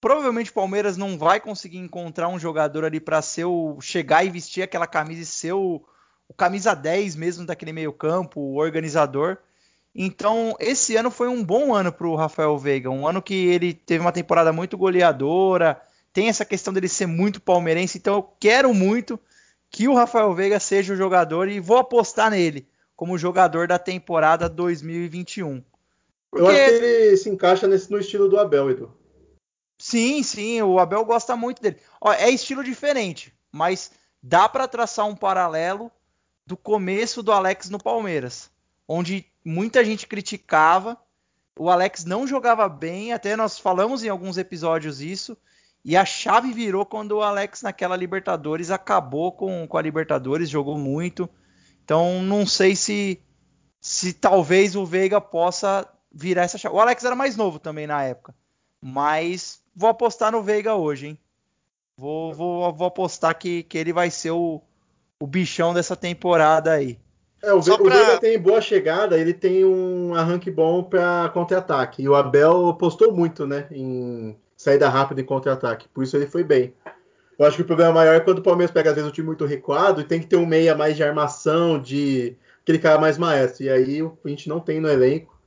Provavelmente 0.00 0.50
o 0.50 0.54
Palmeiras 0.54 0.96
não 0.96 1.18
vai 1.18 1.40
conseguir 1.40 1.76
encontrar 1.76 2.28
um 2.28 2.38
jogador 2.38 2.86
ali 2.86 3.00
para 3.00 3.20
ser 3.20 3.44
o 3.44 3.78
chegar 3.82 4.24
e 4.24 4.30
vestir 4.30 4.62
aquela 4.62 4.86
camisa 4.86 5.20
e 5.20 5.26
ser 5.26 5.52
o, 5.52 5.84
o 6.26 6.32
camisa 6.32 6.72
10 6.72 7.16
mesmo 7.16 7.44
daquele 7.44 7.74
meio-campo, 7.74 8.40
o 8.40 8.56
organizador. 8.56 9.36
Então, 9.94 10.54
esse 10.60 10.96
ano 10.96 11.10
foi 11.10 11.28
um 11.28 11.44
bom 11.44 11.74
ano 11.74 11.92
para 11.92 12.06
o 12.06 12.14
Rafael 12.14 12.56
Veiga, 12.56 12.90
um 12.90 13.06
ano 13.06 13.20
que 13.20 13.34
ele 13.34 13.74
teve 13.74 14.00
uma 14.00 14.12
temporada 14.12 14.52
muito 14.52 14.78
goleadora, 14.78 15.80
tem 16.12 16.28
essa 16.28 16.44
questão 16.44 16.72
dele 16.72 16.88
ser 16.88 17.06
muito 17.06 17.40
palmeirense, 17.40 17.98
então 17.98 18.14
eu 18.14 18.22
quero 18.38 18.72
muito 18.72 19.18
que 19.70 19.88
o 19.88 19.94
Rafael 19.94 20.32
Veiga 20.34 20.60
seja 20.60 20.92
o 20.92 20.96
jogador 20.96 21.48
e 21.48 21.60
vou 21.60 21.78
apostar 21.78 22.30
nele 22.30 22.68
como 22.96 23.18
jogador 23.18 23.66
da 23.66 23.78
temporada 23.78 24.48
2021. 24.48 25.62
Eu 26.34 26.46
acho 26.46 26.56
que 26.56 26.70
ele 26.70 27.16
se 27.16 27.28
encaixa 27.28 27.66
nesse, 27.66 27.90
no 27.90 27.98
estilo 27.98 28.28
do 28.28 28.38
Abel, 28.38 28.70
Edu. 28.70 28.92
Sim, 29.78 30.22
sim, 30.22 30.60
o 30.62 30.78
Abel 30.78 31.04
gosta 31.04 31.34
muito 31.34 31.62
dele. 31.62 31.78
Ó, 32.00 32.12
é 32.12 32.28
estilo 32.28 32.62
diferente, 32.62 33.32
mas 33.50 33.90
dá 34.22 34.48
para 34.48 34.68
traçar 34.68 35.06
um 35.06 35.16
paralelo 35.16 35.90
do 36.46 36.56
começo 36.56 37.22
do 37.22 37.32
Alex 37.32 37.70
no 37.70 37.82
Palmeiras, 37.82 38.50
onde 38.92 39.24
muita 39.44 39.84
gente 39.84 40.04
criticava, 40.04 40.98
o 41.56 41.70
Alex 41.70 42.04
não 42.04 42.26
jogava 42.26 42.68
bem, 42.68 43.12
até 43.12 43.36
nós 43.36 43.56
falamos 43.56 44.02
em 44.02 44.08
alguns 44.08 44.36
episódios 44.36 45.00
isso, 45.00 45.36
e 45.84 45.96
a 45.96 46.04
chave 46.04 46.52
virou 46.52 46.84
quando 46.84 47.12
o 47.12 47.22
Alex 47.22 47.62
naquela 47.62 47.96
Libertadores 47.96 48.68
acabou 48.68 49.30
com, 49.30 49.64
com 49.68 49.78
a 49.78 49.82
Libertadores, 49.82 50.50
jogou 50.50 50.76
muito. 50.76 51.30
Então 51.84 52.20
não 52.22 52.44
sei 52.44 52.74
se 52.74 53.22
se 53.80 54.12
talvez 54.12 54.74
o 54.74 54.84
Veiga 54.84 55.20
possa 55.20 55.88
virar 56.12 56.42
essa 56.42 56.58
chave. 56.58 56.74
O 56.74 56.80
Alex 56.80 57.04
era 57.04 57.14
mais 57.14 57.36
novo 57.36 57.60
também 57.60 57.86
na 57.86 58.02
época, 58.02 58.34
mas 58.82 59.62
vou 59.74 59.88
apostar 59.88 60.32
no 60.32 60.42
Veiga 60.42 60.74
hoje, 60.74 61.06
hein? 61.06 61.18
Vou, 61.96 62.34
vou, 62.34 62.72
vou 62.74 62.88
apostar 62.88 63.38
que, 63.38 63.62
que 63.62 63.78
ele 63.78 63.92
vai 63.92 64.10
ser 64.10 64.32
o, 64.32 64.60
o 65.20 65.26
bichão 65.28 65.72
dessa 65.72 65.94
temporada 65.94 66.72
aí. 66.72 66.98
É, 67.42 67.52
o, 67.52 67.62
Só 67.62 67.74
o 67.74 67.82
pra- 67.82 67.96
Veiga 67.96 68.18
tem 68.20 68.38
boa 68.38 68.60
chegada, 68.60 69.18
ele 69.18 69.32
tem 69.32 69.64
um 69.64 70.14
arranque 70.14 70.50
bom 70.50 70.82
para 70.82 71.30
contra-ataque. 71.32 72.02
E 72.02 72.08
o 72.08 72.14
Abel 72.14 72.68
apostou 72.68 73.12
muito, 73.12 73.46
né, 73.46 73.66
em 73.70 74.36
saída 74.56 74.88
rápida 74.88 75.20
em 75.20 75.24
contra-ataque. 75.24 75.88
Por 75.88 76.04
isso 76.04 76.16
ele 76.16 76.26
foi 76.26 76.44
bem. 76.44 76.74
Eu 77.38 77.46
acho 77.46 77.56
que 77.56 77.62
o 77.62 77.66
problema 77.66 77.92
maior 77.92 78.14
é 78.14 78.20
quando 78.20 78.40
o 78.40 78.42
Palmeiras 78.42 78.70
pega, 78.70 78.90
às 78.90 78.96
vezes, 78.96 79.08
um 79.10 79.14
time 79.14 79.26
muito 79.28 79.46
recuado 79.46 80.02
e 80.02 80.04
tem 80.04 80.20
que 80.20 80.26
ter 80.26 80.36
um 80.36 80.44
meia 80.44 80.74
mais 80.74 80.94
de 80.94 81.02
armação, 81.02 81.80
de 81.80 82.36
aquele 82.62 82.78
cara 82.78 82.98
mais 82.98 83.16
maestro. 83.16 83.64
E 83.64 83.70
aí 83.70 84.00
a 84.02 84.28
gente 84.28 84.46
não 84.46 84.60
tem 84.60 84.78
no 84.78 84.88
elenco. 84.90 85.40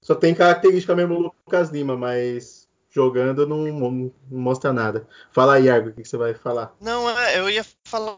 Só 0.00 0.14
tem 0.14 0.32
característica 0.32 0.94
mesmo 0.94 1.14
o 1.14 1.20
Lucas 1.22 1.70
Lima, 1.70 1.96
mas 1.96 2.68
jogando 2.88 3.46
não, 3.48 3.64
não 3.64 4.12
mostra 4.30 4.72
nada. 4.72 5.06
Fala 5.32 5.54
aí, 5.54 5.68
Argo, 5.68 5.88
o 5.88 5.92
que 5.92 6.02
que 6.02 6.08
você 6.08 6.16
vai 6.16 6.32
falar? 6.34 6.72
Não, 6.80 7.10
é, 7.10 7.40
eu 7.40 7.50
ia 7.50 7.64
falar 7.84 8.16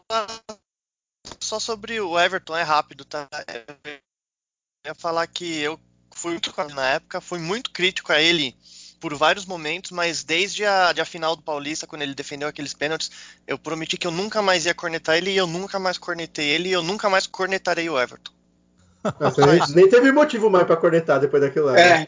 só 1.43 1.59
sobre 1.59 1.99
o 1.99 2.19
Everton, 2.19 2.55
é 2.57 2.63
rápido, 2.63 3.05
tá? 3.05 3.27
Eu 3.85 3.99
ia 4.87 4.95
falar 4.95 5.27
que 5.27 5.59
eu 5.59 5.79
fui 6.15 6.31
muito 6.31 6.53
na 6.73 6.89
época, 6.89 7.21
fui 7.21 7.39
muito 7.39 7.71
crítico 7.71 8.11
a 8.11 8.21
ele 8.21 8.55
por 8.99 9.13
vários 9.15 9.45
momentos, 9.45 9.91
mas 9.91 10.23
desde 10.23 10.65
a, 10.65 10.93
de 10.93 11.01
a 11.01 11.05
final 11.05 11.35
do 11.35 11.41
Paulista, 11.41 11.85
quando 11.85 12.03
ele 12.03 12.15
defendeu 12.15 12.47
aqueles 12.47 12.73
pênaltis, 12.73 13.11
eu 13.45 13.57
prometi 13.57 13.97
que 13.97 14.07
eu 14.07 14.11
nunca 14.11 14.41
mais 14.41 14.65
ia 14.65 14.73
cornetar 14.73 15.17
ele 15.17 15.31
e 15.31 15.37
eu 15.37 15.45
nunca 15.45 15.77
mais 15.77 15.97
cornetei 15.97 16.47
ele 16.47 16.69
e 16.69 16.71
eu 16.71 16.81
nunca 16.81 17.09
mais 17.09 17.27
cornetarei 17.27 17.89
o 17.89 17.99
Everton. 17.99 18.31
Nossa, 19.19 19.45
nem, 19.45 19.75
nem 19.75 19.89
teve 19.89 20.11
motivo 20.13 20.49
mais 20.49 20.65
pra 20.65 20.77
cornetar 20.77 21.19
depois 21.19 21.43
daquilo 21.43 21.65
lá. 21.65 21.73
né? 21.73 22.07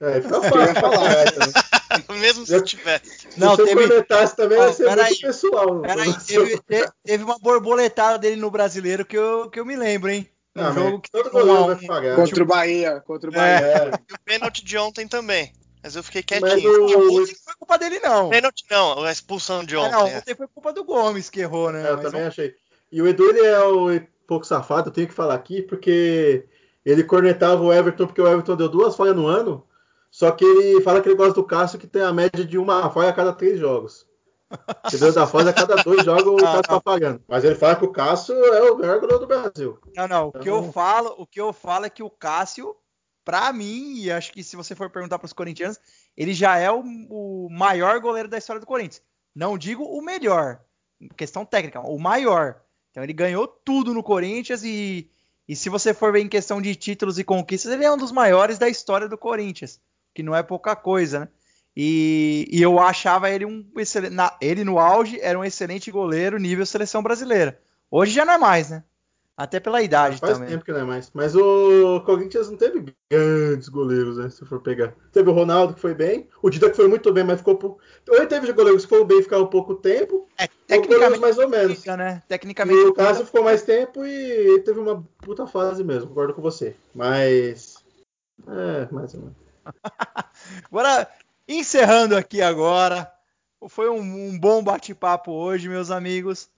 É, 0.00 0.16
É, 0.18 0.20
fica 0.20 0.42
fácil 0.42 0.74
falar. 0.74 1.83
Mesmo 2.20 2.46
se 2.46 2.54
Eu- 2.54 2.62
tivesse. 2.64 3.28
Se 3.30 3.40
Não, 3.40 3.56
você 3.56 3.64
teve, 3.64 3.86
cornetasse 3.88 4.36
também 4.36 4.58
ia 4.58 4.72
ser 4.72 4.94
muito 4.96 5.20
pessoal. 5.20 5.80
Peraí, 5.82 6.14
teve, 6.26 6.58
te- 6.60 6.92
teve 7.04 7.24
uma 7.24 7.38
borboletada 7.38 8.18
dele 8.18 8.36
no 8.36 8.50
brasileiro 8.50 9.04
que 9.04 9.16
eu, 9.16 9.48
que 9.50 9.58
eu 9.60 9.64
me 9.66 9.76
lembro, 9.76 10.10
hein? 10.10 10.28
Um 10.56 10.60
Ah, 10.60 10.64
mas 10.72 10.74
jogo 10.74 11.00
que 11.00 11.10
todo 11.10 11.28
um 11.28 11.30
goleiro 11.32 11.66
vai 11.66 11.86
pagar. 11.86 12.16
contra 12.16 12.42
o 12.42 12.46
Bahia, 12.46 13.00
contra 13.06 13.28
o 13.30 13.32
Bahia. 13.32 13.66
É, 13.66 13.90
E 14.08 14.14
o 14.14 14.18
pênalti 14.24 14.64
de 14.64 14.78
ontem 14.78 15.08
também. 15.08 15.52
Mas 15.82 15.96
eu 15.96 16.02
fiquei 16.02 16.22
mas 16.40 16.52
quietinho. 16.54 16.80
o, 16.80 16.84
Ontem 16.86 17.34
não 17.34 17.42
foi 17.44 17.54
culpa 17.58 17.76
dele, 17.78 17.98
não. 18.00 18.30
Pênalti 18.30 18.64
não, 18.70 19.02
a 19.02 19.12
expulsão 19.12 19.62
de 19.64 19.74
Ah, 19.76 19.80
ontem. 19.80 19.92
não, 19.92 20.06
é. 20.06 20.16
ontem 20.18 20.34
foi 20.34 20.46
culpa 20.48 20.72
do 20.72 20.84
Gomes 20.84 21.28
que 21.28 21.40
errou, 21.40 21.70
né? 21.72 21.86
É, 21.86 21.90
eu 21.90 21.96
Mas 21.96 22.04
também 22.04 22.20
ontem- 22.20 22.28
achei. 22.28 22.54
E 22.92 23.02
o 23.02 23.08
Edu, 23.08 23.28
ele 23.28 23.40
é 23.44 23.60
o 23.64 24.00
pouco 24.26 24.46
safado, 24.46 24.88
eu 24.88 24.92
tenho 24.92 25.08
que 25.08 25.12
falar 25.12 25.34
aqui, 25.34 25.60
porque 25.60 26.46
ele 26.86 27.02
cornetava 27.04 27.60
o 27.62 27.72
Everton, 27.72 28.06
porque 28.06 28.20
o 28.22 28.28
Everton 28.28 28.56
deu 28.56 28.68
duas 28.68 28.94
falhas 28.96 29.16
no 29.16 29.26
ano, 29.26 29.62
só 30.14 30.30
que 30.30 30.44
ele 30.44 30.80
fala 30.80 31.02
que 31.02 31.08
ele 31.08 31.16
gosta 31.16 31.34
do 31.34 31.42
Cássio, 31.42 31.76
que 31.76 31.88
tem 31.88 32.00
a 32.00 32.12
média 32.12 32.44
de 32.44 32.56
uma 32.56 32.88
falha 32.88 33.08
a 33.08 33.12
cada 33.12 33.32
três 33.32 33.58
jogos. 33.58 34.06
Entendeu? 34.86 35.12
Da 35.12 35.26
fase 35.26 35.48
a 35.48 35.52
cada 35.52 35.74
dois 35.82 36.04
jogos 36.06 36.24
o 36.24 36.36
Cássio 36.36 36.62
tá 36.62 36.80
pagando. 36.80 37.20
Mas 37.26 37.42
ele 37.42 37.56
fala 37.56 37.74
que 37.74 37.84
o 37.84 37.90
Cássio 37.90 38.32
é 38.32 38.70
o 38.70 38.76
melhor 38.76 39.00
goleiro 39.00 39.18
do 39.18 39.26
Brasil. 39.26 39.76
Não, 39.92 40.06
não. 40.06 40.28
Então... 40.28 40.40
O 40.40 40.44
que 40.44 40.48
eu 40.48 40.58
então- 40.60 40.72
falo, 40.72 41.14
o 41.18 41.26
que 41.26 41.40
eu 41.40 41.52
falo 41.52 41.86
é 41.86 41.90
que 41.90 42.00
o 42.00 42.08
Cássio, 42.08 42.76
pra 43.24 43.52
mim, 43.52 43.96
e 43.96 44.12
acho 44.12 44.32
que 44.32 44.44
se 44.44 44.54
você 44.54 44.76
for 44.76 44.88
perguntar 44.88 45.18
para 45.18 45.26
os 45.26 45.32
corintianos, 45.32 45.80
ele 46.16 46.32
já 46.32 46.58
é 46.58 46.70
o, 46.70 46.84
o, 47.10 47.48
maior 47.50 47.98
goleiro 47.98 48.28
da 48.28 48.38
história 48.38 48.60
do 48.60 48.66
Corinthians. 48.66 49.02
Não 49.34 49.58
digo 49.58 49.82
o 49.82 50.00
melhor, 50.00 50.60
questão 51.16 51.44
técnica, 51.44 51.80
o 51.80 51.98
maior. 51.98 52.60
Então 52.92 53.02
ele 53.02 53.12
ganhou 53.12 53.48
tudo 53.48 53.92
no 53.92 54.00
Corinthians 54.00 54.62
e, 54.62 55.10
e 55.48 55.56
se 55.56 55.68
você 55.68 55.92
for 55.92 56.12
ver 56.12 56.20
em 56.20 56.28
questão 56.28 56.62
de 56.62 56.72
títulos 56.76 57.18
e 57.18 57.24
conquistas, 57.24 57.72
ele 57.72 57.84
é 57.84 57.90
um 57.90 57.98
dos 57.98 58.12
maiores 58.12 58.58
da 58.60 58.68
história 58.68 59.08
do 59.08 59.18
Corinthians, 59.18 59.80
que 60.14 60.22
não 60.22 60.34
é 60.34 60.42
pouca 60.42 60.76
coisa, 60.76 61.20
né? 61.20 61.28
E, 61.76 62.48
e 62.52 62.62
eu 62.62 62.78
achava 62.78 63.28
ele 63.28 63.44
um 63.44 63.66
excelente. 63.76 64.14
Ele 64.40 64.62
no 64.62 64.78
auge 64.78 65.18
era 65.20 65.38
um 65.38 65.44
excelente 65.44 65.90
goleiro 65.90 66.38
nível 66.38 66.64
seleção 66.64 67.02
brasileira. 67.02 67.60
Hoje 67.90 68.12
já 68.12 68.24
não 68.24 68.34
é 68.34 68.38
mais, 68.38 68.70
né? 68.70 68.84
Até 69.36 69.58
pela 69.58 69.82
idade 69.82 70.18
faz 70.18 70.34
também. 70.34 70.48
Faz 70.48 70.50
tempo 70.52 70.64
que 70.64 70.72
não 70.72 70.80
é 70.80 70.84
mais. 70.84 71.10
Mas 71.12 71.34
o 71.34 72.00
Corinthians 72.02 72.48
não 72.48 72.56
teve 72.56 72.94
grandes 73.10 73.68
goleiros, 73.68 74.16
né? 74.16 74.30
Se 74.30 74.44
for 74.44 74.60
pegar. 74.60 74.94
Teve 75.10 75.28
o 75.28 75.32
Ronaldo 75.32 75.74
que 75.74 75.80
foi 75.80 75.92
bem, 75.92 76.28
o 76.40 76.48
Dida 76.48 76.70
que 76.70 76.76
foi 76.76 76.86
muito 76.86 77.12
bem, 77.12 77.24
mas 77.24 77.38
ficou 77.38 77.56
pouco. 77.56 77.80
Ou 78.08 78.26
teve 78.26 78.52
goleiros 78.52 78.84
que 78.84 78.88
foram 78.88 79.04
bem 79.04 79.18
e 79.18 79.22
ficaram 79.24 79.48
pouco 79.48 79.74
tempo. 79.74 80.28
É, 80.38 80.46
tecnicamente 80.68 81.18
mais 81.18 81.36
ou 81.36 81.48
menos. 81.48 81.78
Fica, 81.78 81.96
né? 81.96 82.22
Tecnicamente. 82.28 82.78
E 82.78 82.84
o 82.86 82.94
Cássio 82.94 83.26
ficou 83.26 83.42
mais 83.42 83.62
tempo 83.62 84.06
e 84.06 84.60
teve 84.60 84.78
uma 84.78 85.04
puta 85.18 85.48
fase 85.48 85.82
mesmo, 85.82 86.10
concordo 86.10 86.34
com 86.34 86.42
você. 86.42 86.76
Mas. 86.94 87.82
É, 88.46 88.88
mais 88.92 89.14
ou 89.14 89.20
menos. 89.20 89.43
Agora, 90.70 91.08
encerrando 91.48 92.16
aqui 92.16 92.42
agora. 92.42 93.12
Foi 93.68 93.88
um, 93.88 94.00
um 94.00 94.38
bom 94.38 94.62
bate-papo 94.62 95.32
hoje, 95.32 95.68
meus 95.68 95.90
amigos. 95.90 96.50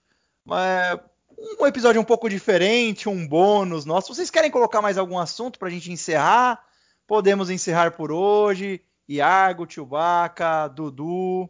Um 1.58 1.66
episódio 1.66 2.00
um 2.00 2.04
pouco 2.04 2.28
diferente, 2.28 3.08
um 3.08 3.26
bônus 3.26 3.84
nosso. 3.84 4.14
Vocês 4.14 4.30
querem 4.30 4.50
colocar 4.50 4.82
mais 4.82 4.98
algum 4.98 5.18
assunto 5.18 5.58
para 5.58 5.68
a 5.68 5.70
gente 5.70 5.92
encerrar? 5.92 6.64
Podemos 7.06 7.50
encerrar 7.50 7.92
por 7.92 8.10
hoje. 8.10 8.82
Iago, 9.08 9.70
Chewbacca, 9.70 10.68
Dudu. 10.68 11.48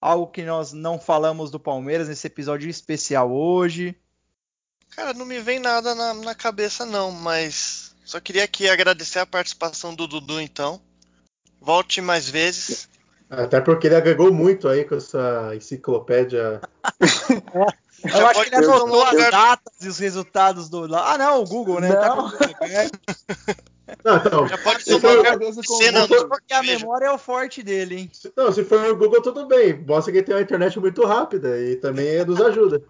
Algo 0.00 0.26
que 0.26 0.42
nós 0.42 0.72
não 0.72 0.98
falamos 0.98 1.50
do 1.50 1.58
Palmeiras 1.58 2.08
nesse 2.08 2.26
episódio 2.26 2.68
especial 2.68 3.32
hoje. 3.32 3.96
Cara, 4.90 5.14
não 5.14 5.24
me 5.24 5.40
vem 5.40 5.58
nada 5.58 5.94
na, 5.94 6.14
na 6.14 6.34
cabeça 6.34 6.84
não, 6.84 7.10
mas 7.10 7.85
só 8.06 8.20
queria 8.20 8.44
aqui 8.44 8.68
agradecer 8.68 9.18
a 9.18 9.26
participação 9.26 9.92
do 9.92 10.06
Dudu 10.06 10.40
então. 10.40 10.80
Volte 11.60 12.00
mais 12.00 12.30
vezes. 12.30 12.88
Até 13.28 13.60
porque 13.60 13.88
ele 13.88 13.96
agregou 13.96 14.32
muito 14.32 14.68
aí 14.68 14.84
com 14.84 14.94
essa 14.94 15.52
enciclopédia. 15.56 16.60
Eu 18.04 18.10
Já 18.10 18.28
acho 18.28 18.42
que 18.44 18.54
ele 18.54 18.64
anotou 18.64 19.02
as 19.02 19.30
datas 19.30 19.74
e 19.82 19.88
os 19.88 19.98
resultados 19.98 20.68
do. 20.68 20.94
Ah, 20.94 21.18
não, 21.18 21.42
o 21.42 21.44
Google, 21.44 21.80
né? 21.80 21.88
Não. 21.88 22.30
Tá 22.30 22.46
não, 24.04 24.16
então, 24.16 24.46
Já 24.46 24.58
pode 24.58 24.84
tomar 24.84 25.64
cena 25.64 26.06
Porque 26.06 26.52
a 26.52 26.62
memória 26.62 27.06
é 27.06 27.10
o 27.10 27.18
forte 27.18 27.62
dele, 27.62 27.96
hein? 27.96 28.10
Não, 28.36 28.52
se 28.52 28.62
for 28.64 28.90
o 28.90 28.96
Google, 28.96 29.22
tudo 29.22 29.46
bem. 29.46 29.82
Mostra 29.84 30.12
que 30.12 30.18
ele 30.18 30.26
tem 30.26 30.34
uma 30.36 30.42
internet 30.42 30.78
muito 30.78 31.04
rápida 31.04 31.58
e 31.58 31.76
também 31.76 32.24
nos 32.24 32.40
ajuda. 32.40 32.84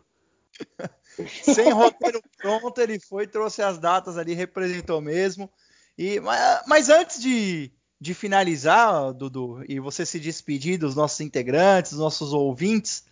Sem 1.42 1.70
roteiro 1.72 2.22
pronto, 2.36 2.80
ele 2.80 2.98
foi, 2.98 3.26
trouxe 3.26 3.62
as 3.62 3.78
datas 3.78 4.18
ali, 4.18 4.34
representou 4.34 5.00
mesmo. 5.00 5.50
E, 5.96 6.20
mas, 6.20 6.62
mas 6.66 6.88
antes 6.90 7.20
de, 7.20 7.70
de 8.00 8.14
finalizar, 8.14 9.12
Dudu, 9.12 9.64
e 9.68 9.80
você 9.80 10.04
se 10.04 10.20
despedir 10.20 10.78
dos 10.78 10.94
nossos 10.94 11.20
integrantes, 11.20 11.92
dos 11.92 12.00
nossos 12.00 12.32
ouvintes, 12.32 13.04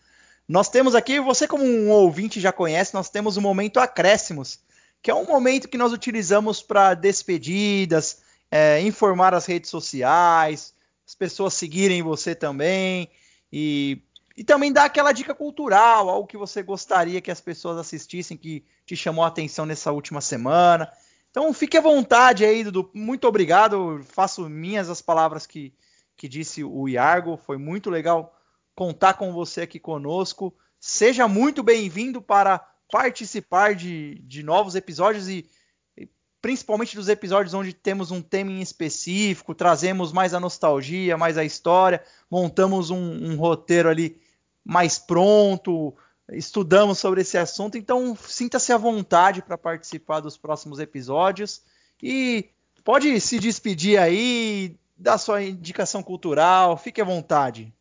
nós 0.47 0.69
temos 0.69 0.95
aqui, 0.95 1.19
você 1.21 1.49
como 1.49 1.65
um 1.65 1.91
ouvinte 1.91 2.41
já 2.41 2.53
conhece, 2.53 2.93
nós 2.93 3.09
temos 3.09 3.37
o 3.37 3.41
momento 3.41 3.81
acréscimos, 3.81 4.59
que 5.03 5.11
é 5.11 5.15
um 5.15 5.25
momento 5.25 5.69
que 5.69 5.79
nós 5.79 5.93
utilizamos 5.93 6.63
para 6.63 6.95
despedidas, 6.95 8.23
é, 8.51 8.81
informar 8.83 9.35
as 9.35 9.47
redes 9.47 9.71
sociais, 9.71 10.75
as 11.07 11.15
pessoas 11.15 11.55
seguirem 11.55 12.03
você 12.03 12.35
também 12.35 13.11
e, 13.53 14.03
e 14.37 14.43
também 14.43 14.73
dar 14.73 14.85
aquela 14.85 15.13
dica 15.13 15.35
cultural, 15.35 16.09
algo 16.09 16.27
que 16.27 16.37
você 16.37 16.63
gostaria 16.63 17.21
que 17.21 17.31
as 17.31 17.41
pessoas 17.41 17.79
assistissem, 17.79 18.37
que 18.37 18.65
te 18.85 18.97
chamou 18.97 19.25
a 19.25 19.29
atenção 19.29 19.65
nessa 19.65 19.93
última 19.93 20.21
semana. 20.21 20.91
Então 21.31 21.53
fique 21.53 21.77
à 21.77 21.81
vontade 21.81 22.45
aí, 22.45 22.65
Dudu. 22.65 22.91
Muito 22.93 23.29
obrigado. 23.29 24.05
Faço 24.05 24.49
minhas 24.49 24.91
as 24.91 25.01
palavras 25.01 25.47
que, 25.47 25.73
que 26.17 26.29
disse 26.29 26.65
o 26.65 26.89
Iargo. 26.89 27.37
Foi 27.37 27.57
muito 27.57 27.91
legal 27.91 28.37
contar 28.75 29.15
com 29.15 29.33
você 29.33 29.63
aqui 29.63 29.79
conosco. 29.79 30.55
Seja 30.81 31.29
muito 31.29 31.63
bem-vindo 31.63 32.21
para 32.21 32.59
participar 32.91 33.75
de, 33.75 34.17
de 34.27 34.43
novos 34.43 34.75
episódios 34.75 35.29
e, 35.29 35.49
e, 35.97 36.09
principalmente 36.43 36.97
dos 36.97 37.09
episódios 37.09 37.55
onde 37.55 37.73
temos 37.73 38.11
um 38.11 38.21
tema 38.21 38.51
em 38.51 38.61
específico, 38.61 39.55
trazemos 39.55 40.13
mais 40.13 40.35
a 40.35 40.41
nostalgia, 40.41 41.17
mais 41.17 41.39
a 41.39 41.45
história, 41.45 42.05
montamos 42.31 42.91
um, 42.91 42.97
um 42.97 43.37
roteiro 43.37 43.89
ali 43.89 44.21
mais 44.65 44.99
pronto, 44.99 45.95
estudamos 46.33 46.99
sobre 46.99 47.21
esse 47.21 47.37
assunto. 47.37 47.77
Então, 47.77 48.17
sinta-se 48.17 48.73
à 48.73 48.79
vontade 48.79 49.43
para 49.43 49.59
participar 49.59 50.21
dos 50.21 50.37
próximos 50.37 50.79
episódios 50.79 51.63
e 52.03 52.51
pode 52.83 53.21
se 53.21 53.39
despedir 53.39 53.99
aí, 53.99 54.77
dar 54.97 55.19
sua 55.19 55.43
indicação 55.43 56.03
cultural, 56.03 56.77
fique 56.77 57.01
à 57.01 57.05
vontade. 57.05 57.73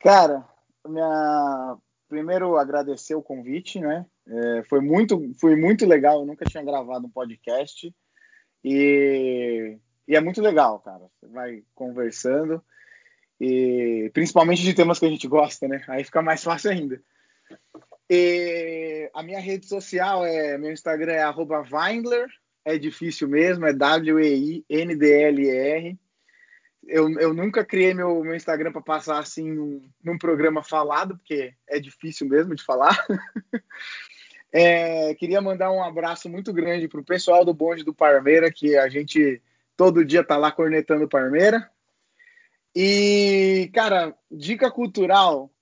Cara, 0.00 0.44
minha... 0.86 1.76
primeiro 2.08 2.56
agradecer 2.56 3.14
o 3.14 3.22
convite, 3.22 3.78
né? 3.78 4.06
É, 4.26 4.62
foi, 4.68 4.80
muito, 4.80 5.32
foi 5.40 5.56
muito 5.56 5.84
legal, 5.84 6.20
eu 6.20 6.26
nunca 6.26 6.44
tinha 6.44 6.64
gravado 6.64 7.06
um 7.06 7.10
podcast 7.10 7.92
e, 8.64 9.76
e 10.06 10.16
é 10.16 10.20
muito 10.20 10.40
legal, 10.40 10.78
cara. 10.80 11.04
Você 11.20 11.26
vai 11.26 11.64
conversando 11.74 12.62
e 13.42 14.08
principalmente 14.14 14.62
de 14.62 14.72
temas 14.72 15.00
que 15.00 15.06
a 15.06 15.08
gente 15.08 15.26
gosta, 15.26 15.66
né? 15.66 15.82
Aí 15.88 16.04
fica 16.04 16.22
mais 16.22 16.44
fácil 16.44 16.70
ainda. 16.70 17.02
E 18.08 19.10
a 19.12 19.22
minha 19.22 19.40
rede 19.40 19.66
social 19.66 20.24
é 20.24 20.56
meu 20.56 20.70
Instagram 20.70 21.12
é 21.12 21.24
@weindler, 21.72 22.28
é 22.64 22.78
difícil 22.78 23.28
mesmo, 23.28 23.66
é 23.66 23.72
W 23.72 24.20
E 24.20 24.34
I 24.34 24.64
N 24.70 24.94
D 24.94 25.22
L 25.22 25.42
E 25.42 25.50
R 25.50 25.98
eu, 26.86 27.10
eu 27.18 27.32
nunca 27.32 27.64
criei 27.64 27.94
meu, 27.94 28.22
meu 28.22 28.34
Instagram 28.34 28.72
para 28.72 28.80
passar 28.80 29.18
assim 29.18 29.50
num, 29.50 29.82
num, 30.02 30.18
programa 30.18 30.62
falado, 30.62 31.16
porque 31.16 31.54
é 31.68 31.78
difícil 31.78 32.28
mesmo 32.28 32.54
de 32.54 32.62
falar. 32.62 32.96
é, 34.52 35.14
queria 35.14 35.40
mandar 35.40 35.70
um 35.70 35.82
abraço 35.82 36.28
muito 36.28 36.52
grande 36.52 36.88
para 36.88 37.00
o 37.00 37.04
pessoal 37.04 37.44
do 37.44 37.54
Bonde 37.54 37.84
do 37.84 37.94
Parmeira, 37.94 38.52
que 38.52 38.76
a 38.76 38.88
gente 38.88 39.40
todo 39.76 40.04
dia 40.04 40.24
tá 40.24 40.36
lá 40.36 40.50
cornetando 40.50 41.08
Parmeira. 41.08 41.70
E, 42.74 43.70
cara, 43.74 44.16
dica 44.30 44.70
cultural, 44.70 45.52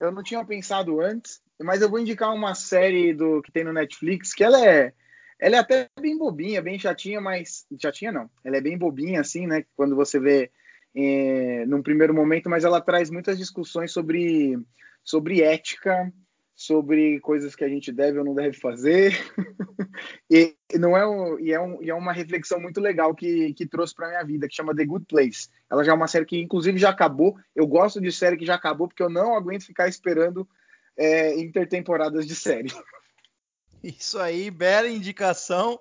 eu 0.00 0.12
não 0.12 0.22
tinha 0.22 0.44
pensado 0.44 1.00
antes, 1.00 1.42
mas 1.60 1.82
eu 1.82 1.90
vou 1.90 1.98
indicar 1.98 2.32
uma 2.32 2.54
série 2.54 3.12
do 3.12 3.42
que 3.42 3.50
tem 3.50 3.64
no 3.64 3.72
Netflix, 3.72 4.32
que 4.32 4.44
ela 4.44 4.64
é 4.64 4.92
ela 5.38 5.56
é 5.56 5.58
até 5.58 5.90
bem 6.00 6.16
bobinha, 6.16 6.62
bem 6.62 6.78
chatinha, 6.78 7.20
mas. 7.20 7.66
Chatinha 7.78 8.12
não. 8.12 8.30
Ela 8.42 8.56
é 8.56 8.60
bem 8.60 8.78
bobinha, 8.78 9.20
assim, 9.20 9.46
né? 9.46 9.64
Quando 9.76 9.96
você 9.96 10.18
vê 10.18 10.50
é, 10.94 11.66
num 11.66 11.82
primeiro 11.82 12.14
momento, 12.14 12.48
mas 12.48 12.64
ela 12.64 12.80
traz 12.80 13.10
muitas 13.10 13.36
discussões 13.36 13.92
sobre, 13.92 14.58
sobre 15.02 15.42
ética, 15.42 16.12
sobre 16.54 17.18
coisas 17.20 17.56
que 17.56 17.64
a 17.64 17.68
gente 17.68 17.90
deve 17.90 18.18
ou 18.18 18.24
não 18.24 18.34
deve 18.34 18.56
fazer. 18.56 19.18
e, 20.30 20.54
não 20.78 20.96
é, 20.96 21.06
um, 21.06 21.38
e, 21.38 21.52
é 21.52 21.60
um, 21.60 21.82
e 21.82 21.90
é 21.90 21.94
uma 21.94 22.12
reflexão 22.12 22.60
muito 22.60 22.80
legal 22.80 23.14
que, 23.14 23.52
que 23.54 23.66
trouxe 23.66 23.94
para 23.94 24.08
minha 24.08 24.22
vida, 24.22 24.46
que 24.46 24.54
chama 24.54 24.74
The 24.74 24.84
Good 24.84 25.06
Place. 25.06 25.48
Ela 25.70 25.82
já 25.82 25.92
é 25.92 25.94
uma 25.94 26.06
série 26.06 26.24
que, 26.24 26.40
inclusive, 26.40 26.78
já 26.78 26.90
acabou. 26.90 27.36
Eu 27.54 27.66
gosto 27.66 28.00
de 28.00 28.12
série 28.12 28.36
que 28.36 28.46
já 28.46 28.54
acabou, 28.54 28.86
porque 28.86 29.02
eu 29.02 29.10
não 29.10 29.34
aguento 29.34 29.66
ficar 29.66 29.88
esperando 29.88 30.48
é, 30.96 31.38
intertemporadas 31.40 32.26
de 32.26 32.36
série. 32.36 32.72
Isso 33.82 34.18
aí, 34.18 34.50
bela 34.50 34.88
indicação. 34.88 35.80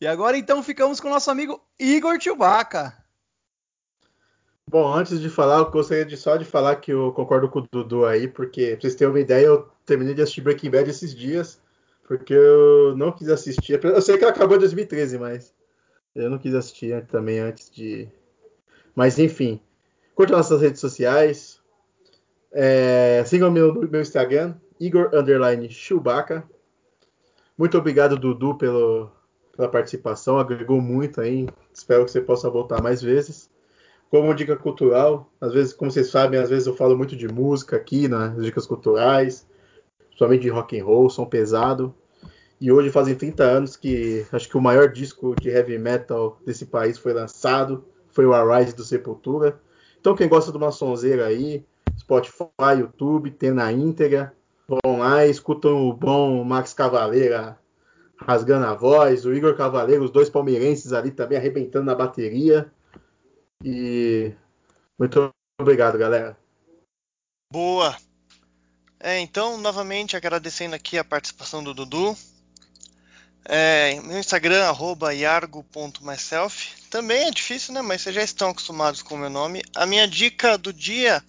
E 0.00 0.06
agora 0.06 0.36
então 0.36 0.62
ficamos 0.62 1.00
com 1.00 1.08
o 1.08 1.10
nosso 1.10 1.30
amigo 1.30 1.60
Igor 1.78 2.20
Chewbacca. 2.20 3.01
Bom, 4.70 4.92
antes 4.92 5.20
de 5.20 5.28
falar, 5.28 5.58
eu 5.58 5.70
gostaria 5.70 6.04
de 6.04 6.16
só 6.16 6.36
de 6.36 6.44
falar 6.44 6.76
que 6.76 6.92
eu 6.92 7.12
concordo 7.12 7.48
com 7.48 7.58
o 7.58 7.68
Dudu 7.70 8.06
aí, 8.06 8.28
porque 8.28 8.72
pra 8.72 8.80
vocês 8.80 8.94
terem 8.94 9.12
uma 9.12 9.20
ideia, 9.20 9.46
eu 9.46 9.68
terminei 9.84 10.14
de 10.14 10.22
assistir 10.22 10.40
Breaking 10.40 10.70
Bad 10.70 10.88
esses 10.88 11.14
dias, 11.14 11.60
porque 12.06 12.32
eu 12.32 12.96
não 12.96 13.12
quis 13.12 13.28
assistir. 13.28 13.82
Eu 13.84 14.00
sei 14.00 14.16
que 14.16 14.24
ela 14.24 14.32
acabou 14.32 14.56
em 14.56 14.60
2013, 14.60 15.18
mas 15.18 15.52
eu 16.14 16.30
não 16.30 16.38
quis 16.38 16.54
assistir 16.54 17.04
também 17.06 17.38
antes 17.40 17.70
de. 17.70 18.08
Mas 18.94 19.18
enfim, 19.18 19.60
curta 20.14 20.36
nossas 20.36 20.60
redes 20.60 20.80
sociais. 20.80 21.60
É, 22.52 23.24
sigam 23.26 23.50
meu, 23.50 23.74
meu 23.88 24.00
Instagram, 24.00 24.54
Igor 24.78 25.10
Underline 25.14 25.70
Chewbacca. 25.70 26.44
Muito 27.56 27.78
obrigado, 27.78 28.18
Dudu, 28.18 28.56
pelo, 28.56 29.10
pela 29.56 29.68
participação. 29.68 30.38
Agregou 30.38 30.80
muito 30.80 31.20
aí. 31.20 31.48
Espero 31.72 32.04
que 32.04 32.10
você 32.10 32.20
possa 32.20 32.50
voltar 32.50 32.82
mais 32.82 33.02
vezes. 33.02 33.51
Como 34.12 34.34
dica 34.34 34.54
cultural. 34.54 35.32
Às 35.40 35.54
vezes, 35.54 35.72
como 35.72 35.90
vocês 35.90 36.10
sabem, 36.10 36.38
às 36.38 36.50
vezes 36.50 36.66
eu 36.66 36.76
falo 36.76 36.94
muito 36.94 37.16
de 37.16 37.26
música 37.26 37.76
aqui 37.76 38.06
nas 38.06 38.44
dicas 38.44 38.66
culturais, 38.66 39.48
principalmente 40.08 40.42
de 40.42 40.50
rock 40.50 40.78
and 40.78 40.84
roll, 40.84 41.08
som 41.08 41.24
pesado. 41.24 41.94
E 42.60 42.70
hoje 42.70 42.90
fazem 42.90 43.14
30 43.14 43.42
anos 43.42 43.74
que 43.74 44.26
acho 44.30 44.50
que 44.50 44.58
o 44.58 44.60
maior 44.60 44.92
disco 44.92 45.34
de 45.40 45.48
heavy 45.48 45.78
metal 45.78 46.38
desse 46.44 46.66
país 46.66 46.98
foi 46.98 47.14
lançado, 47.14 47.86
foi 48.10 48.26
o 48.26 48.34
Arise 48.34 48.76
do 48.76 48.84
Sepultura. 48.84 49.58
Então 49.98 50.14
quem 50.14 50.28
gosta 50.28 50.52
de 50.52 50.58
uma 50.58 50.70
sonzeira 50.70 51.24
aí, 51.24 51.64
Spotify, 51.98 52.80
YouTube, 52.80 53.30
tem 53.30 53.50
na 53.50 53.72
íntegra, 53.72 54.34
vão 54.68 54.98
lá, 54.98 55.26
escutam 55.26 55.88
o 55.88 55.92
bom 55.94 56.44
Max 56.44 56.74
Cavaleira 56.74 57.58
rasgando 58.18 58.66
a 58.66 58.74
voz, 58.74 59.24
o 59.24 59.32
Igor 59.32 59.56
Cavaleiro, 59.56 60.04
os 60.04 60.10
dois 60.10 60.28
palmeirenses 60.28 60.92
ali 60.92 61.10
também 61.10 61.38
arrebentando 61.38 61.86
na 61.86 61.94
bateria. 61.94 62.70
E 63.64 64.32
muito 64.98 65.32
obrigado, 65.60 65.98
galera. 65.98 66.36
Boa. 67.52 67.96
É, 68.98 69.18
então, 69.18 69.58
novamente 69.58 70.16
agradecendo 70.16 70.74
aqui 70.74 70.96
a 70.96 71.04
participação 71.04 71.62
do 71.62 71.74
Dudu. 71.74 72.16
É, 73.44 74.00
meu 74.00 74.18
Instagram, 74.18 74.64
arroba 74.64 75.12
yargo.myself. 75.12 76.88
Também 76.88 77.24
é 77.24 77.30
difícil, 77.30 77.74
né? 77.74 77.82
Mas 77.82 78.02
vocês 78.02 78.14
já 78.14 78.22
estão 78.22 78.50
acostumados 78.50 79.02
com 79.02 79.16
o 79.16 79.18
meu 79.18 79.30
nome. 79.30 79.62
A 79.74 79.84
minha 79.84 80.06
dica 80.06 80.56
do 80.56 80.72
dia 80.72 81.22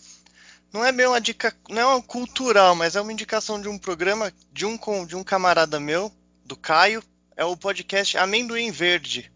não 0.71 0.85
é 0.85 0.91
bem 0.91 1.07
uma 1.07 1.19
dica, 1.19 1.55
não 1.69 1.81
é 1.81 1.85
uma 1.85 2.01
cultural, 2.01 2.75
mas 2.75 2.95
é 2.95 3.01
uma 3.01 3.11
indicação 3.11 3.59
de 3.59 3.67
um 3.67 3.77
programa 3.77 4.31
de 4.51 4.65
um, 4.65 4.77
de 5.05 5.15
um 5.15 5.23
camarada 5.23 5.79
meu, 5.79 6.11
do 6.45 6.55
Caio. 6.55 7.03
É 7.35 7.43
o 7.43 7.57
podcast 7.57 8.17
Amendoim 8.17 8.71
Verde 8.71 9.31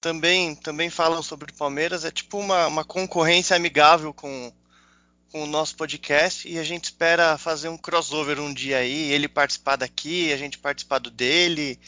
também, 0.00 0.54
também 0.54 0.90
falam 0.90 1.22
sobre 1.22 1.50
o 1.50 1.54
Palmeiras. 1.54 2.04
É 2.04 2.10
tipo 2.10 2.38
uma, 2.38 2.66
uma 2.66 2.84
concorrência 2.84 3.54
amigável 3.54 4.14
com, 4.14 4.52
com 5.30 5.44
o 5.44 5.46
nosso 5.46 5.76
podcast 5.76 6.48
e 6.48 6.58
a 6.58 6.64
gente 6.64 6.84
espera 6.84 7.36
fazer 7.38 7.68
um 7.68 7.76
crossover 7.76 8.40
um 8.40 8.52
dia 8.52 8.78
aí, 8.78 9.12
ele 9.12 9.28
participar 9.28 9.76
daqui, 9.76 10.32
a 10.32 10.36
gente 10.36 10.58
participar 10.58 10.98
do 10.98 11.10
dele 11.10 11.78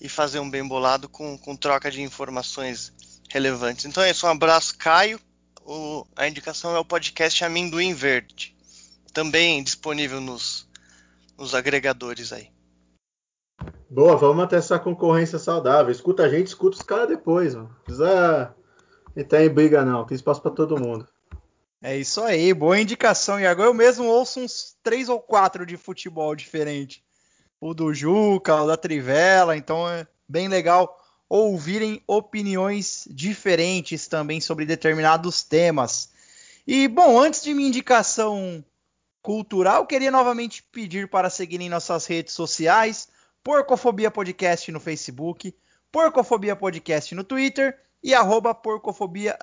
e 0.00 0.08
fazer 0.08 0.38
um 0.38 0.48
bem 0.48 0.66
bolado 0.66 1.08
com, 1.08 1.36
com 1.36 1.56
troca 1.56 1.90
de 1.90 2.00
informações 2.00 2.92
relevantes. 3.28 3.84
Então 3.84 4.02
é 4.02 4.10
isso, 4.10 4.26
um 4.26 4.30
abraço, 4.30 4.76
Caio. 4.78 5.20
O, 5.64 6.06
a 6.16 6.26
indicação 6.26 6.74
é 6.74 6.78
o 6.78 6.84
podcast 6.84 7.44
Amendoim 7.44 7.92
Verde, 7.92 8.54
também 9.12 9.62
disponível 9.62 10.20
nos, 10.20 10.66
nos 11.36 11.54
agregadores 11.54 12.32
aí. 12.32 12.50
Boa, 13.90 14.16
vamos 14.16 14.36
manter 14.36 14.56
essa 14.56 14.78
concorrência 14.78 15.38
saudável. 15.38 15.90
Escuta 15.90 16.24
a 16.24 16.28
gente, 16.28 16.48
escuta 16.48 16.76
os 16.76 16.82
caras 16.82 17.08
depois, 17.08 17.54
mano. 17.54 17.68
Não 17.68 17.84
precisa 17.84 18.54
entrar 19.16 19.44
em 19.44 19.48
briga, 19.48 19.84
não. 19.84 20.04
Tem 20.04 20.14
espaço 20.14 20.42
para 20.42 20.50
todo 20.50 20.78
mundo. 20.78 21.08
É 21.80 21.96
isso 21.96 22.20
aí, 22.22 22.52
boa 22.52 22.78
indicação, 22.78 23.40
Iago. 23.40 23.62
Eu 23.62 23.72
mesmo 23.72 24.04
ouço 24.04 24.40
uns 24.40 24.76
três 24.82 25.08
ou 25.08 25.20
quatro 25.20 25.64
de 25.64 25.76
futebol 25.76 26.34
diferente. 26.34 27.04
O 27.60 27.72
do 27.72 27.94
Juca, 27.94 28.62
o 28.62 28.66
da 28.66 28.76
Trivela, 28.76 29.56
então 29.56 29.88
é 29.88 30.06
bem 30.28 30.48
legal 30.48 30.96
ouvirem 31.28 32.02
opiniões 32.06 33.06
diferentes 33.10 34.06
também 34.06 34.40
sobre 34.40 34.64
determinados 34.64 35.42
temas. 35.42 36.10
E, 36.66 36.88
bom, 36.88 37.18
antes 37.18 37.42
de 37.42 37.54
minha 37.54 37.68
indicação 37.68 38.64
cultural, 39.22 39.86
queria 39.86 40.10
novamente 40.10 40.62
pedir 40.62 41.08
para 41.08 41.30
seguirem 41.30 41.68
nossas 41.68 42.06
redes 42.06 42.34
sociais 42.34 43.08
Porcofobia 43.48 44.10
Podcast 44.10 44.70
no 44.70 44.78
Facebook, 44.78 45.56
Porcofobia 45.90 46.54
Podcast 46.54 47.14
no 47.14 47.24
Twitter 47.24 47.80
e 48.02 48.12
arroba 48.14 48.54
Porcofobia 48.54 49.38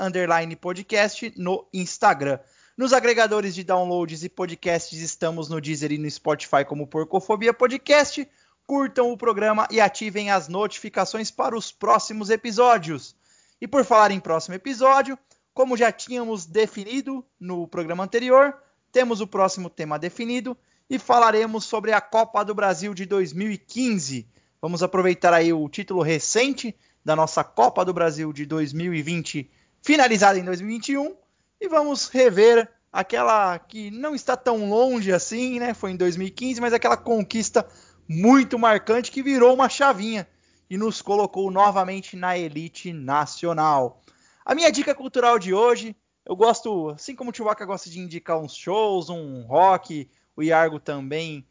Podcast 0.61 1.33
no 1.35 1.67
Instagram. 1.73 2.37
Nos 2.77 2.93
agregadores 2.93 3.55
de 3.55 3.63
downloads 3.63 4.23
e 4.23 4.29
podcasts 4.29 5.01
estamos 5.01 5.49
no 5.49 5.59
Deezer 5.59 5.91
e 5.91 5.97
no 5.97 6.07
Spotify 6.07 6.63
como 6.63 6.85
Porcofobia 6.85 7.51
Podcast. 7.51 8.29
Curtam 8.67 9.11
o 9.11 9.17
programa 9.17 9.67
e 9.71 9.81
ativem 9.81 10.29
as 10.29 10.47
notificações 10.47 11.31
para 11.31 11.57
os 11.57 11.71
próximos 11.71 12.29
episódios. 12.29 13.15
E 13.59 13.67
por 13.67 13.83
falar 13.83 14.11
em 14.11 14.19
próximo 14.19 14.53
episódio, 14.53 15.17
como 15.51 15.75
já 15.75 15.91
tínhamos 15.91 16.45
definido 16.45 17.25
no 17.39 17.67
programa 17.67 18.03
anterior, 18.03 18.55
temos 18.91 19.19
o 19.19 19.25
próximo 19.25 19.67
tema 19.67 19.97
definido 19.97 20.55
e 20.89 20.99
falaremos 20.99 21.65
sobre 21.65 21.91
a 21.91 22.01
Copa 22.01 22.43
do 22.43 22.53
Brasil 22.53 22.93
de 22.93 23.05
2015. 23.05 24.27
Vamos 24.61 24.83
aproveitar 24.83 25.33
aí 25.33 25.51
o 25.51 25.67
título 25.67 26.01
recente 26.01 26.75
da 27.03 27.15
nossa 27.15 27.43
Copa 27.43 27.83
do 27.83 27.93
Brasil 27.93 28.31
de 28.31 28.45
2020, 28.45 29.49
finalizada 29.81 30.39
em 30.39 30.43
2021, 30.43 31.15
e 31.61 31.67
vamos 31.67 32.07
rever 32.07 32.69
aquela 32.91 33.59
que 33.59 33.91
não 33.91 34.15
está 34.15 34.37
tão 34.37 34.69
longe 34.69 35.11
assim, 35.11 35.59
né? 35.59 35.73
Foi 35.73 35.91
em 35.91 35.97
2015, 35.97 36.61
mas 36.61 36.73
aquela 36.73 36.97
conquista 36.97 37.67
muito 38.07 38.57
marcante 38.57 39.11
que 39.11 39.21
virou 39.21 39.53
uma 39.53 39.69
chavinha 39.69 40.27
e 40.69 40.77
nos 40.77 41.01
colocou 41.01 41.51
novamente 41.51 42.15
na 42.15 42.37
elite 42.37 42.93
nacional. 42.93 44.01
A 44.45 44.55
minha 44.55 44.71
dica 44.71 44.95
cultural 44.95 45.37
de 45.37 45.53
hoje, 45.53 45.95
eu 46.25 46.35
gosto, 46.35 46.89
assim 46.89 47.15
como 47.15 47.31
o 47.31 47.33
Chewbacca 47.35 47.65
gosta 47.65 47.89
de 47.89 47.99
indicar 47.99 48.39
uns 48.39 48.55
shows, 48.55 49.09
um 49.09 49.43
rock, 49.43 50.09
o 50.35 50.43
Iargo 50.43 50.79
também 50.79 51.45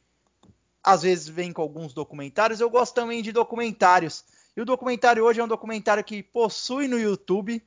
às 0.83 1.03
vezes 1.03 1.27
vem 1.27 1.53
com 1.53 1.63
alguns 1.63 1.95
documentários. 1.95 2.61
Eu 2.61 2.69
gosto 2.69 2.95
também 2.95 3.23
de 3.23 3.33
documentários. 3.33 4.25
E 4.55 4.61
o 4.61 4.67
documentário 4.67 5.25
hoje 5.25 5.41
é 5.41 5.45
um 5.45 5.49
documentário 5.49 6.05
que 6.05 6.23
possui 6.23 6.87
no 6.87 6.99
YouTube. 6.99 7.63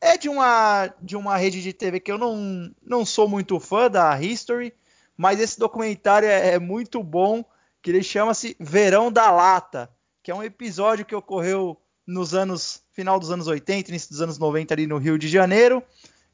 É 0.00 0.16
de 0.16 0.28
uma, 0.28 0.92
de 1.00 1.14
uma 1.14 1.36
rede 1.36 1.62
de 1.62 1.72
TV 1.72 2.00
que 2.00 2.10
eu 2.10 2.18
não, 2.18 2.74
não 2.82 3.04
sou 3.04 3.28
muito 3.28 3.60
fã 3.60 3.88
da 3.88 4.20
History, 4.20 4.74
mas 5.16 5.38
esse 5.38 5.58
documentário 5.58 6.26
é, 6.26 6.54
é 6.54 6.58
muito 6.58 7.02
bom, 7.02 7.44
que 7.80 7.90
ele 7.90 8.02
chama-se 8.02 8.56
Verão 8.58 9.12
da 9.12 9.30
Lata, 9.30 9.90
que 10.22 10.30
é 10.30 10.34
um 10.34 10.42
episódio 10.42 11.04
que 11.04 11.14
ocorreu 11.14 11.76
nos 12.06 12.34
anos 12.34 12.82
final 12.92 13.20
dos 13.20 13.30
anos 13.30 13.46
80, 13.46 13.90
início 13.90 14.10
dos 14.10 14.20
anos 14.20 14.38
90 14.38 14.74
ali 14.74 14.86
no 14.86 14.98
Rio 14.98 15.18
de 15.18 15.28
Janeiro, 15.28 15.82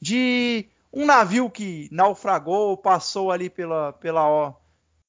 de 0.01 0.67
um 0.93 1.05
navio 1.05 1.51
que 1.51 1.89
naufragou, 1.93 2.77
passou 2.77 3.31
ali 3.31 3.51
pela, 3.51 3.93
pela, 3.95 4.57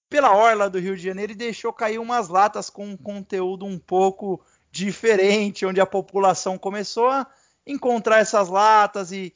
pela 0.10 0.36
orla 0.36 0.70
do 0.70 0.80
Rio 0.80 0.96
de 0.96 1.04
Janeiro 1.04 1.32
e 1.32 1.36
deixou 1.36 1.72
cair 1.72 2.00
umas 2.00 2.28
latas 2.28 2.70
com 2.70 2.86
um 2.86 2.98
conteúdo 2.98 3.66
um 3.66 3.80
pouco 3.80 4.44
diferente, 4.72 5.66
onde 5.66 5.80
a 5.80 5.86
população 5.86 6.58
começou 6.58 7.10
a 7.10 7.26
encontrar 7.66 8.20
essas 8.20 8.50
latas 8.50 9.12
e 9.12 9.34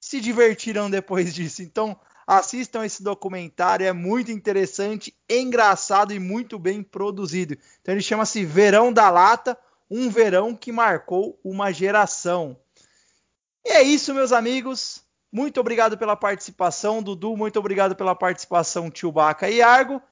se 0.00 0.20
divertiram 0.20 0.88
depois 0.88 1.32
disso. 1.34 1.62
Então, 1.62 1.98
assistam 2.26 2.84
esse 2.84 3.02
documentário, 3.02 3.86
é 3.86 3.92
muito 3.92 4.30
interessante, 4.30 5.14
engraçado 5.28 6.12
e 6.12 6.18
muito 6.18 6.58
bem 6.58 6.82
produzido. 6.82 7.56
Então, 7.80 7.94
ele 7.94 8.02
chama-se 8.02 8.44
Verão 8.44 8.92
da 8.92 9.10
Lata, 9.10 9.58
um 9.90 10.08
verão 10.08 10.54
que 10.54 10.70
marcou 10.70 11.38
uma 11.42 11.72
geração. 11.72 12.56
E 13.64 13.70
é 13.70 13.82
isso, 13.82 14.14
meus 14.14 14.30
amigos. 14.30 15.04
Muito 15.32 15.60
obrigado 15.60 15.96
pela 15.96 16.16
participação, 16.16 17.02
Dudu. 17.02 17.36
Muito 17.36 17.58
obrigado 17.58 17.94
pela 17.94 18.14
participação, 18.14 18.90
Tiobaca 18.90 19.48
e 19.48 19.62
Argo. 19.62 20.02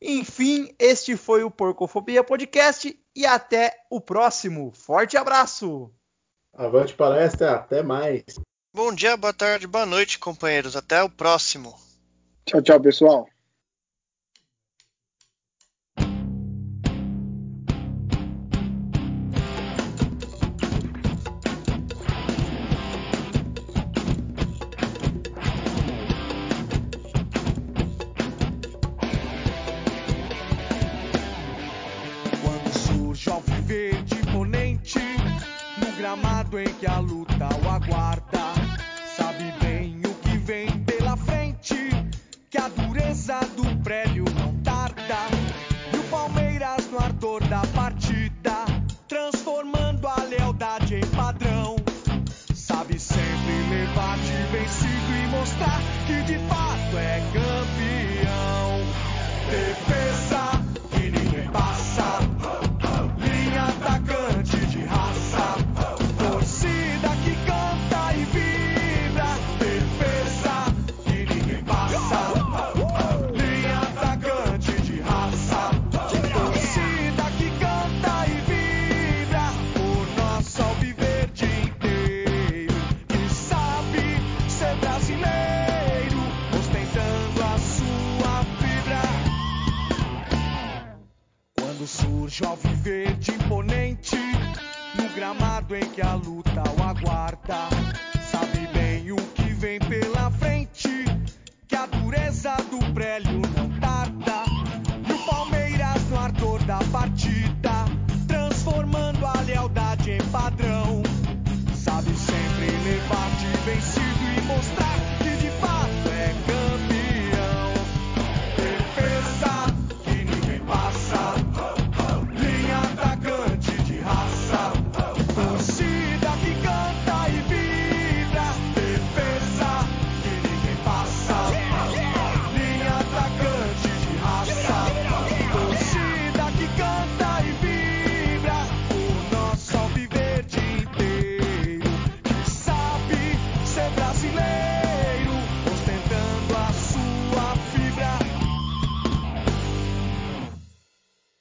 Enfim, 0.00 0.72
este 0.78 1.16
foi 1.16 1.42
o 1.42 1.50
Porcofobia 1.50 2.22
Podcast 2.22 2.96
e 3.16 3.26
até 3.26 3.72
o 3.90 4.00
próximo. 4.00 4.72
Forte 4.72 5.16
abraço! 5.16 5.92
Avante 6.54 6.94
palestra, 6.94 7.56
até 7.56 7.82
mais. 7.82 8.22
Bom 8.74 8.94
dia, 8.94 9.16
boa 9.16 9.32
tarde, 9.32 9.66
boa 9.66 9.86
noite, 9.86 10.18
companheiros. 10.18 10.76
Até 10.76 11.02
o 11.02 11.10
próximo. 11.10 11.74
Tchau, 12.46 12.62
tchau, 12.62 12.80
pessoal. 12.80 13.28